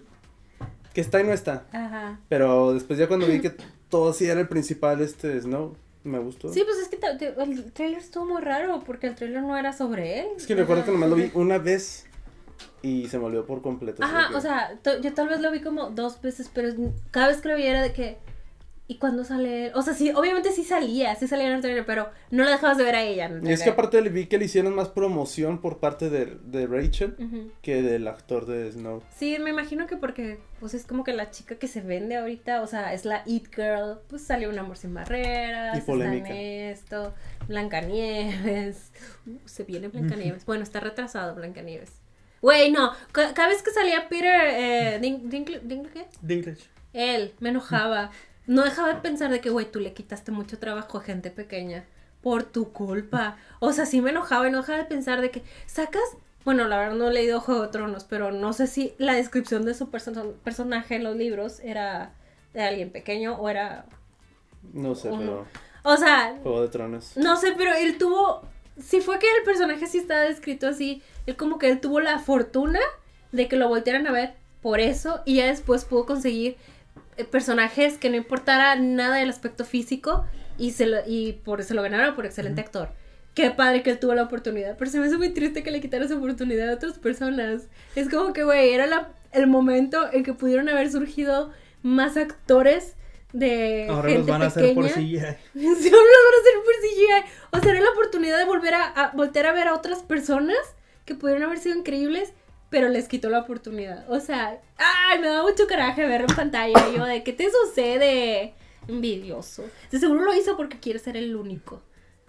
que 0.94 1.00
está 1.00 1.20
y 1.20 1.24
no 1.24 1.32
está. 1.32 1.66
Ajá. 1.72 2.20
Pero 2.28 2.74
después 2.74 2.98
ya 2.98 3.08
cuando 3.08 3.26
vi 3.26 3.40
que 3.40 3.52
todo 3.88 4.12
sí 4.12 4.26
era 4.26 4.40
el 4.40 4.48
principal, 4.48 5.00
este 5.00 5.40
Snow, 5.40 5.76
me 6.04 6.18
gustó. 6.18 6.52
Sí, 6.52 6.62
pues 6.64 6.78
es 6.78 6.88
que 6.88 6.98
el 7.42 7.72
trailer 7.72 7.98
estuvo 7.98 8.24
muy 8.26 8.42
raro 8.42 8.82
porque 8.84 9.08
el 9.08 9.14
trailer 9.14 9.42
no 9.42 9.56
era 9.56 9.72
sobre 9.72 10.20
él. 10.20 10.26
Es 10.36 10.46
que 10.46 10.54
recuerdo 10.54 10.84
que 10.84 10.92
nomás 10.92 11.10
lo 11.10 11.16
vi 11.16 11.30
una 11.34 11.58
vez 11.58 12.06
y 12.82 13.08
se 13.08 13.18
me 13.18 13.24
olvidó 13.24 13.44
por 13.44 13.62
completo. 13.62 14.02
Ajá, 14.04 14.36
o 14.36 14.40
sea, 14.40 14.78
yo 15.02 15.12
tal 15.12 15.28
vez 15.28 15.40
lo 15.40 15.50
vi 15.50 15.60
como 15.60 15.90
dos 15.90 16.20
veces, 16.20 16.50
pero 16.52 16.72
cada 17.10 17.28
vez 17.28 17.38
que 17.38 17.48
lo 17.48 17.56
vi 17.56 17.64
era 17.64 17.82
de 17.82 17.92
que. 17.92 18.18
¿Y 18.88 18.98
cuándo 18.98 19.24
sale 19.24 19.66
él? 19.66 19.72
O 19.74 19.82
sea, 19.82 19.94
sí, 19.94 20.12
obviamente 20.14 20.52
sí 20.52 20.62
salía, 20.62 21.16
sí 21.16 21.26
salía 21.26 21.48
en 21.48 21.54
el 21.54 21.60
trailer, 21.60 21.84
pero 21.84 22.08
no 22.30 22.44
la 22.44 22.52
dejabas 22.52 22.78
de 22.78 22.84
ver 22.84 22.94
a 22.94 23.02
ella. 23.02 23.28
Y 23.42 23.50
es 23.50 23.62
que 23.64 23.70
aparte 23.70 24.00
le 24.00 24.10
vi 24.10 24.26
que 24.26 24.38
le 24.38 24.44
hicieron 24.44 24.76
más 24.76 24.88
promoción 24.90 25.60
por 25.60 25.78
parte 25.80 26.08
de, 26.08 26.36
de 26.44 26.68
Rachel 26.68 27.16
que 27.62 27.82
del 27.82 28.06
actor 28.06 28.46
de 28.46 28.70
Snow. 28.70 29.02
Sí, 29.16 29.38
me 29.40 29.50
imagino 29.50 29.88
que 29.88 29.96
porque, 29.96 30.38
pues 30.60 30.72
es 30.74 30.86
como 30.86 31.02
que 31.02 31.14
la 31.14 31.32
chica 31.32 31.56
que 31.56 31.66
se 31.66 31.80
vende 31.80 32.16
ahorita, 32.16 32.62
o 32.62 32.68
sea, 32.68 32.92
es 32.94 33.04
la 33.04 33.24
It 33.26 33.52
Girl, 33.52 33.98
pues 34.08 34.22
salió 34.22 34.48
un 34.50 34.58
amor 34.60 34.76
sin 34.76 34.94
barreras, 34.94 35.74
Y 35.74 35.78
está 35.78 35.86
polémica. 35.92 36.28
en 36.30 36.36
esto, 36.70 37.12
Blancanieves, 37.48 38.92
uh, 39.26 39.48
se 39.48 39.64
viene 39.64 39.88
Blancanieves, 39.88 40.46
bueno, 40.46 40.62
está 40.62 40.80
retrasado 40.80 41.34
Blancanieves. 41.34 41.90
Güey, 42.42 42.70
no, 42.70 42.92
ca- 43.12 43.34
cada 43.34 43.48
vez 43.48 43.62
que 43.62 43.70
salía 43.72 44.08
Peter, 44.08 44.42
eh, 44.46 44.98
¿qué? 45.28 46.06
Dinklage. 46.22 46.64
Él, 46.92 47.34
me 47.40 47.48
enojaba. 47.50 48.10
No 48.46 48.62
dejaba 48.64 48.88
de 48.94 49.00
pensar 49.00 49.30
de 49.30 49.40
que, 49.40 49.50
güey, 49.50 49.70
tú 49.70 49.80
le 49.80 49.92
quitaste 49.92 50.30
mucho 50.32 50.58
trabajo 50.58 50.98
a 50.98 51.02
gente 51.02 51.30
pequeña 51.30 51.84
por 52.22 52.44
tu 52.44 52.72
culpa. 52.72 53.36
O 53.60 53.72
sea, 53.72 53.86
sí 53.86 54.00
me 54.00 54.10
enojaba 54.10 54.48
y 54.48 54.50
no 54.50 54.58
dejaba 54.58 54.78
de 54.78 54.84
pensar 54.84 55.20
de 55.20 55.30
que 55.30 55.42
sacas. 55.66 56.02
Bueno, 56.44 56.64
la 56.68 56.78
verdad 56.78 56.94
no 56.96 57.08
he 57.08 57.12
leído 57.12 57.40
Juego 57.40 57.62
de 57.62 57.68
Tronos, 57.68 58.04
pero 58.04 58.30
no 58.30 58.52
sé 58.52 58.66
si 58.68 58.94
la 58.98 59.14
descripción 59.14 59.64
de 59.64 59.74
su 59.74 59.90
perso- 59.90 60.34
personaje 60.44 60.94
en 60.94 61.02
los 61.04 61.16
libros 61.16 61.58
era 61.60 62.12
de 62.54 62.62
alguien 62.62 62.90
pequeño 62.90 63.34
o 63.34 63.48
era. 63.48 63.86
No 64.72 64.94
sé, 64.94 65.08
Uno. 65.10 65.18
pero 65.20 65.46
O 65.82 65.96
sea, 65.96 66.38
Juego 66.42 66.62
de 66.62 66.68
Tronos. 66.68 67.16
no 67.16 67.36
sé, 67.36 67.52
pero 67.56 67.72
él 67.74 67.98
tuvo. 67.98 68.42
Si 68.78 69.00
fue 69.00 69.18
que 69.18 69.26
el 69.38 69.42
personaje 69.44 69.86
sí 69.86 69.98
estaba 69.98 70.20
descrito 70.20 70.68
así, 70.68 71.02
él 71.26 71.36
como 71.36 71.58
que 71.58 71.68
él 71.70 71.80
tuvo 71.80 71.98
la 72.00 72.18
fortuna 72.18 72.80
de 73.32 73.48
que 73.48 73.56
lo 73.56 73.68
voltearan 73.68 74.06
a 74.06 74.12
ver 74.12 74.34
por 74.62 74.80
eso 74.80 75.22
y 75.24 75.36
ya 75.36 75.46
después 75.46 75.84
pudo 75.84 76.06
conseguir 76.06 76.56
personajes 77.30 77.98
que 77.98 78.10
no 78.10 78.16
importara 78.16 78.76
nada 78.76 79.16
del 79.16 79.30
aspecto 79.30 79.64
físico 79.64 80.24
y 80.58 80.70
se 80.72 80.86
lo, 80.86 80.98
y 81.06 81.34
por 81.44 81.62
se 81.62 81.74
lo 81.74 81.82
ganaron 81.82 82.14
por 82.14 82.26
excelente 82.26 82.60
actor. 82.60 82.90
Qué 83.34 83.50
padre 83.50 83.82
que 83.82 83.90
él 83.90 83.98
tuvo 83.98 84.14
la 84.14 84.22
oportunidad, 84.22 84.76
pero 84.78 84.90
se 84.90 84.98
me 84.98 85.06
hace 85.06 85.18
muy 85.18 85.28
triste 85.30 85.62
que 85.62 85.70
le 85.70 85.80
quitara 85.80 86.04
esa 86.06 86.16
oportunidad 86.16 86.70
a 86.70 86.74
otras 86.74 86.98
personas. 86.98 87.68
Es 87.94 88.08
como 88.08 88.32
que, 88.32 88.44
güey, 88.44 88.70
era 88.72 88.86
la- 88.86 89.10
el 89.32 89.46
momento 89.46 90.10
en 90.12 90.22
que 90.24 90.32
pudieron 90.32 90.68
haber 90.70 90.90
surgido 90.90 91.50
más 91.82 92.16
actores 92.16 92.94
de 93.34 93.86
Ahora 93.90 94.08
gente 94.08 94.18
los 94.20 94.26
van 94.28 94.42
a 94.42 94.46
hacer 94.46 94.62
pequeña. 94.62 94.80
por 94.80 94.90
CGI. 94.94 95.18
Ahora 95.18 95.36
lo 95.54 95.64
van 95.66 96.34
a 96.34 96.40
hacer 96.40 96.54
por 96.64 96.74
CGI. 96.80 97.30
O 97.52 97.60
sea, 97.60 97.70
era 97.72 97.80
la 97.82 97.90
oportunidad 97.90 98.38
de 98.38 98.44
volver 98.46 98.74
a, 98.74 98.84
a 98.86 99.10
voltear 99.14 99.46
a 99.46 99.52
ver 99.52 99.68
a 99.68 99.74
otras 99.74 100.02
personas 100.02 100.56
que 101.04 101.14
pudieron 101.14 101.42
haber 101.42 101.58
sido 101.58 101.76
increíbles, 101.76 102.32
pero 102.76 102.90
les 102.90 103.08
quitó 103.08 103.30
la 103.30 103.38
oportunidad. 103.38 104.04
O 104.10 104.20
sea, 104.20 104.60
ay, 104.76 105.18
me 105.18 105.28
da 105.28 105.42
mucho 105.42 105.66
coraje 105.66 106.04
verlo 106.04 106.26
en 106.28 106.36
pantalla. 106.36 106.74
Yo, 106.94 107.06
de 107.06 107.22
qué 107.22 107.32
te 107.32 107.48
sucede, 107.50 108.52
envidioso. 108.86 109.64
De 109.90 109.98
seguro 109.98 110.22
lo 110.22 110.34
hizo 110.34 110.58
porque 110.58 110.78
quiere 110.78 110.98
ser 110.98 111.16
el 111.16 111.34
único. 111.36 111.80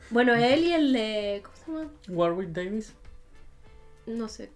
Bueno, 0.10 0.34
él 0.36 0.64
y 0.64 0.72
el 0.72 0.94
de. 0.94 1.44
¿Cómo 1.44 1.58
se 1.58 1.66
llama? 1.70 1.92
Warwick 2.08 2.50
Davis. 2.52 2.94
No 4.06 4.30
sé. 4.30 4.50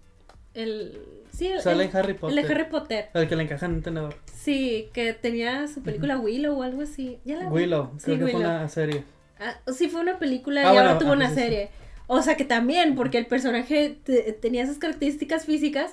El. 0.54 0.98
Sí, 1.30 1.48
el, 1.48 1.60
Sale 1.60 1.84
el- 1.84 1.94
Harry 1.94 2.12
el 2.12 2.16
Potter. 2.16 2.46
de 2.46 2.54
Harry 2.54 2.70
Potter. 2.70 3.10
El 3.12 3.28
que 3.28 3.36
le 3.36 3.42
encaja 3.42 3.66
en 3.66 3.72
un 3.72 3.82
tenedor. 3.82 4.14
Sí, 4.34 4.88
que 4.94 5.12
tenía 5.12 5.68
su 5.68 5.82
película 5.82 6.16
Willow 6.18 6.58
o 6.58 6.62
algo 6.62 6.80
así. 6.80 7.20
¿Ya 7.26 7.36
la 7.36 7.50
vi? 7.50 7.54
Willow. 7.54 7.90
Sí, 7.98 8.16
Creo 8.16 8.24
que 8.24 8.32
fue 8.32 8.40
una 8.40 8.66
serie. 8.70 9.04
Ah, 9.38 9.58
sí, 9.70 9.90
fue 9.90 10.00
una 10.00 10.18
película 10.18 10.70
Ah, 10.70 10.72
y 10.72 10.76
ahora 10.78 10.98
tuvo 10.98 11.10
ah, 11.10 11.16
una 11.16 11.28
sí, 11.28 11.34
sí. 11.34 11.68
O 12.14 12.22
sea 12.22 12.36
que 12.36 12.44
también, 12.44 12.94
porque 12.94 13.18
el 13.18 13.26
personaje 13.26 13.98
te- 14.04 14.32
tenía 14.34 14.62
esas 14.64 14.78
características 14.78 15.46
físicas, 15.46 15.92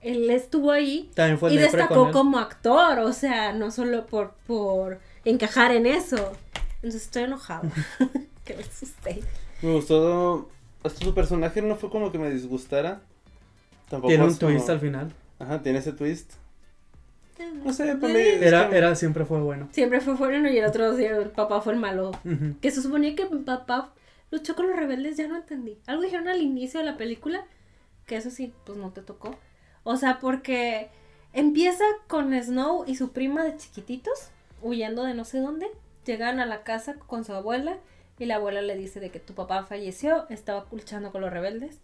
él 0.00 0.30
estuvo 0.30 0.70
ahí 0.70 1.10
También 1.14 1.38
fue 1.38 1.52
y 1.52 1.56
destacó 1.56 2.12
como 2.12 2.38
actor, 2.38 3.00
o 3.00 3.12
sea, 3.12 3.52
no 3.52 3.70
solo 3.72 4.06
por, 4.06 4.34
por 4.46 5.00
encajar 5.24 5.72
en 5.72 5.86
eso. 5.86 6.32
Entonces 6.76 7.02
estoy 7.02 7.24
enojada. 7.24 7.68
que 8.44 8.54
me 8.54 8.62
asusté. 8.62 9.20
Me 9.62 9.72
gustó. 9.72 10.48
Hasta 10.84 11.04
su 11.04 11.12
personaje 11.14 11.60
no 11.62 11.74
fue 11.74 11.90
como 11.90 12.12
que 12.12 12.18
me 12.18 12.30
disgustara. 12.30 13.00
Tampoco 13.88 14.08
Tiene 14.08 14.24
un 14.24 14.34
como- 14.34 14.52
twist 14.52 14.68
al 14.70 14.78
final. 14.80 15.12
Ajá, 15.40 15.62
tiene 15.62 15.78
ese 15.80 15.92
twist. 15.92 16.32
No 17.64 17.72
sé, 17.72 17.96
para 17.96 18.12
mí. 18.12 18.20
Era, 18.40 18.70
era, 18.74 18.94
siempre 18.94 19.24
fue 19.24 19.40
bueno. 19.40 19.68
Siempre 19.72 20.00
fue 20.00 20.14
bueno 20.14 20.48
y 20.48 20.56
el 20.58 20.64
otro 20.64 20.94
día 20.96 21.16
el 21.16 21.30
papá 21.30 21.60
fue 21.60 21.74
el 21.74 21.80
malo. 21.80 22.12
Que 22.62 22.70
se 22.70 22.80
suponía 22.80 23.14
que 23.16 23.28
mi 23.28 23.40
papá 23.42 23.92
luchó 24.30 24.56
con 24.56 24.68
los 24.68 24.76
rebeldes, 24.76 25.16
ya 25.16 25.28
no 25.28 25.36
entendí. 25.36 25.78
Algo 25.86 26.02
dijeron 26.02 26.28
al 26.28 26.42
inicio 26.42 26.80
de 26.80 26.86
la 26.86 26.96
película, 26.96 27.44
que 28.06 28.16
eso 28.16 28.30
sí, 28.30 28.52
pues 28.64 28.78
no 28.78 28.92
te 28.92 29.02
tocó. 29.02 29.36
O 29.82 29.96
sea, 29.96 30.18
porque 30.18 30.90
empieza 31.32 31.84
con 32.08 32.32
Snow 32.32 32.84
y 32.86 32.96
su 32.96 33.12
prima 33.12 33.44
de 33.44 33.56
chiquititos, 33.56 34.30
huyendo 34.62 35.04
de 35.04 35.14
no 35.14 35.24
sé 35.24 35.38
dónde. 35.38 35.68
Llegan 36.04 36.40
a 36.40 36.46
la 36.46 36.62
casa 36.62 36.94
con 36.94 37.24
su 37.24 37.32
abuela 37.32 37.78
y 38.18 38.26
la 38.26 38.36
abuela 38.36 38.62
le 38.62 38.76
dice 38.76 39.00
de 39.00 39.10
que 39.10 39.20
tu 39.20 39.34
papá 39.34 39.64
falleció, 39.64 40.28
estaba 40.30 40.66
luchando 40.70 41.12
con 41.12 41.20
los 41.20 41.32
rebeldes. 41.32 41.80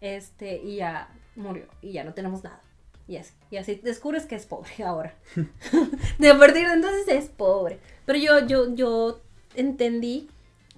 Este, 0.00 0.62
y 0.62 0.76
ya 0.76 1.08
murió, 1.34 1.66
y 1.82 1.92
ya 1.92 2.04
no 2.04 2.14
tenemos 2.14 2.44
nada. 2.44 2.60
Y 3.08 3.16
así, 3.16 3.32
y 3.50 3.56
así 3.56 3.76
descubres 3.76 4.26
que 4.26 4.34
es 4.34 4.46
pobre 4.46 4.70
ahora. 4.86 5.14
de 6.18 6.28
a 6.28 6.38
partir 6.38 6.66
de 6.66 6.74
entonces 6.74 7.08
es 7.08 7.28
pobre. 7.28 7.80
Pero 8.04 8.18
yo, 8.18 8.46
yo, 8.46 8.74
yo 8.74 9.20
entendí 9.54 10.28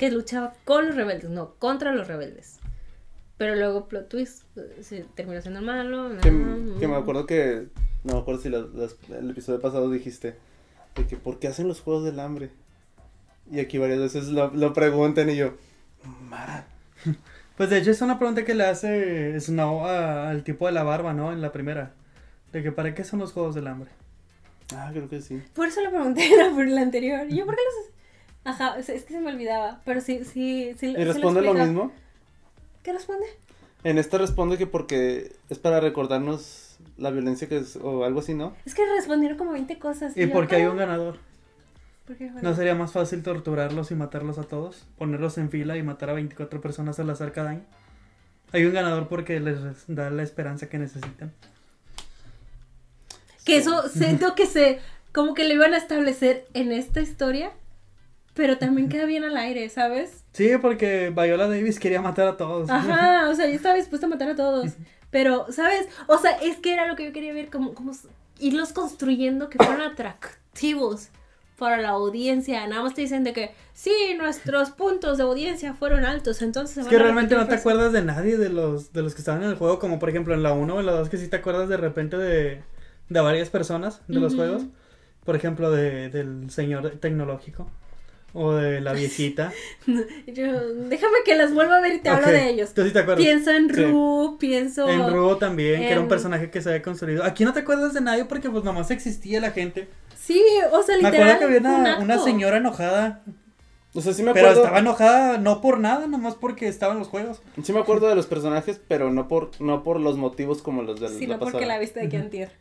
que 0.00 0.10
luchaba 0.10 0.54
con 0.64 0.86
los 0.86 0.96
rebeldes, 0.96 1.28
no 1.30 1.54
contra 1.58 1.92
los 1.92 2.08
rebeldes. 2.08 2.58
Pero 3.36 3.54
luego 3.54 3.86
plot 3.86 4.08
twist, 4.08 4.44
se 4.80 5.04
terminó 5.14 5.40
siendo 5.42 5.60
el 5.60 5.66
malo. 5.66 6.10
Que, 6.22 6.30
mm, 6.30 6.78
que 6.80 6.88
me 6.88 6.96
acuerdo 6.96 7.26
que. 7.26 7.68
No 8.02 8.14
me 8.14 8.20
acuerdo 8.20 8.40
si 8.40 8.48
las- 8.48 8.70
las- 8.72 8.96
el 9.10 9.28
episodio 9.30 9.60
pasado 9.60 9.90
dijiste. 9.90 10.36
De 10.96 11.06
que, 11.06 11.16
¿por 11.16 11.38
qué 11.38 11.48
hacen 11.48 11.68
los 11.68 11.80
juegos 11.82 12.04
del 12.04 12.18
hambre? 12.18 12.50
Y 13.50 13.60
aquí 13.60 13.76
varias 13.78 13.98
veces 13.98 14.28
lo, 14.28 14.50
lo 14.54 14.72
preguntan 14.72 15.28
y 15.30 15.36
yo. 15.36 15.54
"Ma". 16.28 16.64
Pues 17.58 17.68
de 17.68 17.76
hecho 17.76 17.90
es 17.90 18.00
una 18.00 18.18
pregunta 18.18 18.46
que 18.46 18.54
le 18.54 18.64
hace 18.64 19.38
Snow 19.38 19.84
a- 19.84 20.30
al 20.30 20.44
tipo 20.44 20.64
de 20.64 20.72
la 20.72 20.82
barba, 20.82 21.12
¿no? 21.12 21.30
En 21.30 21.42
la 21.42 21.52
primera. 21.52 21.92
De 22.52 22.62
que 22.62 22.72
para 22.72 22.94
qué 22.94 23.04
son 23.04 23.18
los 23.20 23.32
juegos 23.34 23.54
del 23.54 23.66
hambre. 23.66 23.90
Ah, 24.74 24.88
creo 24.92 25.10
que 25.10 25.20
sí. 25.20 25.42
Por 25.54 25.66
eso 25.68 25.82
lo 25.82 25.90
pregunté 25.90 26.24
en 26.32 26.38
la, 26.38 26.50
por 26.54 26.66
la 26.66 26.80
anterior. 26.80 27.28
Yo, 27.28 27.44
¿por 27.44 27.54
qué 27.54 27.60
los.? 27.62 27.99
Ajá, 28.44 28.78
es 28.78 28.88
es 28.88 29.04
que 29.04 29.14
se 29.14 29.20
me 29.20 29.30
olvidaba. 29.30 29.80
Pero 29.84 30.00
sí, 30.00 30.24
sí, 30.24 30.74
sí. 30.78 30.94
¿Y 30.96 31.04
responde 31.04 31.42
lo 31.42 31.54
mismo? 31.54 31.92
¿Qué 32.82 32.92
responde? 32.92 33.26
En 33.84 33.98
esta 33.98 34.18
responde 34.18 34.58
que 34.58 34.66
porque 34.66 35.32
es 35.48 35.58
para 35.58 35.80
recordarnos 35.80 36.76
la 36.96 37.10
violencia 37.10 37.48
que 37.48 37.58
es, 37.58 37.76
o 37.76 38.04
algo 38.04 38.20
así, 38.20 38.34
¿no? 38.34 38.54
Es 38.64 38.74
que 38.74 38.82
respondieron 38.96 39.38
como 39.38 39.52
20 39.52 39.78
cosas. 39.78 40.16
Y 40.16 40.26
porque 40.26 40.56
hay 40.56 40.62
"Ah, 40.62 40.70
un 40.70 40.76
ganador. 40.76 41.18
¿por 42.06 42.16
qué 42.16 42.30
¿No 42.42 42.54
sería 42.56 42.74
más 42.74 42.92
fácil 42.92 43.22
torturarlos 43.22 43.90
y 43.90 43.94
matarlos 43.94 44.38
a 44.38 44.42
todos? 44.42 44.84
Ponerlos 44.98 45.38
en 45.38 45.48
fila 45.50 45.76
y 45.76 45.82
matar 45.82 46.10
a 46.10 46.14
24 46.14 46.60
personas 46.60 46.98
al 46.98 47.08
azar 47.10 47.32
cada 47.32 47.50
año. 47.50 47.62
Hay 48.52 48.64
un 48.64 48.72
ganador 48.74 49.06
porque 49.08 49.38
les 49.38 49.58
da 49.86 50.10
la 50.10 50.22
esperanza 50.24 50.68
que 50.68 50.78
necesitan. 50.78 51.32
Que 53.44 53.56
eso 53.58 53.88
siento 53.88 54.34
que 54.34 54.46
se. 54.46 54.80
Como 55.12 55.34
que 55.34 55.46
lo 55.46 55.54
iban 55.54 55.74
a 55.74 55.76
establecer 55.78 56.46
en 56.54 56.72
esta 56.72 57.00
historia. 57.00 57.52
Pero 58.40 58.56
también 58.56 58.88
queda 58.88 59.04
bien 59.04 59.22
al 59.22 59.36
aire, 59.36 59.68
¿sabes? 59.68 60.24
Sí, 60.32 60.48
porque 60.62 61.12
Viola 61.14 61.46
Davis 61.46 61.78
quería 61.78 62.00
matar 62.00 62.26
a 62.26 62.38
todos. 62.38 62.70
Ajá, 62.70 63.28
o 63.28 63.34
sea, 63.34 63.46
yo 63.46 63.52
estaba 63.52 63.74
dispuesta 63.74 64.06
a 64.06 64.08
matar 64.08 64.30
a 64.30 64.34
todos. 64.34 64.72
Pero, 65.10 65.52
¿sabes? 65.52 65.86
O 66.06 66.16
sea, 66.16 66.30
es 66.42 66.56
que 66.56 66.72
era 66.72 66.86
lo 66.86 66.96
que 66.96 67.04
yo 67.04 67.12
quería 67.12 67.34
ver, 67.34 67.50
como, 67.50 67.74
como 67.74 67.92
irlos 68.38 68.72
construyendo 68.72 69.50
que 69.50 69.58
fueran 69.58 69.82
atractivos 69.82 71.08
para 71.58 71.76
la 71.82 71.90
audiencia. 71.90 72.66
Nada 72.66 72.82
más 72.82 72.94
te 72.94 73.02
dicen 73.02 73.24
de 73.24 73.34
que, 73.34 73.50
sí, 73.74 73.92
nuestros 74.16 74.70
puntos 74.70 75.18
de 75.18 75.24
audiencia 75.24 75.74
fueron 75.74 76.06
altos, 76.06 76.40
entonces 76.40 76.78
Es 76.78 76.86
que 76.86 76.98
realmente 76.98 77.34
no 77.34 77.46
te 77.46 77.56
acuerdas 77.56 77.92
de 77.92 78.00
nadie 78.00 78.38
de 78.38 78.48
los, 78.48 78.94
de 78.94 79.02
los 79.02 79.14
que 79.14 79.20
estaban 79.20 79.42
en 79.42 79.50
el 79.50 79.56
juego, 79.56 79.78
como 79.78 79.98
por 79.98 80.08
ejemplo 80.08 80.32
en 80.32 80.42
la 80.42 80.54
1 80.54 80.76
o 80.76 80.80
en 80.80 80.86
la 80.86 80.92
2 80.92 81.10
que 81.10 81.18
sí 81.18 81.28
te 81.28 81.36
acuerdas 81.36 81.68
de 81.68 81.76
repente 81.76 82.16
de, 82.16 82.62
de 83.10 83.20
varias 83.20 83.50
personas 83.50 84.00
de 84.08 84.18
los 84.18 84.34
juegos. 84.34 84.62
Por 85.26 85.36
ejemplo, 85.36 85.70
de, 85.70 86.08
del 86.08 86.50
señor 86.50 86.92
tecnológico. 87.00 87.68
O 88.32 88.52
de 88.52 88.80
la 88.80 88.92
viejita. 88.92 89.52
Yo, 89.86 90.74
déjame 90.88 91.18
que 91.24 91.34
las 91.36 91.52
vuelva 91.52 91.78
a 91.78 91.80
ver 91.80 91.94
y 91.94 91.98
te 91.98 92.08
hablo 92.10 92.28
de 92.28 92.48
ellos. 92.50 92.72
¿Tú 92.74 92.84
sí 92.84 92.90
te 92.92 93.00
acuerdas? 93.00 93.24
Pienso 93.24 93.50
en 93.50 93.74
Sí. 93.74 93.82
Ru, 93.84 94.36
pienso 94.38 94.88
En 94.88 95.10
Rubo 95.12 95.36
también, 95.36 95.80
que 95.80 95.90
era 95.90 96.00
un 96.00 96.08
personaje 96.08 96.50
que 96.50 96.60
se 96.62 96.68
había 96.68 96.82
construido. 96.82 97.24
Aquí 97.24 97.44
no 97.44 97.52
te 97.52 97.60
acuerdas 97.60 97.92
de 97.92 98.00
nadie 98.00 98.24
porque 98.26 98.48
pues 98.50 98.62
nomás 98.64 98.90
existía 98.92 99.40
la 99.40 99.50
gente. 99.50 99.88
Sí, 100.16 100.40
o 100.70 100.82
sea, 100.82 100.96
Me 100.96 101.02
literal. 101.10 101.30
acuerdo 101.30 101.38
que 101.38 101.44
había 101.56 101.58
un 101.70 101.80
una, 101.80 101.98
una 101.98 102.18
señora 102.18 102.58
enojada. 102.58 103.22
O 103.92 104.00
sea, 104.00 104.12
sí 104.12 104.22
me 104.22 104.32
Pero 104.32 104.46
acuerdo. 104.46 104.62
estaba 104.62 104.78
enojada 104.78 105.38
no 105.38 105.60
por 105.60 105.80
nada, 105.80 106.06
nomás 106.06 106.36
porque 106.36 106.68
estaban 106.68 107.00
los 107.00 107.08
juegos. 107.08 107.42
Sí 107.64 107.72
me 107.72 107.80
acuerdo 107.80 108.06
de 108.08 108.14
los 108.14 108.26
personajes, 108.28 108.80
pero 108.86 109.10
no 109.10 109.26
por, 109.26 109.50
no 109.58 109.82
por 109.82 109.98
los 109.98 110.16
motivos 110.16 110.62
como 110.62 110.82
los 110.82 111.00
de 111.00 111.08
Sí, 111.08 111.26
la 111.26 111.34
no 111.34 111.40
porque 111.40 111.54
pasada. 111.58 111.74
la 111.74 111.80
viste 111.80 111.98
de 111.98 112.08
que 112.08 112.16
antier. 112.16 112.52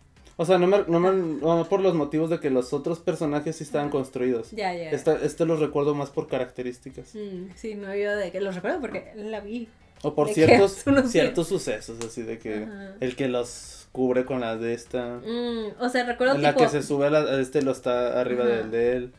O 0.42 0.46
sea, 0.46 0.58
no, 0.58 0.68
me, 0.68 0.86
no, 0.88 1.00
me- 1.02 1.12
no 1.42 1.68
por 1.68 1.82
los 1.82 1.94
motivos 1.96 2.30
de 2.30 2.40
que 2.40 2.50
los 2.50 2.72
otros 2.72 3.00
personajes 3.00 3.58
sí 3.58 3.66
estaban 3.66 3.90
construidos. 3.90 4.52
Ya, 4.52 4.74
ya. 4.74 4.90
Esta, 4.92 5.16
este 5.22 5.46
los 5.46 5.60
recuerdo 5.60 5.94
más 5.96 6.12
por 6.12 6.28
características. 6.28 7.14
Mm, 7.14 7.50
sí, 7.56 7.76
no, 7.76 7.94
yo 7.94 8.16
de 8.16 8.32
que 8.32 8.40
los 8.40 8.56
recuerdo 8.56 8.80
porque 8.80 9.12
la 9.18 9.42
vi. 9.42 9.68
O 10.02 10.16
por 10.16 10.30
ciertos, 10.30 10.86
ciertos 11.08 11.48
sucesos, 11.50 11.98
así 12.06 12.22
de 12.22 12.40
que 12.40 12.64
Ajá. 12.64 12.94
el 13.02 13.18
que 13.18 13.28
los 13.28 13.90
cubre 13.92 14.24
con 14.24 14.40
la 14.40 14.56
de 14.56 14.74
esta. 14.74 15.20
Mm, 15.26 15.82
o 15.82 15.90
sea, 15.90 16.06
recuerdo 16.06 16.38
la 16.38 16.54
tipo. 16.54 16.64
que 16.64 16.70
se 16.70 16.84
sube 16.84 17.08
a, 17.08 17.10
la- 17.10 17.20
a 17.20 17.42
este 17.42 17.62
lo 17.62 17.72
está 17.72 18.18
arriba 18.22 18.46
del 18.46 18.72
de 18.72 18.94
él. 18.96 19.12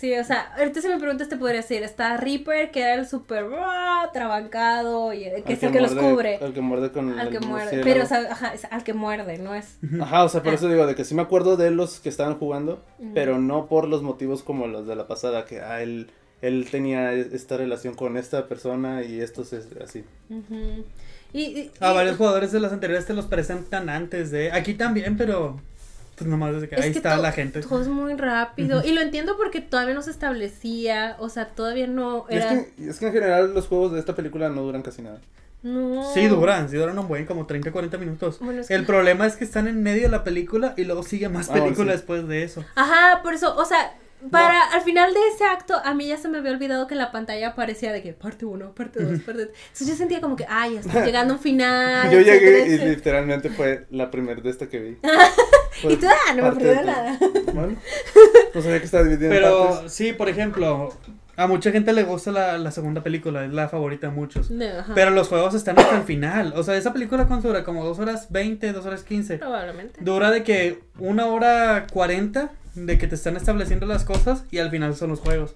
Sí, 0.00 0.14
o 0.16 0.24
sea, 0.24 0.50
ahorita 0.56 0.80
si 0.80 0.88
me 0.88 0.98
preguntas 0.98 1.28
te 1.28 1.36
podría 1.36 1.60
decir, 1.60 1.82
está 1.82 2.16
Reaper, 2.16 2.70
que 2.70 2.80
era 2.80 2.94
el 2.94 3.06
super 3.06 3.44
¡ah! 3.58 4.08
trabancado, 4.14 5.12
y, 5.12 5.24
que 5.24 5.42
Al 5.44 5.52
es 5.52 5.62
el 5.62 5.72
que 5.72 5.80
los 5.82 5.94
muerde- 5.94 6.10
cubre. 6.10 6.36
Al 6.40 6.52
que 6.54 6.60
muerde 6.62 6.90
con 6.90 7.18
Al 7.18 7.26
el 7.26 7.32
que 7.38 7.46
muerde. 7.46 7.80
Pero, 7.84 8.04
o 8.04 8.06
sea, 8.06 8.20
ajá, 8.30 8.54
es 8.54 8.64
al 8.70 8.82
que 8.82 8.94
muerde, 8.94 9.36
no 9.36 9.54
es. 9.54 9.76
Ajá, 10.00 10.24
o 10.24 10.30
sea, 10.30 10.42
por 10.42 10.52
Ah. 10.52 10.56
eso 10.56 10.68
digo, 10.70 10.86
de 10.86 10.94
que 10.94 11.04
sí 11.04 11.14
me 11.14 11.20
acuerdo 11.20 11.58
de 11.58 11.70
los 11.70 12.00
que 12.00 12.08
estaban 12.08 12.38
jugando, 12.38 12.82
pero 13.12 13.38
no 13.38 13.66
por 13.66 13.86
los 13.88 14.02
motivos 14.02 14.42
como 14.42 14.66
los 14.68 14.86
de 14.86 14.96
la 14.96 15.06
pasada, 15.06 15.44
que 15.44 15.60
ah, 15.60 15.82
él, 15.82 16.10
él 16.40 16.66
tenía 16.70 17.12
esta 17.12 17.58
relación 17.58 17.92
con 17.94 18.16
esta 18.16 18.48
persona 18.48 19.02
y 19.02 19.20
esto 19.20 19.42
es 19.42 19.52
así. 19.84 20.02
Y, 21.34 21.40
y- 21.42 21.70
A 21.78 21.92
y- 21.92 21.94
varios 21.94 22.16
jugadores 22.16 22.52
de 22.52 22.60
las 22.60 22.72
anteriores 22.72 23.04
te 23.06 23.12
los 23.12 23.26
presentan 23.26 23.90
antes 23.90 24.30
de. 24.30 24.50
Aquí 24.52 24.72
también, 24.72 25.18
pero. 25.18 25.60
Pues 26.20 26.30
nomás 26.30 26.52
desde 26.54 26.68
que 26.68 26.74
es 26.76 26.82
ahí 26.82 26.92
que 26.92 26.98
está 26.98 27.16
la 27.16 27.32
gente. 27.32 27.60
Todo 27.62 27.80
es 27.80 27.88
muy 27.88 28.14
rápido. 28.14 28.82
Y 28.84 28.92
lo 28.92 29.00
entiendo 29.00 29.36
porque 29.36 29.60
todavía 29.60 29.94
no 29.94 30.02
se 30.02 30.10
establecía. 30.10 31.16
O 31.18 31.28
sea, 31.28 31.46
todavía 31.48 31.86
no 31.86 32.26
Y 32.28 32.36
es, 32.36 32.44
era. 32.44 32.50
que, 32.76 32.88
es 32.88 32.98
que 32.98 33.06
en 33.06 33.12
general 33.12 33.54
los 33.54 33.66
juegos 33.66 33.92
de 33.92 34.00
esta 34.00 34.14
película 34.14 34.48
no 34.50 34.62
duran 34.62 34.82
casi 34.82 35.00
nada. 35.02 35.18
No. 35.62 36.12
Sí, 36.14 36.26
duran, 36.26 36.68
sí 36.70 36.76
duran 36.76 36.98
un 36.98 37.08
buen, 37.08 37.26
como 37.26 37.46
30, 37.46 37.72
40 37.72 37.98
minutos. 37.98 38.38
Bueno, 38.40 38.60
es 38.60 38.68
que- 38.68 38.74
El 38.74 38.84
problema 38.86 39.26
es 39.26 39.36
que 39.36 39.44
están 39.44 39.66
en 39.68 39.82
medio 39.82 40.02
de 40.02 40.08
la 40.08 40.24
película 40.24 40.74
y 40.76 40.84
luego 40.84 41.02
sigue 41.02 41.28
más 41.28 41.50
Ah, 41.50 41.54
película 41.54 41.92
sí. 41.92 41.98
después 41.98 42.26
de 42.28 42.42
eso. 42.44 42.64
Ajá, 42.74 43.22
por 43.22 43.34
eso, 43.34 43.54
o 43.56 43.64
sea, 43.64 43.94
para 44.30 44.60
al 44.72 44.82
final 44.82 45.12
de 45.14 45.20
ese 45.34 45.44
acto, 45.44 45.74
a 45.82 45.94
mí 45.94 46.06
ya 46.06 46.18
se 46.18 46.28
me 46.28 46.38
había 46.38 46.50
olvidado 46.52 46.86
que 46.86 46.92
en 46.94 46.98
la 46.98 47.10
pantalla 47.12 47.48
aparecía 47.48 47.90
de 47.92 48.02
que 48.02 48.12
parte 48.12 48.44
uno, 48.46 48.74
parte 48.74 49.02
dos, 49.02 49.20
parte 49.20 49.46
tres. 49.46 49.56
Entonces 49.72 49.88
yo 49.88 49.94
sentía 49.96 50.20
como 50.20 50.36
que, 50.36 50.44
ay, 50.48 50.74
ya 50.74 50.80
estoy 50.80 51.02
llegando 51.02 51.34
a 51.34 51.36
un 51.36 51.42
final. 51.42 52.10
Yo 52.10 52.20
llegué 52.20 52.66
y 52.68 52.78
literalmente 52.78 53.48
fue 53.50 53.86
la 53.90 54.10
primera 54.10 54.40
de 54.40 54.48
esta 54.50 54.66
que 54.68 54.78
vi. 54.78 54.98
Y 55.84 55.96
tú, 55.96 56.06
ah, 56.08 56.34
no 56.34 56.42
me 56.42 56.52
perdí 56.52 56.64
de- 56.64 56.82
nada. 56.84 57.18
Bueno, 57.54 57.76
no 58.54 58.62
sabía 58.62 58.78
que 58.78 58.84
estaba 58.84 59.04
dividido 59.04 59.30
en 59.32 59.36
Pero 59.36 59.68
partes. 59.70 59.92
sí, 59.92 60.12
por 60.12 60.28
ejemplo, 60.28 60.92
a 61.36 61.46
mucha 61.46 61.70
gente 61.72 61.92
le 61.92 62.02
gusta 62.04 62.32
la, 62.32 62.58
la 62.58 62.70
segunda 62.70 63.02
película, 63.02 63.44
es 63.44 63.52
la 63.52 63.68
favorita 63.68 64.08
de 64.08 64.12
muchos. 64.12 64.50
No, 64.50 64.64
ajá. 64.64 64.92
Pero 64.94 65.10
los 65.10 65.28
juegos 65.28 65.54
están 65.54 65.78
hasta 65.78 65.96
el 65.96 66.02
final. 66.02 66.52
O 66.56 66.62
sea, 66.62 66.76
esa 66.76 66.92
película 66.92 67.26
cuánto 67.26 67.48
dura, 67.48 67.64
como 67.64 67.84
2 67.84 67.98
horas 68.00 68.26
20, 68.30 68.72
2 68.72 68.84
horas 68.86 69.02
15. 69.04 69.38
Probablemente. 69.38 70.00
Dura 70.02 70.30
de 70.30 70.42
que 70.42 70.80
una 70.98 71.26
hora 71.26 71.86
40 71.92 72.50
de 72.74 72.98
que 72.98 73.06
te 73.06 73.14
están 73.14 73.36
estableciendo 73.36 73.86
las 73.86 74.04
cosas 74.04 74.44
y 74.50 74.58
al 74.58 74.70
final 74.70 74.94
son 74.94 75.10
los 75.10 75.20
juegos. 75.20 75.54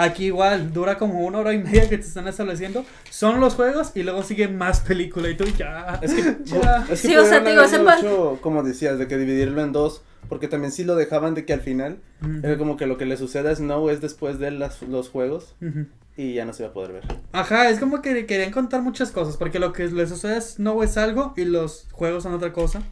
Aquí 0.00 0.26
igual, 0.26 0.72
dura 0.72 0.96
como 0.96 1.18
una 1.26 1.38
hora 1.38 1.52
y 1.52 1.58
media 1.58 1.88
que 1.88 1.98
te 1.98 2.06
están 2.06 2.28
estableciendo. 2.28 2.84
Son 3.10 3.40
los 3.40 3.54
juegos 3.54 3.90
y 3.96 4.04
luego 4.04 4.22
sigue 4.22 4.46
más 4.46 4.78
película 4.78 5.28
y 5.28 5.36
tú 5.36 5.44
ya. 5.56 5.98
Es 6.00 6.14
que, 6.14 6.22
ya. 6.44 6.82
es 6.88 7.02
que 7.02 7.08
Sí, 7.08 7.16
o 7.16 7.24
sea, 7.24 7.42
te 7.42 7.50
digo, 7.50 7.62
hecho, 7.64 8.38
como 8.40 8.62
decías, 8.62 9.00
de 9.00 9.08
que 9.08 9.18
dividirlo 9.18 9.60
en 9.60 9.72
dos, 9.72 10.02
porque 10.28 10.46
también 10.46 10.70
sí 10.70 10.84
lo 10.84 10.94
dejaban 10.94 11.34
de 11.34 11.44
que 11.44 11.52
al 11.52 11.62
final 11.62 11.98
Ujú. 12.22 12.46
era 12.46 12.56
como 12.56 12.76
que 12.76 12.86
lo 12.86 12.96
que 12.96 13.06
le 13.06 13.16
suceda 13.16 13.50
a 13.50 13.56
Snow 13.56 13.90
es 13.90 14.00
después 14.00 14.38
de 14.38 14.52
las, 14.52 14.82
los 14.82 15.08
juegos 15.08 15.56
Ujú. 15.60 15.86
y 16.16 16.34
ya 16.34 16.44
no 16.44 16.52
se 16.52 16.62
va 16.62 16.68
a 16.68 16.72
poder 16.72 16.92
ver. 16.92 17.02
Ajá, 17.32 17.68
es 17.68 17.80
como 17.80 18.00
que 18.00 18.24
querían 18.26 18.52
contar 18.52 18.82
muchas 18.82 19.10
cosas, 19.10 19.36
porque 19.36 19.58
lo 19.58 19.72
que 19.72 19.88
le 19.88 20.06
sucede 20.06 20.36
a 20.36 20.40
Snow 20.40 20.80
es 20.84 20.96
algo 20.96 21.34
y 21.36 21.44
los 21.44 21.88
juegos 21.90 22.22
son 22.22 22.34
otra 22.34 22.52
cosa. 22.52 22.82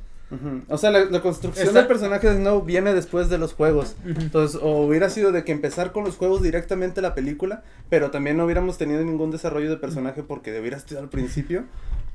O 0.68 0.76
sea, 0.76 0.90
la, 0.90 1.04
la 1.04 1.22
construcción 1.22 1.68
Está- 1.68 1.78
del 1.78 1.88
personaje 1.88 2.28
de 2.28 2.36
Snow 2.36 2.62
viene 2.62 2.92
después 2.94 3.28
de 3.28 3.38
los 3.38 3.52
juegos. 3.54 3.94
Entonces, 4.04 4.60
o 4.60 4.84
hubiera 4.86 5.08
sido 5.08 5.30
de 5.30 5.44
que 5.44 5.52
empezar 5.52 5.92
con 5.92 6.02
los 6.04 6.16
juegos 6.16 6.42
directamente 6.42 7.00
la 7.00 7.14
película, 7.14 7.62
pero 7.88 8.10
también 8.10 8.36
no 8.36 8.44
hubiéramos 8.44 8.76
tenido 8.76 9.04
ningún 9.04 9.30
desarrollo 9.30 9.70
de 9.70 9.76
personaje 9.76 10.22
porque 10.24 10.58
hubiera 10.60 10.80
sido 10.80 10.98
al 11.00 11.08
principio, 11.08 11.64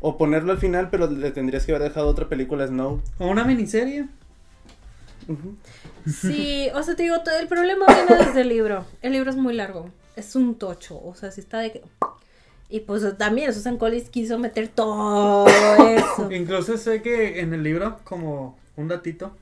o 0.01 0.17
ponerlo 0.17 0.51
al 0.51 0.57
final, 0.57 0.89
pero 0.89 1.09
le 1.09 1.31
tendrías 1.31 1.65
que 1.65 1.73
haber 1.73 1.87
dejado 1.87 2.07
otra 2.07 2.27
película 2.27 2.65
a 2.65 2.67
Snow. 2.67 3.01
O 3.17 3.27
una 3.27 3.45
miniserie. 3.45 4.07
Sí, 6.05 6.67
o 6.75 6.83
sea, 6.83 6.95
te 6.95 7.03
digo, 7.03 7.21
todo 7.21 7.37
el 7.39 7.47
problema 7.47 7.85
viene 7.87 8.25
desde 8.25 8.41
el 8.41 8.49
libro. 8.49 8.85
El 9.01 9.13
libro 9.13 9.29
es 9.29 9.35
muy 9.37 9.53
largo. 9.53 9.89
Es 10.15 10.35
un 10.35 10.55
tocho. 10.55 10.99
O 11.01 11.15
sea, 11.15 11.31
si 11.31 11.41
está 11.41 11.59
de 11.59 11.71
que. 11.71 11.81
Y 12.71 12.79
pues 12.79 13.03
también 13.17 13.53
Susan 13.53 13.77
Collins 13.77 14.09
quiso 14.09 14.39
meter 14.39 14.69
todo 14.69 15.45
eso. 15.47 16.31
Incluso 16.35 16.77
sé 16.77 17.01
que 17.01 17.41
en 17.41 17.53
el 17.53 17.63
libro, 17.63 17.99
como 18.05 18.57
un 18.77 18.87
datito, 18.87 19.35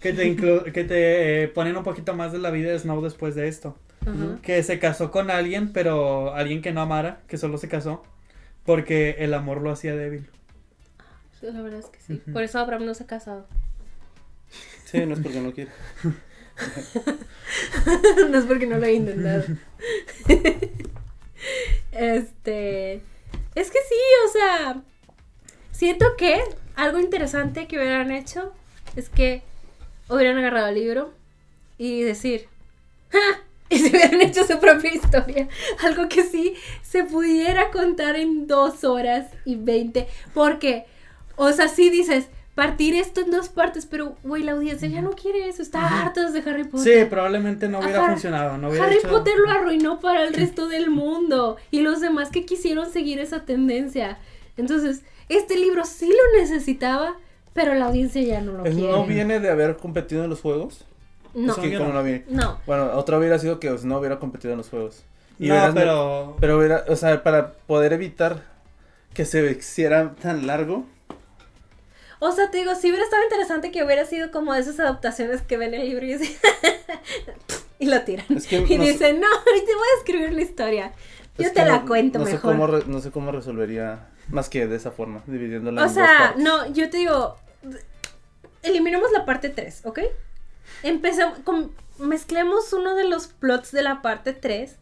que 0.00 0.12
te, 0.12 0.26
inclu- 0.26 0.64
que 0.72 0.82
te 0.82 1.44
eh, 1.44 1.48
ponen 1.48 1.76
un 1.76 1.84
poquito 1.84 2.14
más 2.14 2.32
de 2.32 2.38
la 2.38 2.50
vida 2.50 2.70
de 2.70 2.78
Snow 2.78 3.00
después 3.02 3.34
de 3.36 3.46
esto. 3.48 3.76
Que 4.42 4.62
se 4.62 4.78
casó 4.78 5.10
con 5.10 5.30
alguien, 5.32 5.72
pero 5.72 6.32
alguien 6.34 6.62
que 6.62 6.70
no 6.72 6.80
amara, 6.80 7.22
que 7.26 7.38
solo 7.38 7.58
se 7.58 7.68
casó, 7.68 8.04
porque 8.64 9.16
el 9.18 9.34
amor 9.34 9.60
lo 9.62 9.70
hacía 9.72 9.96
débil. 9.96 10.28
La 11.42 11.60
verdad 11.62 11.80
es 11.80 11.86
que 11.86 11.98
sí. 12.00 12.22
Por 12.32 12.42
eso 12.42 12.58
Abraham 12.60 12.86
no 12.86 12.94
se 12.94 13.04
ha 13.04 13.06
casado. 13.06 13.46
Sí, 14.84 15.04
no 15.06 15.14
es 15.14 15.20
porque 15.20 15.40
no 15.40 15.52
quiere. 15.52 15.70
no 18.30 18.38
es 18.38 18.44
porque 18.44 18.66
no 18.66 18.78
lo 18.78 18.86
he 18.86 18.92
intentado. 18.94 19.44
este. 21.92 23.02
Es 23.54 23.70
que 23.70 23.78
sí, 23.88 24.00
o 24.26 24.32
sea. 24.32 24.82
Siento 25.72 26.16
que 26.16 26.42
algo 26.74 26.98
interesante 26.98 27.66
que 27.66 27.76
hubieran 27.76 28.10
hecho 28.10 28.52
es 28.96 29.08
que 29.10 29.42
hubieran 30.08 30.38
agarrado 30.38 30.68
el 30.68 30.74
libro 30.76 31.12
y 31.78 32.02
decir. 32.02 32.48
¡Ja! 33.10 33.18
Y 33.68 33.78
se 33.78 33.88
hubieran 33.88 34.20
hecho 34.20 34.46
su 34.46 34.60
propia 34.60 34.94
historia. 34.94 35.48
Algo 35.82 36.08
que 36.08 36.22
sí 36.22 36.54
se 36.82 37.02
pudiera 37.02 37.72
contar 37.72 38.14
en 38.14 38.46
dos 38.46 38.84
horas 38.84 39.26
y 39.44 39.56
veinte. 39.56 40.06
Porque, 40.34 40.86
o 41.34 41.50
sea, 41.50 41.66
sí 41.66 41.90
dices, 41.90 42.28
partir 42.56 42.96
esto 42.96 43.20
en 43.20 43.30
dos 43.30 43.48
partes, 43.48 43.86
pero, 43.86 44.16
güey, 44.24 44.42
la 44.42 44.52
audiencia 44.52 44.88
ya 44.88 45.00
no 45.02 45.10
quiere 45.10 45.48
eso. 45.48 45.62
Está 45.62 46.02
hartos 46.02 46.32
de 46.32 46.40
Harry 46.40 46.64
Potter. 46.64 47.00
Sí, 47.04 47.08
probablemente 47.08 47.68
no 47.68 47.78
hubiera 47.78 48.00
Ajá. 48.00 48.10
funcionado. 48.12 48.58
No 48.58 48.70
hubiera 48.70 48.86
Harry 48.86 48.96
hecho- 48.96 49.08
Potter 49.10 49.34
lo 49.38 49.48
arruinó 49.50 50.00
para 50.00 50.24
el 50.24 50.34
resto 50.34 50.66
del 50.66 50.90
mundo 50.90 51.56
y 51.70 51.82
los 51.82 52.00
demás 52.00 52.30
que 52.30 52.44
quisieron 52.44 52.90
seguir 52.90 53.20
esa 53.20 53.44
tendencia. 53.44 54.18
Entonces, 54.56 55.02
este 55.28 55.56
libro 55.56 55.84
sí 55.84 56.08
lo 56.08 56.40
necesitaba, 56.40 57.14
pero 57.52 57.74
la 57.74 57.86
audiencia 57.86 58.22
ya 58.22 58.40
no 58.40 58.52
lo 58.52 58.62
quiere. 58.64 58.78
¿Snow 58.78 59.06
viene 59.06 59.38
de 59.38 59.50
haber 59.50 59.76
competido 59.76 60.24
en 60.24 60.30
los 60.30 60.40
juegos? 60.40 60.84
No, 61.34 61.52
Es 61.52 61.58
que 61.58 61.76
como 61.76 61.90
no. 61.90 61.94
no 61.96 62.02
vi. 62.02 62.22
no. 62.28 62.58
Bueno, 62.66 62.90
otra 62.94 63.18
hubiera 63.18 63.38
sido 63.38 63.60
que 63.60 63.68
Snow 63.76 63.98
hubiera 63.98 64.18
competido 64.18 64.52
en 64.52 64.58
los 64.58 64.70
juegos. 64.70 65.04
Y 65.38 65.48
No, 65.48 65.70
pero... 65.74 66.36
Pero 66.40 66.56
hubiera, 66.58 66.84
o 66.88 66.96
sea, 66.96 67.22
para 67.22 67.52
poder 67.52 67.92
evitar 67.92 68.42
que 69.12 69.26
se 69.26 69.50
hiciera 69.50 70.14
tan 70.22 70.46
largo. 70.46 70.86
O 72.18 72.32
sea, 72.32 72.50
te 72.50 72.58
digo, 72.58 72.74
si 72.74 72.88
hubiera 72.88 73.04
estado 73.04 73.22
interesante 73.24 73.70
que 73.70 73.84
hubiera 73.84 74.04
sido 74.06 74.30
como 74.30 74.54
esas 74.54 74.80
adaptaciones 74.80 75.42
que 75.42 75.56
ven 75.56 75.74
el 75.74 75.82
libro 75.88 76.04
y 76.06 76.14
dicen 76.16 76.36
y 77.78 77.86
lo 77.86 78.00
tiran. 78.02 78.26
Es 78.30 78.46
que 78.46 78.56
y 78.56 78.78
no 78.78 78.84
sé- 78.84 78.92
dicen, 78.92 79.20
no, 79.20 79.26
ahorita 79.26 79.66
voy 79.74 79.88
a 79.94 79.98
escribir 79.98 80.32
la 80.32 80.42
historia. 80.42 80.92
Yo 81.38 81.52
te 81.52 81.64
la 81.66 81.80
no- 81.80 81.86
cuento 81.86 82.18
no 82.18 82.24
Sé 82.26 82.32
mejor. 82.32 82.52
cómo 82.52 82.66
re- 82.66 82.84
no 82.86 83.00
sé 83.00 83.10
cómo 83.10 83.30
resolvería 83.32 84.08
más 84.28 84.48
que 84.48 84.66
de 84.66 84.76
esa 84.76 84.90
forma, 84.90 85.22
dividiéndola 85.26 85.82
O 85.82 85.84
en 85.84 85.88
dos 85.88 85.94
sea, 85.94 86.18
partes. 86.18 86.42
no, 86.42 86.66
yo 86.72 86.88
te 86.88 86.96
digo, 86.96 87.36
eliminemos 88.62 89.10
la 89.12 89.24
parte 89.26 89.50
3, 89.50 89.82
¿ok? 89.84 90.00
Empecemos, 90.82 91.38
con, 91.40 91.72
mezclemos 91.98 92.72
uno 92.72 92.94
de 92.94 93.04
los 93.04 93.26
plots 93.28 93.70
de 93.72 93.82
la 93.82 94.00
parte 94.02 94.32
3 94.32 94.76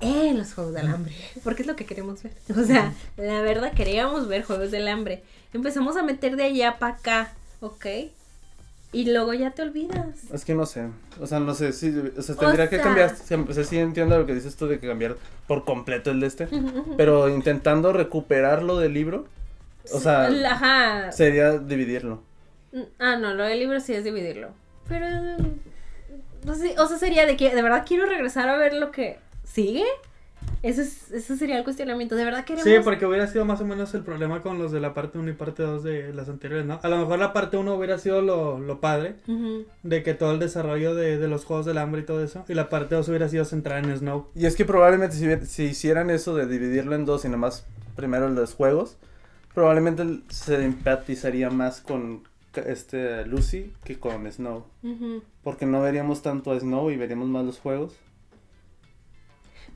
en 0.00 0.38
los 0.38 0.54
Juegos 0.54 0.74
del 0.74 0.86
Hambre, 0.88 1.12
porque 1.44 1.62
es 1.62 1.68
lo 1.68 1.76
que 1.76 1.84
queremos 1.84 2.22
ver. 2.22 2.32
O 2.56 2.64
sea, 2.64 2.92
la 3.16 3.40
verdad, 3.42 3.72
queríamos 3.72 4.28
ver 4.28 4.42
Juegos 4.44 4.70
del 4.70 4.86
Hambre. 4.88 5.22
Empezamos 5.52 5.96
a 5.96 6.02
meter 6.02 6.36
de 6.36 6.44
allá 6.44 6.78
para 6.78 6.94
acá, 6.94 7.32
¿ok? 7.60 7.86
Y 8.90 9.10
luego 9.12 9.34
ya 9.34 9.50
te 9.50 9.62
olvidas. 9.62 10.06
Es 10.32 10.44
que 10.46 10.54
no 10.54 10.64
sé, 10.64 10.86
o 11.20 11.26
sea, 11.26 11.40
no 11.40 11.54
sé, 11.54 11.72
sí, 11.72 11.92
o 12.16 12.22
sea, 12.22 12.36
tendría 12.36 12.70
que 12.70 12.76
sea- 12.76 12.84
cambiar, 12.84 13.14
o 13.48 13.52
sea, 13.52 13.64
sí 13.64 13.78
entiendo 13.78 14.18
lo 14.18 14.24
que 14.24 14.34
dices 14.34 14.56
tú 14.56 14.66
de 14.66 14.78
que 14.80 14.86
cambiar 14.88 15.16
por 15.46 15.64
completo 15.66 16.10
el 16.10 16.20
de 16.20 16.26
este, 16.26 16.48
pero 16.96 17.28
intentando 17.28 17.92
recuperarlo 17.92 18.78
del 18.78 18.94
libro, 18.94 19.26
o 19.92 20.00
sea, 20.00 20.28
Ajá. 20.50 21.12
sería 21.12 21.58
dividirlo. 21.58 22.22
Ah, 22.98 23.16
no, 23.16 23.34
lo 23.34 23.44
del 23.44 23.58
libro 23.58 23.78
sí 23.80 23.92
es 23.94 24.04
dividirlo. 24.04 24.50
Pero 24.88 25.06
o 26.46 26.86
sea, 26.86 26.98
sería 26.98 27.26
de 27.26 27.36
que 27.36 27.54
de 27.54 27.60
verdad 27.62 27.84
quiero 27.86 28.06
regresar 28.06 28.48
a 28.48 28.56
ver 28.56 28.72
lo 28.74 28.90
que 28.90 29.18
sigue. 29.52 29.84
Ese, 30.62 30.82
es, 30.82 31.10
ese 31.10 31.36
sería 31.36 31.58
el 31.58 31.64
cuestionamiento. 31.64 32.14
¿De 32.14 32.24
verdad 32.24 32.44
queremos? 32.44 32.64
Sí, 32.64 32.76
porque 32.84 33.06
hubiera 33.06 33.26
sido 33.26 33.44
más 33.44 33.60
o 33.60 33.64
menos 33.66 33.92
el 33.94 34.02
problema 34.02 34.40
con 34.40 34.58
los 34.58 34.70
de 34.70 34.80
la 34.80 34.94
parte 34.94 35.18
1 35.18 35.30
y 35.30 35.34
parte 35.34 35.62
2 35.64 35.82
de 35.82 36.12
las 36.14 36.28
anteriores, 36.28 36.64
¿no? 36.64 36.78
A 36.82 36.88
lo 36.88 36.96
mejor 36.96 37.18
la 37.18 37.32
parte 37.32 37.56
1 37.56 37.74
hubiera 37.74 37.98
sido 37.98 38.22
lo, 38.22 38.58
lo 38.60 38.80
padre, 38.80 39.16
Ujú. 39.26 39.66
de 39.82 40.02
que 40.04 40.14
todo 40.14 40.30
el 40.32 40.38
desarrollo 40.38 40.94
de, 40.94 41.18
de 41.18 41.28
los 41.28 41.44
Juegos 41.44 41.66
del 41.66 41.78
Hambre 41.78 42.02
y 42.02 42.04
todo 42.04 42.22
eso, 42.22 42.44
y 42.48 42.54
la 42.54 42.68
parte 42.68 42.94
2 42.94 43.08
hubiera 43.08 43.28
sido 43.28 43.44
centrada 43.44 43.80
en 43.80 43.96
Snow. 43.96 44.28
Y 44.34 44.46
es 44.46 44.54
que 44.56 44.64
probablemente 44.64 45.16
si, 45.16 45.46
si 45.46 45.64
hicieran 45.64 46.08
eso 46.08 46.34
de 46.36 46.46
dividirlo 46.46 46.94
en 46.94 47.04
dos 47.04 47.24
y 47.24 47.28
nomás 47.28 47.66
primero 47.96 48.28
los 48.28 48.54
juegos, 48.54 48.96
probablemente 49.54 50.04
se 50.28 50.64
empatizaría 50.64 51.50
más 51.50 51.80
con 51.80 52.22
este 52.54 53.24
Lucy 53.26 53.72
que 53.84 53.98
con 53.98 54.30
Snow. 54.30 54.64
Ujú. 54.82 55.22
Porque 55.42 55.66
no 55.66 55.80
veríamos 55.82 56.22
tanto 56.22 56.52
a 56.52 56.58
Snow 56.60 56.90
y 56.90 56.96
veríamos 56.96 57.28
más 57.28 57.44
los 57.44 57.58
juegos. 57.58 57.94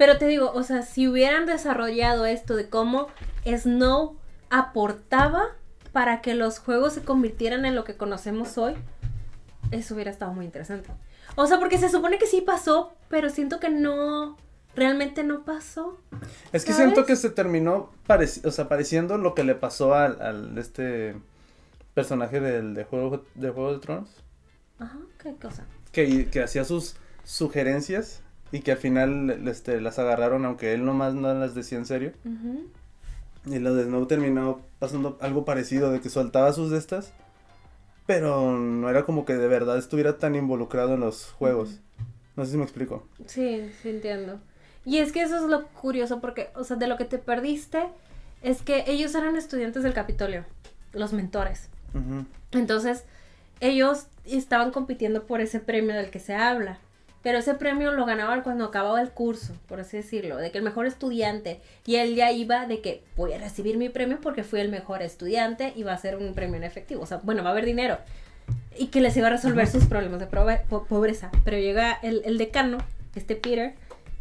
Pero 0.02 0.18
te 0.18 0.26
digo, 0.26 0.50
o 0.52 0.64
sea, 0.64 0.82
si 0.82 1.06
hubieran 1.06 1.46
desarrollado 1.46 2.26
esto 2.26 2.56
de 2.56 2.68
cómo 2.68 3.06
Snow 3.46 4.16
aportaba 4.50 5.44
para 5.92 6.20
que 6.20 6.34
los 6.34 6.58
juegos 6.58 6.94
se 6.94 7.04
convirtieran 7.04 7.64
en 7.66 7.76
lo 7.76 7.84
que 7.84 7.96
conocemos 7.96 8.58
hoy, 8.58 8.74
eso 9.70 9.94
hubiera 9.94 10.10
estado 10.10 10.32
muy 10.32 10.44
interesante. 10.44 10.90
O 11.36 11.46
sea, 11.46 11.60
porque 11.60 11.78
se 11.78 11.88
supone 11.88 12.18
que 12.18 12.26
sí 12.26 12.40
pasó, 12.40 12.92
pero 13.08 13.30
siento 13.30 13.60
que 13.60 13.70
no, 13.70 14.36
realmente 14.74 15.22
no 15.22 15.44
pasó. 15.44 15.96
Es 16.52 16.64
que 16.64 16.72
¿Sabes? 16.72 16.86
siento 16.86 17.06
que 17.06 17.14
se 17.14 17.30
terminó 17.30 17.92
o 18.44 18.50
sea, 18.50 18.68
pareciendo 18.68 19.18
lo 19.18 19.36
que 19.36 19.44
le 19.44 19.54
pasó 19.54 19.94
al, 19.94 20.20
al 20.20 20.58
este 20.58 21.14
personaje 21.94 22.40
del 22.40 22.74
de 22.74 22.82
juego 22.82 23.24
de 23.36 23.50
Juego 23.50 23.72
de 23.74 23.78
Tronos. 23.78 24.10
Ajá, 24.80 24.98
qué 25.22 25.36
cosa. 25.36 25.64
que, 25.92 26.28
que 26.28 26.42
hacía 26.42 26.64
sus 26.64 26.96
sugerencias 27.22 28.21
y 28.52 28.60
que 28.60 28.72
al 28.72 28.78
final 28.78 29.48
este, 29.48 29.80
las 29.80 29.98
agarraron 29.98 30.44
aunque 30.44 30.74
él 30.74 30.84
nomás 30.84 31.14
no 31.14 31.32
las 31.34 31.54
decía 31.54 31.78
en 31.78 31.86
serio. 31.86 32.12
Y 33.46 33.58
lo 33.58 33.74
de 33.74 33.84
Snow 33.84 34.06
terminó 34.06 34.60
pasando 34.78 35.18
algo 35.20 35.44
parecido 35.44 35.90
de 35.90 36.00
que 36.00 36.10
soltaba 36.10 36.52
sus 36.52 36.70
de 36.70 36.78
estas, 36.78 37.12
pero 38.06 38.56
no 38.58 38.88
era 38.88 39.04
como 39.04 39.24
que 39.24 39.34
de 39.34 39.48
verdad 39.48 39.78
estuviera 39.78 40.18
tan 40.18 40.34
involucrado 40.34 40.94
en 40.94 41.00
los 41.00 41.32
juegos. 41.32 41.80
No 42.36 42.44
sé 42.44 42.52
si 42.52 42.56
me 42.56 42.64
explico. 42.64 43.06
Sí, 43.26 43.70
sí 43.82 43.88
entiendo. 43.88 44.38
Y 44.84 44.98
es 44.98 45.12
que 45.12 45.22
eso 45.22 45.36
es 45.36 45.42
lo 45.42 45.66
curioso 45.68 46.20
porque, 46.20 46.50
o 46.54 46.64
sea, 46.64 46.76
de 46.76 46.86
lo 46.86 46.96
que 46.96 47.04
te 47.04 47.18
perdiste 47.18 47.88
es 48.42 48.62
que 48.62 48.84
ellos 48.86 49.14
eran 49.14 49.36
estudiantes 49.36 49.82
del 49.82 49.94
Capitolio, 49.94 50.44
los 50.92 51.12
mentores. 51.12 51.68
Entonces, 52.52 53.04
ellos 53.60 54.06
estaban 54.24 54.72
compitiendo 54.72 55.24
por 55.24 55.40
ese 55.40 55.60
premio 55.60 55.94
del 55.94 56.10
que 56.10 56.18
se 56.18 56.34
habla. 56.34 56.78
Pero 57.22 57.38
ese 57.38 57.54
premio 57.54 57.92
lo 57.92 58.04
ganaban 58.04 58.42
cuando 58.42 58.64
acababa 58.64 59.00
el 59.00 59.10
curso, 59.10 59.54
por 59.68 59.78
así 59.80 59.96
decirlo, 59.96 60.36
de 60.38 60.50
que 60.50 60.58
el 60.58 60.64
mejor 60.64 60.86
estudiante, 60.86 61.60
y 61.86 61.96
él 61.96 62.14
ya 62.16 62.32
iba 62.32 62.66
de 62.66 62.80
que 62.80 63.04
voy 63.16 63.32
a 63.32 63.38
recibir 63.38 63.76
mi 63.78 63.88
premio 63.88 64.18
porque 64.20 64.42
fui 64.42 64.58
el 64.60 64.68
mejor 64.70 65.02
estudiante 65.02 65.72
y 65.76 65.84
va 65.84 65.92
a 65.92 65.98
ser 65.98 66.16
un 66.16 66.34
premio 66.34 66.56
en 66.56 66.64
efectivo, 66.64 67.02
o 67.02 67.06
sea, 67.06 67.18
bueno, 67.22 67.42
va 67.44 67.50
a 67.50 67.52
haber 67.52 67.64
dinero, 67.64 67.98
y 68.76 68.86
que 68.88 69.00
les 69.00 69.16
iba 69.16 69.28
a 69.28 69.30
resolver 69.30 69.68
sus 69.68 69.84
problemas 69.86 70.18
de 70.18 70.26
pobreza. 70.26 71.30
Pero 71.44 71.58
llega 71.58 71.92
el, 72.02 72.22
el 72.24 72.38
decano, 72.38 72.78
este 73.14 73.36
Peter, 73.36 73.74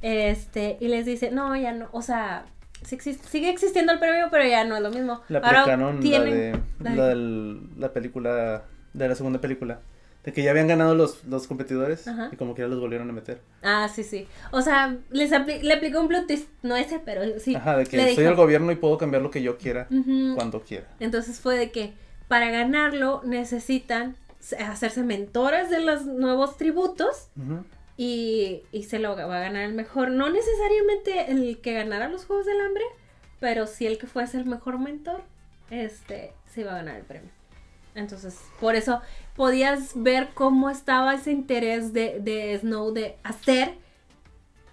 este, 0.03 0.77
y 0.79 0.87
les 0.87 1.05
dice, 1.05 1.31
no, 1.31 1.55
ya 1.55 1.71
no, 1.73 1.87
o 1.91 2.01
sea, 2.01 2.45
sí 2.83 2.95
existe- 2.95 3.27
sigue 3.27 3.49
existiendo 3.49 3.91
el 3.93 3.99
premio, 3.99 4.27
pero 4.29 4.45
ya 4.45 4.63
no 4.63 4.75
es 4.75 4.81
lo 4.81 4.91
mismo. 4.91 5.21
La 5.29 5.39
Ahora 5.39 5.61
aplicaron 5.61 5.95
la 5.95 6.01
tienen- 6.01 6.33
de 6.33 6.59
la 6.79 6.89
de- 6.91 6.95
la, 6.97 7.07
del- 7.07 7.79
la 7.79 7.93
película 7.93 8.63
de 8.93 9.07
la 9.07 9.15
segunda 9.15 9.39
película. 9.41 9.79
De 10.23 10.33
que 10.33 10.43
ya 10.43 10.51
habían 10.51 10.67
ganado 10.67 10.93
los, 10.93 11.23
los 11.25 11.47
competidores 11.47 12.07
Ajá. 12.07 12.29
y 12.31 12.35
como 12.35 12.53
que 12.53 12.61
ya 12.61 12.67
los 12.67 12.79
volvieron 12.79 13.09
a 13.09 13.13
meter. 13.13 13.41
Ah, 13.63 13.89
sí, 13.93 14.03
sí. 14.03 14.27
O 14.51 14.61
sea, 14.61 14.95
les 15.09 15.31
apli- 15.31 15.61
le 15.61 15.73
aplicó 15.73 15.99
un 15.99 16.07
blue 16.07 16.27
twist, 16.27 16.47
no 16.61 16.75
ese, 16.75 16.99
pero 16.99 17.21
sí. 17.39 17.55
Ajá, 17.55 17.75
de 17.77 17.85
que 17.85 17.97
le 17.97 18.03
soy 18.13 18.23
dijo- 18.23 18.29
el 18.29 18.35
gobierno 18.35 18.71
y 18.71 18.75
puedo 18.75 18.97
cambiar 18.99 19.23
lo 19.23 19.31
que 19.31 19.41
yo 19.41 19.57
quiera 19.57 19.87
cuando 20.35 20.61
quiera. 20.61 20.87
Entonces 20.99 21.39
fue 21.39 21.57
de 21.57 21.71
que 21.71 21.93
para 22.27 22.51
ganarlo 22.51 23.21
necesitan 23.25 24.15
hacerse 24.59 25.01
mentores 25.03 25.69
de 25.71 25.79
los 25.81 26.05
nuevos 26.05 26.55
tributos 26.57 27.29
y, 27.97 28.61
y 28.71 28.83
se 28.83 28.99
lo 28.99 29.15
va 29.15 29.23
a 29.37 29.39
ganar 29.39 29.63
el 29.63 29.73
mejor. 29.73 30.11
No 30.11 30.29
necesariamente 30.29 31.31
el 31.31 31.59
que 31.61 31.73
ganara 31.73 32.09
los 32.09 32.25
Juegos 32.25 32.45
del 32.45 32.59
Hambre, 32.61 32.83
pero 33.39 33.65
sí 33.67 33.85
el 33.87 33.97
que 33.97 34.07
fuese 34.07 34.37
el 34.37 34.45
mejor 34.45 34.77
mentor, 34.79 35.21
este, 35.71 36.33
se 36.53 36.61
iba 36.61 36.71
a 36.73 36.75
ganar 36.75 36.97
el 36.97 37.03
premio. 37.03 37.29
Entonces, 37.95 38.39
por 38.59 38.75
eso 38.75 39.01
podías 39.35 39.91
ver 39.95 40.29
cómo 40.33 40.69
estaba 40.69 41.13
ese 41.13 41.31
interés 41.31 41.93
de, 41.93 42.19
de 42.19 42.57
Snow 42.59 42.93
de 42.93 43.17
hacer 43.23 43.75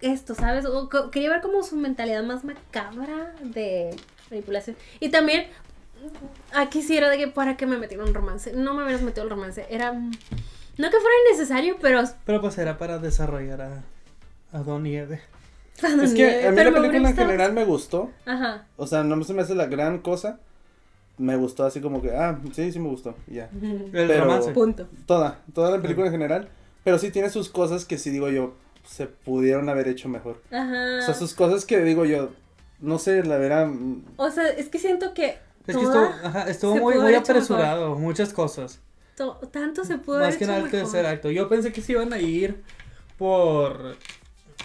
esto, 0.01 0.35
¿sabes? 0.35 0.65
O 0.67 0.89
quería 1.11 1.31
ver 1.31 1.41
como 1.41 1.63
su 1.63 1.77
mentalidad 1.77 2.23
más 2.23 2.45
macabra 2.45 3.35
de 3.43 3.97
manipulación. 4.31 4.77
Y 5.01 5.09
también, 5.09 5.47
aquí 6.55 6.83
sí 6.83 6.97
era 6.97 7.09
de 7.09 7.19
que 7.19 7.29
para 7.29 7.57
qué 7.57 7.67
me 7.67 7.79
metieron 7.79 8.09
un 8.09 8.15
romance. 8.15 8.53
No 8.53 8.75
me 8.75 8.83
hubieras 8.85 9.03
metido 9.03 9.25
el 9.25 9.31
romance. 9.31 9.67
Era. 9.71 9.93
No 9.93 10.91
que 10.91 10.97
fuera 10.97 11.15
innecesario, 11.29 11.77
pero. 11.81 12.03
Pero 12.25 12.41
pues 12.41 12.57
era 12.59 12.79
para 12.79 12.99
desarrollar 12.99 13.63
a, 13.63 13.83
a 14.53 14.59
Don 14.63 14.87
y 14.87 14.97
Eve. 14.97 15.21
Es 16.03 16.13
que 16.13 16.47
a 16.47 16.51
mí 16.51 16.57
pero 16.57 16.73
la 16.73 16.81
película 16.81 17.11
en 17.11 17.17
general 17.17 17.53
me 17.53 17.65
gustó. 17.65 18.11
Ajá. 18.27 18.67
O 18.77 18.87
sea, 18.87 19.05
no 19.05 19.23
se 19.23 19.33
me 19.33 19.43
hace 19.43 19.55
la 19.55 19.67
gran 19.67 19.99
cosa. 19.99 20.41
Me 21.19 21.37
gustó 21.37 21.65
así 21.65 21.81
como 21.81 22.01
que, 22.01 22.13
ah, 22.13 22.39
sí, 22.53 22.71
sí 22.73 22.79
me 22.79 22.89
gustó. 22.89 23.15
Ya. 23.27 23.51
El 23.63 23.91
Pero- 23.93 24.25
romance. 24.25 24.53
Punto. 24.53 24.87
Toda, 25.07 25.41
toda 25.53 25.71
la 25.77 25.83
película 25.83 26.07
en 26.07 26.13
general. 26.13 26.49
Pero 26.85 26.99
sí 26.99 27.11
tiene 27.11 27.29
sus 27.29 27.49
cosas 27.49 27.85
que 27.85 27.99
sí 27.99 28.11
digo 28.11 28.29
yo, 28.31 28.55
se 28.85 29.07
pudieron 29.07 29.69
haber 29.69 29.89
hecho 29.89 30.09
mejor. 30.09 30.41
Ajá. 30.51 30.99
O 31.01 31.03
sea, 31.03 31.15
sus 31.15 31.35
cosas 31.35 31.65
que 31.67 31.83
digo 31.83 32.05
yo, 32.05 32.31
no 32.81 32.99
sé, 32.99 33.23
la 33.25 33.37
verdad. 33.37 33.67
mm, 33.67 34.05
O 34.17 34.31
sea, 34.31 34.49
es 34.49 34.69
que 34.69 34.79
siento 34.79 35.13
que. 35.13 35.37
Es 35.67 35.77
que 35.77 35.83
estuvo, 35.83 36.05
ajá, 36.25 36.49
estuvo 36.49 36.75
se 36.75 36.81
muy, 36.81 37.15
apresurado, 37.15 37.95
muchas 37.97 38.33
cosas. 38.33 38.81
to- 39.17 39.39
tanto 39.53 39.85
se 39.85 39.99
pudo 39.99 40.19
Más 40.19 40.29
haber 40.29 40.39
que 40.39 40.45
hecho 40.45 40.53
nada 40.55 40.65
el 40.65 40.71
tercer 40.71 41.05
acto. 41.05 41.31
Yo 41.31 41.49
pensé 41.49 41.73
que 41.73 41.83
se 41.83 41.93
iban 41.93 42.13
a 42.15 42.21
ir 42.21 42.63
por... 43.19 43.97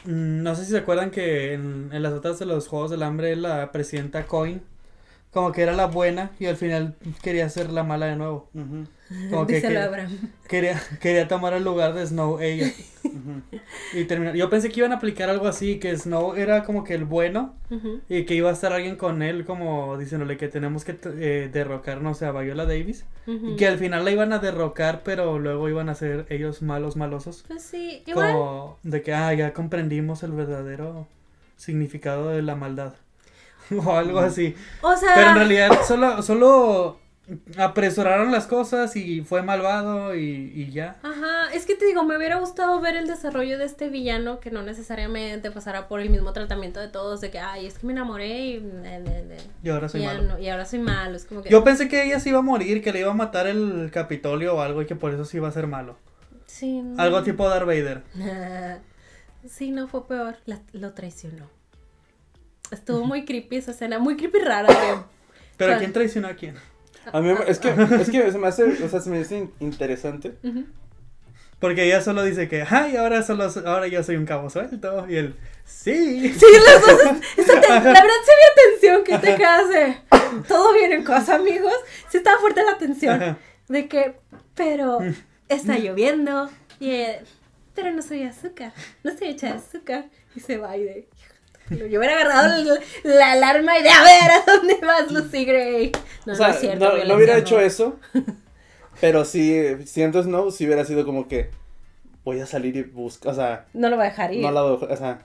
mm, 0.06 0.44
No 0.44 0.56
sé 0.56 0.64
si 0.66 0.72
se 0.72 0.78
acuerdan 0.78 1.12
que 1.12 1.54
en, 1.54 1.90
en 1.92 2.04
las 2.04 2.14
otras 2.14 2.40
de 2.40 2.46
los 2.46 2.68
Juegos 2.70 2.92
del 2.92 3.04
Hambre 3.04 3.36
la 3.36 3.72
presidenta 3.74 4.26
Coin 4.28 4.62
como 5.34 5.52
que 5.52 5.64
era 5.64 5.74
la 5.74 5.88
buena 5.88 6.32
y 6.40 6.46
al 6.46 6.58
final 6.58 6.96
quería 7.22 7.50
ser 7.50 7.72
la 7.72 7.84
mala 7.84 8.06
de 8.08 8.16
nuevo. 8.16 8.50
ujú, 8.54 8.86
Como 9.30 9.48
que, 9.48 9.62
quería, 10.48 10.82
quería 11.00 11.28
tomar 11.28 11.54
el 11.54 11.64
lugar 11.64 11.94
de 11.94 12.06
Snow 12.06 12.40
ella. 12.40 12.68
Y 13.94 14.06
terminar. 14.06 14.36
Yo 14.36 14.50
pensé 14.50 14.70
que 14.70 14.80
iban 14.80 14.92
a 14.92 14.96
aplicar 14.96 15.30
algo 15.30 15.48
así, 15.48 15.80
que 15.80 15.96
Snow 15.98 16.36
era 16.36 16.64
como 16.64 16.84
que 16.84 16.94
el 16.94 17.06
bueno 17.06 17.54
y 18.10 18.26
que 18.26 18.36
iba 18.36 18.50
a 18.50 18.54
estar 18.54 18.74
alguien 18.74 18.96
con 18.96 19.22
él 19.22 19.46
como 19.46 19.98
diciéndole 19.98 20.38
que 20.38 20.48
tenemos 20.48 20.84
que 20.86 20.98
eh, 21.06 21.50
derrocar, 21.52 22.02
no 22.02 22.14
sé, 22.14 22.26
a 22.26 22.32
Viola 22.32 22.66
Davis. 22.66 23.06
Y 23.28 23.56
que 23.56 23.68
al 23.68 23.78
final 23.78 24.04
la 24.06 24.12
iban 24.12 24.34
a 24.34 24.40
derrocar, 24.40 25.02
pero 25.04 25.40
luego 25.40 25.70
iban 25.70 25.90
a 25.90 25.96
ser 25.96 26.26
ellos 26.30 26.62
malos, 26.62 26.96
malosos. 26.96 27.44
Pues 27.48 27.64
sí, 27.64 28.04
igual. 28.06 28.34
Como 28.34 28.78
de 28.84 29.02
que, 29.02 29.14
ah, 29.14 29.34
ya 29.34 29.54
comprendimos 29.54 30.24
el 30.24 30.32
verdadero 30.32 31.08
significado 31.58 32.30
de 32.30 32.42
la 32.42 32.56
maldad. 32.56 32.94
o 33.86 33.92
algo 33.96 34.20
así. 34.20 34.56
O 34.82 34.96
sea. 34.96 35.12
Pero 35.16 35.30
en 35.30 35.36
realidad 35.36 35.72
solo, 35.88 36.22
solo 36.22 37.00
apresuraron 37.58 38.34
las 38.34 38.48
cosas 38.48 38.98
y 38.98 39.22
fue 39.22 39.42
malvado 39.44 40.14
y, 40.14 40.52
y 40.54 40.72
ya. 40.72 40.98
Ajá, 41.04 41.54
es 41.54 41.66
que 41.66 41.76
te 41.76 41.86
digo, 41.86 42.04
me 42.04 42.18
hubiera 42.18 42.38
gustado 42.38 42.82
ver 42.82 42.98
el 42.98 43.08
desarrollo 43.08 43.58
de 43.58 43.64
este 43.66 43.88
villano 43.90 44.42
que 44.42 44.52
no 44.52 44.62
necesariamente 44.62 45.50
pasara 45.50 45.88
por 45.88 46.02
el 46.02 46.10
mismo 46.10 46.34
tratamiento 46.34 46.82
de 46.82 46.90
todos, 46.90 47.22
de 47.22 47.32
que, 47.32 47.40
ay, 47.40 47.66
es 47.66 47.80
que 47.80 47.88
me 47.88 47.94
enamoré 47.94 48.40
y, 48.48 48.60
ne, 48.60 49.00
ne, 49.00 49.38
Y 49.64 49.70
ahora 49.70 49.88
soy 49.88 50.04
malo. 50.04 50.22
no- 50.24 50.40
y 50.40 50.50
ahora 50.50 50.66
soy 50.66 50.80
malo. 50.80 51.16
Es 51.16 51.24
como 51.26 51.42
que. 51.42 51.50
Yo 51.50 51.64
pensé 51.64 51.88
que 51.88 52.04
ella 52.04 52.20
se 52.20 52.30
iba 52.30 52.40
a 52.40 52.44
morir, 52.44 52.84
que 52.84 52.92
le 52.92 53.00
iba 53.00 53.12
a 53.12 53.16
matar 53.16 53.48
el 53.48 53.90
Capitolio 53.94 54.56
o 54.58 54.62
algo 54.62 54.82
y 54.82 54.86
que 54.86 54.96
por 54.96 55.14
eso 55.14 55.24
se 55.24 55.38
iba 55.38 55.48
a 55.48 55.52
ser 55.52 55.68
malo. 55.68 55.96
Sí, 56.46 56.82
no. 56.82 57.02
Algo 57.02 57.24
tipo 57.24 57.48
Darth 57.48 57.66
Vader. 57.66 58.04
sí, 59.50 59.72
no 59.72 59.88
fue 59.88 60.06
peor. 60.08 60.36
La- 60.46 60.60
lo 60.74 60.94
traicionó. 60.94 61.50
Estuvo 62.74 63.06
muy 63.06 63.26
creepy 63.26 63.58
esa 63.58 63.72
escena, 63.72 64.00
muy 64.00 64.16
creepy 64.18 64.40
rara. 64.40 64.68
que- 64.68 65.04
Pero 65.58 65.72
¿Cuál? 65.72 65.80
¿quién 65.80 65.94
traicionó 65.94 66.28
a 66.28 66.34
quién? 66.34 66.56
A 67.12 67.20
mí 67.22 67.34
es 67.48 67.60
que, 67.60 67.70
es 68.02 68.10
que 68.10 68.32
se 68.32 68.38
me 68.38 68.48
hace, 68.48 68.64
o 68.64 68.90
sea, 68.90 69.00
se 69.02 69.10
me 69.10 69.20
hace 69.20 69.38
in- 69.40 69.52
interesante. 69.60 70.34
Porque 71.60 71.86
ella 71.86 72.02
solo 72.02 72.24
dice 72.24 72.50
que, 72.50 72.66
ay, 72.70 72.98
ahora 72.98 73.24
solo, 73.24 73.46
ahora 73.66 73.88
yo 73.88 74.04
soy 74.04 74.18
un 74.18 74.26
cabo 74.26 74.50
suelto. 74.50 75.06
Y 75.10 75.16
él, 75.16 75.36
sí. 75.64 76.30
Sí, 76.34 76.46
las 76.66 76.82
dos. 76.82 77.02
esa 77.38 77.54
la 77.56 77.80
verdad 77.80 78.04
sí 78.26 78.32
había 78.34 78.72
tensión 78.72 79.04
que 79.06 79.18
te 79.18 79.36
quedas 79.38 79.70
de. 79.70 79.98
Todo 80.48 80.74
bien 80.74 80.92
en 80.92 81.04
casa, 81.04 81.36
amigos. 81.36 81.74
Sí 82.10 82.18
estaba 82.18 82.40
fuerte 82.40 82.64
la 82.64 82.78
tensión. 82.78 83.38
De 83.70 83.88
que, 83.88 84.16
pero 84.56 85.00
está 85.48 85.78
lloviendo. 85.78 86.50
Y 86.82 86.90
eh, 86.92 87.22
pero 87.76 87.92
no 87.92 88.02
soy 88.02 88.24
azúcar. 88.24 88.74
No 89.04 89.12
estoy 89.12 89.30
hecha 89.30 89.48
de 89.48 89.54
azúcar. 89.54 90.06
Y 90.36 90.42
se 90.42 90.58
va 90.58 90.76
y 90.76 90.84
de. 90.84 91.08
"Híjole, 91.74 91.90
Yo 91.90 92.00
hubiera 92.00 92.16
agarrado 92.16 92.54
el- 92.56 92.80
la 93.18 93.32
alarma 93.34 93.78
y 93.78 93.84
de 93.84 93.90
a 93.90 94.04
ver 94.04 94.32
a 94.32 94.44
dónde 94.52 94.78
vas, 94.86 95.12
Lucy 95.12 95.46
Gray. 95.46 95.92
No, 96.26 96.34
o 96.34 96.36
sea, 96.36 96.48
no 96.50 96.54
es 96.54 96.60
cierto. 96.60 96.86
no, 96.98 97.04
no 97.06 97.16
hubiera 97.16 97.34
no. 97.34 97.40
hecho 97.40 97.60
eso. 97.60 98.00
Pero 99.02 99.26
sí, 99.26 99.62
siento 99.86 100.22
Snow, 100.24 100.52
si 100.52 100.66
hubiera 100.66 100.86
sido 100.86 101.06
como 101.06 101.28
que 101.28 101.50
voy 102.24 102.40
a 102.40 102.46
salir 102.46 102.76
y 102.78 102.84
buscar, 102.84 103.32
o 103.34 103.36
sea, 103.36 103.66
No 103.74 103.90
lo 103.90 103.98
va 103.98 104.04
a 104.04 104.10
dejar 104.10 104.34
ir. 104.34 104.42
no 104.42 104.52
la 104.52 104.62
voy 104.62 104.72
a 104.72 104.80
dejar, 104.80 104.92
o 104.94 104.98
sea, 104.98 105.20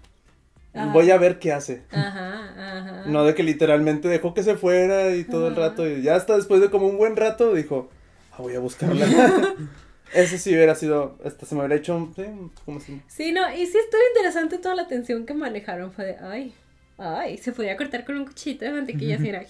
Ajá. 0.74 0.92
voy 0.92 1.10
a 1.10 1.18
ver 1.18 1.38
qué 1.38 1.52
hace. 1.52 1.82
Ajá, 1.92 2.50
ajá. 2.56 3.02
No 3.06 3.24
de 3.24 3.34
que 3.34 3.42
literalmente 3.44 4.08
dejó 4.08 4.34
que 4.34 4.42
se 4.42 4.56
fuera 4.56 5.14
y 5.14 5.24
todo 5.24 5.48
el 5.48 5.54
rato, 5.56 5.86
y 5.86 6.02
ya 6.02 6.16
hasta 6.16 6.34
después 6.36 6.60
de 6.60 6.70
como 6.70 6.86
un 6.88 6.98
buen 6.98 7.14
rato 7.16 7.54
dijo, 7.54 7.88
ah, 8.32 8.36
voy 8.38 8.54
a 8.54 8.58
buscarla. 8.60 9.06
Ese 10.14 10.38
sí 10.38 10.54
hubiera 10.54 10.74
sido, 10.74 11.18
hasta 11.24 11.44
se 11.46 11.54
me 11.54 11.60
hubiera 11.62 11.76
hecho, 11.76 11.96
un- 11.96 12.14
sí, 12.14 12.22
como 12.64 12.80
si... 12.80 13.00
Sí, 13.08 13.32
no, 13.32 13.42
y 13.54 13.66
sí 13.66 13.76
estuvo 13.78 14.00
interesante 14.14 14.58
toda 14.58 14.74
la 14.74 14.86
tensión 14.88 15.26
que 15.26 15.34
manejaron. 15.34 15.92
Fue 15.92 16.04
de, 16.06 16.16
ay, 16.18 16.54
ay, 16.96 17.36
se 17.38 17.52
podía 17.52 17.76
cortar 17.76 18.04
con 18.04 18.16
un 18.16 18.24
cuchito 18.24 18.64
de 18.64 18.72
mantequilla 18.72 19.16
así 19.16 19.28
era. 19.28 19.44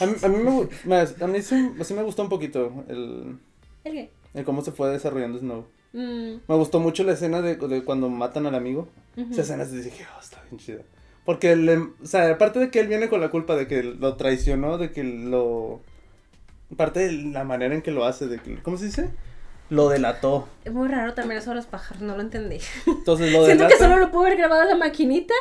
A 0.00 0.06
mí, 0.06 0.14
a 0.22 0.28
mí, 0.28 0.36
me, 0.42 0.50
gu- 0.50 0.68
me- 0.84 1.24
a 1.24 1.26
mí 1.28 1.42
sí, 1.42 1.72
sí 1.82 1.94
me 1.94 2.02
gustó 2.02 2.22
un 2.22 2.28
poquito 2.28 2.84
el, 2.88 3.38
¿El 3.84 3.92
qué? 3.92 4.10
el 4.34 4.44
cómo 4.44 4.62
se 4.62 4.72
fue 4.72 4.90
desarrollando 4.90 5.38
Snow. 5.38 5.66
Mm, 5.94 6.40
Me 6.46 6.54
gustó 6.56 6.80
mucho 6.80 7.02
la 7.04 7.12
escena 7.12 7.40
de, 7.40 7.56
de 7.56 7.82
cuando 7.82 8.08
matan 8.10 8.46
al 8.46 8.54
amigo. 8.54 8.88
Esa 9.16 9.40
escena 9.42 9.64
se 9.64 9.80
dije, 9.82 10.06
oh, 10.16 10.20
está 10.20 10.42
bien 10.44 10.58
chida. 10.58 10.82
Porque, 11.24 11.56
le, 11.56 11.76
o 11.78 11.92
sea, 12.04 12.30
aparte 12.30 12.58
de 12.58 12.70
que 12.70 12.80
él 12.80 12.88
viene 12.88 13.08
con 13.08 13.20
la 13.20 13.30
culpa 13.30 13.56
de 13.56 13.66
que 13.66 13.82
lo 13.82 14.16
traicionó, 14.16 14.78
de 14.78 14.92
que 14.92 15.02
lo... 15.02 15.80
Aparte 16.72 17.00
de 17.00 17.12
la 17.12 17.44
manera 17.44 17.74
en 17.74 17.80
que 17.82 17.90
lo 17.90 18.04
hace, 18.04 18.26
de 18.28 18.38
que, 18.38 18.56
¿cómo 18.62 18.76
se 18.76 18.84
dice? 18.86 19.08
Lo 19.70 19.88
delató. 19.88 20.48
Es 20.64 20.72
muy 20.72 20.88
raro 20.88 21.14
también 21.14 21.38
eso 21.40 21.50
de 21.50 21.56
los 21.56 21.66
pájaros, 21.66 22.02
no 22.02 22.14
lo 22.16 22.22
entendí. 22.22 22.58
Entonces 22.86 23.32
lo 23.32 23.44
Siento 23.44 23.64
delata. 23.64 23.68
que 23.68 23.76
solo 23.76 23.96
lo 23.98 24.10
pudo 24.10 24.22
haber 24.26 24.38
grabado 24.38 24.64
la 24.64 24.74
maquinita 24.76 25.34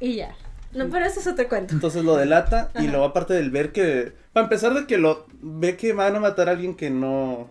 y 0.00 0.16
ya. 0.16 0.34
No, 0.72 0.88
pero 0.88 1.04
eso 1.06 1.18
es 1.20 1.26
otro 1.26 1.48
cuento. 1.48 1.74
Entonces 1.74 2.04
lo 2.04 2.16
delata 2.16 2.70
y 2.74 2.78
Ajá. 2.78 2.86
luego 2.90 3.04
aparte 3.06 3.34
del 3.34 3.50
ver 3.50 3.72
que... 3.72 4.12
Para 4.32 4.44
empezar 4.44 4.72
de 4.74 4.86
que 4.86 4.98
lo... 4.98 5.26
Ve 5.40 5.76
que 5.76 5.92
van 5.92 6.14
a 6.14 6.20
matar 6.20 6.48
a 6.48 6.52
alguien 6.52 6.76
que 6.76 6.90
no... 6.90 7.48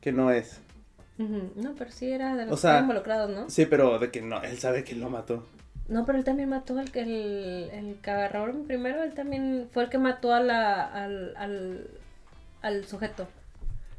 Que 0.00 0.12
no 0.12 0.30
es. 0.32 0.60
No, 1.18 1.74
pero 1.78 1.90
sí 1.90 2.10
era 2.10 2.34
de 2.34 2.46
los 2.46 2.54
O 2.54 2.56
sea, 2.56 2.76
que 2.76 2.80
involucrados, 2.80 3.30
¿no? 3.30 3.48
Sí, 3.48 3.66
pero 3.66 3.98
de 3.98 4.10
que 4.10 4.22
no, 4.22 4.42
él 4.42 4.58
sabe 4.58 4.82
que 4.82 4.96
lo 4.96 5.08
mató. 5.10 5.46
No, 5.88 6.04
pero 6.06 6.18
él 6.18 6.24
también 6.24 6.48
mató 6.48 6.78
al 6.78 6.90
que 6.90 7.02
el, 7.02 7.70
el 7.72 8.64
primero, 8.66 9.02
él 9.02 9.12
también 9.14 9.68
fue 9.72 9.84
el 9.84 9.90
que 9.90 9.98
mató 9.98 10.32
a 10.32 10.40
la, 10.40 10.84
al, 10.84 11.36
al, 11.36 11.86
al 12.62 12.86
sujeto. 12.86 13.28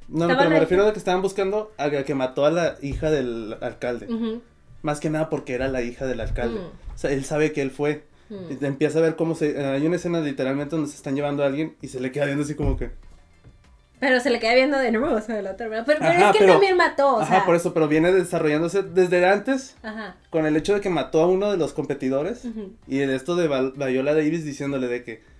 No, 0.07 0.27
pero 0.27 0.49
me 0.49 0.59
refiero 0.59 0.85
a 0.87 0.93
que 0.93 0.99
estaban 0.99 1.21
buscando 1.21 1.71
a 1.77 1.87
la 1.87 2.03
que 2.03 2.15
mató 2.15 2.45
a 2.45 2.51
la 2.51 2.75
hija 2.81 3.09
del 3.11 3.55
alcalde. 3.61 4.07
Más 4.81 4.99
que 4.99 5.09
nada 5.09 5.29
porque 5.29 5.53
era 5.53 5.67
la 5.69 5.81
hija 5.81 6.05
del 6.05 6.19
alcalde. 6.19 6.59
Mm. 6.59 6.93
O 6.93 6.97
sea, 6.97 7.11
él 7.11 7.23
sabe 7.23 7.51
que 7.53 7.61
él 7.61 7.71
fue. 7.71 8.03
mm. 8.29 8.35
Y 8.61 8.65
empieza 8.65 8.99
a 8.99 9.01
ver 9.01 9.15
cómo 9.15 9.33
se... 9.35 9.51
eh, 9.51 9.65
Hay 9.65 9.85
una 9.87 9.95
escena 9.95 10.19
literalmente 10.19 10.75
donde 10.75 10.91
se 10.91 10.97
están 10.97 11.15
llevando 11.15 11.41
a 11.43 11.45
alguien 11.47 11.75
y 11.81 11.87
se 11.87 11.99
le 12.01 12.11
queda 12.11 12.25
viendo 12.25 12.43
así 12.43 12.55
como 12.55 12.75
que... 12.77 12.91
Pero 13.99 14.19
se 14.19 14.29
le 14.29 14.39
queda 14.41 14.53
viendo 14.55 14.77
de 14.77 14.91
nuevo, 14.91 15.15
o 15.15 15.21
sea, 15.21 15.41
la 15.41 15.51
otra. 15.51 15.69
Pero, 15.69 15.83
pero 15.85 16.03
Ajá, 16.03 16.13
es 16.27 16.31
que 16.33 16.39
pero- 16.39 16.45
él 16.45 16.51
también 16.59 16.75
mató, 16.75 17.15
o 17.15 17.21
Ajá, 17.21 17.35
sea. 17.35 17.45
por 17.45 17.55
eso, 17.55 17.73
pero 17.73 17.87
viene 17.87 18.11
desarrollándose 18.11 18.83
desde 18.83 19.25
antes 19.25 19.77
Ajá. 19.81 20.17
con 20.29 20.45
el 20.45 20.57
hecho 20.57 20.73
de 20.73 20.81
que 20.81 20.89
mató 20.89 21.21
a 21.21 21.27
uno 21.27 21.49
de 21.49 21.55
los 21.57 21.71
competidores 21.71 22.43
y 22.85 22.97
de 22.97 23.15
esto 23.15 23.37
de 23.37 23.47
Viola 23.47 24.13
Davis 24.13 24.43
diciéndole 24.43 24.87
de 24.89 25.03
que... 25.05 25.32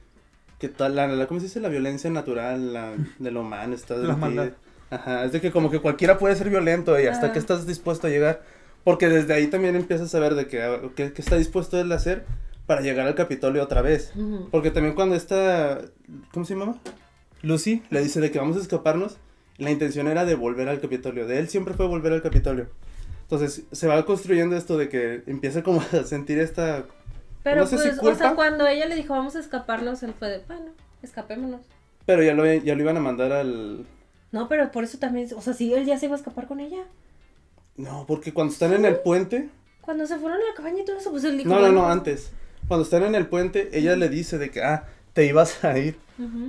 que 0.67 0.69
tal, 0.69 0.95
la, 0.95 1.07
la- 1.07 1.27
¿Cómo 1.27 1.41
se 1.41 1.47
dice? 1.47 1.59
La 1.59 1.67
violencia 1.69 2.09
natural 2.09 2.71
la, 2.73 2.93
de 3.19 3.31
lo 3.31 3.41
humano 3.41 3.75
está... 3.75 3.97
de 3.97 4.07
La 4.07 4.15
ti. 4.15 4.21
maldad. 4.21 4.49
Ajá, 4.89 5.25
es 5.25 5.31
de 5.33 5.41
que 5.41 5.51
como 5.51 5.69
que 5.69 5.79
cualquiera 5.79 6.17
puede 6.17 6.35
ser 6.37 6.49
violento 6.49 6.97
y 6.99 7.05
hasta 7.07 7.25
Ajá. 7.25 7.33
que 7.33 7.39
estás 7.39 7.67
dispuesto 7.67 8.07
a 8.07 8.09
llegar. 8.09 8.43
Porque 8.85 9.09
desde 9.09 9.33
ahí 9.33 9.47
también 9.47 9.75
empiezas 9.75 10.13
a 10.15 10.19
ver 10.19 10.35
de 10.35 10.47
que, 10.47 10.61
ah, 10.61 10.79
que, 10.95 11.11
que 11.11 11.21
está 11.21 11.35
dispuesto 11.35 11.79
él 11.81 11.91
a 11.91 11.95
hacer 11.95 12.23
para 12.65 12.79
llegar 12.81 13.05
al 13.07 13.15
Capitolio 13.15 13.61
otra 13.61 13.81
vez. 13.81 14.11
Ujú. 14.15 14.47
Porque 14.51 14.71
también 14.71 14.95
cuando 14.95 15.15
está, 15.15 15.81
¿cómo 16.31 16.45
se 16.45 16.55
llama? 16.55 16.77
Lucy 17.41 17.83
le 17.89 18.01
dice 18.01 18.21
de 18.21 18.31
que 18.31 18.39
vamos 18.39 18.55
a 18.55 18.61
escaparnos, 18.61 19.17
la 19.57 19.69
intención 19.69 20.07
era 20.07 20.23
de 20.25 20.35
volver 20.35 20.69
al 20.69 20.79
Capitolio. 20.79 21.27
De 21.27 21.39
él 21.39 21.49
siempre 21.49 21.73
fue 21.73 21.87
volver 21.87 22.13
al 22.13 22.21
Capitolio. 22.21 22.67
Entonces 23.23 23.63
se 23.71 23.87
va 23.87 24.05
construyendo 24.05 24.55
esto 24.55 24.77
de 24.77 24.89
que 24.89 25.23
empieza 25.27 25.61
como 25.63 25.81
a 25.91 26.03
sentir 26.03 26.39
esta... 26.39 26.85
Pero 27.43 27.61
no 27.61 27.67
sé 27.67 27.77
si 27.77 27.99
pues, 27.99 28.15
o 28.15 28.17
sea, 28.17 28.35
cuando 28.35 28.65
ella 28.67 28.85
le 28.85 28.95
dijo 28.95 29.13
vamos 29.13 29.35
a 29.35 29.39
escaparnos, 29.39 30.01
él 30.03 30.13
fue 30.17 30.29
de, 30.29 30.39
bueno, 30.47 30.71
escapémonos. 31.01 31.61
Pero 32.05 32.23
ya 32.23 32.33
lo, 32.33 32.45
ya 32.45 32.75
lo 32.75 32.81
iban 32.81 32.97
a 32.97 33.01
mandar 33.01 33.31
al... 33.31 33.85
No, 34.31 34.47
pero 34.47 34.71
por 34.71 34.83
eso 34.83 34.97
también, 34.97 35.29
o 35.35 35.41
sea, 35.41 35.53
sí, 35.53 35.73
él 35.73 35.85
ya 35.85 35.97
se 35.97 36.07
iba 36.07 36.15
a 36.15 36.17
escapar 36.17 36.47
con 36.47 36.59
ella. 36.59 36.83
No, 37.75 38.05
porque 38.07 38.33
cuando 38.33 38.53
están 38.53 38.73
en 38.73 38.85
el 38.85 38.97
puente... 38.97 39.49
Cuando 39.81 40.07
se 40.07 40.17
fueron 40.17 40.39
a 40.39 40.41
la 40.41 40.55
cabaña 40.55 40.81
y 40.81 40.85
todo 40.85 40.97
eso, 40.97 41.11
pues 41.11 41.23
él 41.25 41.37
dijo. 41.37 41.49
No, 41.49 41.59
no, 41.59 41.71
no, 41.71 41.89
antes. 41.89 42.31
Cuando 42.67 42.83
están 42.83 43.03
en 43.03 43.15
el 43.15 43.27
puente, 43.27 43.69
ella 43.73 43.95
le 43.97 44.07
dice 44.07 44.37
de 44.37 44.49
que, 44.49 44.63
ah, 44.63 44.85
te 45.11 45.25
ibas 45.25 45.63
a 45.65 45.77
ir. 45.77 45.97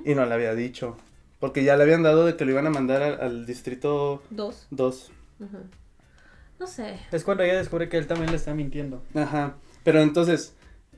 Y 0.05 0.15
no 0.15 0.25
le 0.25 0.35
había 0.35 0.55
dicho. 0.55 0.97
Porque 1.41 1.65
ya 1.65 1.77
le 1.77 1.83
habían 1.83 2.03
dado 2.03 2.25
de 2.27 2.37
que 2.37 2.45
lo 2.45 2.53
iban 2.53 2.67
a 2.67 2.71
mandar 2.71 3.03
al, 3.03 3.21
al 3.21 3.47
distrito 3.47 4.23
Dos. 4.31 4.67
2. 4.71 5.11
Ujú. 5.41 5.59
No 6.61 6.67
sé. 6.67 7.01
Es 7.11 7.25
cuando 7.25 7.43
ella 7.43 7.57
descubre 7.57 7.89
que 7.89 7.99
él 7.99 8.07
también 8.07 8.31
le 8.31 8.37
está 8.37 8.55
mintiendo. 8.55 9.03
Ajá. 9.15 9.55
Pero 9.83 10.01
entonces, 10.01 10.55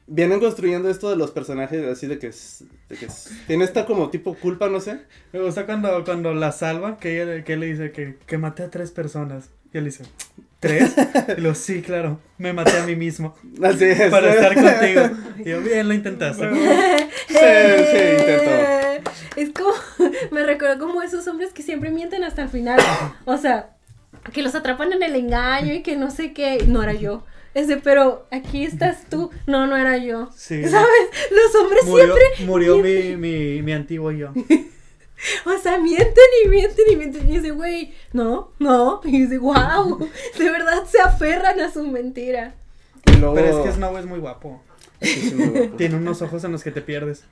vienen 0.07 0.41
construyendo 0.41 0.89
esto 0.89 1.11
de 1.11 1.17
los 1.17 1.31
personajes 1.33 1.85
así 1.87 2.07
de 2.07 2.19
que, 2.19 2.29
es- 2.29 2.65
de 2.89 2.97
que 2.97 3.07
es- 3.07 3.31
tiene 3.47 3.65
esta 3.65 3.87
como 3.87 4.11
tipo 4.11 4.35
culpa, 4.35 4.69
no 4.69 4.81
sé. 4.81 5.01
Me 5.33 5.41
gusta 5.41 5.67
cuando, 5.67 6.05
cuando 6.05 6.33
la 6.35 6.53
salva, 6.53 6.97
que 6.99 7.21
ella 7.23 7.45
que 7.45 7.55
él 7.55 7.61
le 7.61 7.67
dice 7.67 7.93
que, 7.93 8.17
que 8.27 8.39
maté 8.39 8.63
a 8.65 8.71
tres 8.71 8.91
personas. 8.91 9.51
Y 9.73 9.79
él 9.79 9.85
dice, 9.87 10.05
¿tres? 10.61 10.95
Y 11.37 11.41
lo 11.41 11.55
sí, 11.55 11.83
claro, 11.83 12.21
me 12.39 12.53
maté 12.53 12.79
a 12.79 12.87
mí 12.87 12.95
mismo. 12.97 13.35
Así 13.63 13.85
es. 13.85 14.11
Para 14.11 14.33
estar 14.33 14.55
contigo. 14.55 15.03
Y 15.45 15.51
yo, 15.51 15.61
bien, 15.61 15.87
lo 15.87 15.93
intentaste. 15.95 16.49
Sí, 17.29 17.37
sí, 17.37 17.97
intentó. 18.21 19.11
Es 19.37 19.51
como, 19.51 19.71
me 20.31 20.45
recuerdo 20.45 20.79
como 20.87 21.03
esos 21.03 21.27
hombres 21.29 21.53
que 21.53 21.63
siempre 21.63 21.91
mienten 21.91 22.25
hasta 22.25 22.43
el 22.43 22.49
final. 22.49 22.81
O 23.27 23.37
sea, 23.37 23.71
que 24.33 24.43
los 24.43 24.55
atrapan 24.55 24.93
en 24.95 25.03
el 25.03 25.15
engaño 25.15 25.75
y 25.75 25.83
que 25.83 25.97
no 25.97 26.11
sé 26.11 26.33
qué. 26.33 26.65
No 26.67 26.83
era 26.83 26.95
yo. 26.95 27.25
Ese, 27.57 27.79
pero 27.79 28.27
aquí 28.31 28.67
estás 28.67 29.09
tú. 29.09 29.31
No, 29.47 29.67
no 29.67 29.79
era 29.79 29.97
yo. 29.97 30.29
Sí. 30.37 30.63
¿Sabes? 30.69 30.91
Los 31.31 31.55
hombres 31.63 31.85
Murió, 31.87 32.15
siempre. 32.15 32.45
murió 32.45 32.77
mi, 32.77 33.17
mi, 33.17 33.63
mi 33.63 33.73
antiguo 33.73 34.13
yo. 34.13 34.33
O 35.47 35.59
sea, 35.63 35.79
mienten 35.79 36.15
y 36.45 36.49
mienten 36.49 36.85
y 36.91 36.97
mienten. 36.97 37.31
Y 37.31 37.39
dice, 37.39 37.53
güey, 37.53 37.95
no, 38.13 38.53
no. 38.59 39.01
Y 39.05 39.23
dice, 39.23 39.39
wow. 39.39 39.99
De 40.39 40.51
verdad 40.51 40.85
se 40.85 41.01
aferran 41.01 41.59
a 41.59 41.73
su 41.73 41.87
mentira. 41.89 42.55
Luego... 43.19 43.35
Pero 43.35 43.49
es 43.49 43.67
que 43.67 43.73
Snow 43.73 43.97
es 43.97 44.05
muy 44.05 44.19
guapo. 44.19 44.63
Sí, 45.01 45.31
sí, 45.31 45.35
muy 45.35 45.47
guapo. 45.49 45.77
Tiene 45.77 45.97
unos 45.97 46.21
ojos 46.21 46.45
en 46.45 46.53
los 46.53 46.63
que 46.63 46.71
te 46.71 46.83
pierdes. 46.83 47.25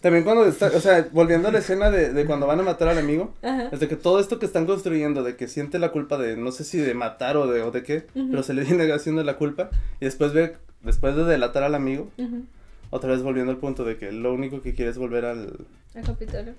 También 0.00 0.24
cuando 0.24 0.46
está, 0.46 0.66
o 0.68 0.80
sea, 0.80 1.08
volviendo 1.12 1.48
a 1.48 1.52
la 1.52 1.58
escena 1.58 1.90
de, 1.90 2.12
de 2.12 2.24
cuando 2.24 2.46
van 2.46 2.60
a 2.60 2.62
matar 2.62 2.88
al 2.88 2.98
amigo, 2.98 3.34
Ajá. 3.42 3.68
es 3.72 3.80
de 3.80 3.88
que 3.88 3.96
todo 3.96 4.20
esto 4.20 4.38
que 4.38 4.46
están 4.46 4.64
construyendo, 4.64 5.24
de 5.24 5.34
que 5.34 5.48
siente 5.48 5.78
la 5.80 5.90
culpa 5.90 6.18
de, 6.18 6.36
no 6.36 6.52
sé 6.52 6.62
si 6.64 6.78
de 6.78 6.94
matar 6.94 7.36
o 7.36 7.46
de, 7.48 7.62
o 7.62 7.72
de 7.72 7.82
qué, 7.82 8.06
pero 8.14 8.42
se 8.44 8.54
le 8.54 8.62
viene 8.64 8.90
haciendo 8.92 9.24
la 9.24 9.36
culpa, 9.36 9.70
y 10.00 10.04
después 10.04 10.32
ve, 10.32 10.56
después 10.82 11.16
de 11.16 11.24
delatar 11.24 11.64
al 11.64 11.74
amigo, 11.74 12.10
otra 12.90 13.10
vez 13.10 13.22
volviendo 13.22 13.50
al 13.50 13.58
punto 13.58 13.84
de 13.84 13.96
que 13.96 14.12
lo 14.12 14.32
único 14.32 14.62
que 14.62 14.74
quiere 14.74 14.90
es 14.90 14.98
volver 14.98 15.24
al... 15.24 15.66
El 15.94 16.04
Capitolio. 16.04 16.54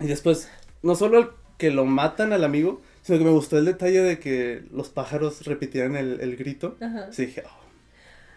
Y 0.00 0.06
después, 0.06 0.48
no 0.82 0.94
solo 0.94 1.18
el 1.18 1.28
que 1.58 1.70
lo 1.72 1.84
matan 1.84 2.32
al 2.32 2.44
amigo, 2.44 2.80
sino 3.02 3.18
que 3.18 3.24
me 3.24 3.30
gustó 3.30 3.58
el 3.58 3.64
detalle 3.64 4.00
de 4.02 4.20
que 4.20 4.62
los 4.72 4.88
pájaros 4.88 5.44
repitieran 5.44 5.96
el, 5.96 6.20
el 6.20 6.36
grito. 6.36 6.76
Ajá. 6.80 7.12
Sí, 7.12 7.26
dije, 7.26 7.42
oh. 7.44 7.67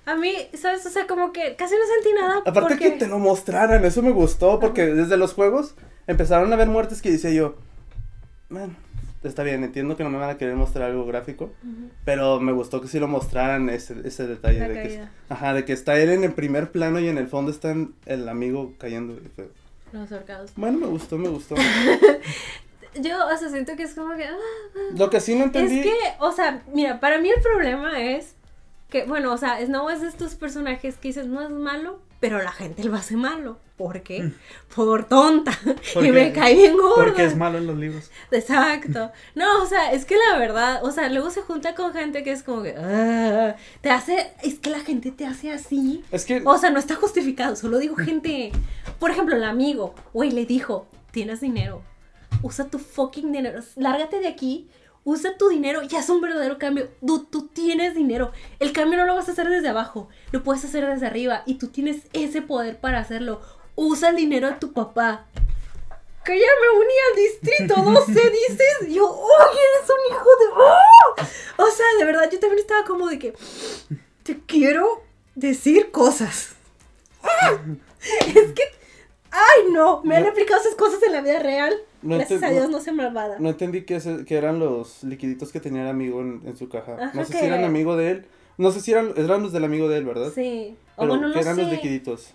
A 0.05 0.15
mí, 0.15 0.33
¿sabes? 0.53 0.85
O 0.85 0.89
sea, 0.89 1.05
como 1.07 1.31
que 1.31 1.55
casi 1.55 1.75
no 1.75 1.81
sentí 1.95 2.19
nada. 2.19 2.37
Aparte 2.39 2.59
porque... 2.75 2.91
que 2.93 2.97
te 2.99 3.07
lo 3.07 3.19
mostraran, 3.19 3.85
eso 3.85 4.01
me 4.01 4.11
gustó, 4.11 4.59
porque 4.59 4.85
desde 4.87 5.15
los 5.17 5.33
juegos 5.33 5.75
empezaron 6.07 6.51
a 6.51 6.55
haber 6.55 6.67
muertes 6.69 7.01
que 7.01 7.11
decía 7.11 7.29
yo, 7.29 7.55
man, 8.49 8.75
está 9.23 9.43
bien, 9.43 9.63
entiendo 9.63 9.95
que 9.95 10.03
no 10.03 10.09
me 10.09 10.17
van 10.17 10.31
a 10.31 10.37
querer 10.37 10.55
mostrar 10.55 10.89
algo 10.89 11.05
gráfico, 11.05 11.51
Ujú. 11.63 11.89
pero 12.03 12.39
me 12.39 12.51
gustó 12.51 12.81
que 12.81 12.87
sí 12.87 12.99
lo 12.99 13.07
mostraran 13.07 13.69
ese, 13.69 13.95
ese 14.03 14.25
detalle 14.25 14.59
La 14.59 14.67
de 14.69 14.73
que, 14.73 14.87
caída. 14.87 15.11
ajá, 15.29 15.53
de 15.53 15.65
que 15.65 15.73
está 15.73 15.97
él 15.99 16.09
en 16.09 16.23
el 16.23 16.33
primer 16.33 16.71
plano 16.71 16.99
y 16.99 17.07
en 17.07 17.19
el 17.19 17.27
fondo 17.27 17.51
está 17.51 17.75
el 18.07 18.27
amigo 18.29 18.73
cayendo. 18.79 19.19
Los 19.91 20.11
ahorcados. 20.11 20.51
Bueno, 20.55 20.79
me 20.79 20.87
gustó, 20.87 21.17
me 21.19 21.29
gustó. 21.29 21.55
Yo, 22.95 23.25
o 23.27 23.37
sea, 23.37 23.49
siento 23.49 23.75
que 23.77 23.83
es 23.83 23.93
como 23.93 24.15
que. 24.17 24.25
ah, 24.25 24.35
Lo 24.97 25.09
que 25.09 25.19
sí 25.21 25.35
no 25.35 25.45
entendí. 25.45 25.79
Es 25.79 25.85
que, 25.85 25.97
o 26.19 26.31
sea, 26.31 26.63
mira, 26.73 26.99
para 26.99 27.19
mí 27.19 27.29
el 27.29 27.41
problema 27.41 28.01
es 28.01 28.35
que, 28.91 29.05
bueno, 29.05 29.33
o 29.33 29.37
sea, 29.37 29.59
Snow 29.65 29.89
es 29.89 30.01
de 30.01 30.07
estos 30.09 30.35
personajes 30.35 30.97
que 30.97 31.07
dices, 31.07 31.25
no 31.25 31.41
es 31.41 31.49
malo, 31.49 31.99
pero 32.19 32.39
la 32.43 32.51
gente 32.51 32.83
lo 32.83 32.93
hace 32.95 33.15
malo. 33.15 33.57
¿Por 33.77 34.03
qué? 34.03 34.31
Por 34.75 35.05
tonta. 35.05 35.51
Mm. 35.65 35.73
Porque- 35.95 36.07
y 36.09 36.11
me 36.11 36.31
cae 36.33 36.53
bien 36.53 36.77
gorda. 36.77 36.93
Porque 37.05 37.25
es 37.25 37.35
malo 37.35 37.57
en 37.57 37.65
los 37.65 37.75
libros. 37.77 38.11
Exacto. 38.29 39.11
No, 39.35 39.63
o 39.63 39.65
sea, 39.65 39.91
es 39.91 40.05
que 40.05 40.15
la 40.29 40.37
verdad, 40.37 40.83
o 40.83 40.91
sea, 40.91 41.09
luego 41.09 41.31
se 41.31 41.41
junta 41.41 41.73
con 41.73 41.93
gente 41.93 42.21
que 42.23 42.31
es 42.31 42.43
como 42.43 42.61
que, 42.61 42.75
ah, 42.77 43.55
te 43.81 43.89
hace, 43.89 44.33
es 44.43 44.59
que 44.59 44.69
la 44.69 44.81
gente 44.81 45.11
te 45.11 45.25
hace 45.25 45.51
así. 45.51 46.03
Es 46.11 46.25
que, 46.25 46.43
O 46.45 46.57
sea, 46.59 46.69
no 46.69 46.77
está 46.77 46.93
justificado, 46.95 47.55
solo 47.55 47.79
digo 47.79 47.95
gente. 47.95 48.51
Por 48.99 49.09
ejemplo, 49.09 49.35
el 49.35 49.43
amigo, 49.43 49.95
güey, 50.13 50.29
le 50.31 50.45
dijo, 50.45 50.85
tienes 51.11 51.41
dinero, 51.41 51.81
usa 52.43 52.65
tu 52.67 52.77
fucking 52.77 53.31
dinero, 53.31 53.61
lárgate 53.77 54.19
de 54.19 54.27
aquí, 54.27 54.69
usa 55.03 55.37
tu 55.37 55.49
dinero 55.49 55.81
y 55.89 55.95
haz 55.95 56.09
un 56.09 56.21
verdadero 56.21 56.57
cambio. 56.57 56.89
Tú, 57.05 57.25
tú 57.25 57.47
tienes 57.47 57.95
dinero. 57.95 58.31
El 58.59 58.71
cambio 58.71 58.99
no 58.99 59.05
lo 59.05 59.15
vas 59.15 59.29
a 59.29 59.31
hacer 59.31 59.49
desde 59.49 59.69
abajo, 59.69 60.09
lo 60.31 60.43
puedes 60.43 60.63
hacer 60.65 60.85
desde 60.85 61.07
arriba 61.07 61.43
y 61.45 61.55
tú 61.55 61.67
tienes 61.67 62.03
ese 62.13 62.41
poder 62.41 62.79
para 62.79 62.99
hacerlo. 62.99 63.41
Usa 63.75 64.09
el 64.09 64.15
dinero 64.15 64.47
de 64.47 64.55
tu 64.55 64.73
papá. 64.73 65.25
Que 66.23 66.39
ya 66.39 66.47
me 66.61 66.79
uní 66.79 66.93
al 67.09 67.15
distrito 67.15 67.81
12, 67.81 68.11
dices. 68.49 68.93
Yo, 68.93 69.09
¡oh, 69.09 69.41
eres 69.41 69.89
un 69.89 70.13
hijo 70.13 70.29
de... 70.39 70.45
¡Oh! 70.55 71.65
O 71.65 71.71
sea, 71.71 71.85
de 71.97 72.05
verdad, 72.05 72.29
yo 72.31 72.39
también 72.39 72.59
estaba 72.59 72.85
como 72.85 73.07
de 73.07 73.17
que 73.17 73.33
te 74.23 74.39
quiero 74.45 75.03
decir 75.35 75.91
cosas. 75.91 76.53
Es 78.01 78.53
que, 78.53 78.63
ay 79.29 79.71
no, 79.71 80.01
me 80.03 80.15
han 80.17 80.25
aplicado 80.25 80.59
esas 80.59 80.73
cosas 80.73 81.03
en 81.03 81.11
la 81.11 81.21
vida 81.21 81.37
real. 81.37 81.79
No 82.01 82.15
Gracias 82.17 82.41
a 82.43 82.49
Dios 82.49 82.69
no 82.69 82.79
soy 82.79 82.93
malvada. 82.93 83.37
No 83.39 83.49
entendí 83.49 83.83
que, 83.83 83.95
ese- 83.97 84.25
que 84.25 84.35
eran 84.35 84.59
los 84.59 85.03
liquiditos 85.03 85.51
que 85.51 85.59
tenía 85.59 85.83
el 85.83 85.87
amigo 85.89 86.21
en, 86.21 86.41
en 86.45 86.57
su 86.57 86.67
caja. 86.69 86.93
Ajá, 86.95 87.11
no 87.13 87.25
sé 87.25 87.33
que- 87.33 87.39
si 87.39 87.45
eran 87.45 87.63
amigo 87.63 87.95
de 87.95 88.11
él. 88.11 88.25
No 88.57 88.71
sé 88.71 88.81
si 88.81 88.91
eran, 88.91 89.13
eran 89.15 89.43
los 89.43 89.51
del 89.53 89.63
amigo 89.63 89.87
de 89.87 89.97
él, 89.99 90.05
¿verdad? 90.05 90.31
Sí. 90.33 90.75
O 90.95 91.07
bueno, 91.07 91.27
no 91.27 91.33
que 91.33 91.39
eran 91.39 91.55
sé. 91.55 91.63
los 91.63 91.71
liquiditos. 91.71 92.33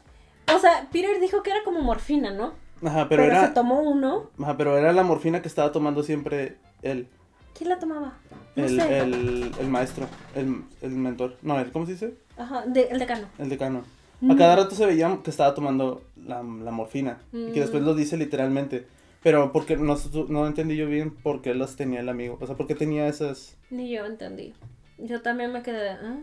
O 0.54 0.58
sea, 0.58 0.88
Peter 0.92 1.20
dijo 1.20 1.42
que 1.42 1.50
era 1.50 1.60
como 1.64 1.80
morfina, 1.82 2.30
¿no? 2.32 2.52
Ajá, 2.84 3.08
Pero, 3.08 3.22
pero, 3.22 3.24
era, 3.24 3.46
se 3.48 3.54
tomó 3.54 3.80
uno. 3.82 4.30
ajá, 4.40 4.56
pero 4.56 4.76
era 4.78 4.92
la 4.92 5.02
morfina 5.02 5.40
que 5.42 5.48
estaba 5.48 5.72
tomando 5.72 6.02
siempre 6.02 6.56
él. 6.82 7.08
¿Quién 7.56 7.70
la 7.70 7.78
tomaba? 7.78 8.18
No 8.54 8.64
el, 8.64 8.80
sé. 8.80 8.98
el, 8.98 9.50
el 9.58 9.68
maestro, 9.68 10.06
el, 10.34 10.62
el 10.82 10.90
mentor. 10.90 11.36
No, 11.42 11.58
el, 11.58 11.72
¿cómo 11.72 11.86
se 11.86 11.92
dice? 11.92 12.14
Ajá, 12.36 12.64
de- 12.66 12.88
el 12.88 12.98
decano. 12.98 13.28
El 13.38 13.48
decano. 13.48 13.82
Mm. 14.20 14.30
A 14.30 14.36
cada 14.36 14.56
rato 14.56 14.74
se 14.74 14.84
veía 14.86 15.18
que 15.24 15.30
estaba 15.30 15.54
tomando 15.54 16.02
la, 16.26 16.42
la 16.42 16.70
morfina. 16.70 17.18
Y 17.32 17.52
que 17.52 17.60
después 17.60 17.82
Mm. 17.82 17.86
lo 17.86 17.94
dice 17.94 18.16
literalmente. 18.16 18.86
Pero 19.22 19.52
porque 19.52 19.76
no, 19.76 19.96
no 20.28 20.46
entendí 20.46 20.76
yo 20.76 20.86
bien 20.86 21.10
por 21.10 21.42
qué 21.42 21.54
las 21.54 21.76
tenía 21.76 22.00
el 22.00 22.08
amigo. 22.08 22.38
O 22.40 22.46
sea, 22.46 22.56
por 22.56 22.66
qué 22.66 22.74
tenía 22.74 23.08
esas... 23.08 23.56
Ni 23.70 23.90
yo 23.90 24.04
entendí. 24.06 24.54
Yo 24.98 25.20
también 25.22 25.52
me 25.52 25.62
quedé. 25.62 25.90
¿ah? 25.90 26.18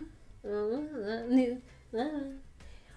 Ah, 0.46 0.80
ah, 1.08 1.22
ni- 1.30 1.60
ah. 1.98 2.22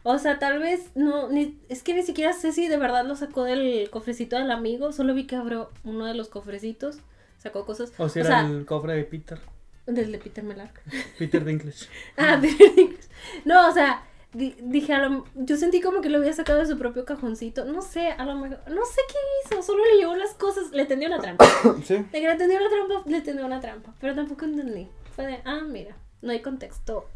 O 0.04 0.18
sea, 0.18 0.38
tal 0.38 0.60
vez 0.60 0.92
no, 0.94 1.28
ni, 1.28 1.58
es 1.68 1.82
que 1.82 1.92
ni 1.92 2.02
siquiera 2.04 2.32
sé 2.32 2.52
si 2.52 2.68
de 2.68 2.76
verdad 2.76 3.04
lo 3.04 3.16
sacó 3.16 3.42
del 3.42 3.90
cofrecito 3.90 4.36
del 4.36 4.52
amigo. 4.52 4.92
Solo 4.92 5.14
vi 5.14 5.26
que 5.26 5.34
abrió 5.34 5.70
uno 5.82 6.06
de 6.06 6.14
los 6.14 6.28
cofrecitos, 6.28 6.98
sacó 7.38 7.66
cosas. 7.66 7.92
O 7.98 8.08
si 8.08 8.20
o 8.20 8.22
era 8.22 8.42
sea, 8.42 8.46
el 8.48 8.64
cofre 8.64 8.94
de 8.94 9.02
Peter. 9.04 9.40
del 9.86 10.12
de 10.12 10.18
Peter 10.18 10.44
Melark. 10.44 10.80
Peter 11.18 11.44
Dinklage. 11.44 11.86
Ah, 12.16 12.38
Peter 12.40 12.72
Dinklage. 12.76 13.08
No, 13.44 13.68
o 13.68 13.72
sea, 13.72 14.04
dije, 14.36 14.92
a 14.92 14.98
lo- 15.08 15.24
yo 15.34 15.56
sentí 15.56 15.80
como 15.80 16.00
que 16.00 16.08
lo 16.10 16.18
había 16.18 16.32
sacado 16.32 16.58
de 16.58 16.66
su 16.66 16.76
propio 16.78 17.04
cajoncito. 17.04 17.64
No 17.64 17.80
sé, 17.82 18.08
a 18.08 18.24
lo 18.24 18.34
mejor, 18.36 18.58
no 18.68 18.84
sé 18.84 19.00
qué 19.08 19.14
hizo, 19.54 19.62
solo 19.62 19.82
le 19.84 19.98
llevó 19.98 20.14
las 20.16 20.34
cosas, 20.34 20.70
le 20.72 20.84
tendió 20.84 21.08
una 21.08 21.20
trampa. 21.20 21.46
sí. 21.84 21.94
De 21.96 22.20
que 22.20 22.28
le 22.28 22.36
tendió 22.36 22.58
una 22.58 22.68
trampa, 22.68 23.08
le 23.10 23.20
tendió 23.22 23.46
una 23.46 23.60
trampa. 23.60 23.94
Pero 24.00 24.14
tampoco 24.14 24.44
entendí. 24.44 24.88
Fue 25.14 25.26
de, 25.26 25.38
ah, 25.44 25.62
mira, 25.66 25.96
no 26.22 26.32
hay 26.32 26.40
contexto 26.42 27.06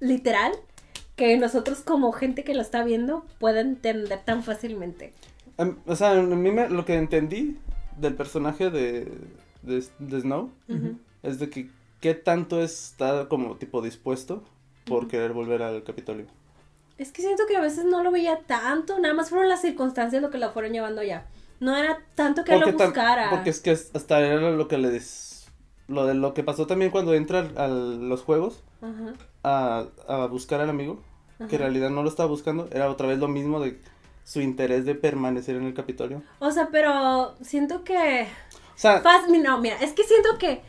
literal 0.00 0.52
que 1.16 1.36
nosotros 1.36 1.80
como 1.80 2.12
gente 2.12 2.42
que 2.44 2.54
lo 2.54 2.62
está 2.62 2.82
viendo 2.84 3.24
pueda 3.38 3.60
entender 3.60 4.18
tan 4.24 4.42
fácilmente. 4.42 5.12
Am- 5.58 5.78
o 5.86 5.94
sea, 5.94 6.12
a 6.12 6.22
mí 6.22 6.50
me- 6.50 6.68
lo 6.70 6.84
que 6.84 6.94
entendí 6.94 7.58
del 7.98 8.14
personaje 8.14 8.70
de, 8.70 9.06
de, 9.62 9.84
de 9.98 10.20
Snow 10.20 10.50
es 11.22 11.38
de 11.38 11.50
que 11.50 11.68
qué 12.00 12.14
tanto 12.14 12.62
está 12.62 13.28
como 13.28 13.56
tipo 13.56 13.82
dispuesto 13.82 14.42
por 14.86 15.08
querer 15.08 15.32
volver 15.32 15.62
al 15.62 15.82
Capitolio. 15.84 16.26
Es 16.98 17.10
que 17.12 17.22
siento 17.22 17.44
que 17.48 17.56
a 17.56 17.60
veces 17.60 17.84
no 17.84 18.02
lo 18.02 18.10
veía 18.10 18.40
tanto, 18.46 18.98
nada 18.98 19.14
más 19.14 19.30
fueron 19.30 19.48
las 19.48 19.60
circunstancias 19.60 20.22
lo 20.22 20.30
que 20.30 20.38
lo 20.38 20.50
fueron 20.52 20.72
llevando 20.72 21.00
allá. 21.00 21.26
No 21.60 21.76
era 21.76 21.98
tanto 22.14 22.44
que 22.44 22.54
él 22.54 22.60
lo 22.60 22.72
buscara. 22.72 23.30
porque 23.30 23.50
es 23.50 23.60
que 23.60 23.70
hasta 23.70 24.20
era 24.20 24.50
lo 24.50 24.68
que 24.68 24.78
le 24.78 24.90
des- 24.90 25.48
lo 25.88 26.06
de 26.06 26.14
lo 26.14 26.32
que 26.34 26.42
pasó 26.44 26.66
también 26.66 26.90
cuando 26.90 27.14
entra 27.14 27.48
a 27.56 27.66
los 27.68 28.22
juegos 28.22 28.62
Ajá, 28.80 29.14
a, 29.42 29.86
a 30.08 30.26
buscar 30.26 30.60
al 30.60 30.70
amigo, 30.70 31.00
que 31.48 31.56
en 31.56 31.62
realidad 31.62 31.90
no 31.90 32.02
lo 32.02 32.08
estaba 32.08 32.28
buscando, 32.28 32.68
era 32.72 32.88
otra 32.90 33.08
vez 33.08 33.18
lo 33.18 33.28
mismo 33.28 33.58
de 33.60 33.80
su 34.24 34.40
interés 34.40 34.84
de 34.84 34.94
permanecer 34.94 35.56
en 35.56 35.64
el 35.64 35.74
Capitolio. 35.74 36.22
O 36.38 36.50
sea, 36.52 36.68
pero 36.70 37.34
siento 37.42 37.82
que... 37.84 38.28
O 38.74 38.78
sea, 38.78 39.02
Faz- 39.02 39.28
no, 39.28 39.58
mira, 39.58 39.76
es 39.80 39.92
que 39.92 40.04
siento 40.04 40.38
que 40.38 40.62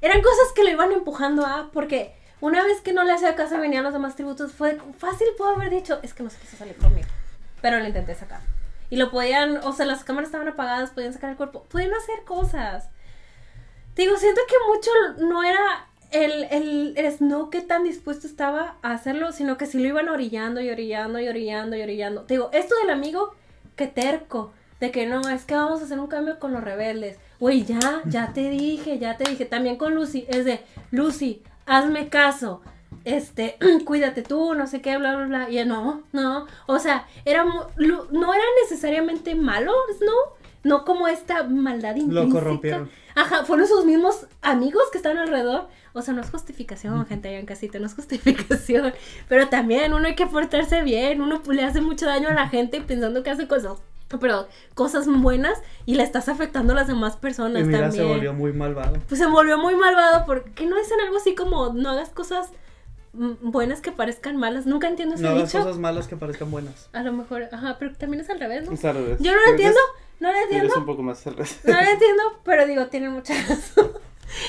eran 0.00 0.20
cosas 0.22 0.52
que 0.54 0.64
lo 0.64 0.70
iban 0.70 0.92
empujando 0.92 1.46
a, 1.46 1.70
porque 1.72 2.14
una 2.40 2.64
vez 2.64 2.80
que 2.80 2.92
no 2.92 3.04
le 3.04 3.12
hacía 3.12 3.34
caso 3.34 3.58
venían 3.58 3.84
los 3.84 3.92
demás 3.92 4.16
tributos, 4.16 4.52
fue 4.52 4.78
fácil 4.98 5.26
puedo 5.36 5.54
haber 5.54 5.70
dicho, 5.70 6.00
es 6.02 6.14
que 6.14 6.22
no 6.22 6.30
se 6.30 6.38
quiso 6.38 6.56
salir 6.56 6.76
conmigo, 6.76 7.08
pero 7.62 7.78
lo 7.78 7.86
intenté 7.86 8.14
sacar. 8.14 8.40
Y 8.90 8.96
lo 8.96 9.10
podían, 9.10 9.58
o 9.58 9.72
sea, 9.72 9.86
las 9.86 10.04
cámaras 10.04 10.28
estaban 10.28 10.48
apagadas, 10.48 10.90
podían 10.90 11.12
sacar 11.12 11.30
el 11.30 11.36
cuerpo, 11.36 11.64
podían 11.64 11.94
hacer 11.94 12.24
cosas. 12.24 12.88
Digo, 13.96 14.16
siento 14.16 14.42
que 14.46 14.54
mucho 14.68 15.26
no 15.26 15.42
era 15.42 15.88
el, 16.10 16.44
el, 16.50 16.94
el 16.96 17.50
que 17.50 17.62
tan 17.62 17.84
dispuesto 17.84 18.26
estaba 18.26 18.76
a 18.82 18.92
hacerlo, 18.92 19.32
sino 19.32 19.56
que 19.56 19.66
si 19.66 19.78
lo 19.78 19.88
iban 19.88 20.08
orillando 20.08 20.60
y 20.60 20.70
orillando 20.70 21.18
y 21.18 21.28
orillando 21.28 21.76
y 21.76 21.82
orillando. 21.82 22.24
Digo, 22.24 22.50
esto 22.52 22.74
del 22.76 22.90
amigo, 22.90 23.34
que 23.74 23.86
terco, 23.86 24.52
de 24.80 24.90
que 24.90 25.06
no, 25.06 25.28
es 25.28 25.44
que 25.44 25.54
vamos 25.54 25.80
a 25.80 25.84
hacer 25.84 25.98
un 25.98 26.06
cambio 26.06 26.38
con 26.38 26.52
los 26.52 26.62
rebeldes. 26.62 27.18
Güey, 27.40 27.64
ya, 27.64 28.02
ya 28.04 28.32
te 28.32 28.50
dije, 28.50 28.98
ya 28.98 29.16
te 29.16 29.28
dije. 29.28 29.46
También 29.46 29.76
con 29.76 29.94
Lucy, 29.94 30.26
es 30.28 30.44
de, 30.44 30.60
Lucy, 30.90 31.42
hazme 31.66 32.08
caso. 32.08 32.62
Este, 33.04 33.56
cuídate 33.84 34.22
tú, 34.22 34.54
no 34.54 34.66
sé 34.66 34.80
qué, 34.80 34.96
bla, 34.96 35.16
bla, 35.16 35.26
bla. 35.26 35.50
Y 35.50 35.64
no, 35.64 36.02
no. 36.12 36.46
O 36.66 36.78
sea, 36.78 37.06
era, 37.24 37.44
no 37.44 38.34
era 38.34 38.44
necesariamente 38.62 39.34
malo, 39.34 39.72
¿no? 40.00 40.36
No 40.62 40.84
como 40.84 41.06
esta 41.06 41.44
maldad 41.44 41.94
intrínseca. 41.94 42.32
corrompieron. 42.32 42.90
Ajá, 43.14 43.44
fueron 43.44 43.68
sus 43.68 43.84
mismos 43.84 44.26
amigos 44.42 44.82
que 44.90 44.98
estaban 44.98 45.18
alrededor. 45.18 45.68
O 45.92 46.02
sea, 46.02 46.12
no 46.12 46.20
es 46.20 46.30
justificación, 46.30 47.06
gente 47.06 47.28
allá 47.28 47.38
en 47.38 47.46
casita, 47.46 47.78
no 47.78 47.86
es 47.86 47.94
justificación. 47.94 48.92
Pero 49.28 49.48
también 49.48 49.94
uno 49.94 50.06
hay 50.06 50.14
que 50.14 50.26
portarse 50.26 50.82
bien. 50.82 51.22
Uno 51.22 51.40
le 51.48 51.64
hace 51.64 51.80
mucho 51.80 52.06
daño 52.06 52.28
a 52.28 52.34
la 52.34 52.48
gente 52.48 52.80
pensando 52.80 53.22
que 53.22 53.30
hace 53.30 53.46
cosas, 53.46 53.78
pero 54.20 54.46
cosas 54.74 55.06
buenas 55.08 55.58
y 55.84 55.94
le 55.94 56.02
estás 56.02 56.28
afectando 56.28 56.72
a 56.72 56.76
las 56.76 56.86
demás 56.86 57.16
personas 57.16 57.62
Y 57.62 57.64
mira, 57.64 57.80
también. 57.82 58.04
se 58.06 58.12
volvió 58.12 58.32
muy 58.32 58.52
malvado. 58.52 58.94
Pues 59.08 59.20
se 59.20 59.26
volvió 59.26 59.58
muy 59.58 59.74
malvado 59.74 60.24
porque 60.26 60.66
no 60.66 60.76
dicen 60.76 61.00
algo 61.00 61.16
así 61.16 61.34
como 61.34 61.72
no 61.72 61.90
hagas 61.90 62.10
cosas 62.10 62.50
mm, 63.14 63.32
buenas 63.50 63.80
que 63.80 63.92
parezcan 63.92 64.36
malas. 64.36 64.66
Nunca 64.66 64.88
entiendo 64.88 65.14
ese 65.16 65.24
No 65.24 65.30
hagas 65.30 65.52
dicho. 65.52 65.64
cosas 65.64 65.78
malas 65.78 66.06
que 66.08 66.16
parezcan 66.16 66.50
buenas. 66.50 66.88
A 66.92 67.02
lo 67.02 67.12
mejor, 67.12 67.48
ajá, 67.50 67.76
pero 67.78 67.94
también 67.96 68.22
es 68.22 68.30
al 68.30 68.38
revés, 68.40 68.64
¿no? 68.66 68.72
es 68.72 68.84
al 68.84 68.94
revés. 68.94 69.18
Yo 69.20 69.32
no 69.32 69.36
lo 69.38 69.42
Eres- 69.42 69.50
entiendo, 69.52 69.80
no 70.20 70.28
lo 70.32 70.38
eres 70.38 70.50
entiendo. 70.52 70.78
un 70.78 70.86
poco 70.86 71.02
más 71.02 71.26
al 71.26 71.34
revés. 71.34 71.60
No 71.64 71.72
lo 71.74 71.80
entiendo, 71.90 72.22
pero 72.44 72.66
digo, 72.66 72.86
tienen 72.86 73.12
mucha 73.12 73.34
razón. 73.48 73.90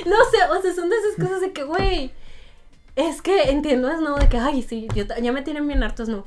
No 0.08 0.16
sé, 0.32 0.38
o 0.50 0.60
sea, 0.62 0.74
son 0.74 0.90
de 0.90 0.96
esas 0.98 1.16
cosas 1.24 1.40
de 1.40 1.52
que, 1.54 1.64
güey, 1.64 2.12
es 2.96 3.22
que 3.22 3.52
entiendo, 3.52 3.90
es 3.92 4.02
no, 4.02 4.16
de 4.18 4.28
que, 4.28 4.38
ay, 4.38 4.64
sí, 4.64 4.88
yo 4.96 5.04
ya 5.22 5.32
me 5.32 5.44
tienen 5.44 5.68
bien 5.68 5.84
hartos, 5.84 6.10
no. 6.10 6.26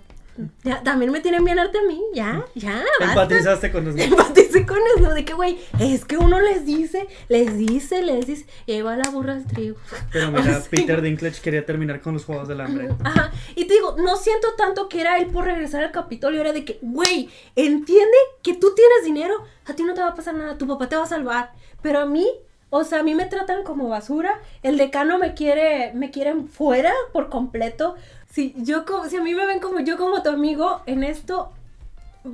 Ya, 0.64 0.82
también 0.82 1.10
me 1.10 1.20
tienen 1.20 1.44
bien 1.44 1.58
a 1.58 1.70
mí, 1.86 2.00
ya, 2.14 2.44
ya, 2.54 2.82
basta. 2.98 3.22
Empatizaste 3.22 3.70
con 3.72 3.84
nosotros. 3.84 4.08
Empaticé 4.08 4.66
con 4.66 4.78
eso, 4.96 5.14
de 5.14 5.24
que, 5.24 5.34
güey, 5.34 5.58
es 5.78 6.04
que 6.04 6.16
uno 6.16 6.40
les 6.40 6.64
dice, 6.64 7.06
les 7.28 7.56
dice, 7.56 8.02
les 8.02 8.26
dice, 8.26 8.46
y 8.66 8.72
ahí 8.72 8.82
va 8.82 8.96
la 8.96 9.10
burra 9.10 9.34
al 9.34 9.46
trigo. 9.46 9.76
Pero 10.12 10.28
mira, 10.32 10.40
O 10.40 10.44
sea, 10.44 10.62
Peter 10.70 11.00
Dinklage 11.02 11.40
quería 11.40 11.64
terminar 11.64 12.00
con 12.00 12.14
los 12.14 12.24
Juegos 12.24 12.48
del 12.48 12.60
Hambre. 12.60 12.90
Ajá, 13.04 13.32
y 13.54 13.66
te 13.66 13.74
digo, 13.74 13.96
no 13.98 14.16
siento 14.16 14.54
tanto 14.56 14.88
que 14.88 15.00
era 15.00 15.18
él 15.18 15.26
por 15.26 15.44
regresar 15.44 15.84
al 15.84 15.92
Capitolio, 15.92 16.40
era 16.40 16.52
de 16.52 16.64
que, 16.64 16.78
güey, 16.82 17.28
entiende 17.56 18.16
que 18.42 18.54
tú 18.54 18.74
tienes 18.74 19.04
dinero, 19.04 19.44
a 19.66 19.74
ti 19.74 19.82
no 19.82 19.94
te 19.94 20.00
va 20.00 20.08
a 20.08 20.14
pasar 20.14 20.34
nada, 20.34 20.58
tu 20.58 20.66
papá 20.66 20.88
te 20.88 20.96
va 20.96 21.04
a 21.04 21.06
salvar, 21.06 21.52
pero 21.82 22.00
a 22.00 22.06
mí, 22.06 22.26
o 22.70 22.84
sea, 22.84 23.00
a 23.00 23.02
mí 23.02 23.14
me 23.14 23.26
tratan 23.26 23.64
como 23.64 23.88
basura, 23.88 24.40
el 24.62 24.76
decano 24.76 25.18
me 25.18 25.34
quiere, 25.34 25.92
me 25.94 26.10
quieren 26.10 26.48
fuera 26.48 26.92
por 27.12 27.28
completo, 27.28 27.96
si 28.30 28.54
yo, 28.56 28.84
como, 28.84 29.08
si 29.08 29.16
a 29.16 29.22
mí 29.22 29.34
me 29.34 29.44
ven 29.44 29.58
como 29.58 29.80
yo 29.80 29.98
como 29.98 30.22
tu 30.22 30.30
amigo 30.30 30.82
en 30.86 31.02
esto, 31.02 31.52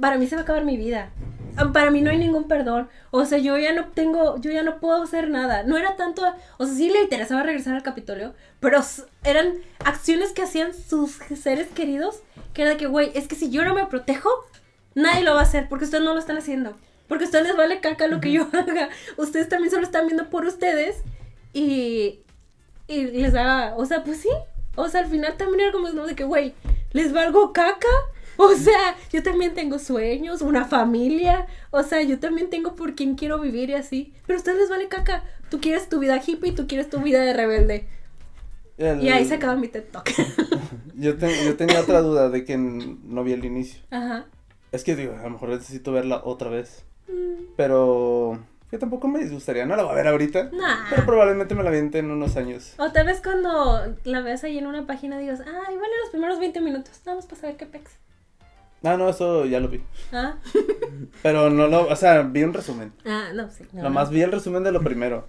para 0.00 0.18
mí 0.18 0.26
se 0.26 0.36
va 0.36 0.42
a 0.42 0.44
acabar 0.44 0.64
mi 0.64 0.76
vida. 0.76 1.10
Para 1.72 1.90
mí 1.90 2.02
no 2.02 2.10
hay 2.10 2.18
ningún 2.18 2.48
perdón. 2.48 2.88
O 3.10 3.24
sea, 3.24 3.38
yo 3.38 3.56
ya 3.56 3.72
no 3.72 3.86
tengo, 3.86 4.38
yo 4.38 4.50
ya 4.50 4.62
no 4.62 4.78
puedo 4.78 5.02
hacer 5.02 5.30
nada. 5.30 5.62
No 5.62 5.78
era 5.78 5.96
tanto, 5.96 6.22
o 6.58 6.66
sea, 6.66 6.74
sí 6.74 6.90
le 6.90 7.02
interesaba 7.02 7.42
regresar 7.42 7.74
al 7.74 7.82
Capitolio, 7.82 8.34
pero 8.60 8.80
eran 9.24 9.54
acciones 9.84 10.32
que 10.32 10.42
hacían 10.42 10.74
sus 10.74 11.12
seres 11.34 11.68
queridos, 11.68 12.20
que 12.52 12.62
era 12.62 12.72
de 12.72 12.76
que, 12.76 12.86
güey, 12.86 13.10
es 13.14 13.26
que 13.26 13.36
si 13.36 13.50
yo 13.50 13.64
no 13.64 13.74
me 13.74 13.86
protejo, 13.86 14.28
nadie 14.94 15.24
lo 15.24 15.32
va 15.32 15.40
a 15.40 15.44
hacer, 15.44 15.66
porque 15.68 15.86
ustedes 15.86 16.04
no 16.04 16.12
lo 16.12 16.20
están 16.20 16.36
haciendo. 16.36 16.76
Porque 17.08 17.24
a 17.24 17.26
ustedes 17.28 17.46
les 17.46 17.56
vale 17.56 17.80
caca 17.80 18.06
lo 18.06 18.20
que 18.20 18.32
yo 18.32 18.48
haga. 18.52 18.90
Ustedes 19.16 19.48
también 19.48 19.70
solo 19.70 19.84
están 19.84 20.06
viendo 20.06 20.28
por 20.28 20.44
ustedes 20.44 20.96
y, 21.54 22.20
y 22.86 23.04
les 23.06 23.32
da, 23.32 23.74
o 23.76 23.86
sea, 23.86 24.04
pues 24.04 24.18
sí. 24.18 24.28
O 24.76 24.88
sea, 24.88 25.00
al 25.00 25.06
final 25.08 25.36
también 25.36 25.60
era 25.60 25.72
como, 25.72 25.88
¿no? 25.90 26.06
De 26.06 26.14
que, 26.14 26.24
güey, 26.24 26.54
les 26.92 27.12
valgo 27.12 27.52
caca. 27.52 27.88
O 28.38 28.54
sea, 28.54 28.94
yo 29.10 29.22
también 29.22 29.54
tengo 29.54 29.78
sueños, 29.78 30.42
una 30.42 30.66
familia. 30.66 31.46
O 31.70 31.82
sea, 31.82 32.02
yo 32.02 32.18
también 32.18 32.50
tengo 32.50 32.74
por 32.74 32.94
quien 32.94 33.14
quiero 33.14 33.40
vivir 33.40 33.70
y 33.70 33.72
así. 33.72 34.12
Pero 34.26 34.36
a 34.36 34.40
ustedes 34.40 34.58
les 34.58 34.68
vale 34.68 34.88
caca. 34.88 35.24
Tú 35.48 35.58
quieres 35.58 35.88
tu 35.88 36.00
vida 36.00 36.20
hippie 36.24 36.50
y 36.50 36.54
tú 36.54 36.66
quieres 36.66 36.90
tu 36.90 36.98
vida 37.00 37.22
de 37.22 37.32
rebelde. 37.32 37.88
El- 38.76 39.02
Y 39.02 39.08
ahí 39.08 39.24
se 39.24 39.36
acaba 39.36 39.56
mi 39.56 39.68
TED 39.68 39.84
Talk. 39.90 40.10
yo, 40.94 41.16
te- 41.16 41.46
yo 41.46 41.56
tenía 41.56 41.80
otra 41.80 42.02
duda 42.02 42.28
de 42.28 42.44
que 42.44 42.58
no 42.58 43.24
vi 43.24 43.32
el 43.32 43.46
inicio. 43.46 43.80
Ajá. 43.90 44.26
Es 44.70 44.84
que 44.84 44.96
digo, 44.96 45.14
a 45.18 45.22
lo 45.22 45.30
mejor 45.30 45.48
necesito 45.48 45.92
verla 45.92 46.20
otra 46.22 46.50
vez. 46.50 46.84
Mm, 47.08 47.54
Pero 47.56 48.38
que 48.70 48.78
tampoco 48.78 49.06
me 49.08 49.20
disgustaría. 49.20 49.64
No 49.66 49.76
la 49.76 49.82
voy 49.84 49.92
a 49.92 49.96
ver 49.96 50.08
ahorita. 50.08 50.50
Nah. 50.52 50.86
Pero 50.90 51.06
probablemente 51.06 51.54
me 51.54 51.62
la 51.62 51.70
viente 51.70 51.98
en 51.98 52.10
unos 52.10 52.36
años. 52.36 52.74
O 52.78 52.90
tal 52.92 53.06
vez 53.06 53.20
cuando 53.22 53.96
la 54.04 54.20
veas 54.22 54.42
ahí 54.44 54.58
en 54.58 54.66
una 54.66 54.86
página 54.86 55.18
digas, 55.18 55.40
ay, 55.40 55.76
vale 55.76 55.92
los 56.02 56.10
primeros 56.10 56.38
20 56.40 56.60
minutos. 56.60 57.00
Nada 57.06 57.16
más 57.16 57.26
para 57.26 57.40
saber 57.40 57.56
qué 57.56 57.66
pex. 57.66 57.92
Ah, 58.82 58.96
no, 58.96 59.08
eso 59.08 59.46
ya 59.46 59.58
lo 59.60 59.68
vi. 59.68 59.82
Ah, 60.12 60.36
Pero 61.22 61.50
no 61.50 61.66
lo, 61.66 61.88
o 61.88 61.96
sea, 61.96 62.22
vi 62.22 62.42
un 62.44 62.52
resumen. 62.52 62.92
ah 63.04 63.30
no, 63.34 63.50
sí. 63.50 63.64
no, 63.72 63.82
Nomás 63.84 64.10
vi 64.10 64.22
el 64.22 64.32
resumen 64.32 64.62
de 64.62 64.72
lo 64.72 64.80
primero. 64.80 65.26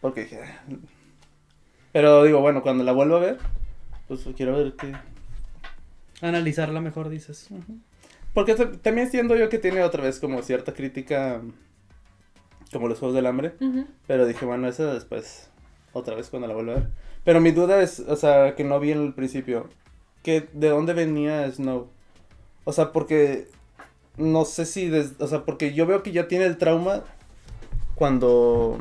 Porque 0.00 0.22
dije, 0.24 0.40
"Ah, 0.42 0.60
Pero 1.92 2.24
digo, 2.24 2.40
bueno, 2.40 2.62
cuando 2.62 2.84
la 2.84 2.92
vuelvo 2.92 3.16
a 3.16 3.20
ver, 3.20 3.38
pues 4.08 4.20
quiero 4.36 4.56
ver 4.56 4.74
qué. 4.78 4.92
Analizarla 6.20 6.80
mejor, 6.80 7.08
dices. 7.08 7.48
Porque 8.34 8.54
también 8.54 9.10
siento 9.10 9.36
yo 9.36 9.48
que 9.48 9.58
tiene 9.58 9.82
otra 9.82 10.02
vez 10.02 10.18
como 10.20 10.42
cierta 10.42 10.74
crítica, 10.74 11.40
como 12.72 12.88
los 12.88 12.98
Juegos 12.98 13.14
del 13.14 13.26
Hambre. 13.26 13.54
Ujú. 13.60 13.86
Pero 14.06 14.26
dije, 14.26 14.44
bueno, 14.46 14.68
esa 14.68 14.92
después, 14.92 15.50
otra 15.92 16.14
vez 16.14 16.28
cuando 16.30 16.48
la 16.48 16.54
vuelva 16.54 16.72
a 16.72 16.76
ver. 16.76 16.88
Pero 17.24 17.40
mi 17.40 17.50
duda 17.52 17.80
es, 17.82 18.00
o 18.00 18.16
sea, 18.16 18.54
que 18.54 18.64
no 18.64 18.78
vi 18.80 18.92
en 18.92 19.02
el 19.02 19.12
principio, 19.14 19.68
que 20.22 20.48
de 20.52 20.68
dónde 20.68 20.92
venía 20.94 21.50
Snow. 21.50 21.88
O 22.64 22.72
sea, 22.72 22.92
porque 22.92 23.48
no 24.16 24.44
sé 24.44 24.64
si, 24.64 24.88
des- 24.88 25.14
o 25.18 25.26
sea, 25.26 25.44
porque 25.44 25.74
yo 25.74 25.86
veo 25.86 26.02
que 26.02 26.12
ya 26.12 26.28
tiene 26.28 26.44
el 26.46 26.56
trauma 26.56 27.02
cuando... 27.94 28.78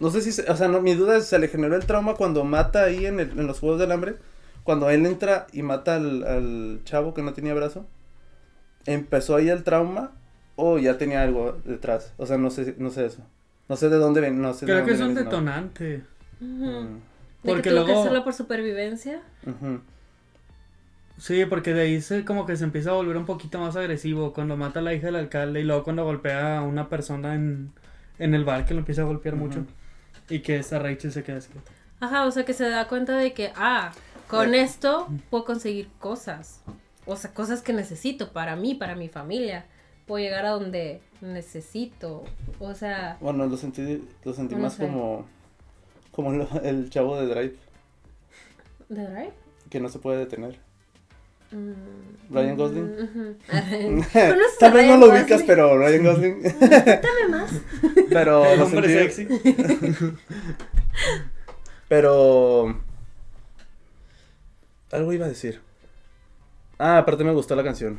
No 0.00 0.10
sé 0.10 0.22
si, 0.22 0.32
se- 0.32 0.50
o 0.50 0.56
sea, 0.56 0.68
no, 0.68 0.80
mi 0.80 0.94
duda 0.94 1.16
es, 1.16 1.26
¿se 1.26 1.38
le 1.38 1.48
generó 1.48 1.74
el 1.76 1.84
trauma 1.86 2.14
cuando 2.14 2.44
mata 2.44 2.84
ahí 2.84 3.06
en, 3.06 3.20
el- 3.20 3.38
en 3.38 3.46
los 3.46 3.58
Juegos 3.60 3.80
del 3.80 3.90
Hambre? 3.92 4.16
Cuando 4.62 4.90
él 4.90 5.04
entra 5.06 5.46
y 5.52 5.62
mata 5.62 5.96
al, 5.96 6.24
al 6.24 6.80
chavo 6.84 7.14
que 7.14 7.22
no 7.22 7.32
tenía 7.32 7.54
brazo. 7.54 7.86
¿Empezó 8.86 9.34
ahí 9.36 9.48
el 9.48 9.64
trauma 9.64 10.12
o 10.58 10.78
ya 10.78 10.98
tenía 10.98 11.22
algo 11.22 11.58
detrás? 11.64 12.12
O 12.18 12.26
sea, 12.26 12.36
no 12.36 12.50
sé, 12.50 12.74
no 12.78 12.90
sé 12.90 13.06
eso. 13.06 13.22
No 13.68 13.76
sé 13.76 13.88
de 13.88 13.96
dónde 13.96 14.20
ven, 14.20 14.40
no 14.42 14.52
sé 14.54 14.66
de 14.66 14.72
Creo 14.72 14.84
que 14.84 14.92
es 14.92 15.00
un 15.00 15.08
viene 15.08 15.22
detonante. 15.22 16.02
Ujú. 16.40 16.48
Mm, 16.48 17.00
De 17.42 17.50
Porque 17.50 17.62
que 17.62 17.70
tuvo 17.70 17.80
que 17.84 17.86
luego- 17.86 18.00
hacerlo 18.00 18.24
por 18.24 18.34
supervivencia. 18.34 19.22
ujú. 19.46 19.80
Sí, 21.18 21.44
porque 21.46 21.74
de 21.74 21.82
ahí 21.82 22.00
se 22.00 22.24
como 22.24 22.46
que 22.46 22.56
se 22.56 22.64
empieza 22.64 22.90
a 22.90 22.94
volver 22.94 23.16
un 23.16 23.26
poquito 23.26 23.58
más 23.58 23.74
agresivo 23.76 24.32
cuando 24.32 24.56
mata 24.56 24.78
a 24.78 24.82
la 24.82 24.94
hija 24.94 25.06
del 25.06 25.16
alcalde 25.16 25.60
y 25.60 25.64
luego 25.64 25.82
cuando 25.82 26.04
golpea 26.04 26.58
a 26.58 26.62
una 26.62 26.88
persona 26.88 27.34
en, 27.34 27.72
en 28.20 28.34
el 28.34 28.44
bar 28.44 28.64
que 28.66 28.74
lo 28.74 28.80
empieza 28.80 29.02
a 29.02 29.04
golpear 29.04 29.34
mucho 29.34 29.64
y 30.28 30.40
que 30.40 30.58
esta 30.58 30.78
Rachel 30.78 31.10
se 31.12 31.24
queda 31.24 31.38
así. 31.38 31.50
Ajá, 32.00 32.24
o 32.24 32.30
sea 32.30 32.44
que 32.44 32.52
se 32.52 32.68
da 32.68 32.86
cuenta 32.86 33.16
de 33.16 33.32
que, 33.32 33.52
ah, 33.56 33.90
con 34.28 34.54
Eh. 34.54 34.62
esto 34.62 35.08
puedo 35.30 35.44
conseguir 35.44 35.88
cosas. 35.98 36.62
O 37.04 37.16
sea, 37.16 37.32
cosas 37.34 37.62
que 37.62 37.72
necesito 37.72 38.32
para 38.32 38.54
mí, 38.54 38.74
para 38.76 38.94
mi 38.94 39.08
familia. 39.08 39.64
Puedo 40.08 40.24
llegar 40.24 40.44
a 40.46 40.50
donde 40.50 41.00
necesito. 41.20 42.24
O 42.58 42.74
sea, 42.74 43.16
Bueno, 43.20 43.46
lo 43.46 43.56
sentí, 43.56 44.02
lo 44.24 44.32
sentí 44.32 44.56
No 44.56 44.62
más 44.62 44.74
sé. 44.74 44.86
como, 44.86 45.26
como 46.10 46.32
lo- 46.32 46.48
el 46.64 46.90
chavo 46.90 47.16
de 47.20 47.26
Drive, 47.26 47.56
¿de 48.88 49.06
Drive? 49.06 49.32
que 49.70 49.78
no 49.80 49.88
se 49.88 49.98
puede 50.00 50.18
detener. 50.18 50.58
Mm, 51.50 51.72
Ryan 52.34 52.56
Gosling. 52.56 52.84
mm, 52.84 53.02
ujú. 53.04 53.36
¿Conoces 54.12 54.16
a 54.16 54.58
Tal 54.58 54.72
vez 54.72 54.86
no 54.88 54.96
lo 54.98 55.06
Gosling? 55.06 55.22
ubicas, 55.22 55.42
pero 55.46 55.78
Ryan 55.78 56.04
Gosling. 56.04 56.40
Cuéntame 56.58 57.28
más. 57.30 57.52
pero 58.10 58.44
El 58.46 58.58
lo 58.58 58.64
hombre 58.66 59.08
sentí, 59.08 59.26
sexy. 59.26 60.14
pero 61.88 62.80
algo 64.92 65.12
iba 65.12 65.26
a 65.26 65.28
decir. 65.30 65.60
Ah, 66.78 66.98
aparte 66.98 67.24
me 67.24 67.32
gustó 67.32 67.56
la 67.56 67.64
canción, 67.64 67.98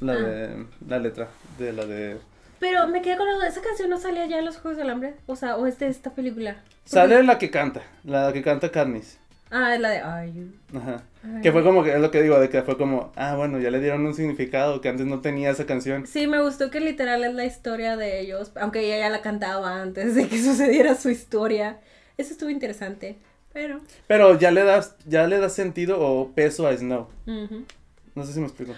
la 0.00 0.12
Ah. 0.12 0.16
de 0.16 0.66
la 0.88 0.98
letra 0.98 1.28
de 1.58 1.72
la 1.72 1.84
de 1.86 2.16
Pero 2.58 2.86
me 2.88 3.00
quedé 3.02 3.16
con 3.16 3.26
la 3.38 3.46
¿esa 3.46 3.60
canción 3.62 3.88
no 3.90 3.98
salía 3.98 4.26
ya 4.26 4.38
en 4.38 4.44
los 4.44 4.58
Juegos 4.58 4.76
del 4.78 4.90
Hambre? 4.90 5.14
O 5.26 5.36
sea, 5.36 5.56
¿o 5.56 5.66
es 5.66 5.78
de 5.78 5.88
esta 5.88 6.10
película? 6.10 6.56
Sale 6.84 7.22
la 7.22 7.38
que 7.38 7.50
canta, 7.50 7.82
la 8.04 8.32
que 8.32 8.42
canta 8.42 8.70
Katniss. 8.70 9.18
Ah, 9.52 9.74
es 9.74 9.80
la 9.80 9.88
de 9.90 9.98
Are 9.98 10.32
You? 10.32 10.52
Ajá. 10.78 11.02
Are 11.24 11.40
Que 11.42 11.50
fue 11.50 11.64
como 11.64 11.82
que 11.82 11.92
es 11.94 12.00
lo 12.00 12.10
que 12.12 12.22
digo, 12.22 12.38
de 12.38 12.48
que 12.48 12.62
fue 12.62 12.76
como, 12.76 13.12
ah, 13.16 13.34
bueno, 13.34 13.58
ya 13.58 13.70
le 13.70 13.80
dieron 13.80 14.06
un 14.06 14.14
significado 14.14 14.80
que 14.80 14.88
antes 14.88 15.06
no 15.06 15.20
tenía 15.20 15.50
esa 15.50 15.66
canción. 15.66 16.06
Sí, 16.06 16.26
me 16.28 16.40
gustó 16.40 16.70
que 16.70 16.78
literal 16.80 17.24
es 17.24 17.34
la 17.34 17.44
historia 17.44 17.96
de 17.96 18.20
ellos, 18.20 18.52
aunque 18.60 18.80
ella 18.86 18.98
ya 18.98 19.10
la 19.10 19.22
cantaba 19.22 19.82
antes 19.82 20.14
de 20.14 20.28
que 20.28 20.38
sucediera 20.42 20.94
su 20.94 21.10
historia. 21.10 21.80
Eso 22.16 22.32
estuvo 22.32 22.50
interesante, 22.50 23.18
pero... 23.52 23.80
Pero 24.06 24.38
ya 24.38 24.50
le 24.52 24.62
das, 24.62 24.94
ya 25.06 25.26
le 25.26 25.38
das 25.38 25.52
sentido 25.54 25.98
o 26.00 26.30
peso 26.32 26.68
a 26.68 26.76
Snow. 26.76 27.08
ujú. 27.26 27.64
No 28.14 28.24
sé 28.24 28.32
si 28.32 28.40
me 28.40 28.46
explico. 28.46 28.74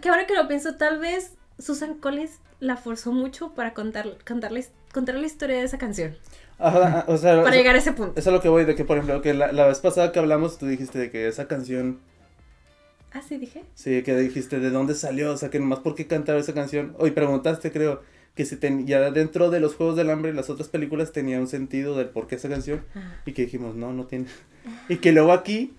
Que 0.00 0.08
ahora 0.08 0.26
que 0.26 0.34
lo 0.34 0.48
pienso, 0.48 0.76
tal 0.76 0.98
vez 0.98 1.32
Susan 1.58 1.94
Collins 1.94 2.38
la 2.60 2.76
forzó 2.76 3.12
mucho 3.12 3.52
para 3.54 3.74
contar, 3.74 4.06
contar, 4.26 4.52
la, 4.52 4.60
his- 4.60 4.70
contar 4.92 5.14
la 5.16 5.26
historia 5.26 5.56
de 5.56 5.64
esa 5.64 5.76
canción, 5.78 6.16
Ajá, 6.58 7.04
o 7.08 7.16
sea, 7.18 7.36
para 7.42 7.48
eso, 7.50 7.58
llegar 7.58 7.74
a 7.74 7.78
ese 7.78 7.92
punto. 7.92 8.18
eso 8.18 8.30
es 8.30 8.34
lo 8.34 8.40
que 8.40 8.48
voy, 8.48 8.64
de 8.64 8.74
que 8.74 8.84
por 8.84 8.96
ejemplo, 8.96 9.20
que 9.20 9.34
la, 9.34 9.52
la 9.52 9.66
vez 9.66 9.80
pasada 9.80 10.12
que 10.12 10.18
hablamos, 10.20 10.56
tú 10.58 10.66
dijiste 10.66 10.98
de 10.98 11.10
que 11.10 11.28
esa 11.28 11.46
canción, 11.48 12.00
Ah, 13.12 13.22
sí, 13.26 13.36
dije. 13.38 13.64
sí, 13.74 14.02
que 14.02 14.16
dijiste 14.16 14.58
de 14.58 14.70
dónde 14.70 14.94
salió, 14.94 15.32
o 15.32 15.36
sea, 15.36 15.50
que 15.50 15.60
nomás 15.60 15.80
por 15.80 15.94
qué 15.94 16.06
cantaba 16.06 16.38
esa 16.40 16.52
canción. 16.54 16.96
Hoy 16.98 17.12
preguntaste, 17.12 17.70
creo, 17.70 18.02
que 18.34 18.44
si 18.44 18.56
ten, 18.56 18.86
ya 18.88 19.10
dentro 19.12 19.50
de 19.50 19.60
los 19.60 19.76
Juegos 19.76 19.94
del 19.96 20.10
Hambre 20.10 20.32
y 20.32 20.34
las 20.34 20.50
otras 20.50 20.68
películas 20.68 21.12
tenía 21.12 21.38
un 21.38 21.46
sentido 21.46 21.96
del 21.96 22.08
por 22.08 22.26
qué 22.26 22.34
esa 22.36 22.48
canción. 22.48 22.84
Ah. 22.96 23.14
Y 23.24 23.32
que 23.32 23.42
dijimos, 23.42 23.76
no, 23.76 23.92
no 23.92 24.06
tiene. 24.06 24.26
Y 24.88 24.96
que 24.96 25.12
luego 25.12 25.32
aquí 25.32 25.74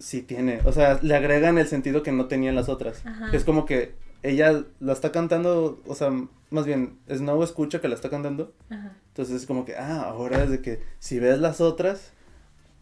sí 0.00 0.22
tiene. 0.22 0.60
O 0.64 0.72
sea, 0.72 0.98
le 1.02 1.14
agregan 1.14 1.58
el 1.58 1.68
sentido 1.68 2.02
que 2.02 2.10
no 2.10 2.26
tenían 2.26 2.56
las 2.56 2.68
otras. 2.68 3.06
Ajá. 3.06 3.30
Es 3.32 3.44
como 3.44 3.66
que 3.66 3.94
ella 4.22 4.64
la 4.80 4.92
está 4.92 5.12
cantando, 5.12 5.80
o 5.86 5.94
sea, 5.94 6.10
más 6.50 6.66
bien, 6.66 6.98
Snow 7.08 7.42
escucha 7.44 7.80
que 7.80 7.88
la 7.88 7.94
está 7.94 8.10
cantando. 8.10 8.52
Ajá. 8.68 8.96
Entonces 9.08 9.36
es 9.36 9.46
como 9.46 9.64
que, 9.64 9.76
ah, 9.76 10.02
ahora 10.02 10.42
es 10.42 10.50
de 10.50 10.60
que 10.60 10.80
si 10.98 11.20
ves 11.20 11.38
las 11.38 11.60
otras, 11.60 12.12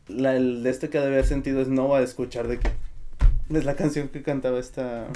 la, 0.07 0.37
el 0.37 0.63
de 0.63 0.71
este 0.71 0.89
que 0.89 0.99
ha 0.99 1.03
de 1.03 1.09
haber 1.09 1.27
sentido 1.27 1.61
es 1.61 1.69
no 1.69 1.89
va 1.89 1.99
a 1.99 2.03
escuchar 2.03 2.49
de 2.49 2.59
que 2.59 2.71
es 3.51 3.65
la 3.65 3.77
canción 3.77 4.09
que 4.09 4.23
cantaba 4.23 4.59
esta 4.59 5.07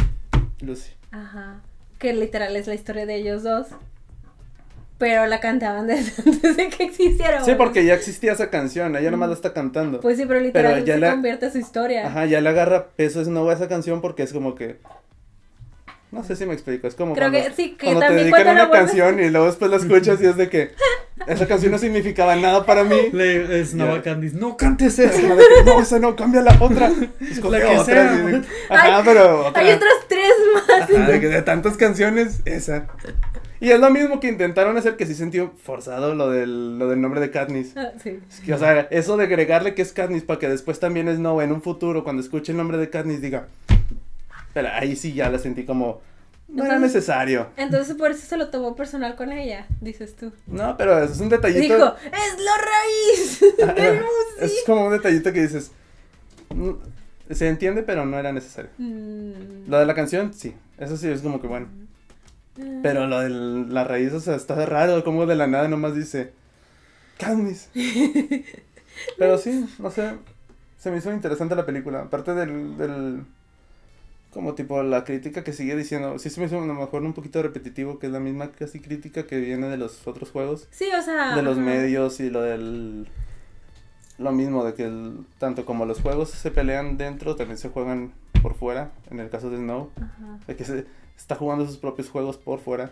Lucy. 0.61 0.92
Ajá. 1.11 1.62
Que 1.98 2.12
literal 2.12 2.57
es 2.57 2.66
la 2.66 2.74
historia 2.74 3.07
de 3.07 3.16
ellos 3.16 3.42
dos. 3.42 3.68
Pero 5.03 5.26
la 5.26 5.40
cantaban 5.40 5.88
desde 5.88 6.12
antes 6.30 6.57
de 6.57 6.68
que 6.68 6.84
existiera. 6.84 7.44
Sí, 7.44 7.55
porque 7.57 7.84
ya 7.84 7.94
existía 7.94 8.32
esa 8.32 8.50
canción, 8.50 8.94
ella 8.96 9.11
nomás 9.11 9.30
la 9.30 9.34
está 9.34 9.53
cantando. 9.53 10.00
Pues 10.00 10.16
sí, 10.16 10.26
pero 10.26 10.38
literal 10.38 10.74
Pero 10.74 10.86
ya 10.86 10.94
se 10.94 11.00
la- 11.00 11.11
convierte 11.11 11.50
su 11.50 11.59
historia. 11.59 12.07
Ajá, 12.07 12.24
ya 12.26 12.40
le 12.40 12.48
agarra 12.48 12.86
peso 12.94 13.22
Snow 13.24 13.50
a 13.50 13.55
esa 13.55 13.66
canción 13.66 14.00
porque 14.00 14.22
es 14.22 14.32
como 14.32 14.55
que. 14.55 14.78
No 16.12 16.22
sé 16.22 16.36
si 16.36 16.44
me 16.46 16.53
explico, 16.53 16.86
es 16.86 16.94
como 16.94 17.14
Creo 17.14 17.30
cuando, 17.30 17.48
que 17.48 17.55
sí, 17.55 17.70
que 17.74 17.86
cuando 17.86 18.07
te 18.07 18.12
dedican 18.14 18.46
una 18.48 18.68
vuelves- 18.68 18.70
canción 18.70 19.18
y 19.18 19.30
luego 19.30 19.46
después 19.46 19.70
la 19.70 19.78
escuchas 19.78 20.20
y 20.20 20.26
es 20.26 20.36
de 20.36 20.48
que 20.50 20.70
esa 21.26 21.48
canción 21.48 21.72
no 21.72 21.78
significaba 21.78 22.36
nada 22.36 22.64
para 22.66 22.84
mí. 22.84 22.96
Le 23.12 23.61
es 23.61 23.74
Nova 23.74 23.96
Ya. 23.96 24.03
Candice, 24.03 24.36
no 24.36 24.57
cantes 24.57 24.98
Es 24.98 25.11
que, 25.11 25.26
no, 25.64 25.80
esa 25.80 25.98
no, 25.98 26.14
cambia 26.14 26.42
la 26.42 26.57
otra. 26.61 26.92
Escoge 27.18 27.59
La 27.59 27.64
que 27.66 27.76
otra. 27.78 27.84
sea. 27.84 28.42
Ajá, 28.68 28.96
Ay, 28.98 29.03
pero 29.07 29.46
otra. 29.48 29.62
Hay 29.62 29.70
otras 29.72 29.92
tres 30.07 30.32
más. 30.55 30.82
Ajá, 30.82 31.07
de, 31.11 31.18
de 31.18 31.42
tantas 31.42 31.76
canciones, 31.78 32.40
esa. 32.44 32.86
Y 33.62 33.70
es 33.70 33.78
lo 33.78 33.90
mismo 33.90 34.18
que 34.18 34.26
intentaron 34.28 34.76
hacer 34.76 34.96
que 34.96 35.06
sí 35.06 35.14
sentió 35.14 35.52
forzado 35.62 36.14
lo 36.16 36.28
del, 36.30 36.78
lo 36.80 36.88
del 36.88 37.00
nombre 37.00 37.20
de 37.20 37.30
Katniss. 37.30 37.76
Ah, 37.76 37.92
sí. 38.02 38.18
Es 38.28 38.40
que, 38.40 38.52
o 38.54 38.58
sea, 38.58 38.80
eso 38.90 39.16
de 39.16 39.24
agregarle 39.24 39.74
que 39.74 39.82
es 39.82 39.92
Katniss 39.92 40.24
para 40.24 40.40
que 40.40 40.48
después 40.48 40.80
también 40.80 41.06
es 41.08 41.20
no 41.20 41.40
en 41.40 41.52
un 41.52 41.62
futuro, 41.62 42.02
cuando 42.02 42.20
escuche 42.22 42.50
el 42.50 42.58
nombre 42.58 42.76
de 42.76 42.90
Katniss, 42.90 43.20
diga. 43.20 43.46
Pero 44.52 44.68
ahí 44.72 44.96
sí 44.96 45.12
ya 45.14 45.30
la 45.30 45.38
sentí 45.38 45.64
como. 45.64 46.00
No 46.48 46.64
era 46.64 46.78
necesario. 46.80 47.46
Entonces 47.56 47.94
por 47.94 48.10
eso 48.10 48.26
se 48.26 48.36
lo 48.36 48.48
tomó 48.50 48.74
personal 48.74 49.14
con 49.14 49.30
ella, 49.32 49.66
dices 49.80 50.16
tú. 50.16 50.32
No, 50.48 50.76
pero 50.76 50.98
eso 51.02 51.12
es 51.14 51.20
un 51.20 51.28
detallito. 51.30 51.60
Dijo, 51.60 51.94
es 52.04 52.40
la 52.42 52.52
raíz 52.58 53.40
del 53.76 53.94
es 53.96 54.02
músico". 54.50 54.66
como 54.66 54.86
un 54.86 54.92
detallito 54.92 55.32
que 55.32 55.40
dices. 55.42 55.70
"Mm, 56.54 56.72
Se 57.32 57.48
entiende, 57.48 57.82
pero 57.84 58.04
no 58.04 58.18
era 58.18 58.32
necesario. 58.32 58.70
Mm. 58.76 59.68
Lo 59.70 59.78
de 59.78 59.86
la 59.86 59.94
canción, 59.94 60.34
sí. 60.34 60.52
Eso 60.78 60.96
sí 60.96 61.08
es 61.08 61.22
como 61.22 61.40
que 61.40 61.46
bueno. 61.46 61.68
Pero 62.82 63.07
lo 63.07 63.20
de 63.20 63.30
la 63.30 63.84
raíz, 63.84 64.12
o 64.12 64.20
sea, 64.20 64.34
está 64.36 64.66
raro, 64.66 65.03
como 65.05 65.26
de 65.26 65.34
la 65.36 65.46
nada 65.46 65.68
nomás 65.68 65.94
dice. 65.94 66.32
Katniss. 67.18 67.68
Pero 69.18 69.38
sí, 69.38 69.66
no 69.78 69.90
sé. 69.90 70.14
Se 70.78 70.90
me 70.90 70.98
hizo 70.98 71.12
interesante 71.12 71.55
la 71.55 71.66
película. 71.66 72.00
Aparte 72.03 72.34
del. 72.34 72.76
del 72.76 73.24
como 74.32 74.55
tipo 74.55 74.82
la 74.82 75.05
crítica 75.05 75.44
que 75.44 75.53
sigue 75.53 75.76
diciendo. 75.76 76.18
Sí 76.18 76.30
se 76.30 76.40
me 76.40 76.46
hizo 76.46 76.59
a 76.61 76.66
lo 76.66 76.72
mejor 76.74 77.03
un 77.03 77.12
poquito 77.12 77.42
repetitivo, 77.42 77.98
que 77.98 78.07
es 78.07 78.12
la 78.12 78.20
misma 78.20 78.50
casi 78.50 78.80
crítica 78.80 79.26
que 79.26 79.38
viene 79.38 79.68
de 79.68 79.76
los 79.76 80.07
otros 80.07 80.30
juegos. 80.30 80.68
Sí, 80.70 80.88
o 80.98 81.03
sea. 81.03 81.36
de 81.36 81.42
los 81.42 81.57
ajá. 81.59 81.66
medios 81.66 82.18
y 82.20 82.30
lo 82.30 82.42
del. 82.42 83.09
Lo 84.18 84.32
mismo, 84.32 84.64
de 84.64 84.74
que 84.74 84.84
el- 84.84 85.24
tanto 85.38 85.64
como 85.64 85.84
los 85.86 86.00
juegos 86.00 86.30
se 86.30 86.50
pelean 86.50 86.96
dentro, 86.98 87.34
también 87.36 87.59
se 87.59 87.68
juegan 87.70 88.12
por 88.42 88.55
fuera. 88.55 88.92
En 89.11 89.20
el 89.20 89.30
caso 89.30 89.50
de 89.50 89.57
Snow. 89.59 89.90
Ajá. 89.96 90.38
De 90.46 90.57
que 90.57 90.64
se 90.64 90.86
está 91.23 91.35
jugando 91.37 91.66
sus 91.66 91.79
propios 91.79 92.09
juegos 92.11 92.37
por 92.37 92.59
fuera. 92.61 92.91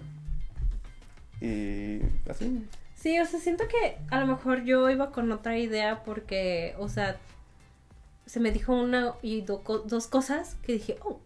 Y 1.41 2.01
así. 2.29 2.67
Sí, 2.95 3.19
o 3.19 3.25
sea, 3.25 3.41
siento 3.41 3.65
que 3.67 3.97
a 4.11 4.21
lo 4.21 4.27
mejor 4.27 4.65
yo 4.65 4.89
iba 4.91 5.11
con 5.11 5.33
otra 5.33 5.57
idea 5.59 6.03
porque, 6.05 6.75
o 6.79 6.89
sea, 6.89 7.19
se 8.27 8.41
me 8.41 8.53
dijo 8.53 8.75
una 8.75 9.15
y 9.23 9.41
do- 9.41 9.63
dos 9.87 10.07
cosas 10.07 10.57
que 10.63 10.75
dije, 10.75 10.99
oh, 11.05 11.19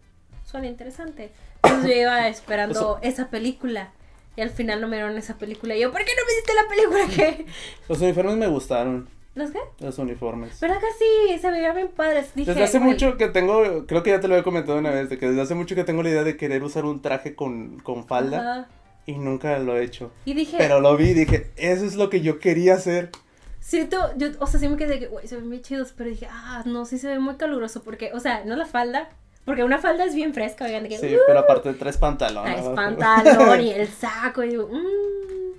suena 0.45 0.67
interesante. 0.67 1.31
Entonces 1.63 1.89
yo 1.95 2.01
iba 2.01 2.27
esperando 2.29 2.99
esa 3.01 3.29
película 3.29 3.91
y 4.37 4.41
al 4.41 4.49
final 4.51 4.79
no 4.79 4.87
me 4.87 4.95
dieron 4.95 5.17
esa 5.17 5.37
película. 5.37 5.75
Y 5.75 5.81
yo, 5.81 5.91
¿por 5.91 6.03
qué 6.05 6.11
no 6.15 6.21
me 6.25 6.33
diste 6.35 6.53
la 6.53 6.69
película 6.69 7.15
que? 7.35 7.45
Los 7.89 7.99
uniformes 8.01 8.37
me 8.37 8.47
gustaron. 8.47 9.09
¿Los 9.35 9.51
qué? 9.51 9.59
Los 9.79 9.97
uniformes. 9.99 10.59
¿Verdad 10.61 10.77
que 10.79 10.87
sí? 10.97 11.39
Se 11.39 11.51
veían 11.51 11.75
bien 11.75 11.89
padres. 11.89 12.33
Dije, 12.35 12.51
Desde 12.51 12.63
hace 12.63 12.79
"Güey, 12.79 12.91
mucho 12.91 13.17
que 13.17 13.27
tengo, 13.27 13.85
creo 13.85 14.01
que 14.01 14.11
ya 14.11 14.19
te 14.21 14.27
lo 14.29 14.37
he 14.37 14.43
comentado 14.43 14.77
una 14.79 14.91
vez, 14.91 15.09
de 15.09 15.17
que 15.17 15.27
desde 15.27 15.41
hace 15.41 15.55
mucho 15.55 15.75
que 15.75 15.83
tengo 15.83 16.01
la 16.03 16.09
idea 16.09 16.23
de 16.23 16.37
querer 16.37 16.63
usar 16.63 16.85
un 16.85 17.01
traje 17.01 17.35
con, 17.35 17.79
con 17.79 18.05
falda 18.07 18.39
ajá". 18.39 18.67
y 19.05 19.13
nunca 19.17 19.59
lo 19.59 19.77
he 19.77 19.83
hecho. 19.83 20.11
Y 20.23 20.33
dije, 20.35 20.55
Pero 20.57 20.79
lo 20.79 20.95
vi 20.95 21.09
y 21.09 21.13
dije, 21.13 21.51
eso 21.57 21.85
es 21.85 21.95
lo 21.95 22.09
que 22.09 22.21
yo 22.21 22.39
quería 22.39 22.75
hacer. 22.75 23.11
Siento, 23.59 23.97
yo, 24.15 24.27
o 24.39 24.47
sea, 24.47 24.59
sí 24.59 24.69
me 24.69 24.77
quedé 24.77 24.99
que, 24.99 25.07
güey, 25.07 25.27
se 25.27 25.35
ven 25.35 25.47
muy 25.49 25.61
chidos, 25.61 25.93
pero 25.97 26.09
dije, 26.09 26.27
ah, 26.31 26.63
no, 26.65 26.85
sí 26.85 26.97
se 26.97 27.07
ve 27.07 27.19
muy 27.19 27.35
caluroso, 27.35 27.83
porque, 27.83 28.11
o 28.13 28.19
sea, 28.19 28.45
no 28.45 28.55
la 28.55 28.65
falda, 28.65 29.09
porque 29.43 29.63
una 29.63 29.79
falda 29.79 30.05
es 30.05 30.13
bien 30.15 30.33
fresca, 30.33 30.65
oigan, 30.65 30.83
de 30.83 30.89
que, 30.89 30.97
Sí, 30.99 31.13
uh, 31.15 31.19
pero 31.27 31.39
aparte 31.39 31.73
tres 31.73 31.97
pantalones. 31.97 32.53
traes 32.53 32.65
abajo. 32.67 32.75
pantalón 32.75 33.61
y 33.61 33.71
el 33.73 33.87
saco, 33.87 34.43
y 34.43 34.49
digo, 34.49 34.69
mmm, 34.71 35.57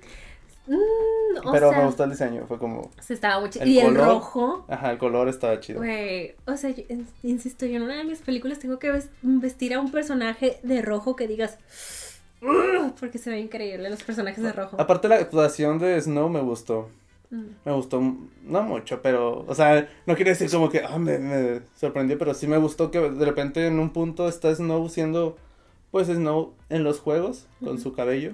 mmm, 0.67 1.47
o 1.47 1.51
Pero 1.51 1.69
sea, 1.69 1.79
me 1.79 1.85
gustó 1.85 2.03
el 2.03 2.09
diseño, 2.11 2.45
fue 2.47 2.57
como, 2.59 2.91
se 2.99 3.13
estaba 3.13 3.39
muy 3.39 3.49
chido. 3.49 3.65
Y 3.65 3.79
el 3.79 3.95
rojo, 3.95 4.65
ajá, 4.67 4.91
el 4.91 4.97
color 4.97 5.29
estaba 5.29 5.59
chido. 5.59 5.79
güey, 5.79 6.35
o 6.45 6.57
sea, 6.57 6.69
yo, 6.71 6.83
in- 6.89 7.07
insisto, 7.23 7.65
yo 7.65 7.77
en 7.77 7.83
una 7.83 7.95
de 7.95 8.03
mis 8.03 8.19
películas 8.19 8.59
tengo 8.59 8.79
que 8.79 8.91
ves- 8.91 9.09
vestir 9.21 9.73
a 9.73 9.79
un 9.79 9.91
personaje 9.91 10.59
de 10.63 10.81
rojo 10.81 11.15
que 11.15 11.27
digas, 11.27 11.57
porque 12.99 13.17
se 13.17 13.29
ve 13.29 13.39
increíble 13.39 13.89
los 13.89 14.03
personajes 14.03 14.43
de 14.43 14.51
rojo. 14.53 14.79
Aparte 14.79 15.07
la 15.07 15.15
actuación 15.15 15.79
de 15.79 15.99
Snow 16.01 16.29
me 16.29 16.41
gustó. 16.41 16.89
Mm. 17.29 17.43
Me 17.65 17.71
gustó, 17.73 17.99
no 18.43 18.61
mucho, 18.63 19.01
pero, 19.01 19.43
o 19.47 19.53
sea, 19.55 19.89
no 20.05 20.15
quiere 20.15 20.31
decir 20.31 20.49
como 20.49 20.69
que, 20.69 20.81
ah, 20.81 20.97
me, 20.97 21.17
me 21.19 21.61
sorprendió, 21.75 22.17
pero 22.17 22.33
sí 22.33 22.47
me 22.47 22.57
gustó 22.57 22.89
que 22.89 22.99
de 23.01 23.25
repente 23.25 23.67
en 23.67 23.79
un 23.79 23.89
punto 23.89 24.29
está 24.29 24.53
Snow 24.55 24.87
siendo, 24.87 25.35
pues, 26.05 26.17
Snow 26.17 26.53
en 26.69 26.83
los 26.83 26.99
juegos, 26.99 27.47
con 27.63 27.79
su 27.79 27.93
cabello, 27.93 28.33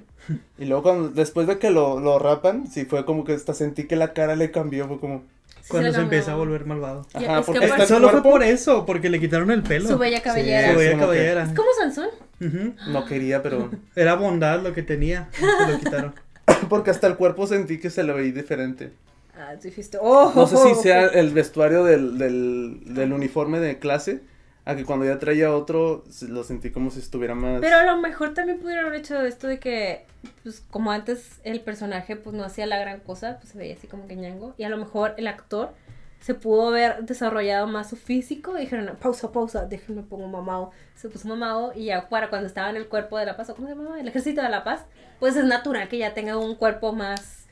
y 0.58 0.66
luego 0.66 0.84
cuando, 0.84 1.10
después 1.10 1.48
de 1.48 1.60
que 1.60 1.70
lo, 1.70 2.00
lo 2.00 2.20
rapan, 2.20 2.68
sí 2.68 2.86
fue 2.86 3.06
como 3.06 3.24
que 3.24 3.34
hasta 3.34 3.54
sentí 3.54 3.86
que 3.86 3.96
la 3.96 4.14
cara 4.14 4.36
le 4.36 4.52
cambió, 4.52 4.88
fue 4.88 5.00
como, 5.00 5.24
Sí 5.64 5.70
Cuando 5.70 5.88
le 5.88 5.96
se 5.96 6.02
empieza 6.02 6.34
a 6.34 6.36
volver 6.36 6.66
malvado. 6.66 7.08
Ya, 7.14 7.20
ajá, 7.20 7.40
es 7.40 7.46
que 7.46 7.52
porque 7.54 7.66
el 7.66 7.88
Solo 7.88 8.10
fue 8.10 8.22
por 8.22 8.44
eso, 8.44 8.86
porque 8.86 9.10
le 9.10 9.18
quitaron 9.22 9.50
el 9.50 9.64
pelo. 9.64 9.88
Su 9.88 9.98
bella 9.98 10.22
cabellera. 10.22 10.74
Su 10.74 10.78
bella 10.78 10.98
cabellera. 10.98 11.44
Es 11.44 11.54
como 11.54 11.70
Sansón. 11.80 12.10
Ujú. 12.42 12.74
no 12.92 13.06
quería, 13.06 13.42
pero, 13.42 13.70
Era 13.96 14.16
bondad 14.16 14.62
lo 14.62 14.74
que 14.74 14.84
tenía. 14.84 15.30
Se 15.32 15.72
lo 15.72 15.80
quitaron. 15.80 16.14
porque 16.70 16.92
hasta 16.92 17.08
el 17.08 17.16
cuerpo 17.16 17.48
sentí 17.48 17.80
que 17.80 17.90
se 17.90 18.04
lo 18.04 18.16
veía 18.16 18.34
diferente. 18.34 18.92
Ah, 19.38 19.56
dijiste, 19.56 19.98
oh. 20.02 20.34
No 20.36 20.48
sé 20.48 20.58
si 20.58 20.76
sea 20.82 21.08
el 21.08 21.32
vestuario 21.32 21.86
del, 21.86 22.18
del, 22.18 22.82
del 22.94 23.14
uniforme 23.14 23.60
de 23.60 23.80
clase, 23.80 24.22
a 24.66 24.76
que 24.76 24.86
cuando 24.86 25.06
ya 25.06 25.20
traía 25.20 25.54
otro, 25.54 26.06
lo 26.28 26.44
sentí 26.44 26.72
como 26.72 26.90
si 26.90 27.00
estuviera 27.00 27.36
más... 27.36 27.60
Pero 27.60 27.78
a 27.78 27.84
lo 27.84 27.98
mejor 27.98 28.34
también 28.34 28.60
pudieron 28.60 28.86
haber 28.86 29.00
hecho 29.00 29.22
esto 29.22 29.48
de 29.48 29.60
que, 29.60 30.06
pues 30.44 30.64
como 30.72 30.92
antes 30.92 31.42
el 31.44 31.60
personaje 31.62 32.16
pues 32.16 32.36
no 32.36 32.44
hacía 32.46 32.66
la 32.66 32.80
gran 32.80 33.02
cosa, 33.02 33.38
pues 33.40 33.52
se 33.52 33.58
veía 33.58 33.74
así 33.74 33.88
como 33.88 34.08
que 34.08 34.16
ñango. 34.16 34.54
Y 34.58 34.64
a 34.64 34.70
lo 34.70 34.78
mejor 34.78 35.16
el 35.18 35.28
actor 35.28 35.74
se 36.22 36.34
pudo 36.34 36.70
haber 36.70 37.04
desarrollado 37.04 37.68
más 37.68 37.90
su 37.90 37.98
físico 37.98 38.58
y 38.58 38.62
dijeron, 38.62 38.86
"No, 38.86 38.96
pausa, 38.96 39.34
pausa, 39.34 39.66
déjenme 39.66 40.04
pongo 40.04 40.28
mamado. 40.30 40.72
Se 40.96 41.10
puso 41.10 41.28
mamado 41.28 41.74
y 41.76 41.86
ya 41.86 42.08
para 42.08 42.30
cuando 42.30 42.48
estaba 42.48 42.70
en 42.70 42.78
el 42.78 42.88
cuerpo 42.88 43.18
de 43.18 43.26
la 43.26 43.36
paz, 43.36 43.52
¿cómo 43.54 43.68
se 43.68 43.76
llamaba? 43.76 44.00
El 44.00 44.08
ejército 44.08 44.42
de 44.42 44.48
la 44.48 44.64
paz, 44.64 44.86
pues 45.20 45.36
es 45.36 45.44
natural 45.44 45.90
que 45.90 45.98
ya 45.98 46.14
tenga 46.14 46.38
un 46.38 46.56
cuerpo 46.56 46.94
más 46.94 47.43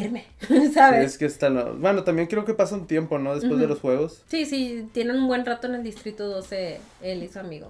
Sí, 0.48 0.72
¿sabes? 0.72 1.12
es 1.12 1.18
que 1.18 1.24
está 1.26 1.48
lo- 1.48 1.76
Bueno, 1.76 2.04
también 2.04 2.28
creo 2.28 2.44
que 2.44 2.54
pasa 2.54 2.74
un 2.74 2.86
tiempo, 2.86 3.18
¿no? 3.18 3.34
Después 3.34 3.58
de 3.60 3.66
los 3.66 3.80
juegos. 3.80 4.22
Sí, 4.28 4.44
sí, 4.46 4.88
tienen 4.92 5.16
un 5.16 5.26
buen 5.28 5.44
rato 5.46 5.66
en 5.66 5.74
el 5.76 5.82
distrito 5.82 6.28
12, 6.28 6.80
él 7.02 7.22
y 7.22 7.28
su 7.28 7.38
amigo. 7.38 7.68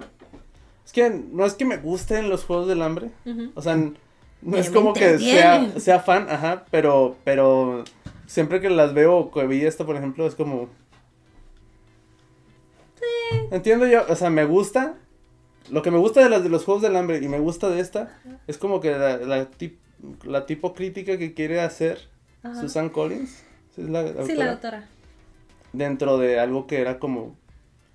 Es 0.84 0.92
que 0.92 1.10
no 1.10 1.44
es 1.46 1.54
que 1.54 1.64
me 1.64 1.76
gusten 1.78 2.28
los 2.28 2.44
juegos 2.44 2.68
del 2.68 2.82
hambre. 2.82 3.10
O 3.54 3.62
sea, 3.62 3.76
no 3.76 4.56
es 4.56 4.70
como 4.70 4.92
que 4.92 5.18
sea, 5.18 5.78
sea 5.80 6.00
fan, 6.00 6.26
ajá, 6.30 6.64
pero, 6.70 7.16
pero 7.24 7.84
siempre 8.26 8.60
que 8.60 8.70
las 8.70 8.94
veo 8.94 9.30
que 9.30 9.46
vi 9.46 9.64
esta, 9.64 9.84
por 9.86 9.96
ejemplo, 9.96 10.26
es 10.26 10.34
como... 10.34 10.68
Entiendo 13.50 13.86
yo, 13.86 14.04
o 14.08 14.16
sea, 14.16 14.30
me 14.30 14.44
gusta. 14.44 14.94
Lo 15.70 15.82
que 15.82 15.90
me 15.90 15.98
gusta 15.98 16.22
de 16.22 16.28
las 16.30 16.42
de 16.44 16.48
los 16.48 16.64
juegos 16.64 16.82
del 16.82 16.94
hambre 16.96 17.18
y 17.18 17.28
me 17.28 17.40
gusta 17.40 17.68
de 17.68 17.80
esta 17.80 18.16
es 18.46 18.56
como 18.56 18.80
que 18.80 18.92
la, 18.92 19.16
la, 19.16 19.50
tip- 19.50 19.78
la 20.24 20.46
tipo 20.46 20.74
crítica 20.74 21.18
que 21.18 21.34
quiere 21.34 21.60
hacer 21.60 21.98
Ajá. 22.50 22.60
Susan 22.60 22.88
Collins. 22.88 23.42
¿sí 23.74 23.82
es 23.82 23.88
la 23.88 24.24
Sí, 24.24 24.34
la 24.34 24.50
doctora. 24.52 24.88
Dentro 25.72 26.18
de 26.18 26.38
algo 26.40 26.66
que 26.66 26.80
era 26.80 26.98
como 26.98 27.36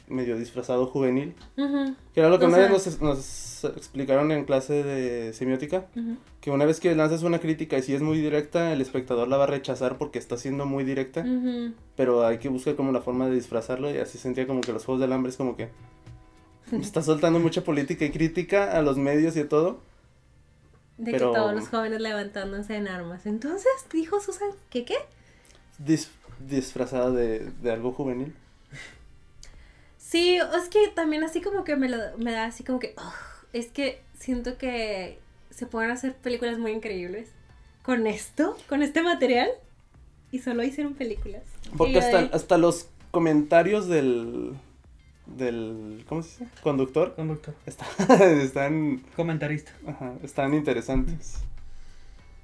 medio 0.08 0.38
disfrazado 0.38 0.88
juvenil. 0.88 1.34
Que 1.56 2.20
era 2.20 2.30
lo 2.30 2.38
que 2.38 2.46
O 2.46 2.48
una 2.50 2.58
sea- 2.58 2.68
vez 2.72 3.02
nos, 3.02 3.02
nos 3.02 3.64
explicaron 3.76 4.32
en 4.32 4.44
clase 4.46 4.84
de 4.84 5.34
semiótica. 5.34 5.86
Que 6.42 6.52
una 6.52 6.66
vez 6.66 6.80
que 6.80 6.94
lanzas 6.96 7.24
una 7.24 7.40
crítica 7.40 7.78
y 7.78 7.82
si 7.82 7.94
es 7.96 8.02
muy 8.02 8.20
directa, 8.20 8.74
el 8.74 8.82
espectador 8.82 9.28
la 9.30 9.38
va 9.38 9.46
a 9.46 9.48
rechazar 9.48 9.98
porque 9.98 10.20
está 10.20 10.38
siendo 10.38 10.66
muy 10.66 10.84
directa. 10.84 11.26
Pero 11.96 12.26
hay 12.28 12.38
que 12.40 12.50
buscar 12.50 12.76
como 12.76 12.92
la 12.92 13.02
forma 13.02 13.28
de 13.30 13.36
disfrazarlo 13.36 13.90
y 13.90 13.98
así 13.98 14.18
sentía 14.18 14.46
como 14.48 14.62
que 14.62 14.74
los 14.74 14.84
Juegos 14.86 15.02
del 15.02 15.14
Hambre 15.14 15.30
es 15.32 15.38
como 15.38 15.56
que... 15.56 15.70
Está 16.72 17.02
soltando 17.02 17.40
mucha 17.40 17.64
política 17.64 18.06
y 18.06 18.12
crítica 18.12 18.78
a 18.78 18.82
los 18.82 18.98
medios 18.98 19.36
y 19.36 19.42
a 19.42 19.50
todo. 19.50 19.80
De 21.02 21.12
Pero- 21.12 21.32
que 21.32 21.38
todos 21.40 21.54
los 21.56 21.68
jóvenes 21.68 22.00
levantándose 22.02 22.76
en 22.76 22.88
armas. 22.88 23.26
Entonces, 23.26 23.72
dijo 23.92 24.20
Susan, 24.20 24.50
¿qué 24.70 24.86
qué? 24.86 24.98
dis- 25.84 26.10
disfrazada 26.48 27.10
de, 27.12 27.40
de 27.62 27.72
algo 27.72 27.92
juvenil. 27.92 28.36
Sí, 29.98 30.38
es 30.38 30.70
que 30.70 30.90
también 30.94 31.24
así 31.24 31.42
como 31.42 31.64
que 31.64 31.76
me, 31.76 31.90
lo- 31.90 32.18
me 32.18 32.32
da 32.32 32.46
así 32.46 32.64
como 32.64 32.80
que, 32.80 32.94
es 33.54 33.68
que 33.68 34.02
siento 34.20 34.58
que 34.58 35.20
se 35.50 35.66
pueden 35.66 35.90
hacer 35.92 36.16
películas 36.16 36.58
muy 36.60 36.72
increíbles 36.72 37.30
con 37.82 38.06
esto, 38.08 38.56
con 38.70 38.84
este 38.84 39.02
material, 39.02 39.50
y 40.32 40.40
solo 40.40 40.64
hicieron 40.64 40.94
películas. 40.94 41.42
Porque 41.78 41.98
hasta, 42.00 42.22
de- 42.24 42.30
hasta 42.34 42.58
los 42.58 42.88
comentarios 43.12 43.88
del... 43.88 44.54
del 45.26 46.04
¿Cómo 46.08 46.24
se 46.24 46.30
dice? 46.46 46.48
Conductor. 46.64 47.14
Conductor. 47.16 47.56
está- 47.66 47.86
están... 48.42 49.04
Comentarista. 49.16 49.72
Ajá, 49.88 50.14
están 50.24 50.54
interesantes. 50.54 51.44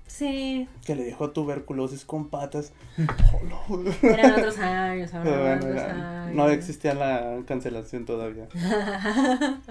Sí, 0.08 0.68
Que 0.86 0.95
le 0.95 1.03
dejó 1.03 1.32
tuberculosis 1.32 2.05
con 2.05 2.30
patas. 2.30 2.72
Oh, 3.70 3.78
no. 3.78 3.91
eran 4.10 4.32
otros 4.34 4.58
años, 4.58 5.14
ahora 5.14 5.60
bueno, 5.60 6.34
no 6.34 6.49
existía 6.49 6.93
la 6.93 7.39
cancelación 7.45 8.05
todavía. 8.05 8.47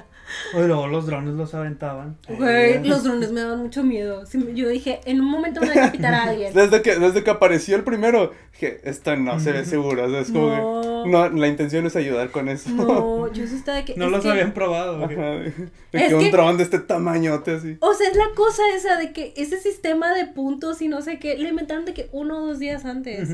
O 0.57 0.61
luego 0.61 0.89
los 0.89 1.07
drones 1.07 1.35
los 1.35 1.55
aventaban. 1.55 2.17
Güey, 2.29 2.83
los 2.85 3.05
drones 3.05 3.31
me 3.31 3.43
daban 3.43 3.61
mucho 3.63 3.85
miedo. 3.85 4.25
Yo 4.55 4.69
dije, 4.69 5.01
en 5.05 5.21
un 5.21 5.31
momento 5.31 5.61
van 5.61 5.71
a 5.71 5.73
decapitar 5.75 6.15
a 6.15 6.23
alguien. 6.25 6.53
Desde 6.55 6.83
que, 6.83 6.97
desde 6.99 7.23
que 7.23 7.31
apareció 7.31 7.77
el 7.77 7.85
primero, 7.85 8.33
dije, 8.53 8.81
esto 8.83 9.15
no 9.17 9.39
se 9.39 9.53
ve 9.53 9.65
seguro. 9.65 10.05
O 10.05 10.11
sea, 10.11 10.21
es 10.21 10.31
como 10.33 10.49
No. 10.49 10.83
que. 11.05 11.11
No, 11.11 11.29
la 11.29 11.47
intención 11.47 11.87
es 11.87 11.95
ayudar 11.95 12.31
con 12.33 12.49
eso. 12.49 12.71
No, 12.71 13.33
yo 13.33 13.47
sí 13.47 13.55
estaba 13.55 13.79
de 13.79 13.85
que. 13.85 13.95
No 13.97 14.07
es 14.07 14.11
los 14.11 14.23
que- 14.25 14.31
habían 14.31 14.53
probado. 14.53 14.97
Ajá, 14.97 15.05
¿o 15.05 15.09
qué? 15.09 15.15
de, 15.15 15.43
de 15.53 15.71
Es 15.93 16.09
que 16.09 16.15
un 16.17 16.21
que- 16.25 16.31
dron 16.33 16.57
de 16.57 16.65
este 16.65 16.81
tamañote 16.81 17.53
así. 17.55 17.77
O 17.81 17.95
sea, 17.95 18.09
es 18.11 18.17
la 18.17 18.27
cosa 18.35 18.63
esa 18.75 18.97
de 18.97 19.13
que 19.13 19.33
ese 19.37 19.61
sistema 19.61 20.13
de 20.13 20.26
puntos 20.35 20.83
y 20.83 20.89
no 20.89 21.03
sé 21.03 21.19
qué, 21.19 21.39
lo 21.39 21.49
inventaron 21.49 21.85
de 21.85 21.95
que 21.95 22.09
uno 22.13 22.39
o 22.39 22.47
dos 22.47 22.59
días 22.59 22.85
antes. 22.85 23.31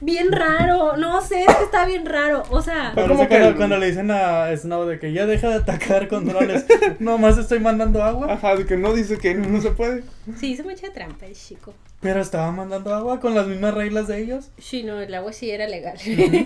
Bien 0.00 0.30
raro, 0.30 0.96
no 0.98 1.22
sé, 1.22 1.40
es 1.44 1.54
que 1.56 1.64
está 1.64 1.86
bien 1.86 2.04
raro. 2.04 2.42
O 2.50 2.60
sea, 2.60 2.92
Parece 2.94 3.08
como 3.14 3.22
que 3.22 3.28
cuando, 3.28 3.48
el- 3.48 3.56
cuando 3.56 3.78
le 3.78 3.86
dicen 3.86 4.10
a 4.10 4.54
Snow 4.56 4.84
de 4.84 4.98
que 4.98 5.12
ya 5.12 5.24
deja 5.24 5.48
de 5.48 5.54
atacar 5.56 6.06
con 6.08 6.26
drones. 6.26 6.66
Nomás 6.98 7.38
estoy 7.38 7.60
mandando 7.60 8.02
agua. 8.02 8.32
Ajá, 8.32 8.56
de 8.56 8.66
que 8.66 8.76
no 8.76 8.92
dice 8.92 9.16
que 9.18 9.34
no 9.34 9.60
se 9.62 9.70
puede. 9.70 10.04
sí, 10.38 10.52
hizo 10.52 10.64
mucha 10.64 10.92
trampa 10.92 11.24
el 11.26 11.34
chico. 11.34 11.72
Pero 12.00 12.20
estaba 12.20 12.52
mandando 12.52 12.94
agua 12.94 13.20
con 13.20 13.34
las 13.34 13.46
mismas 13.46 13.72
reglas 13.72 14.06
de 14.06 14.20
ellos. 14.22 14.50
Sí, 14.58 14.82
no, 14.82 15.00
el 15.00 15.14
agua 15.14 15.32
sí 15.32 15.50
era 15.50 15.66
legal. 15.66 15.96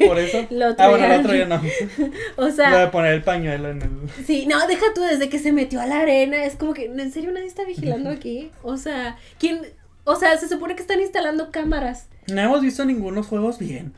Por 0.06 0.18
eso. 0.20 0.46
Lo 0.50 0.68
otro 0.68 0.84
ah, 0.84 0.88
bueno, 0.90 1.06
ya- 1.08 1.14
el 1.16 1.20
otro 1.20 1.34
ya 1.36 1.46
no. 1.46 1.56
o 2.36 2.40
Lo 2.42 2.46
de 2.46 2.52
sea, 2.52 2.90
poner 2.92 3.14
el 3.14 3.22
pañuelo 3.24 3.70
en 3.70 3.82
el. 3.82 3.90
sí, 4.26 4.46
no, 4.46 4.64
deja 4.68 4.86
tú 4.94 5.00
desde 5.02 5.28
que 5.28 5.40
se 5.40 5.50
metió 5.50 5.80
a 5.80 5.86
la 5.86 6.00
arena. 6.02 6.44
Es 6.44 6.54
como 6.54 6.72
que, 6.72 6.84
¿en 6.84 7.10
serio 7.12 7.32
nadie 7.32 7.46
está 7.48 7.64
vigilando 7.64 8.10
aquí? 8.10 8.52
O 8.62 8.76
sea, 8.76 9.16
¿quién? 9.40 9.62
O 10.04 10.14
sea, 10.14 10.36
se 10.38 10.48
supone 10.48 10.76
que 10.76 10.82
están 10.82 11.00
instalando 11.00 11.50
cámaras. 11.50 12.06
No 12.28 12.40
hemos 12.40 12.62
visto 12.62 12.84
ningunos 12.84 13.26
juegos 13.26 13.58
bien. 13.58 13.92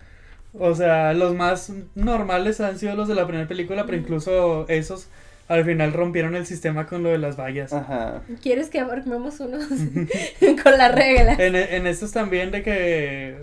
O 0.58 0.74
sea, 0.74 1.14
los 1.14 1.34
más 1.34 1.72
normales 1.94 2.60
han 2.60 2.78
sido 2.78 2.94
los 2.94 3.08
de 3.08 3.14
la 3.14 3.26
primera 3.26 3.48
película, 3.48 3.86
pero 3.86 3.98
incluso 3.98 4.66
esos 4.68 5.08
al 5.48 5.64
final 5.64 5.92
rompieron 5.92 6.34
el 6.34 6.46
sistema 6.46 6.86
con 6.86 7.02
lo 7.02 7.10
de 7.10 7.18
las 7.18 7.38
vallas. 7.38 7.72
Ajá. 7.72 8.22
¿Quieres 8.42 8.68
que 8.70 8.80
armemos 8.80 9.40
unos 9.40 9.66
con 10.62 10.78
las 10.78 10.94
reglas? 10.94 11.38
En, 11.38 11.56
en 11.56 11.86
estos 11.86 12.12
también 12.12 12.50
de 12.50 12.62
que 12.62 13.36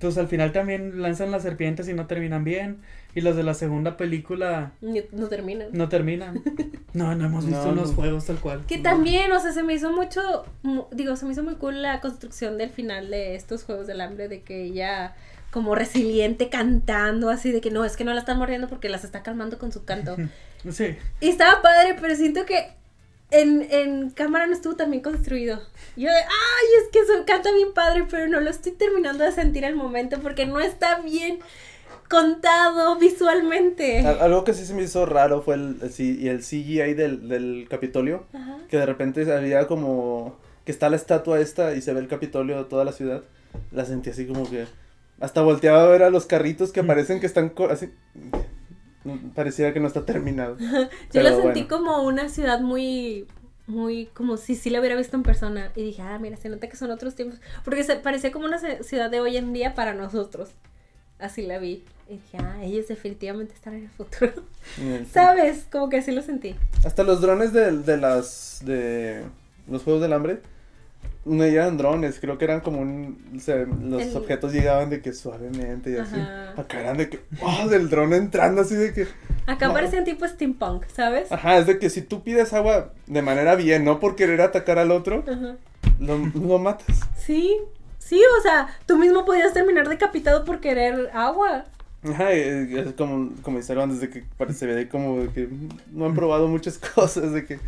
pues 0.00 0.16
al 0.18 0.28
final 0.28 0.52
también 0.52 1.00
lanzan 1.02 1.30
las 1.30 1.42
serpientes 1.42 1.88
y 1.88 1.92
no 1.94 2.06
terminan 2.06 2.42
bien. 2.44 2.78
Y 3.14 3.20
los 3.22 3.36
de 3.36 3.42
la 3.42 3.54
segunda 3.54 3.96
película 3.96 4.72
No 4.80 5.28
terminan. 5.28 5.68
no 5.72 5.88
terminan. 5.88 6.42
No, 6.92 7.14
no 7.14 7.24
hemos 7.26 7.46
visto 7.46 7.64
No, 7.66 7.70
unos 7.72 7.90
no. 7.90 7.94
juegos 7.94 8.26
tal 8.26 8.38
cual. 8.40 8.64
Que 8.66 8.78
también, 8.78 9.30
o 9.30 9.38
sea, 9.38 9.52
se 9.52 9.62
me 9.62 9.74
hizo 9.74 9.92
mucho, 9.92 10.44
mu- 10.64 10.86
digo, 10.90 11.14
se 11.14 11.24
me 11.24 11.30
hizo 11.32 11.44
muy 11.44 11.54
cool 11.54 11.82
la 11.82 12.00
construcción 12.00 12.58
del 12.58 12.70
final 12.70 13.10
de 13.10 13.36
estos 13.36 13.62
Juegos 13.62 13.86
del 13.86 14.00
Hambre, 14.00 14.26
de 14.26 14.42
que 14.42 14.64
ella 14.64 15.14
como 15.52 15.76
resiliente 15.76 16.48
cantando, 16.48 17.30
así 17.30 17.52
de 17.52 17.60
que 17.60 17.70
no, 17.70 17.84
es 17.84 17.96
que 17.96 18.02
no 18.04 18.12
la 18.12 18.18
están 18.20 18.38
mordiendo 18.38 18.66
porque 18.68 18.88
las 18.88 19.04
está 19.04 19.22
calmando 19.22 19.56
con 19.58 19.70
su 19.72 19.84
canto. 19.84 20.16
Sí. 20.70 20.94
Y 21.22 21.28
estaba 21.30 21.62
padre, 21.62 21.96
pero 22.00 22.14
siento 22.16 22.44
que 22.44 22.72
en, 23.30 23.66
en 23.70 24.10
cámara 24.10 24.46
no 24.46 24.52
estuvo 24.52 24.76
tan 24.76 24.90
bien 24.90 25.02
construido. 25.02 25.60
Yo 25.96 26.08
de, 26.08 26.16
ay, 26.16 26.66
es 26.82 26.88
que 26.92 27.00
eso 27.00 27.12
canta 27.26 27.52
bien 27.52 27.72
padre, 27.74 28.04
pero 28.10 28.28
no 28.28 28.40
lo 28.40 28.50
estoy 28.50 28.72
terminando 28.72 29.24
de 29.24 29.32
sentir 29.32 29.64
al 29.64 29.74
momento 29.76 30.18
porque 30.20 30.46
no 30.46 30.60
está 30.60 31.00
bien 31.00 31.38
contado 32.08 32.96
visualmente. 32.96 34.00
Al- 34.06 34.20
Algo 34.20 34.44
que 34.44 34.54
sí 34.54 34.64
se 34.66 34.74
me 34.74 34.82
hizo 34.82 35.06
raro 35.06 35.42
fue 35.42 35.54
el, 35.54 35.76
el 35.82 36.28
el 36.28 36.38
CGI 36.40 36.94
del, 36.94 37.28
del 37.28 37.66
Capitolio. 37.70 38.24
Ajá. 38.32 38.58
Que 38.68 38.78
de 38.78 38.86
repente 38.86 39.32
había 39.32 39.66
como. 39.66 40.36
Que 40.64 40.72
está 40.72 40.88
la 40.90 40.96
estatua 40.96 41.40
esta 41.40 41.74
y 41.74 41.82
se 41.82 41.92
ve 41.94 42.00
el 42.00 42.08
Capitolio 42.08 42.56
de 42.58 42.64
toda 42.64 42.84
la 42.84 42.92
ciudad. 42.92 43.22
La 43.72 43.84
sentí 43.84 44.10
así 44.10 44.26
como 44.26 44.48
que. 44.48 44.66
Hasta 45.20 45.42
volteaba 45.42 45.82
a 45.82 45.86
ver 45.86 46.02
a 46.02 46.10
los 46.10 46.26
carritos 46.26 46.72
que 46.72 46.80
aparecen 46.80 47.20
que 47.20 47.26
están 47.26 47.52
así. 47.70 47.90
Pareciera 49.34 49.72
que 49.72 49.80
no 49.80 49.86
está 49.86 50.04
terminado. 50.04 50.56
Yo 50.58 50.66
Pero 51.12 51.30
lo 51.30 51.42
sentí 51.42 51.62
bueno. 51.64 51.68
como 51.68 52.02
una 52.02 52.28
ciudad 52.28 52.60
muy, 52.60 53.26
muy, 53.66 54.06
como 54.14 54.36
si 54.36 54.54
sí 54.54 54.68
la 54.70 54.80
hubiera 54.80 54.96
visto 54.96 55.16
en 55.16 55.22
persona. 55.22 55.72
Y 55.76 55.82
dije, 55.84 56.02
ah, 56.02 56.18
mira, 56.18 56.36
se 56.36 56.48
nota 56.48 56.68
que 56.68 56.76
son 56.76 56.90
otros 56.90 57.14
tiempos. 57.14 57.40
Porque 57.64 57.82
se 57.84 57.96
parecía 57.96 58.30
como 58.32 58.44
una 58.46 58.60
ci- 58.60 58.82
ciudad 58.82 59.10
de 59.10 59.20
hoy 59.20 59.36
en 59.36 59.52
día 59.52 59.74
para 59.74 59.94
nosotros. 59.94 60.50
Así 61.18 61.42
la 61.42 61.58
vi. 61.58 61.84
Y 62.08 62.14
dije, 62.14 62.38
ah, 62.42 62.62
ellos 62.62 62.88
definitivamente 62.88 63.54
están 63.54 63.74
en 63.74 63.84
el 63.84 63.90
futuro. 63.90 64.32
Sí. 64.76 65.06
¿Sabes? 65.12 65.66
Como 65.70 65.88
que 65.88 65.98
así 65.98 66.12
lo 66.12 66.22
sentí. 66.22 66.54
Hasta 66.84 67.02
los 67.02 67.20
drones 67.20 67.52
de, 67.52 67.72
de 67.78 67.96
las. 67.96 68.62
de 68.64 69.22
los 69.68 69.82
juegos 69.82 70.02
del 70.02 70.12
hambre. 70.12 70.40
No 71.24 71.44
eran 71.44 71.76
drones, 71.76 72.18
creo 72.18 72.38
que 72.38 72.46
eran 72.46 72.60
como 72.60 72.80
un. 72.80 73.18
o 73.36 73.40
sea, 73.40 73.56
los 73.56 74.02
El- 74.02 74.16
objetos 74.16 74.52
llegaban 74.54 74.88
de 74.88 75.02
que 75.02 75.12
suavemente 75.12 75.90
y 75.90 75.96
así. 75.96 76.16
Acá 76.56 76.80
eran 76.80 76.96
de 76.96 77.10
que. 77.10 77.20
¡Oh! 77.42 77.68
Del 77.68 77.90
dron 77.90 78.14
entrando 78.14 78.62
así 78.62 78.74
de 78.74 78.92
que. 78.94 79.06
Acá 79.46 79.68
No. 79.68 79.74
parecían 79.74 80.04
tipo 80.04 80.26
steampunk, 80.26 80.84
¿sabes? 80.88 81.30
Ajá, 81.30 81.58
es 81.58 81.66
de 81.66 81.78
que 81.78 81.90
si 81.90 82.00
tú 82.02 82.22
pides 82.22 82.52
agua 82.54 82.92
de 83.06 83.20
manera 83.22 83.54
bien, 83.54 83.84
no 83.84 84.00
por 84.00 84.16
querer 84.16 84.40
atacar 84.40 84.78
al 84.78 84.90
otro, 84.92 85.22
Ajá. 85.28 85.56
lo, 85.98 86.16
lo 86.18 86.58
matas. 86.58 87.00
Sí, 87.18 87.54
sí, 87.98 88.20
o 88.38 88.42
sea, 88.42 88.68
tú 88.86 88.96
mismo 88.96 89.26
podías 89.26 89.52
terminar 89.52 89.88
decapitado 89.90 90.44
por 90.46 90.60
querer 90.60 91.10
agua. 91.12 91.64
Ajá, 92.02 92.32
es 92.32 92.94
como, 92.94 93.30
como 93.42 93.58
dice 93.58 93.74
antes 93.74 94.00
de 94.00 94.08
que 94.08 94.24
parece 94.38 94.88
como 94.88 95.20
de 95.20 95.28
que 95.28 95.48
no 95.92 96.06
han 96.06 96.14
probado 96.14 96.48
muchas 96.48 96.78
cosas, 96.94 97.32
de 97.32 97.44
que. 97.44 97.58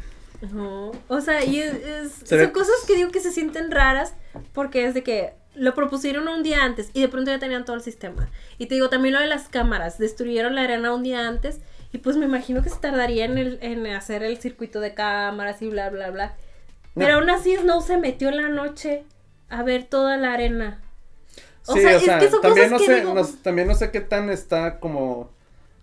No, 0.52 0.90
o 1.08 1.20
sea, 1.20 1.44
y 1.44 1.60
es, 1.60 1.72
es- 1.74 2.28
son 2.28 2.50
cosas 2.50 2.74
que 2.86 2.96
digo 2.96 3.10
que 3.10 3.20
se 3.20 3.30
sienten 3.30 3.70
raras 3.70 4.14
porque 4.52 4.84
es 4.86 4.94
de 4.94 5.02
que 5.04 5.34
lo 5.54 5.74
propusieron 5.74 6.26
un 6.28 6.42
día 6.42 6.64
antes 6.64 6.90
y 6.94 7.00
de 7.02 7.08
pronto 7.08 7.30
ya 7.30 7.38
tenían 7.38 7.64
todo 7.64 7.76
el 7.76 7.82
sistema. 7.82 8.28
Y 8.58 8.66
te 8.66 8.74
digo, 8.74 8.88
también 8.88 9.14
lo 9.14 9.20
de 9.20 9.26
las 9.28 9.48
cámaras, 9.48 9.98
destruyeron 9.98 10.54
la 10.56 10.62
arena 10.62 10.92
un 10.94 11.02
día 11.04 11.28
antes 11.28 11.60
y 11.92 11.98
pues 11.98 12.16
me 12.16 12.24
imagino 12.26 12.62
que 12.62 12.70
se 12.70 12.78
tardaría 12.78 13.24
en, 13.26 13.38
el, 13.38 13.58
en 13.62 13.86
hacer 13.86 14.22
el 14.24 14.38
circuito 14.38 14.80
de 14.80 14.94
cámaras 14.94 15.62
y 15.62 15.68
bla, 15.68 15.90
bla, 15.90 16.10
bla. 16.10 16.34
Pero 16.94 17.14
aún 17.14 17.30
así 17.30 17.54
Snow 17.56 17.80
se 17.82 17.96
metió 17.98 18.28
en 18.30 18.36
la 18.38 18.48
noche 18.48 19.04
a 19.48 19.62
ver 19.62 19.84
toda 19.84 20.16
la 20.16 20.32
arena. 20.32 20.80
O 21.66 21.74
sí, 21.74 21.82
sea, 21.82 21.92
o 21.92 21.96
es 21.98 22.02
sea, 22.04 22.18
que 22.18 22.30
son 22.30 22.40
también 22.42 22.70
cosas 22.70 22.72
no 22.72 22.78
que 22.78 22.86
sé, 22.86 23.00
digo- 23.00 23.14
no- 23.14 23.26
también 23.42 23.68
no 23.68 23.74
sé 23.74 23.90
qué 23.90 24.00
tan 24.00 24.28
está 24.30 24.80
como 24.80 25.30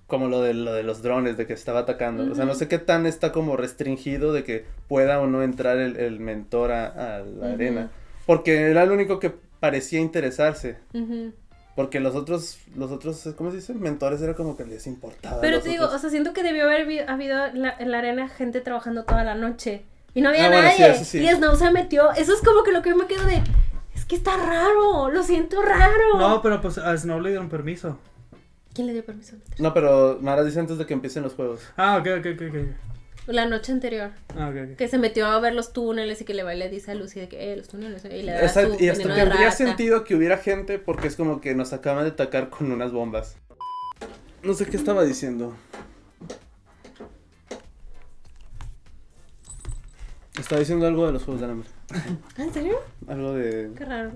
como 0.09 0.27
lo 0.27 0.41
de 0.41 0.53
lo 0.53 0.73
de 0.73 0.83
los 0.83 1.01
drones 1.01 1.37
de 1.37 1.47
que 1.47 1.53
estaba 1.53 1.79
atacando. 1.79 2.29
O 2.29 2.35
sea, 2.35 2.43
no 2.43 2.53
sé 2.55 2.67
qué 2.67 2.77
tan 2.79 3.05
está 3.05 3.31
como 3.31 3.55
restringido 3.55 4.33
de 4.33 4.43
que 4.43 4.65
pueda 4.89 5.21
o 5.21 5.27
no 5.27 5.41
entrar 5.43 5.77
el, 5.77 5.95
el 5.95 6.19
mentor 6.19 6.71
a, 6.73 6.87
a 6.87 7.19
la 7.19 7.45
Ujú. 7.45 7.53
arena. 7.53 7.89
Porque 8.25 8.69
era 8.71 8.83
el 8.83 8.91
único 8.91 9.19
que 9.19 9.31
parecía 9.61 9.99
interesarse. 10.01 10.77
Ujú. 10.93 11.31
Porque 11.75 12.01
los 12.01 12.13
otros, 12.15 12.57
los 12.75 12.91
otros, 12.91 13.29
¿cómo 13.37 13.51
se 13.51 13.57
dice? 13.57 13.73
Mentores 13.73 14.21
era 14.21 14.33
como 14.35 14.57
que 14.57 14.65
les 14.65 14.85
importaba. 14.85 15.39
Pero 15.39 15.61
te 15.61 15.69
digo, 15.69 15.85
otros. 15.85 15.97
o 15.99 16.01
sea, 16.01 16.09
siento 16.09 16.33
que 16.33 16.43
debió 16.43 16.65
haber 16.65 16.85
habi- 16.85 17.05
habido 17.07 17.37
la- 17.53 17.73
en 17.79 17.91
la 17.91 17.99
arena 17.99 18.27
gente 18.27 18.59
trabajando 18.59 19.05
toda 19.05 19.23
la 19.23 19.35
noche. 19.35 19.83
Y 20.13 20.21
no 20.21 20.29
había 20.29 20.47
Ah, 20.47 20.49
bueno, 20.49 20.69
sí, 20.75 20.81
nadie. 20.81 21.05
sí. 21.05 21.19
Y 21.23 21.29
Snow 21.29 21.55
se 21.55 21.71
metió. 21.71 22.11
Eso 22.13 22.33
es 22.33 22.41
como 22.41 22.63
que 22.63 22.71
lo 22.73 22.81
que 22.81 22.89
yo 22.89 22.97
me 22.97 23.05
quedo 23.07 23.25
de. 23.25 23.41
Es 23.95 24.03
que 24.05 24.15
está 24.15 24.35
raro. 24.35 25.09
Lo 25.09 25.23
siento 25.23 25.61
raro. 25.61 26.17
No, 26.17 26.41
pero 26.41 26.59
pues 26.61 26.77
a 26.79 26.97
Snow 26.97 27.21
le 27.21 27.29
dieron 27.29 27.47
permiso. 27.47 27.97
¿Quién 28.73 28.87
le 28.87 28.93
dio 28.93 29.03
permiso? 29.05 29.35
No, 29.57 29.73
pero 29.73 30.19
Mara 30.21 30.43
dice 30.43 30.59
antes 30.59 30.77
de 30.77 30.85
que 30.85 30.93
empiecen 30.93 31.23
los 31.23 31.33
juegos. 31.33 31.61
Ah, 31.77 31.97
ok, 31.97 32.07
ok, 32.19 32.25
ok, 32.35 32.41
ok. 32.49 32.55
La 33.27 33.45
noche 33.45 33.71
anterior. 33.71 34.11
Ah, 34.37 34.49
ok, 34.49 34.71
ok. 34.71 34.77
Que 34.77 34.87
se 34.87 34.97
metió 34.97 35.27
a 35.27 35.39
ver 35.39 35.53
los 35.53 35.73
túneles 35.73 36.21
y 36.21 36.25
que 36.25 36.33
le 36.33 36.43
va 36.43 36.55
y 36.55 36.57
le 36.57 36.69
dice 36.69 36.91
a 36.91 36.95
Lucy 36.95 37.19
de 37.19 37.27
que, 37.29 37.53
eh, 37.53 37.57
los 37.57 37.67
túneles. 37.67 38.03
Y 38.05 38.23
le 38.23 38.31
da 38.31 38.41
Esa- 38.41 38.61
su 38.65 38.83
y 38.83 38.89
hasta 38.89 39.07
de 39.07 39.13
tendría 39.15 39.25
rata. 39.45 39.51
sentido 39.51 40.03
que 40.03 40.15
hubiera 40.15 40.37
gente 40.37 40.79
porque 40.79 41.07
es 41.07 41.15
como 41.15 41.39
que 41.41 41.53
nos 41.53 41.73
acaban 41.73 42.05
de 42.05 42.11
atacar 42.11 42.49
con 42.49 42.71
unas 42.71 42.91
bombas. 42.91 43.35
No 44.43 44.53
sé 44.53 44.65
qué 44.65 44.77
estaba 44.77 45.03
diciendo. 45.03 45.55
Estaba 50.39 50.59
diciendo 50.59 50.87
algo 50.87 51.05
de 51.05 51.11
los 51.13 51.23
juegos 51.23 51.41
del 51.41 51.51
hambre. 51.51 51.69
¿Ah, 52.37 52.43
¿En 52.43 52.53
serio? 52.53 52.77
Algo 53.07 53.33
de. 53.33 53.71
Qué 53.77 53.85
raro. 53.85 54.11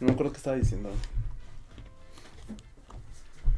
No 0.00 0.06
me 0.06 0.12
acuerdo 0.12 0.32
qué 0.32 0.38
estaba 0.38 0.56
diciendo. 0.56 0.90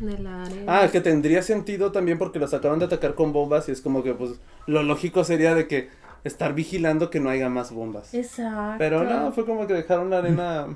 De 0.01 0.19
la 0.19 0.43
arena. 0.43 0.83
Ah, 0.83 0.89
que 0.89 1.01
tendría 1.01 1.43
sentido 1.43 1.93
también 1.93 2.19
porque 2.19 2.39
los 2.39 2.55
acaban 2.55 2.79
de 2.79 2.87
atacar 2.87 3.15
con 3.15 3.33
bombas 3.33 3.69
y 3.69 3.73
es 3.73 3.81
como 3.81 4.03
que 4.03 4.15
pues 4.15 4.41
lo 4.67 4.83
lógico 4.83 5.25
sería 5.25 5.55
de 5.55 5.69
que 5.69 5.91
estar 6.25 6.55
vigilando 6.55 7.11
que 7.11 7.21
no 7.21 7.31
haya 7.31 7.49
más 7.49 7.73
bombas. 7.73 8.13
Exacto. 8.15 8.77
Pero 8.79 9.05
no, 9.05 9.33
fue 9.33 9.45
como 9.45 9.67
que 9.67 9.75
dejaron 9.75 10.11
la 10.11 10.19
arena. 10.19 10.69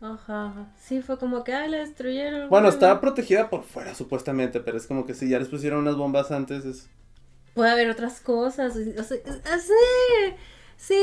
Ajá. 0.00 0.72
Sí, 0.76 1.00
fue 1.00 1.16
como 1.16 1.44
que, 1.44 1.54
ay, 1.54 1.70
la 1.70 1.78
destruyeron. 1.78 2.48
Bueno, 2.50 2.68
estaba 2.68 3.00
protegida 3.00 3.48
por 3.48 3.62
fuera 3.62 3.94
supuestamente, 3.94 4.60
pero 4.60 4.76
es 4.76 4.86
como 4.86 5.06
que 5.06 5.14
si 5.14 5.28
ya 5.28 5.38
les 5.38 5.48
pusieron 5.48 5.80
unas 5.80 5.96
bombas 5.96 6.32
antes 6.32 6.64
es. 6.64 6.88
Puede 7.54 7.70
haber 7.70 7.90
otras 7.90 8.20
cosas. 8.20 8.74
O 8.76 9.02
sea, 9.02 9.58
sí, 9.58 9.72
sí, 10.76 11.00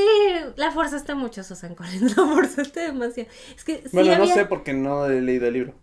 la 0.57 0.71
forzaste 0.71 1.15
mucho, 1.15 1.43
Susan 1.43 1.75
Collins. 1.75 2.17
La 2.17 2.25
forzaste 2.25 2.81
demasiado. 2.81 3.29
Es 3.55 3.63
que 3.63 3.83
sí 3.83 3.89
Bueno, 3.93 4.17
no 4.17 4.27
sé 4.27 4.45
porque 4.45 4.73
no 4.73 5.05
he 5.05 5.21
leído 5.21 5.47
el 5.47 5.53
libro, 5.53 5.73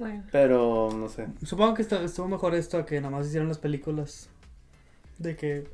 Bueno, 0.00 0.24
pero 0.32 0.90
no 0.92 1.08
sé. 1.08 1.26
Supongo 1.44 1.74
que 1.74 1.82
está- 1.82 2.02
estuvo 2.02 2.26
mejor 2.26 2.54
esto 2.54 2.78
a 2.78 2.86
que 2.86 3.00
nada 3.00 3.10
más 3.16 3.26
hicieron 3.26 3.48
las 3.48 3.58
películas. 3.58 4.28
De 5.18 5.36
que. 5.36 5.68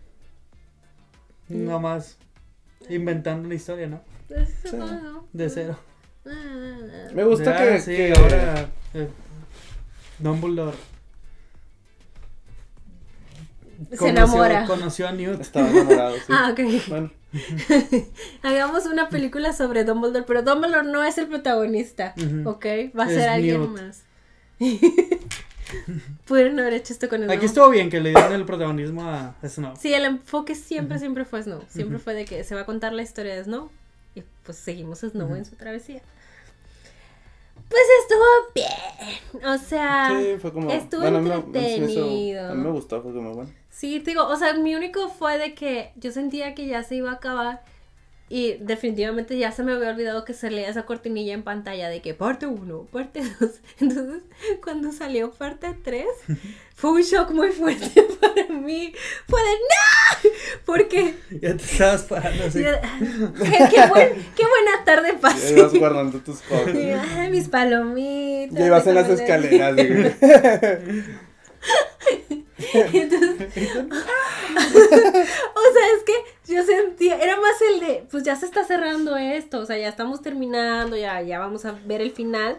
Mm. 1.49 1.65
Nada 1.67 1.79
más 1.79 2.19
inventando 2.89 3.47
una 3.47 3.55
historia, 3.55 3.87
¿no? 3.87 4.01
pues, 4.29 4.49
Sí. 4.65 4.77
De 5.33 5.49
cero. 5.49 5.79
Ah, 6.27 7.09
Me 7.15 7.23
gusta 7.25 7.53
Ya, 7.57 7.59
que, 7.75 7.81
sí, 7.81 7.95
que- 7.97 8.13
ahora. 8.19 8.69
eh, 8.95 9.09
Dumbledore. 10.19 10.77
Se 13.93 14.09
enamora. 14.09 14.65
Conoció 14.67 15.07
a 15.07 15.13
Newt. 15.13 15.41
estaba 15.41 15.69
enamorado, 15.69 16.17
sí. 16.17 16.23
Ah, 16.31 16.51
ok. 16.51 16.61
Bueno, 16.89 17.11
Hagamos 18.43 18.87
una 18.87 19.09
película 19.11 19.53
sobre 19.53 19.85
Dumbledore, 19.85 20.25
pero 20.27 20.43
Dumbledore 20.43 20.91
no 20.91 21.05
es 21.05 21.19
el 21.19 21.29
protagonista, 21.29 22.15
Ujú. 22.17 22.49
¿ok? 22.51 22.65
Va 22.99 23.05
a 23.05 23.09
Es 23.09 23.15
ser 23.15 23.29
alguien 23.29 23.61
Newt. 23.61 23.81
más. 23.81 24.03
Pudieron 26.27 26.59
haber 26.61 26.75
hecho 26.75 26.93
esto 26.93 27.09
con 27.09 27.23
el 27.23 27.31
Aquí 27.31 27.41
Snow. 27.41 27.47
estuvo 27.47 27.71
bien 27.71 27.91
que 27.91 28.01
le 28.01 28.11
dieron 28.11 28.33
el 28.33 28.45
protagonismo 28.45 29.03
a 29.09 29.35
Snow. 29.47 29.75
Sí, 29.79 29.93
el 29.95 30.05
enfoque 30.05 30.55
siempre, 30.55 30.99
siempre 30.99 31.25
fue 31.25 31.43
Snow. 31.43 31.63
Siempre 31.69 31.99
fue 31.99 32.15
de 32.15 32.25
que 32.25 32.45
se 32.45 32.55
va 32.55 32.63
a 32.63 32.67
contar 32.67 32.93
la 32.93 33.03
historia 33.03 33.35
de 33.35 33.45
Snow. 33.45 33.71
Y 34.15 34.23
pues 34.45 34.57
seguimos 34.59 35.03
a 35.05 35.11
Snow 35.11 35.35
en 35.35 35.45
su 35.45 35.57
travesía. 35.57 36.01
Pues 37.69 37.83
estuvo 38.03 38.25
bien. 38.55 39.45
O 39.45 39.59
sea, 39.59 40.11
sí, 40.17 40.25
sí, 40.25 40.39
fue 40.41 40.53
como. 40.53 40.71
estuvo 40.71 41.01
bueno, 41.01 41.19
a 41.19 41.21
mí 41.21 41.29
me- 41.29 41.35
a 41.35 41.39
mí 41.39 41.45
me 41.53 41.59
hizo- 41.59 41.75
entretenido. 41.77 42.51
A 42.51 42.55
mí 42.55 42.63
me 42.63 42.71
gustó, 42.71 43.03
fue 43.03 43.13
como 43.13 43.35
bueno. 43.35 43.51
te 43.81 43.87
digo, 43.99 44.25
o 44.27 44.37
sea, 44.37 44.55
mi 44.55 44.75
único 44.77 45.09
fue 45.09 45.37
de 45.39 45.55
que 45.55 45.91
yo 45.97 46.13
sentía 46.13 46.55
que 46.55 46.67
ya 46.69 46.85
se 46.85 46.95
iba 46.95 47.11
a 47.11 47.15
acabar. 47.15 47.63
Y 48.29 48.55
definitivamente 48.61 49.39
ya 49.39 49.53
se 49.53 49.63
me 49.63 49.73
había 49.73 49.91
olvidado 49.91 50.25
que 50.25 50.35
se 50.35 50.51
leía 50.51 50.69
esa 50.69 50.85
cortinilla 50.85 51.33
en 51.33 51.45
pantalla 51.45 51.89
de 51.89 52.03
que 52.03 52.13
parte 52.13 52.47
1, 52.47 52.89
parte 52.93 53.23
2. 53.41 53.51
Entonces, 53.81 54.23
cuando 54.65 54.91
salió 54.91 55.31
parte 55.31 55.77
3, 55.85 56.05
fue 56.75 56.91
un 56.91 57.03
shock 57.03 57.31
muy 57.31 57.51
fuerte 57.53 58.03
para 58.21 58.49
mí. 58.49 58.93
Fue 59.29 59.41
de 59.41 59.49
¡No! 59.51 60.31
Porque 60.65 61.15
Ya 61.41 61.57
te 61.57 61.63
estabas 61.63 62.03
parando 62.03 62.45
así. 62.47 62.65
yo- 62.65 62.71
qué, 63.45 63.59
qué 63.71 63.87
buen- 63.91 64.27
qué 64.35 64.43
buena 64.43 64.85
tarde 64.85 65.11
Ya 65.15 65.21
pasé. 65.21 65.57
ibas 65.59 65.73
guardando 65.75 66.19
tus 66.19 66.41
cosas. 66.41 66.75
Y, 66.75 66.91
ay, 66.91 67.31
mis 67.31 67.49
palomitas. 67.49 68.59
Ya 68.59 68.67
ibas 68.67 68.87
en 68.89 68.95
las 68.97 69.09
escaleras. 69.09 69.77
Entonces, 72.73 73.49
o 73.67 73.93
sea, 75.73 75.87
es 75.95 76.03
que 76.07 76.15
yo 76.55 76.65
sentía, 76.65 77.19
era 77.19 77.37
más 77.37 77.61
el 77.71 77.81
de, 77.81 78.07
pues 78.11 78.23
ya 78.23 78.35
se 78.35 78.47
está 78.47 78.65
cerrando 78.65 79.15
esto, 79.17 79.61
o 79.61 79.67
sea, 79.67 79.77
ya 79.77 79.89
estamos 79.89 80.23
terminando, 80.23 80.97
ya, 80.97 81.21
ya 81.21 81.39
vamos 81.39 81.67
a 81.67 81.73
ver 81.85 82.01
el 82.01 82.13
final. 82.13 82.57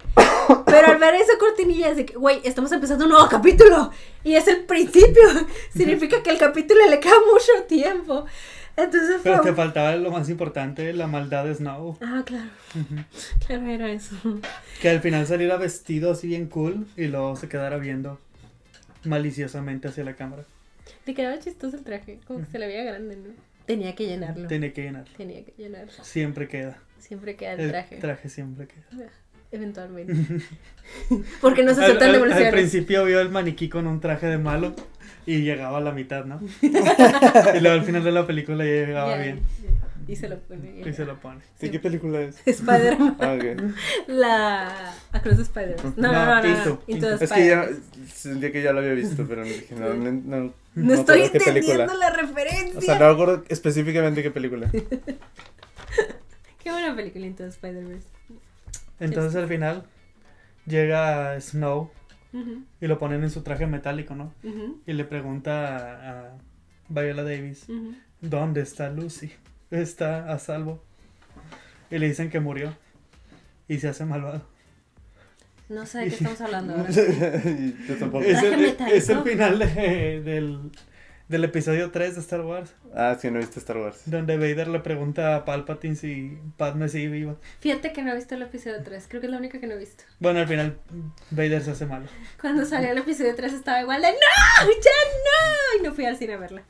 Pero 0.65 0.87
al 0.87 0.97
ver 0.97 1.15
esa 1.15 1.37
cortinilla 1.39 1.89
es 1.89 1.97
de 1.97 2.05
que, 2.05 2.15
güey, 2.15 2.41
estamos 2.43 2.71
empezando 2.71 3.05
un 3.05 3.11
nuevo 3.11 3.27
capítulo 3.27 3.91
y 4.23 4.35
es 4.35 4.47
el 4.47 4.65
principio. 4.65 5.23
Significa 5.75 6.21
que 6.21 6.29
el 6.29 6.37
capítulo 6.37 6.87
le 6.87 6.99
queda 6.99 7.15
mucho 7.31 7.65
tiempo. 7.67 8.25
Entonces 8.75 9.21
fue. 9.23 9.31
Pero 9.31 9.41
te 9.41 9.53
faltaba 9.53 9.95
lo 9.95 10.11
más 10.11 10.29
importante, 10.29 10.93
la 10.93 11.07
maldad 11.07 11.45
de 11.45 11.55
Snow. 11.55 11.97
Ah, 12.01 12.21
claro. 12.23 12.49
Claro, 13.47 13.65
era 13.65 13.91
eso. 13.91 14.15
Que 14.79 14.89
al 14.89 15.01
final 15.01 15.25
saliera 15.25 15.57
vestido 15.57 16.11
así 16.11 16.27
bien 16.27 16.45
cool 16.47 16.85
y 16.95 17.05
luego 17.05 17.35
se 17.35 17.49
quedara 17.49 17.77
viendo 17.77 18.19
maliciosamente 19.07 19.87
hacia 19.87 20.03
la 20.03 20.15
cámara. 20.15 20.43
Le 21.05 21.13
quedaba 21.13 21.37
chistoso 21.39 21.77
el 21.77 21.83
traje, 21.83 22.19
como 22.27 22.39
que 22.39 22.45
se 22.45 22.59
le 22.59 22.67
veía 22.67 22.83
grande, 22.83 23.15
¿no? 23.17 23.29
Tenía 23.65 23.93
que 23.95 24.05
llenarlo. 24.05 24.47
Tiene 24.47 24.71
que 24.71 24.83
llenarlo. 24.83 25.13
Tenía 25.17 25.43
que 25.43 25.53
llenarlo. 25.57 25.91
Siempre 26.03 26.47
queda. 26.47 26.77
Siempre 26.99 27.35
queda 27.35 27.53
el 27.53 27.59
El 27.61 27.69
traje. 27.69 27.97
traje 27.97 28.29
siempre 28.29 28.67
queda. 28.67 29.09
Eventualmente. 29.51 30.13
Porque 31.41 31.63
no 31.63 31.73
se 31.73 31.81
Al, 31.83 31.91
aceptan 31.91 32.15
al- 32.15 32.31
al 32.31 32.51
principio 32.51 33.03
vio 33.05 33.19
el 33.19 33.29
maniquí 33.29 33.69
con 33.69 33.87
un 33.87 33.99
traje 33.99 34.27
de 34.27 34.37
malo 34.37 34.73
y 35.25 35.41
llegaba 35.41 35.77
a 35.79 35.81
la 35.81 35.91
mitad, 35.91 36.25
¿no? 36.25 36.39
y 36.61 37.59
luego 37.59 37.71
al 37.79 37.83
final 37.83 38.03
de 38.03 38.11
la 38.11 38.25
película 38.25 38.63
ya 38.65 38.71
llegaba 38.71 39.17
Ya, 39.17 39.21
bien. 39.23 39.39
Y 40.07 40.15
se 40.15 40.29
lo 40.29 40.39
pone. 40.39 40.83
Y 40.85 40.93
se 40.93 41.05
lo 41.05 41.19
pone. 41.19 41.41
¿De 41.59 41.69
qué 41.69 41.79
película 41.79 42.21
es? 42.21 42.41
Spider-Man. 42.45 43.17
Ah, 43.19 43.35
ok. 43.37 43.43
La 44.07 44.95
Across 45.11 45.37
the 45.37 45.41
Spider-Man. 45.43 45.93
No, 45.97 46.11
no, 46.11 46.25
no, 46.25 46.41
no. 46.41 46.65
No. 46.65 46.81
Into 46.87 47.17
the 47.17 47.25
Es 47.25 47.31
que 47.31 47.47
ya 47.47 47.67
sentía 48.13 48.51
que 48.51 48.61
ya 48.61 48.71
lo 48.71 48.79
había 48.79 48.93
visto, 48.93 49.25
pero 49.27 49.43
dije, 49.43 49.75
no, 49.75 49.93
no, 49.93 50.11
no, 50.11 50.37
No, 50.37 50.53
me 50.75 50.93
estoy 50.93 51.23
entendiendo 51.23 51.93
la 51.93 52.11
referencia. 52.11 52.77
O 52.77 52.81
sea, 52.81 52.99
no 52.99 53.07
me 53.07 53.11
acuerdo 53.11 53.43
específicamente 53.49 54.23
qué 54.23 54.31
película. 54.31 54.71
Qué 56.63 56.71
buena 56.71 56.95
película 56.95 57.25
Into 57.25 57.43
the 57.43 57.49
Spider-Verse. 57.49 58.07
Entonces 58.99 59.35
al 59.35 59.47
final 59.47 59.83
llega 60.65 61.39
Snow 61.39 61.91
y 62.81 62.87
lo 62.87 62.99
ponen 62.99 63.23
en 63.23 63.29
su 63.29 63.41
traje 63.41 63.67
metálico, 63.67 64.15
¿no? 64.15 64.33
Y 64.85 64.93
le 64.93 65.05
pregunta 65.05 66.29
a, 66.29 66.37
Viola 66.89 67.23
Davis. 67.23 67.67
¿dónde 68.21 68.61
está 68.61 68.89
Lucy? 68.89 69.31
Está 69.71 70.31
a 70.31 70.39
salvo. 70.39 70.83
Y 71.91 71.97
le 71.99 72.07
dicen 72.07 72.29
que 72.29 72.39
murió. 72.39 72.75
Y 73.67 73.79
se 73.79 73.89
hace 73.89 74.05
malvado. 74.05 74.41
No 75.69 75.85
sé 75.85 75.99
de 75.99 76.03
qué 76.09 76.15
estamos 76.15 76.39
hablando 76.41 76.73
ahora. 76.77 76.89
Yo 76.89 77.95
tampoco. 77.99 78.23
Es 78.23 78.39
¿Traje 78.39 78.53
el, 78.55 78.61
metálico? 78.61 78.97
es 78.97 79.09
el 79.09 79.21
final 79.23 79.59
de- 79.59 80.21
del, 80.23 80.71
del 81.27 81.43
episodio 81.43 81.91
3 81.91 82.15
de 82.15 82.21
Star 82.21 82.39
Wars. 82.41 82.73
Ah, 82.95 83.17
sí, 83.19 83.29
no 83.29 83.39
viste 83.39 83.59
Star 83.59 83.75
Wars. 83.77 84.03
Donde 84.05 84.37
Vader 84.37 84.69
le 84.69 84.79
pregunta 84.79 85.35
a 85.35 85.43
Palpatine 85.43 85.97
si 85.97 86.37
Padme 86.55 86.87
sigue 86.87 87.09
viva. 87.09 87.35
Fíjate 87.59 87.91
que 87.91 88.01
no 88.01 88.13
he 88.13 88.15
visto 88.15 88.35
el 88.35 88.43
episodio 88.43 88.81
3. 88.81 89.05
Creo 89.09 89.19
que 89.19 89.27
es 89.27 89.31
la 89.31 89.37
única 89.39 89.59
que 89.59 89.67
no 89.67 89.73
he 89.73 89.77
visto. 89.79 90.05
Bueno, 90.19 90.39
al 90.39 90.47
final 90.47 90.77
Vader 91.31 91.61
se 91.61 91.71
hace 91.71 91.85
malo. 91.85 92.05
Cuando 92.39 92.63
salió 92.65 92.91
el 92.91 92.97
episodio 92.99 93.35
3 93.35 93.51
estaba 93.51 93.81
igual 93.81 94.01
de 94.01 94.07
¡No! 94.11 94.15
¡Ya 94.69 94.69
no! 94.69 95.79
Y 95.81 95.83
no 95.85 95.93
fui 95.93 96.05
al 96.05 96.15
cine 96.15 96.35
a 96.35 96.37
verla. 96.37 96.63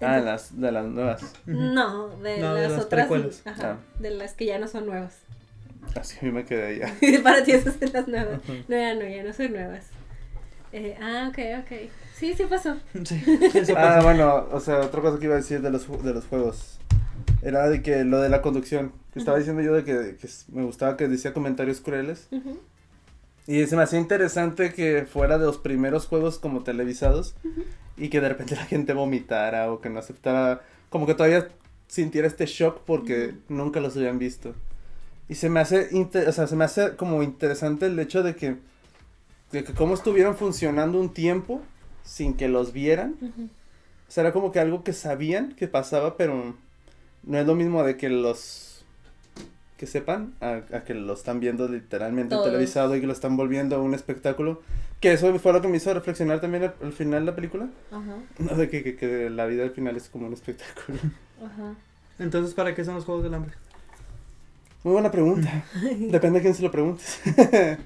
Ah, 0.00 0.18
las, 0.18 0.60
de 0.60 0.72
las 0.72 0.86
nuevas. 0.86 1.22
No, 1.46 2.08
de 2.18 2.38
No, 2.38 2.54
de 2.54 2.62
las 2.62 2.72
las 2.72 2.84
otras. 2.84 3.42
Ajá, 3.44 3.78
de 3.98 4.10
las 4.10 4.34
que 4.34 4.46
ya 4.46 4.58
no 4.58 4.68
son 4.68 4.86
nuevas. 4.86 5.18
Así 5.94 6.18
a 6.20 6.24
mí 6.24 6.32
me 6.32 6.44
quedé 6.44 6.84
allá. 6.84 6.94
Para 7.22 7.42
ti 7.42 7.52
esas 7.52 7.76
son 7.76 7.90
las 7.92 8.08
nuevas. 8.08 8.40
No, 8.68 8.76
ya 8.76 8.94
no, 8.94 9.06
ya 9.06 9.22
no 9.22 9.32
son 9.32 9.52
nuevas. 9.52 9.86
Eh, 10.72 10.96
ah, 11.00 11.30
ok, 11.30 11.38
ok. 11.60 11.90
Sí, 12.14 12.34
sí 12.34 12.44
pasó. 12.44 12.76
Sí, 13.04 13.22
eso 13.54 13.74
Ah, 13.76 14.00
bueno, 14.02 14.46
o 14.50 14.60
sea, 14.60 14.80
otra 14.80 15.00
cosa 15.00 15.18
que 15.18 15.26
iba 15.26 15.34
a 15.34 15.38
decir 15.38 15.60
de 15.62 15.70
los, 15.70 15.86
de 16.02 16.12
los 16.12 16.26
juegos. 16.26 16.78
Era 17.42 17.68
de 17.68 17.82
que 17.82 18.04
lo 18.04 18.20
de 18.20 18.28
la 18.28 18.42
conducción. 18.42 18.92
Que 19.12 19.20
estaba 19.20 19.38
diciendo 19.38 19.62
yo 19.62 19.72
de 19.72 19.84
que, 19.84 20.16
me 20.52 20.64
gustaba 20.64 20.96
que 20.96 21.08
decía 21.08 21.32
comentarios 21.32 21.80
crueles. 21.80 22.28
Ujú, 22.30 22.60
Y 23.46 23.66
se 23.66 23.76
me 23.76 23.82
hacía 23.82 24.00
interesante 24.00 24.72
que 24.72 25.06
fuera 25.06 25.38
de 25.38 25.46
los 25.46 25.58
primeros 25.58 26.06
juegos 26.06 26.38
como 26.38 26.62
televisados. 26.62 27.34
Y 27.96 28.08
que 28.08 28.20
de 28.20 28.28
repente 28.28 28.56
la 28.56 28.64
gente 28.64 28.92
vomitara 28.92 29.72
o 29.72 29.80
que 29.80 29.88
no 29.88 29.98
aceptara. 29.98 30.62
Como 30.90 31.06
que 31.06 31.14
todavía 31.14 31.48
sintiera 31.86 32.26
este 32.26 32.46
shock 32.46 32.80
porque 32.84 33.34
nunca 33.48 33.80
los 33.80 33.96
habían 33.96 34.18
visto. 34.18 34.54
Y 35.28 35.36
se 35.36 35.48
me 35.48 35.60
hace, 35.60 35.88
o 35.92 36.32
sea, 36.32 36.46
se 36.46 36.56
me 36.56 36.64
hace 36.64 36.96
como 36.96 37.22
interesante 37.22 37.86
el 37.86 37.98
hecho 37.98 38.22
de 38.22 38.36
que, 38.36 38.56
de 39.52 39.64
que 39.64 39.74
cómo 39.74 39.94
estuvieron 39.94 40.36
funcionando 40.36 41.00
un 41.00 41.12
tiempo 41.12 41.62
sin 42.04 42.34
que 42.34 42.48
los 42.48 42.72
vieran. 42.72 43.16
ujú. 43.20 43.48
O 44.08 44.10
sea, 44.10 44.22
era 44.22 44.32
como 44.32 44.52
que 44.52 44.60
algo 44.60 44.84
que 44.84 44.92
sabían 44.92 45.54
que 45.56 45.66
pasaba, 45.66 46.16
pero 46.16 46.54
no 47.24 47.38
es 47.38 47.46
lo 47.46 47.56
mismo 47.56 47.82
de 47.82 47.96
que 47.96 48.08
los 48.08 48.65
que 49.76 49.86
sepan 49.86 50.34
a, 50.40 50.62
a 50.72 50.84
que 50.84 50.94
lo 50.94 51.12
están 51.12 51.40
viendo 51.40 51.68
literalmente 51.68 52.34
Todos. 52.34 52.46
televisado 52.46 52.96
y 52.96 53.00
que 53.00 53.06
lo 53.06 53.12
están 53.12 53.36
volviendo 53.36 53.82
un 53.82 53.94
espectáculo. 53.94 54.62
Que 55.00 55.12
eso 55.12 55.38
fue 55.38 55.52
lo 55.52 55.60
que 55.60 55.68
me 55.68 55.76
hizo 55.76 55.92
reflexionar 55.92 56.40
también 56.40 56.64
al, 56.64 56.74
al 56.82 56.92
final 56.92 57.20
de 57.20 57.26
la 57.30 57.36
película. 57.36 57.68
Ajá, 57.92 58.16
No, 58.38 58.54
de 58.56 58.68
que, 58.70 58.82
que, 58.82 58.96
que 58.96 59.28
la 59.30 59.44
vida 59.46 59.64
al 59.64 59.70
final 59.72 59.96
es 59.96 60.08
como 60.08 60.26
un 60.26 60.32
espectáculo. 60.32 60.98
ajá. 61.44 61.74
Entonces, 62.18 62.54
¿para 62.54 62.74
qué 62.74 62.82
son 62.84 62.94
los 62.94 63.04
Juegos 63.04 63.24
del 63.24 63.34
Hambre? 63.34 63.52
Muy 64.84 64.92
buena 64.94 65.10
pregunta. 65.10 65.64
Depende 65.98 66.38
a 66.38 66.42
quién 66.42 66.54
se 66.54 66.62
lo 66.62 66.70
preguntes. 66.70 67.20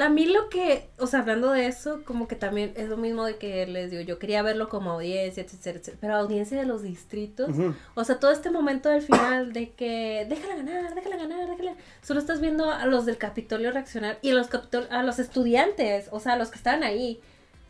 A 0.00 0.08
mí 0.10 0.26
lo 0.26 0.48
que, 0.48 0.88
o 0.98 1.06
sea, 1.06 1.20
hablando 1.20 1.50
de 1.52 1.66
eso, 1.66 2.02
como 2.04 2.28
que 2.28 2.36
también 2.36 2.72
es 2.76 2.88
lo 2.88 2.96
mismo 2.96 3.24
de 3.24 3.36
que 3.36 3.66
les 3.66 3.90
digo, 3.90 4.02
yo 4.02 4.18
quería 4.18 4.42
verlo 4.42 4.68
como 4.68 4.90
audiencia, 4.92 5.42
etcétera, 5.42 5.78
etcétera, 5.78 5.98
pero 6.00 6.14
audiencia 6.16 6.58
de 6.58 6.66
los 6.66 6.82
distritos. 6.82 7.50
O 7.94 8.04
sea, 8.04 8.18
todo 8.18 8.30
este 8.30 8.50
momento 8.50 8.88
del 8.88 9.02
final 9.02 9.52
de 9.52 9.70
que 9.70 10.26
déjala 10.28 10.56
ganar, 10.56 10.94
déjala 10.94 11.16
ganar, 11.16 11.48
déjala. 11.48 11.74
Solo 12.02 12.20
estás 12.20 12.40
viendo 12.40 12.70
a 12.70 12.84
los 12.86 13.06
del 13.06 13.16
Capitolio 13.16 13.70
reaccionar 13.70 14.18
y 14.22 14.30
a 14.30 14.34
los, 14.34 14.48
Capitol- 14.48 14.88
a 14.90 15.02
los 15.02 15.18
estudiantes, 15.18 16.08
o 16.10 16.20
sea, 16.20 16.34
a 16.34 16.36
los 16.36 16.50
que 16.50 16.56
estaban 16.58 16.82
ahí. 16.82 17.20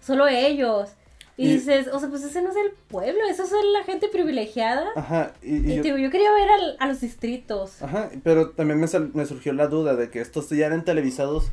Solo 0.00 0.26
ellos. 0.28 0.90
Y, 1.38 1.48
Y- 1.48 1.52
dices, 1.54 1.88
o 1.92 1.98
sea, 2.00 2.08
pues 2.08 2.22
ese 2.24 2.40
no 2.40 2.48
es 2.50 2.56
el 2.56 2.72
pueblo, 2.88 3.20
eso 3.28 3.42
es 3.44 3.50
la 3.72 3.84
gente 3.84 4.08
privilegiada. 4.08 4.88
Ajá. 4.96 5.34
Y, 5.42 5.56
y 5.56 5.72
Y 5.72 5.76
yo- 5.76 5.82
te 5.82 5.88
digo, 5.88 5.98
yo 5.98 6.10
quería 6.10 6.32
ver 6.32 6.48
al- 6.48 6.76
a 6.80 6.86
los 6.86 7.00
distritos. 7.00 7.82
Ajá, 7.82 8.10
pero 8.24 8.50
también 8.50 8.80
me, 8.80 8.86
me 9.12 9.26
surgió 9.26 9.52
la 9.52 9.66
duda 9.66 9.94
de 9.96 10.08
que 10.10 10.20
estos 10.20 10.48
ya 10.48 10.64
eran 10.66 10.84
televisados 10.84 11.50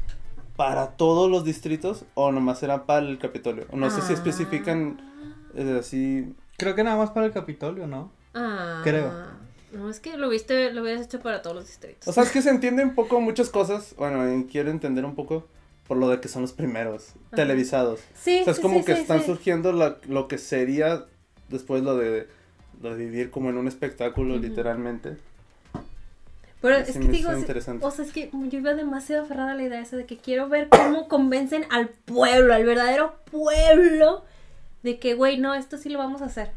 para 0.55 0.91
todos 0.91 1.29
los 1.31 1.43
distritos 1.43 2.05
o 2.13 2.31
nomás 2.31 2.61
eran 2.63 2.85
para 2.85 3.05
el 3.05 3.17
Capitolio. 3.17 3.65
No 3.73 3.89
sé 3.89 4.01
si 4.01 4.11
Ah. 4.13 4.15
especifican 4.15 5.01
eh, 5.55 5.77
así. 5.79 6.35
Creo 6.57 6.75
que 6.75 6.83
nada 6.83 6.97
más 6.97 7.11
para 7.11 7.25
el 7.25 7.31
Capitolio, 7.31 7.87
¿no? 7.87 8.11
Ah. 8.33 8.81
Creo. 8.83 9.11
No, 9.71 9.89
es 9.89 9.99
que 9.99 10.17
lo 10.17 10.29
viste, 10.29 10.71
lo 10.71 10.83
hubieras 10.83 11.05
hecho 11.05 11.19
para 11.19 11.41
todos 11.41 11.55
los 11.55 11.65
distritos. 11.67 12.07
O 12.07 12.13
sea, 12.13 12.23
es 12.23 12.31
que 12.31 12.41
se 12.43 12.49
entiende 12.51 12.83
un 12.83 12.93
poco 12.93 13.19
muchas 13.21 13.49
cosas. 13.49 13.95
Bueno, 13.97 14.45
quiero 14.51 14.69
entender 14.69 15.03
un 15.05 15.15
poco 15.15 15.47
por 15.87 15.97
lo 15.97 16.09
de 16.09 16.19
que 16.21 16.27
son 16.27 16.43
los 16.43 16.53
primeros 16.53 17.09
Ajá. 17.27 17.35
televisados. 17.37 17.99
sí, 18.13 18.41
O 18.41 18.43
sea, 18.43 18.51
es 18.51 18.57
sí, 18.57 18.61
como 18.61 18.79
sí, 18.79 18.85
que 18.85 18.95
sí, 18.95 19.01
están 19.01 19.19
sí. 19.21 19.25
surgiendo 19.25 19.71
la- 19.73 19.97
lo 20.07 20.27
que 20.27 20.37
sería 20.37 21.05
después 21.49 21.81
lo 21.83 21.97
de, 21.97 22.27
lo 22.81 22.95
de 22.95 23.03
vivir 23.05 23.31
como 23.31 23.49
en 23.49 23.57
un 23.57 23.67
espectáculo, 23.67 24.35
Ujú. 24.35 24.43
literalmente. 24.43 25.17
Pero 26.63 26.77
es 26.77 26.93
que 26.93 26.99
digo, 26.99 27.29
o 27.81 27.91
sea, 27.91 28.05
es 28.05 28.11
que 28.13 28.29
yo 28.31 28.57
iba 28.57 28.73
demasiado 28.73 29.23
aferrada 29.25 29.51
a 29.51 29.55
la 29.55 29.63
idea 29.63 29.81
esa 29.81 29.97
de 29.97 30.05
que 30.05 30.17
quiero 30.17 30.47
ver 30.47 30.69
cómo 30.69 31.09
convencen 31.09 31.65
al 31.69 31.89
pueblo, 31.89 32.53
al 32.53 32.63
verdadero 32.63 33.15
pueblo, 33.29 34.23
de 34.81 34.97
que, 34.97 35.13
güey, 35.13 35.37
no, 35.37 35.53
esto 35.53 35.77
sí 35.77 35.89
lo 35.89 35.99
vamos 35.99 36.21
a 36.21 36.25
hacer. 36.25 36.51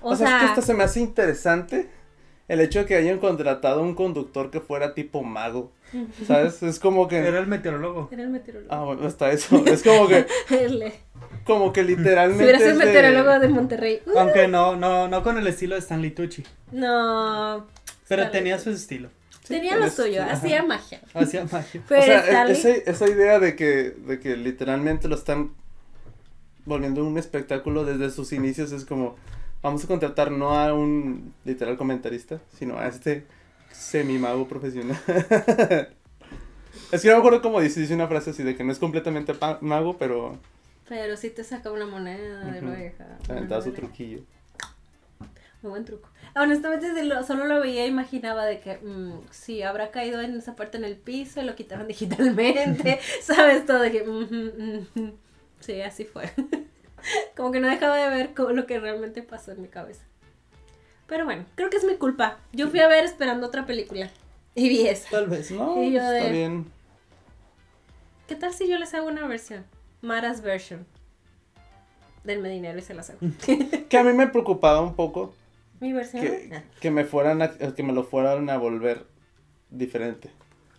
O, 0.00 0.10
O, 0.12 0.16
sea, 0.16 0.26
sea, 0.28 0.36
es 0.36 0.42
que 0.44 0.48
hasta 0.50 0.62
se 0.62 0.74
me 0.74 0.84
hace 0.84 1.00
interesante 1.00 1.88
el 2.46 2.60
hecho 2.60 2.78
de 2.80 2.86
que 2.86 2.94
hayan 2.94 3.18
contratado 3.18 3.82
un 3.82 3.94
conductor 3.96 4.50
que 4.52 4.60
fuera 4.60 4.94
tipo 4.94 5.22
mago. 5.24 5.72
¿Sabes? 6.26 6.62
Es 6.62 6.78
como 6.78 7.08
que. 7.08 7.18
Era 7.18 7.38
el 7.40 7.46
meteorólogo. 7.48 8.08
era 8.12 8.22
el 8.22 8.30
meteorólogo. 8.30 8.72
Ah, 8.72 8.84
bueno, 8.84 9.06
hasta 9.06 9.30
eso. 9.32 9.62
Es 9.66 9.82
como 9.82 10.06
que, 10.06 10.24
El- 10.50 10.92
como 11.44 11.72
que 11.72 11.82
si 11.82 11.88
literalmente. 11.96 12.44
hubiera 12.44 12.58
sido 12.60 12.70
es 12.70 12.80
el 12.80 12.86
meteorólogo 12.86 13.40
de 13.40 13.48
Monterrey. 13.48 14.00
Uh, 14.06 14.18
Aunque 14.20 14.46
no, 14.46 14.76
no, 14.76 15.08
no 15.08 15.22
con 15.24 15.36
el 15.36 15.46
estilo 15.48 15.74
de 15.74 15.80
Stanley 15.80 16.12
Tucci. 16.12 16.44
no. 16.70 17.66
Pero 18.08 18.22
Stanley 18.22 18.30
tenía 18.42 18.58
su 18.58 18.70
estilo. 18.70 19.08
Tenía 19.48 19.76
lo 19.76 19.90
suyo, 19.90 20.22
ajá. 20.22 20.32
hacía 20.32 20.62
magia. 20.62 21.00
Hacía 21.14 21.44
magia. 21.50 21.82
Pero 21.88 22.00
o 22.00 22.04
sea, 22.04 22.24
Stanley- 22.24 22.50
esa, 22.52 22.68
esa 22.70 23.08
idea 23.08 23.38
de 23.40 23.56
que, 23.56 23.90
de 23.90 24.20
que 24.20 24.36
literalmente 24.36 25.08
lo 25.08 25.16
están 25.16 25.52
volviendo 26.64 27.04
un 27.04 27.18
espectáculo 27.18 27.84
desde 27.84 28.10
sus 28.10 28.32
inicios 28.32 28.72
es 28.72 28.84
como. 28.84 29.16
Vamos 29.62 29.84
a 29.84 29.86
contratar 29.86 30.32
no 30.32 30.58
a 30.58 30.74
un 30.74 31.32
literal 31.44 31.76
comentarista, 31.76 32.40
sino 32.58 32.78
a 32.78 32.88
este 32.88 33.24
semi-mago 33.70 34.48
profesional. 34.48 34.98
es 36.92 37.00
que 37.00 37.08
no 37.08 37.14
me 37.14 37.18
acuerdo 37.20 37.42
cómo 37.42 37.60
dice, 37.60 37.78
dice 37.80 37.94
una 37.94 38.08
frase 38.08 38.30
así 38.30 38.42
de 38.42 38.56
que 38.56 38.64
no 38.64 38.72
es 38.72 38.78
completamente 38.80 39.34
pa- 39.34 39.58
mago, 39.60 39.96
pero 39.98 40.36
Pero 40.88 41.16
sí 41.16 41.30
te 41.30 41.44
saca 41.44 41.70
una 41.70 41.86
moneda 41.86 42.44
de 42.50 42.60
la 42.60 42.70
oreja. 42.70 43.06
aventaba 43.28 43.62
su 43.62 43.68
Muy 43.68 43.76
truquillo. 43.76 44.18
buen 45.62 45.84
truco. 45.84 46.08
Honestamente, 46.34 46.88
solo 47.26 47.44
lo 47.44 47.60
veía, 47.60 47.86
imaginaba 47.86 48.46
de 48.46 48.60
que 48.60 48.78
mm, 48.78 49.26
sí, 49.30 49.62
habrá 49.62 49.90
caído 49.90 50.20
en 50.22 50.36
esa 50.36 50.56
parte 50.56 50.78
en 50.78 50.84
el 50.84 50.96
piso 50.96 51.40
y 51.40 51.44
lo 51.44 51.54
quitaron 51.54 51.86
digitalmente. 51.88 53.00
¿Sabes? 53.22 53.66
Todo 53.66 53.80
de 53.80 53.92
que. 53.92 54.02
mm, 54.04 54.22
mm, 54.30 54.86
mm. 54.94 55.12
Sí, 55.60 55.80
así 55.82 56.04
fue. 56.04 56.30
Como 57.36 57.52
que 57.52 57.60
no 57.60 57.68
dejaba 57.68 57.96
de 57.96 58.08
ver 58.08 58.30
lo 58.36 58.66
que 58.66 58.80
realmente 58.80 59.22
pasó 59.22 59.52
en 59.52 59.62
mi 59.62 59.68
cabeza. 59.68 60.04
Pero 61.06 61.24
bueno, 61.24 61.44
creo 61.56 61.68
que 61.68 61.76
es 61.76 61.84
mi 61.84 61.96
culpa. 61.96 62.38
Yo 62.52 62.68
fui 62.68 62.80
a 62.80 62.88
ver 62.88 63.04
esperando 63.04 63.46
otra 63.46 63.66
película. 63.66 64.08
Y 64.54 64.68
vi 64.68 64.86
esa. 64.86 65.10
Tal 65.10 65.26
vez. 65.26 65.50
No, 65.50 65.82
Y 65.82 65.92
yo 65.92 66.00
está 66.00 66.30
bien. 66.30 66.66
¿Qué 68.26 68.36
tal 68.36 68.52
si 68.54 68.68
yo 68.68 68.78
les 68.78 68.94
hago 68.94 69.08
una 69.08 69.26
versión? 69.26 69.64
Mara's 70.00 70.42
version. 70.42 70.86
Denme 72.24 72.48
dinero 72.48 72.78
y 72.78 72.82
se 72.82 72.94
las 72.94 73.10
hago. 73.10 73.18
Que 73.88 73.98
a 73.98 74.04
mí 74.04 74.12
me 74.12 74.28
preocupaba 74.28 74.80
un 74.80 74.94
poco 74.94 75.34
¿Mi 75.82 75.92
versión? 75.92 76.22
que, 76.22 76.50
Ah. 76.54 76.62
que 76.80 76.90
me 76.90 77.04
fueran 77.04 77.42
a, 77.42 77.50
que 77.50 77.82
me 77.82 77.92
lo 77.92 78.04
fueran 78.04 78.48
a 78.48 78.56
volver 78.56 79.04
diferente. 79.68 80.30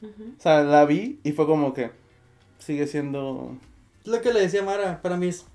O 0.01 0.41
sea, 0.41 0.63
la 0.63 0.85
vi 0.85 1.19
y 1.23 1.31
fue 1.34 1.45
como 1.45 1.73
que 1.73 1.91
sigue 2.57 2.88
siendo 2.88 3.55
Lo 4.05 4.21
que 4.21 4.34
le 4.34 4.39
decía 4.41 4.63
Mara, 4.63 5.01
para 5.01 5.15
mí 5.17 5.27
es 5.27 5.45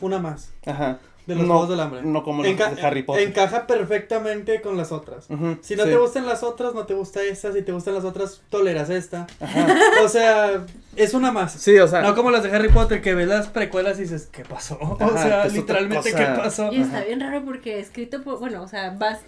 una 0.00 0.18
más. 0.18 0.52
ajá. 0.66 0.98
De 1.28 1.34
los 1.34 1.44
no, 1.46 1.52
Juegos 1.52 1.68
del 1.68 1.80
Hambre. 1.80 2.02
No 2.02 2.22
como 2.24 2.42
los 2.42 2.50
Enca- 2.50 2.74
de 2.74 2.80
Harry 2.80 3.02
Potter. 3.02 3.28
Encaja 3.28 3.66
perfectamente 3.66 4.62
con 4.62 4.78
las 4.78 4.92
otras. 4.92 5.26
Si 5.60 5.76
no 5.76 5.84
sí. 5.84 5.90
te 5.90 5.96
gustan 5.98 6.24
las 6.24 6.42
otras, 6.42 6.72
no 6.74 6.86
te 6.86 6.94
gusta 6.94 7.22
esta. 7.22 7.52
Si 7.52 7.60
te 7.60 7.70
gustan 7.70 7.92
las 7.94 8.04
otras, 8.04 8.40
toleras 8.48 8.88
esta. 8.88 9.26
Ajá. 9.38 9.66
O 10.02 10.08
sea, 10.08 10.64
es 10.96 11.12
una 11.12 11.30
más. 11.30 11.52
Sí, 11.52 11.78
o 11.78 11.86
sea, 11.86 12.00
No 12.00 12.14
como 12.14 12.30
las 12.30 12.44
de 12.44 12.50
Harry 12.50 12.70
Potter, 12.70 13.02
que 13.02 13.12
ves 13.14 13.28
las 13.28 13.48
precuelas 13.48 13.98
y 13.98 14.02
dices, 14.02 14.26
¿qué 14.32 14.42
pasó? 14.42 14.78
O 14.80 15.12
sea, 15.18 15.46
literalmente. 15.48 16.14
¿qué 16.14 16.24
pasó? 16.34 16.72
Y 16.72 16.80
está 16.80 17.04
bien 17.04 17.20
raro 17.20 17.44
porque 17.44 17.78
escrito 17.78 18.22
por, 18.22 18.38
bueno, 18.38 18.62
o 18.62 18.68
sea, 18.68 18.96
vas, 18.98 19.20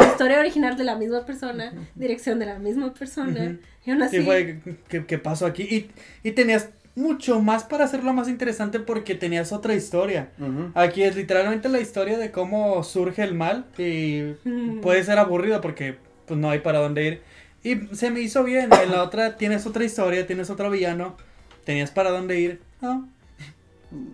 historia 0.00 0.40
original 0.40 0.78
de 0.78 0.84
la 0.84 0.96
misma 0.96 1.26
persona, 1.26 1.74
dirección 1.94 2.38
de 2.38 2.46
la 2.46 2.58
misma 2.58 2.94
persona, 2.94 3.58
y 3.84 3.90
aún 3.90 4.02
así... 4.02 4.16
Y 4.16 4.22
fue, 4.22 4.60
¿qué, 4.88 5.04
qué 5.04 5.18
pasó 5.18 5.44
aquí? 5.44 5.64
Y, 5.64 5.90
y 6.26 6.32
tenías 6.32 6.70
mucho 6.94 7.40
más 7.40 7.64
para 7.64 7.84
hacerlo 7.84 8.12
más 8.12 8.28
interesante 8.28 8.78
porque 8.80 9.14
tenías 9.14 9.52
otra 9.52 9.74
historia. 9.74 10.28
Aquí 10.74 11.02
es 11.02 11.16
literalmente 11.16 11.68
la 11.68 11.80
historia 11.80 12.18
de 12.18 12.30
cómo 12.30 12.82
surge 12.84 13.22
el 13.22 13.34
mal 13.34 13.64
y 13.78 14.32
puede 14.82 15.02
ser 15.04 15.18
aburrido 15.18 15.60
porque 15.60 15.96
pues 16.26 16.38
no 16.38 16.50
hay 16.50 16.58
para 16.60 16.78
dónde 16.80 17.04
ir. 17.06 17.22
Y 17.64 17.94
se 17.94 18.10
me 18.10 18.20
hizo 18.20 18.42
bien. 18.44 18.68
En 18.82 18.90
la 18.90 19.02
otra 19.02 19.36
tienes 19.36 19.66
otra 19.66 19.84
historia, 19.84 20.26
tienes 20.26 20.50
otro 20.50 20.70
villano, 20.70 21.16
tenías 21.64 21.90
para 21.90 22.10
dónde 22.10 22.40
ir. 22.40 22.60
No, 22.80 23.08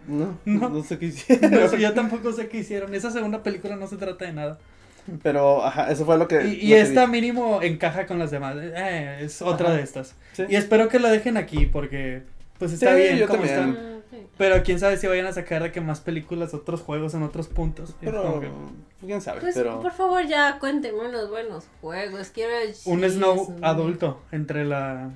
No, 0.06 0.38
No. 0.44 0.68
no, 0.68 0.82
sé 0.82 0.98
qué 0.98 1.06
hicieron. 1.06 1.50
no, 1.50 1.76
yo 1.76 1.94
tampoco 1.94 2.32
sé 2.32 2.48
qué 2.48 2.58
hicieron. 2.58 2.94
Esa 2.94 3.10
segunda 3.10 3.42
película 3.42 3.76
no 3.76 3.86
se 3.86 3.96
trata 3.96 4.24
de 4.26 4.32
nada. 4.32 4.58
Pero, 5.22 5.64
ajá, 5.64 5.90
eso 5.90 6.04
fue 6.04 6.18
lo 6.18 6.28
que. 6.28 6.44
Y, 6.46 6.48
y 6.48 6.68
lo 6.68 6.76
que 6.76 6.80
esta 6.82 7.06
mínimo 7.06 7.62
encaja 7.62 8.04
con 8.06 8.18
las 8.18 8.30
demás. 8.30 8.56
Eh, 8.60 9.20
es 9.22 9.40
otra 9.40 9.68
Ajá. 9.68 9.76
de 9.78 9.82
estas. 9.82 10.14
Sí. 10.34 10.44
Y 10.50 10.56
espero 10.56 10.88
que 10.88 10.98
la 10.98 11.10
dejen 11.10 11.38
aquí 11.38 11.64
porque 11.64 12.22
pues 12.58 12.72
está 12.72 12.94
Sí, 12.94 13.02
bien 13.02 13.16
yo 13.18 13.26
como 13.28 13.44
también. 13.44 13.68
está. 13.70 13.80
Ah. 13.80 13.94
Pero 14.38 14.62
quién 14.62 14.78
sabe 14.78 14.96
si 14.96 15.06
vayan 15.06 15.26
a 15.26 15.32
sacar 15.32 15.62
de 15.62 15.72
que 15.72 15.80
más 15.80 16.00
películas, 16.00 16.54
otros 16.54 16.80
juegos 16.80 17.12
en 17.14 17.22
otros 17.24 17.48
puntos. 17.48 17.94
Pero, 18.00 18.40
que 18.40 18.48
quién 19.06 19.20
sabe, 19.20 19.40
Pues, 19.40 19.54
pero. 19.54 19.80
por 19.80 19.92
favor, 19.92 20.26
ya 20.26 20.58
cuéntenme 20.60 21.08
unos 21.08 21.28
buenos 21.28 21.66
juegos. 21.80 22.28
Quiero 22.30 22.52
un. 22.86 23.02
Snow 23.08 23.56
adulto 23.62 24.22
entre 24.32 24.64
la 24.64 25.10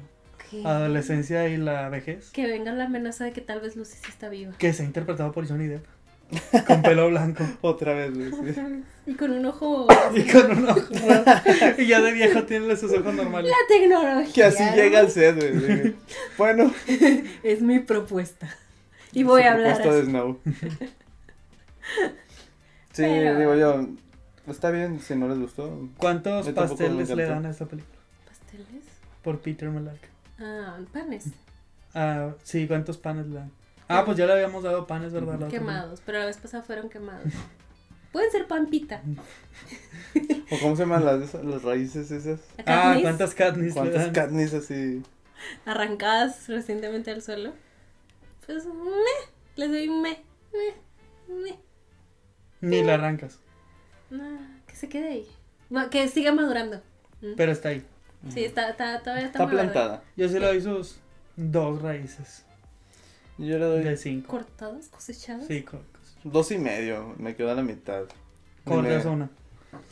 ¿Qué? 0.50 0.62
adolescencia 0.66 1.48
y 1.48 1.56
la 1.56 1.88
vejez. 1.88 2.30
Que 2.30 2.46
venga 2.46 2.72
la 2.72 2.84
amenaza 2.86 3.24
de 3.24 3.32
que 3.32 3.40
tal 3.40 3.60
vez 3.60 3.76
Lucy 3.76 3.96
sí 3.96 4.08
está 4.10 4.28
viva. 4.28 4.52
Que 4.58 4.72
se 4.72 4.82
ha 4.82 4.86
interpretado 4.86 5.30
por 5.32 5.48
Johnny 5.48 5.66
Depp. 5.68 5.86
Con 6.66 6.82
pelo 6.82 7.08
blanco. 7.08 7.44
Otra 7.60 7.94
vez, 7.94 8.12
güey. 8.16 8.54
sí. 8.54 8.60
Y 9.06 9.14
con 9.14 9.32
un 9.32 9.44
ojo. 9.46 9.86
Y 10.14 10.22
con 10.30 10.50
un 10.58 10.68
ojo. 10.68 10.80
Y 11.78 11.86
ya 11.86 12.00
de 12.00 12.12
viejo 12.12 12.44
tiene 12.44 12.76
sus 12.76 12.92
ojos 12.92 13.14
normales. 13.14 13.50
La 13.50 13.56
tecnología. 13.76 14.32
Que 14.32 14.44
así 14.44 14.62
¿no? 14.62 14.74
llega 14.76 15.00
al 15.00 15.10
set, 15.10 15.36
güey. 15.36 15.82
sí. 15.84 15.96
Bueno, 16.38 16.72
Es 17.42 17.60
mi 17.62 17.80
propuesta. 17.80 18.48
Y 19.12 19.24
voy 19.24 19.42
su 19.42 19.48
a 19.48 19.52
hablar. 19.52 19.74
propuesta 19.82 19.94
de 19.94 20.00
así. 20.02 20.10
Snow. 20.10 20.38
Sí, 22.92 23.02
Pero- 23.02 23.38
digo 23.38 23.54
yo. 23.56 23.86
Está 24.48 24.70
bien 24.70 24.98
si 25.00 25.14
no 25.14 25.28
les 25.28 25.38
gustó. 25.38 25.88
¿Cuántos 25.98 26.48
pasteles 26.50 27.08
le 27.10 27.26
dan 27.26 27.46
a 27.46 27.50
esta 27.50 27.66
película? 27.66 27.96
¿Pasteles? 28.26 28.82
Por 29.22 29.38
Peter 29.40 29.68
Melark. 29.70 30.00
Ah, 30.40 30.78
panes. 30.92 31.26
Ah, 31.94 32.30
sí, 32.42 32.66
¿cuántos 32.66 32.98
panes 32.98 33.26
le 33.28 33.36
dan? 33.36 33.50
Ah, 33.92 34.04
pues 34.04 34.16
ya 34.16 34.26
le 34.26 34.32
habíamos 34.32 34.62
dado 34.62 34.86
panes, 34.86 35.12
¿verdad? 35.12 35.38
La 35.38 35.46
otra 35.46 35.48
Quemados. 35.48 36.02
Pero 36.04 36.18
la 36.18 36.26
vez 36.26 36.36
pasada 36.38 36.62
fueron 36.62 36.88
quemados. 36.88 37.32
Pueden 38.12 38.30
ser 38.30 38.46
pampita. 38.46 39.02
¿O 40.50 40.58
cómo 40.60 40.76
se 40.76 40.82
llaman 40.82 41.04
las, 41.04 41.62
raíces 41.62 42.10
esas? 42.10 42.40
Ah, 42.66 42.98
¿cuántas 43.00 43.34
Katniss 43.34 43.74
le 43.74 43.80
¿Cuántas 43.80 44.02
dan? 44.04 44.12
catnis 44.12 44.52
así? 44.52 45.02
Arrancadas 45.64 46.48
recientemente 46.48 47.10
al 47.10 47.22
suelo. 47.22 47.52
Pues, 48.46 48.66
me. 48.66 48.72
Les 49.56 49.70
doy 49.70 49.88
me. 49.88 50.22
Me. 50.52 51.34
Me. 51.34 51.58
Ni 52.60 52.82
la 52.84 52.94
arrancas. 52.94 53.38
No, 54.10 54.38
que 54.66 54.76
se 54.76 54.88
quede 54.88 55.08
ahí. 55.08 55.28
No, 55.70 55.88
que 55.88 56.06
siga 56.08 56.32
madurando. 56.32 56.82
Mm. 57.22 57.32
Pero 57.36 57.52
está 57.52 57.70
ahí. 57.70 57.82
Sí, 58.28 58.44
está, 58.44 58.68
está, 58.68 59.00
todavía 59.00 59.26
está, 59.26 59.38
Está 59.38 59.46
muy 59.46 59.56
verde. 59.56 59.72
plantada. 59.72 60.02
Yo 60.16 60.28
sí 60.28 60.38
le 60.38 60.46
doy 60.46 60.60
sus 60.60 61.00
dos 61.36 61.80
raíces. 61.80 62.44
Yo 63.42 63.58
le 63.58 63.64
doy 63.64 63.82
De 63.84 63.96
cinco. 63.96 64.28
Cortadas, 64.28 64.88
cosechadas. 64.88 65.46
Sí, 65.46 65.62
co- 65.62 65.80
dos 66.24 66.50
y 66.52 66.58
medio. 66.58 67.14
Me 67.18 67.34
quedó 67.34 67.50
a 67.50 67.54
la 67.54 67.62
mitad. 67.62 68.04
Cortas 68.64 69.04
me- 69.04 69.10
una. 69.10 69.30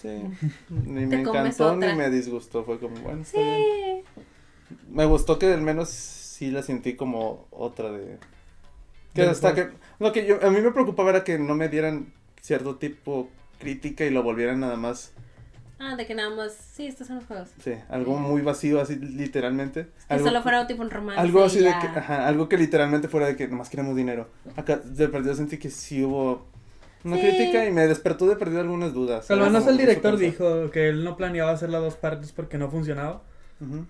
Sí. 0.01 0.09
Ni 0.69 1.07
me 1.07 1.21
encantó 1.23 1.73
otra. 1.73 1.91
ni 1.93 1.97
me 1.99 2.11
disgustó. 2.11 2.65
Fue 2.65 2.79
como, 2.79 2.97
bueno, 3.01 3.23
está 3.23 3.39
bien. 3.41 4.03
Sí. 4.15 4.23
Me 4.91 5.05
gustó 5.05 5.39
que 5.39 5.53
al 5.53 5.63
menos 5.63 5.89
sí 5.91 6.51
la 6.51 6.63
sentí 6.63 6.95
como 6.95 7.47
otra 7.51 7.91
de. 7.91 8.19
Que 9.15 9.23
hasta 9.23 9.55
que. 9.55 9.71
Lo 9.99 10.13
que 10.13 10.27
yo, 10.27 10.39
a 10.45 10.51
mí 10.51 10.61
me 10.61 10.71
preocupaba 10.71 11.11
era 11.11 11.25
que 11.25 11.39
no 11.39 11.55
me 11.55 11.69
dieran 11.69 12.13
cierto 12.41 12.77
tipo 12.77 13.29
crítica 13.59 14.05
y 14.05 14.11
lo 14.11 14.23
volvieran 14.23 14.61
nada 14.61 14.77
más. 14.77 15.13
Ah, 15.83 15.97
de 15.97 16.07
que 16.07 16.15
nada 16.15 16.29
más. 16.31 16.53
Sí, 16.53 16.87
estos 16.87 17.07
son 17.07 17.17
los 17.17 17.25
juegos. 17.25 17.49
Sí, 17.65 17.73
algo 17.89 18.17
muy 18.19 18.43
vacío, 18.43 18.81
así 18.81 18.97
literalmente. 18.97 19.87
Que 20.09 20.15
Algo, 20.15 20.27
solo 20.27 20.43
fuera 20.43 20.67
tipo 20.67 20.83
un 20.83 20.91
romance. 20.91 21.19
algo 21.21 21.43
así 21.43 21.59
y 21.59 21.63
de 21.65 21.71
que. 21.71 21.87
Ajá, 21.99 22.29
algo 22.29 22.49
que 22.51 22.59
literalmente 22.59 23.09
fuera 23.09 23.27
de 23.29 23.37
que 23.37 23.49
nomás 23.49 23.71
queremos 23.71 23.97
dinero. 23.97 24.29
Acá 24.57 24.77
de 24.77 25.09
perdido 25.09 25.35
sentí 25.35 25.57
que 25.59 25.71
sí 25.71 26.05
hubo 26.05 26.47
una 27.03 27.17
Sí. 27.17 27.23
crítica 27.23 27.65
y 27.65 27.71
me 27.73 27.87
despertó 27.87 28.27
de 28.27 28.37
perdido 28.37 28.61
algunas 28.61 28.93
dudas. 28.93 29.31
Al 29.31 29.39
Era 29.39 29.47
menos 29.47 29.67
el 29.67 29.79
director 29.79 30.19
dijo 30.19 30.71
que 30.71 30.91
él 30.91 31.03
no 31.03 31.17
planeaba 31.17 31.51
hacer 31.53 31.71
las 31.71 31.81
dos 31.81 31.97
partes 31.97 32.31
porque 32.33 32.59
no 32.59 32.71
funcionaba. 32.71 33.23
Ujú. 33.61 33.87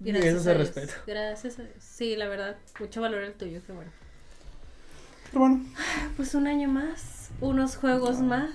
Y 0.00 0.12
Gracias 0.12 0.34
eso 0.34 0.44
se 0.44 0.54
respeta. 0.54 0.92
Gracias 1.04 1.58
a 1.58 1.62
Dios. 1.64 1.74
Sí, 1.80 2.14
la 2.14 2.28
verdad. 2.28 2.56
Mucho 2.78 3.00
valor 3.00 3.24
el 3.24 3.32
tuyo, 3.32 3.60
qué 3.66 3.72
bueno. 3.72 3.90
Pero 5.32 5.40
bueno, 5.40 5.64
Pues 6.16 6.34
un 6.36 6.46
año 6.46 6.68
más. 6.68 7.30
Unos 7.40 7.76
juegos 7.76 8.20
más. 8.20 8.50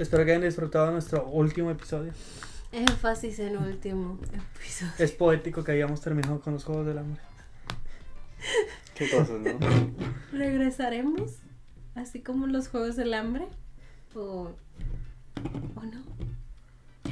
Espero 0.00 0.24
que 0.24 0.30
hayan 0.30 0.44
disfrutado 0.44 0.90
nuestro 0.90 1.26
último 1.26 1.70
episodio. 1.70 2.10
Énfasis 2.72 3.38
en 3.38 3.58
último 3.58 4.18
episodio. 4.56 4.92
Es 4.98 5.12
poético 5.12 5.62
que 5.62 5.72
hayamos 5.72 6.00
terminado 6.00 6.40
con 6.40 6.54
los 6.54 6.64
Juegos 6.64 6.86
del 6.86 6.96
Hambre. 6.96 7.20
qué 8.94 9.10
cosas, 9.10 9.40
¿no? 9.40 9.58
¿Regresaremos? 10.32 11.40
Así 11.94 12.22
como 12.22 12.46
los 12.46 12.68
juegos 12.68 12.96
del 12.96 13.12
hambre. 13.12 13.46
O. 14.14 14.52
¿O 15.74 15.82
no? 15.82 16.02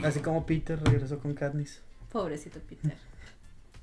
Así 0.03 0.21
como 0.21 0.47
Peter 0.47 0.83
regresó 0.83 1.19
con 1.19 1.35
Katniss. 1.35 1.83
Pobrecito 2.11 2.59
Peter. 2.61 2.97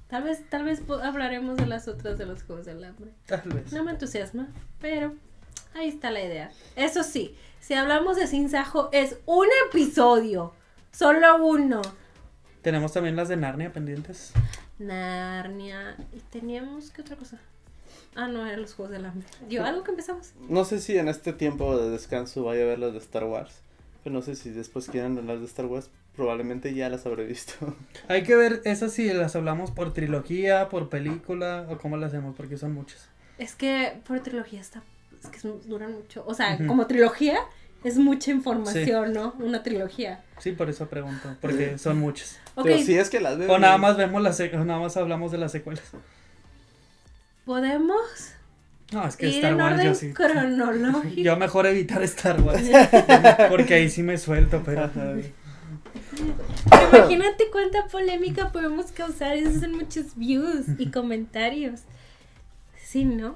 Tal 0.07 0.23
vez, 0.23 0.49
tal 0.49 0.63
vez 0.63 0.81
hablaremos 1.03 1.57
de 1.57 1.67
las 1.67 1.87
otras 1.87 2.17
de 2.17 2.25
los 2.25 2.41
juegos 2.41 2.65
del 2.65 2.83
hambre. 2.83 3.11
Tal 3.27 3.49
vez. 3.49 3.71
No 3.71 3.83
me 3.83 3.91
entusiasma, 3.91 4.47
pero 4.79 5.13
ahí 5.73 5.89
está 5.89 6.11
la 6.11 6.23
idea. 6.23 6.51
Eso 6.75 7.03
sí, 7.03 7.35
si 7.59 7.73
hablamos 7.73 8.15
de 8.15 8.27
Sin 8.27 8.49
Sajo, 8.49 8.89
es 8.91 9.17
un 9.25 9.47
episodio. 9.67 10.53
Solo 10.91 11.43
uno. 11.43 11.81
Tenemos 12.61 12.93
también 12.93 13.15
las 13.15 13.27
de 13.27 13.37
Narnia 13.37 13.73
pendientes. 13.73 14.33
Narnia. 14.79 15.97
¿Y 16.13 16.19
teníamos 16.19 16.91
qué 16.91 17.01
otra 17.01 17.15
cosa? 17.15 17.39
Ah, 18.15 18.27
no, 18.27 18.45
eran 18.45 18.61
los 18.61 18.73
juegos 18.73 18.93
del 18.93 19.05
hambre. 19.05 19.27
¿Dio 19.49 19.65
algo 19.65 19.83
que 19.83 19.91
empezamos? 19.91 20.33
No 20.47 20.63
sé 20.63 20.79
si 20.79 20.97
en 20.97 21.07
este 21.07 21.33
tiempo 21.33 21.77
de 21.77 21.89
descanso 21.89 22.43
vaya 22.43 22.63
a 22.63 22.67
ver 22.67 22.79
las 22.79 22.93
de 22.93 22.99
Star 22.99 23.25
Wars. 23.25 23.61
Pero 24.03 24.13
no 24.13 24.21
sé 24.21 24.35
si 24.35 24.51
después 24.51 24.87
quieran 24.87 25.17
hablar 25.17 25.39
de 25.39 25.45
Star 25.45 25.65
Wars. 25.65 25.89
Probablemente 26.15 26.73
ya 26.73 26.87
las 26.89 27.05
habré 27.05 27.25
visto. 27.25 27.53
Hay 28.07 28.23
que 28.23 28.35
ver 28.35 28.61
esas 28.63 28.93
si 28.93 29.11
las 29.11 29.35
hablamos 29.35 29.71
por 29.71 29.91
trilogía, 29.91 30.69
por 30.69 30.89
película 30.89 31.67
o 31.69 31.77
cómo 31.77 31.97
las 31.97 32.09
hacemos, 32.13 32.35
porque 32.35 32.57
son 32.57 32.73
muchas. 32.73 33.09
Es 33.37 33.55
que 33.55 33.99
por 34.07 34.21
trilogía 34.21 34.61
está. 34.61 34.81
Es 35.31 35.41
que 35.41 35.47
duran 35.65 35.93
mucho. 35.93 36.23
O 36.25 36.33
sea, 36.33 36.57
como 36.65 36.87
trilogía 36.87 37.39
es 37.83 37.97
mucha 37.97 38.31
información, 38.31 39.13
¿no? 39.13 39.35
Una 39.39 39.61
trilogía. 39.61 40.23
Sí, 40.39 40.51
por 40.53 40.69
eso 40.69 40.87
pregunto, 40.87 41.35
porque 41.39 41.77
son 41.77 41.99
muchas. 41.99 42.39
Ok, 42.55 42.65
Pero 42.65 42.79
si 42.79 42.97
es 42.97 43.09
que 43.09 43.19
las 43.19 43.37
veo. 43.37 43.51
O 43.51 43.59
nada 43.59 43.77
más 43.77 43.95
vemos 43.95 44.21
las 44.21 44.39
o 44.39 44.65
nada 44.65 44.79
más 44.79 44.97
hablamos 44.97 45.31
de 45.31 45.37
las 45.37 45.51
secuelas. 45.51 45.83
podemos 47.45 48.01
No, 48.91 49.07
es 49.07 49.15
que 49.15 49.27
ir 49.27 49.35
Star 49.35 49.51
en 49.51 49.61
Wars 49.61 49.73
orden 49.73 49.85
yo 49.87 49.95
sí. 49.95 50.13
cronológico. 50.13 51.21
Yo 51.21 51.37
mejor 51.37 51.67
evitar 51.67 52.01
Star 52.03 52.41
Wars. 52.41 52.63
porque 53.49 53.75
ahí 53.75 53.89
sí 53.89 54.01
me 54.03 54.17
suelto, 54.17 54.63
pero. 54.65 54.89
Pero 54.93 55.21
imagínate 56.97 57.45
cuánta 57.51 57.85
polémica 57.87 58.51
podemos 58.51 58.87
causar. 58.91 59.35
Esos 59.37 59.61
son 59.61 59.73
muchos 59.73 60.15
views 60.15 60.65
y 60.79 60.89
comentarios. 60.89 61.81
Sí, 62.83 63.05
¿no? 63.05 63.35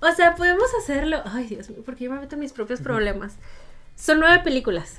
O 0.00 0.10
sea, 0.12 0.34
podemos 0.34 0.66
hacerlo. 0.80 1.22
Ay, 1.24 1.46
Dios 1.46 1.70
mío, 1.70 1.82
porque 1.84 2.04
yo 2.04 2.10
me 2.12 2.20
meto 2.20 2.34
en 2.36 2.40
mis 2.40 2.52
propios 2.52 2.80
problemas. 2.80 3.36
Son 3.94 4.20
nueve 4.20 4.40
películas. 4.44 4.96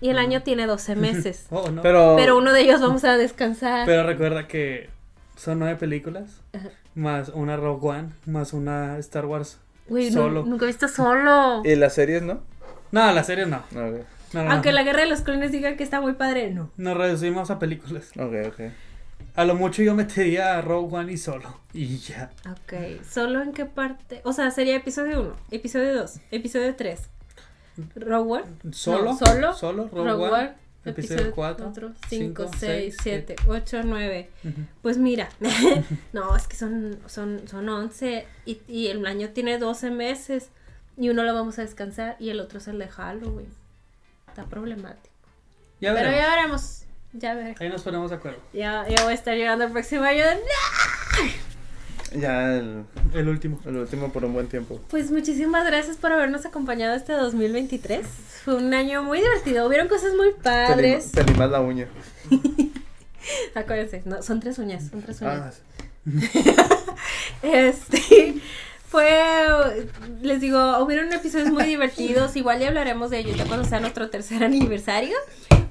Y 0.00 0.08
el 0.08 0.18
año 0.18 0.42
tiene 0.42 0.66
12 0.66 0.96
meses. 0.96 1.46
Oh, 1.50 1.70
no. 1.70 1.82
Pero. 1.82 2.14
Pero 2.16 2.38
uno 2.38 2.52
de 2.52 2.62
ellos 2.62 2.80
vamos 2.80 3.04
a 3.04 3.16
descansar. 3.18 3.84
Pero 3.86 4.02
recuerda 4.04 4.48
que 4.48 4.88
son 5.36 5.58
nueve 5.58 5.76
películas, 5.76 6.40
Ajá. 6.54 6.68
más 6.94 7.28
una 7.30 7.56
Rogue 7.56 7.86
One, 7.88 8.08
más 8.26 8.52
una 8.54 8.96
Star 8.98 9.26
Wars. 9.26 9.58
Güey, 9.88 10.10
solo. 10.10 10.44
nunca 10.44 10.64
he 10.64 10.68
visto 10.68 10.88
solo. 10.88 11.62
¿Y 11.64 11.74
las 11.76 11.94
series 11.94 12.22
no? 12.22 12.40
No, 12.92 13.12
la 13.12 13.24
serie 13.24 13.44
no. 13.46 13.62
No, 13.72 13.90
no, 14.32 14.50
Aunque 14.52 14.70
no. 14.70 14.74
la 14.76 14.82
guerra 14.84 15.00
de 15.00 15.06
los 15.08 15.20
clones 15.22 15.50
diga 15.52 15.76
que 15.76 15.82
está 15.84 16.00
muy 16.00 16.12
padre, 16.14 16.50
no. 16.50 16.70
Nos 16.76 16.96
reducimos 16.96 17.50
a 17.50 17.58
películas. 17.58 18.10
ok, 18.16 18.34
ok. 18.48 18.60
A 19.34 19.44
lo 19.44 19.54
mucho 19.54 19.82
yo 19.82 19.94
metería 19.94 20.58
a 20.58 20.60
Rogue 20.60 20.96
One 20.96 21.12
y 21.12 21.16
solo. 21.16 21.60
Y 21.72 21.98
ya. 21.98 22.30
Ok, 22.50 23.02
¿solo 23.08 23.42
en 23.42 23.52
qué 23.52 23.64
parte? 23.64 24.20
O 24.24 24.32
sea, 24.32 24.50
sería 24.50 24.76
episodio 24.76 25.20
1, 25.20 25.36
episodio 25.50 25.94
2, 25.94 26.20
episodio 26.30 26.74
3. 26.76 27.00
Rogue 27.96 28.32
One. 28.32 28.72
Solo. 28.72 29.04
No, 29.04 29.18
solo. 29.18 29.54
Solo. 29.54 29.88
Rogue, 29.92 30.10
Rogue 30.10 30.24
One. 30.24 30.38
One. 30.38 30.54
Episodio 30.82 31.32
4, 31.34 31.72
5, 31.74 31.92
5, 32.08 32.50
6, 32.58 32.58
6, 32.58 32.96
7, 33.02 33.36
8, 33.46 33.80
9. 33.84 34.30
Ujú. 34.44 34.54
Pues 34.80 34.96
mira, 34.96 35.28
no, 36.14 36.34
es 36.34 36.48
que 36.48 36.56
son, 36.56 36.98
son, 37.06 37.46
son 37.46 37.68
11 37.68 38.26
y, 38.46 38.62
y 38.66 38.86
el 38.86 39.04
año 39.04 39.28
tiene 39.28 39.58
12 39.58 39.90
meses 39.90 40.48
y 40.96 41.10
uno 41.10 41.22
lo 41.22 41.34
vamos 41.34 41.58
a 41.58 41.62
descansar 41.62 42.16
y 42.18 42.30
el 42.30 42.40
otro 42.40 42.58
es 42.58 42.68
el 42.68 42.78
de 42.78 42.88
Halloween. 42.88 43.48
Está 44.28 44.46
problemático. 44.46 45.14
Ya 45.80 45.94
Pero 45.94 46.10
ya 46.12 46.30
veremos. 46.30 46.79
Ya 47.12 47.34
veremos. 47.34 47.60
Ahí 47.60 47.68
nos 47.68 47.82
ponemos 47.82 48.10
de 48.10 48.16
acuerdo. 48.16 48.38
Ya, 48.52 48.86
ya 48.88 49.02
voy 49.02 49.12
a 49.12 49.14
estar 49.14 49.34
llegando 49.36 49.64
el 49.64 49.72
próximo 49.72 50.04
año. 50.04 50.24
Ya 52.14 52.54
el, 52.56 52.84
El 53.14 53.28
último. 53.28 53.60
el 53.66 53.76
último 53.76 54.12
por 54.12 54.24
un 54.24 54.32
buen 54.32 54.48
tiempo. 54.48 54.80
Pues 54.88 55.10
muchísimas 55.10 55.64
gracias 55.66 55.96
por 55.96 56.12
habernos 56.12 56.44
acompañado 56.46 56.94
este 56.94 57.12
2023. 57.12 58.06
Fue 58.44 58.54
un 58.54 58.72
año 58.74 59.02
muy 59.02 59.18
divertido. 59.18 59.66
Hubieron 59.66 59.88
cosas 59.88 60.14
muy 60.14 60.32
padres. 60.42 61.12
Te 61.12 61.22
limas 61.24 61.50
la 61.50 61.60
uña. 61.60 61.86
Acuérdense, 63.54 64.02
no, 64.06 64.22
son 64.22 64.40
tres 64.40 64.58
uñas, 64.58 64.88
son 64.90 65.02
tres 65.02 65.20
uñas. 65.20 65.62
Ah, 66.06 66.06
Este 67.42 68.34
fue, 68.88 69.08
les 70.22 70.40
digo, 70.40 70.78
hubieron 70.78 71.12
episodios 71.12 71.50
muy 71.50 71.64
divertidos. 71.66 72.34
Igual 72.36 72.60
ya 72.60 72.68
hablaremos 72.68 73.10
de 73.10 73.18
ello 73.20 73.34
ya 73.36 73.44
cuando 73.46 73.68
sea 73.68 73.80
nuestro 73.80 74.10
tercer 74.10 74.42
aniversario. 74.42 75.16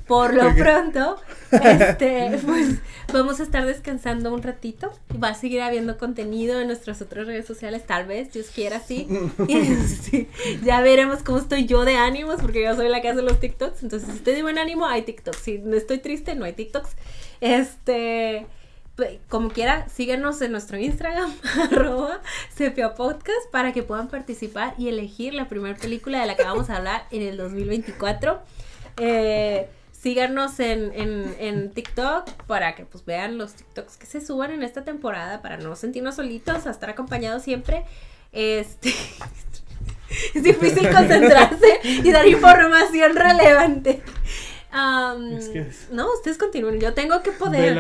Por 0.10 0.34
lo 0.34 0.54
pronto, 0.56 1.18
este, 1.52 2.40
pues 2.46 2.80
vamos 3.14 3.40
a 3.40 3.44
estar 3.44 3.66
descansando 3.66 4.34
un 4.34 4.42
ratito. 4.42 4.92
Va 5.24 5.30
a 5.30 5.34
seguir 5.36 5.62
habiendo 5.62 5.98
contenido 6.00 6.60
en 6.60 6.68
nuestras 6.68 7.02
otras 7.02 7.28
redes 7.28 7.46
sociales, 7.46 7.86
tal 7.86 8.08
vez, 8.08 8.34
Dios 8.34 8.48
quiera, 8.54 8.80
sí. 8.80 9.08
Y, 9.48 9.66
sí, 10.02 10.28
ya 10.64 10.82
veremos 10.82 11.22
cómo 11.24 11.38
estoy 11.38 11.66
yo 11.68 11.86
de 11.86 11.96
ánimos, 11.96 12.42
porque 12.42 12.64
yo 12.64 12.76
soy 12.76 12.90
la 12.90 13.02
que 13.02 13.10
hace 13.10 13.22
los 13.22 13.40
TikToks. 13.40 13.84
Entonces, 13.84 14.10
si 14.10 14.18
estoy 14.18 14.34
de 14.34 14.42
buen 14.42 14.58
ánimo, 14.58 14.86
hay 14.88 15.04
TikToks. 15.04 15.38
Si 15.38 15.60
no 15.60 15.76
estoy 15.78 16.00
triste, 16.00 16.34
no 16.36 16.44
hay 16.46 16.54
TikToks. 16.54 16.90
Este, 17.42 18.48
pe- 18.96 19.20
como 19.30 19.50
quiera, 19.50 19.88
síganos 19.90 20.42
en 20.42 20.52
nuestro 20.52 20.80
Instagram, 20.80 21.32
arroba 21.72 22.20
Sepia 22.56 22.96
Podcast, 22.96 23.50
para 23.52 23.74
que 23.74 23.84
puedan 23.84 24.08
participar 24.08 24.74
y 24.80 24.90
elegir 24.90 25.36
la 25.36 25.48
primera 25.48 25.78
película 25.78 26.20
de 26.20 26.26
la 26.26 26.36
que 26.36 26.44
vamos 26.44 26.70
a 26.72 26.78
hablar 26.78 27.06
en 27.12 27.22
el 27.22 27.38
2024. 27.38 28.40
Eh, 28.98 29.70
síganos 30.02 30.60
en, 30.60 30.92
en, 30.94 31.36
en 31.40 31.72
TikTok 31.72 32.30
para 32.48 32.76
que 32.76 32.86
pues 32.86 33.04
vean 33.06 33.38
los 33.38 33.54
TikToks 33.54 33.98
que 33.98 34.06
se 34.06 34.22
suban 34.26 34.52
en 34.52 34.64
esta 34.64 34.84
temporada 34.84 35.42
para 35.42 35.58
no 35.58 35.76
sentirnos 35.76 36.16
solitos, 36.16 36.66
a 36.68 36.72
estar 36.72 36.90
acompañados 36.90 37.44
siempre. 37.44 37.84
Este 38.32 38.90
es 40.36 40.44
difícil 40.44 40.90
concentrarse 40.96 41.80
y 41.84 42.12
dar 42.12 42.28
información 42.28 43.16
relevante. 43.16 44.02
Es- 45.38 45.88
No, 45.92 46.14
ustedes 46.14 46.38
continúen, 46.38 46.80
yo 46.80 46.94
tengo 46.94 47.22
que 47.24 47.32
poder. 47.32 47.74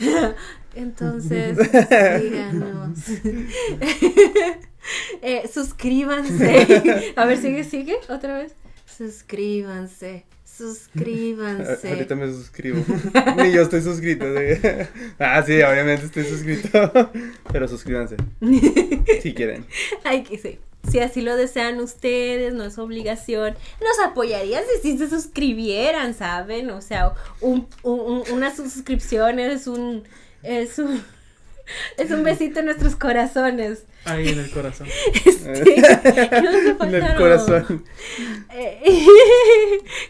Entonces, 0.74 1.56
síganos. 2.20 2.98
Eh, 5.22 5.48
suscríbanse. 5.52 7.12
A 7.16 7.24
ver, 7.24 7.38
sigue, 7.38 7.64
sigue, 7.64 7.96
otra 8.08 8.36
vez. 8.38 8.54
Suscríbanse. 8.84 10.26
Suscríbanse. 10.56 11.86
a- 11.88 11.90
Ahorita 11.92 12.14
me 12.14 12.26
suscribo. 12.32 12.84
Ni 13.36 13.52
yo 13.52 13.62
estoy 13.62 13.82
suscrito. 13.82 14.24
sí. 14.26 14.60
Ah, 15.18 15.42
sí, 15.46 15.60
obviamente 15.62 16.06
estoy 16.06 16.24
suscrito. 16.24 16.92
Pero 17.52 17.68
suscríbanse. 17.68 18.16
Si 19.22 19.34
quieren. 19.34 19.64
Ay, 20.04 20.22
que 20.22 20.38
sí. 20.38 20.58
Si 20.88 21.00
así 21.00 21.20
lo 21.20 21.36
desean 21.36 21.80
ustedes, 21.80 22.54
no 22.54 22.64
es 22.64 22.78
obligación. 22.78 23.54
Nos 23.80 24.06
apoyarían 24.06 24.62
si 24.82 24.96
se 24.96 25.08
suscribieran, 25.10 26.14
¿saben? 26.14 26.70
O 26.70 26.80
sea, 26.80 27.12
un, 27.40 27.66
un- 27.82 28.00
un- 28.00 28.22
una 28.32 28.54
suscripción 28.54 29.38
es 29.40 29.66
un. 29.66 30.04
Es 30.42 30.78
un. 30.78 31.02
Es 31.96 32.10
un 32.10 32.22
besito 32.22 32.60
en 32.60 32.66
nuestros 32.66 32.96
corazones. 32.96 33.84
Ahí 34.04 34.28
en 34.28 34.38
el 34.38 34.50
corazón. 34.50 34.86
Este, 35.24 35.64
¿qué 35.64 36.42
nos 36.42 36.80
En 36.88 36.94
el 36.94 37.14
corazón. 37.16 37.84
Eh, 38.52 39.06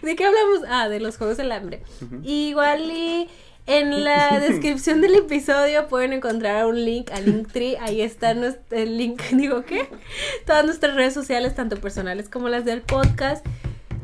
¿De 0.03 0.17
qué 0.17 0.25
hablamos? 0.25 0.61
Ah, 0.69 0.89
de 0.89 1.01
los 1.01 1.17
Juegos 1.17 1.37
del 1.37 1.53
Hambre. 1.53 1.83
Igual 2.23 2.91
y 2.91 3.29
en 3.67 4.05
la 4.05 4.39
descripción 4.39 5.01
del 5.01 5.17
episodio 5.17 5.89
pueden 5.89 6.13
encontrar 6.13 6.67
un 6.67 6.85
link 6.85 7.11
al 7.11 7.25
Linktree. 7.25 7.77
Ahí 7.81 8.01
está 8.01 8.35
nuestro, 8.35 8.79
el 8.79 8.97
link, 8.97 9.21
digo, 9.33 9.65
¿qué? 9.65 9.89
Todas 10.47 10.65
nuestras 10.65 10.95
redes 10.95 11.15
sociales, 11.15 11.55
tanto 11.55 11.77
personales 11.77 12.29
como 12.29 12.49
las 12.49 12.65
del 12.65 12.83
podcast. 12.83 13.45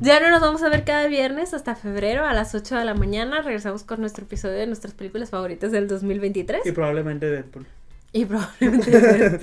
Ya 0.02 0.18
no 0.18 0.30
nos 0.30 0.40
vamos 0.40 0.62
a 0.64 0.68
ver 0.68 0.84
cada 0.84 1.06
viernes 1.06 1.54
hasta 1.54 1.76
febrero 1.76 2.26
a 2.26 2.32
las 2.32 2.54
8 2.56 2.76
de 2.76 2.84
la 2.84 2.94
mañana. 2.94 3.40
Regresamos 3.40 3.84
con 3.84 4.00
nuestro 4.00 4.24
episodio 4.24 4.56
de 4.56 4.66
nuestras 4.66 4.94
películas 4.94 5.30
favoritas 5.30 5.70
del 5.70 5.86
2023. 5.86 6.62
Y 6.66 6.72
probablemente 6.72 7.30
Deadpool. 7.30 7.66
Y 8.12 8.24
probablemente 8.24 9.38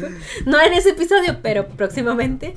no 0.46 0.60
en 0.62 0.74
ese 0.74 0.90
episodio, 0.90 1.38
pero 1.42 1.66
próximamente. 1.68 2.56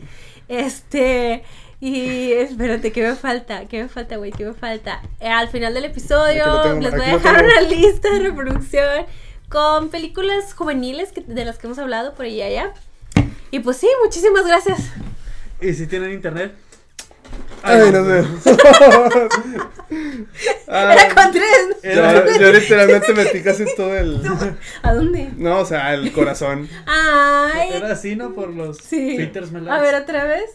Este, 0.49 1.45
y 1.81 2.33
espérate, 2.33 2.91
¿qué 2.91 3.03
me 3.07 3.15
falta? 3.15 3.67
¿Qué 3.67 3.83
me 3.83 3.89
falta, 3.89 4.17
güey? 4.17 4.33
¿Qué 4.33 4.45
me 4.47 4.53
falta? 4.55 5.01
Eh, 5.21 5.29
al 5.29 5.49
final 5.49 5.73
del 5.73 5.85
episodio 5.85 6.45
tengo, 6.63 6.81
les 6.81 6.91
voy 6.91 7.03
a 7.03 7.13
dejar 7.15 7.45
una 7.45 7.61
lista 7.63 8.11
de 8.13 8.19
reproducción 8.19 9.07
con 9.49 9.91
películas 9.91 10.55
juveniles 10.55 11.13
que- 11.13 11.21
de 11.21 11.45
las 11.45 11.59
que 11.59 11.69
hemos 11.69 11.79
hablado 11.79 12.15
por 12.15 12.25
ahí 12.25 12.35
y 12.39 12.43
allá. 12.43 12.73
Y 13.53 13.61
pues 13.61 13.77
sí, 13.77 13.89
muchísimas 14.05 14.45
gracias. 14.45 14.81
Y 15.61 15.73
si 15.75 15.87
tienen 15.87 16.11
internet. 16.11 16.53
Ay, 17.63 17.91
nos 17.93 18.07
vemos. 18.07 18.43
Ah, 20.69 20.95
Era 20.95 21.15
con 21.15 21.33
tres. 21.33 21.77
yo, 21.83 22.39
yo 22.41 22.53
literalmente 22.53 23.13
metí 23.15 23.43
casi 23.43 23.65
todo 23.77 23.97
el. 23.97 24.21
¿A 24.83 24.95
dónde? 24.95 25.31
No, 25.37 25.61
o 25.61 25.65
sea, 25.65 25.95
el 25.95 26.13
corazón. 26.13 26.69
Ay. 26.87 27.71
Era 27.75 27.93
así, 27.93 28.17
¿no? 28.17 28.35
Por 28.35 28.51
los 28.51 28.79
Sí. 28.79 29.31
A 29.69 29.81
ver, 29.81 29.95
otra 29.95 30.25
vez. 30.25 30.51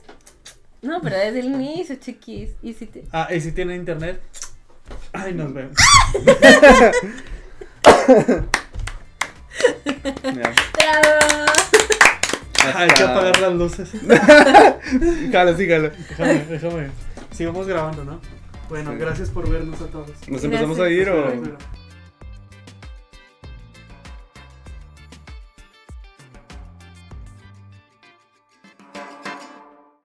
No, 0.82 1.02
pero 1.02 1.18
desde 1.18 1.40
el 1.40 1.46
inicio, 1.48 1.96
chiquis. 1.96 2.52
Y 2.62 2.74
si 2.74 2.86
te... 2.86 3.04
Ah, 3.12 3.28
y 3.34 3.42
si 3.42 3.52
tienen 3.52 3.78
internet. 3.78 4.22
Ay, 5.14 5.34
nos 5.34 5.54
vemos. 5.54 5.76
Ya. 10.24 10.54
Hay 12.76 12.88
que 12.90 13.04
apagar 13.04 13.40
las 13.40 13.54
luces. 13.54 13.90
Jalo, 15.32 15.58
sí, 15.58 15.68
jalo. 15.68 15.90
Déjame, 16.10 16.46
déjame. 16.50 16.88
Sigamos 17.32 17.68
grabando, 17.68 18.04
¿no? 18.04 18.20
Bueno, 18.70 18.92
Sí. 18.92 18.98
gracias 18.98 19.30
por 19.30 19.50
vernos 19.50 19.82
a 19.82 19.88
todos. 19.88 20.10
¿Nos 20.28 20.44
empezamos 20.44 20.80
a 20.80 20.90
ir 20.90 21.10
o.? 21.10 21.32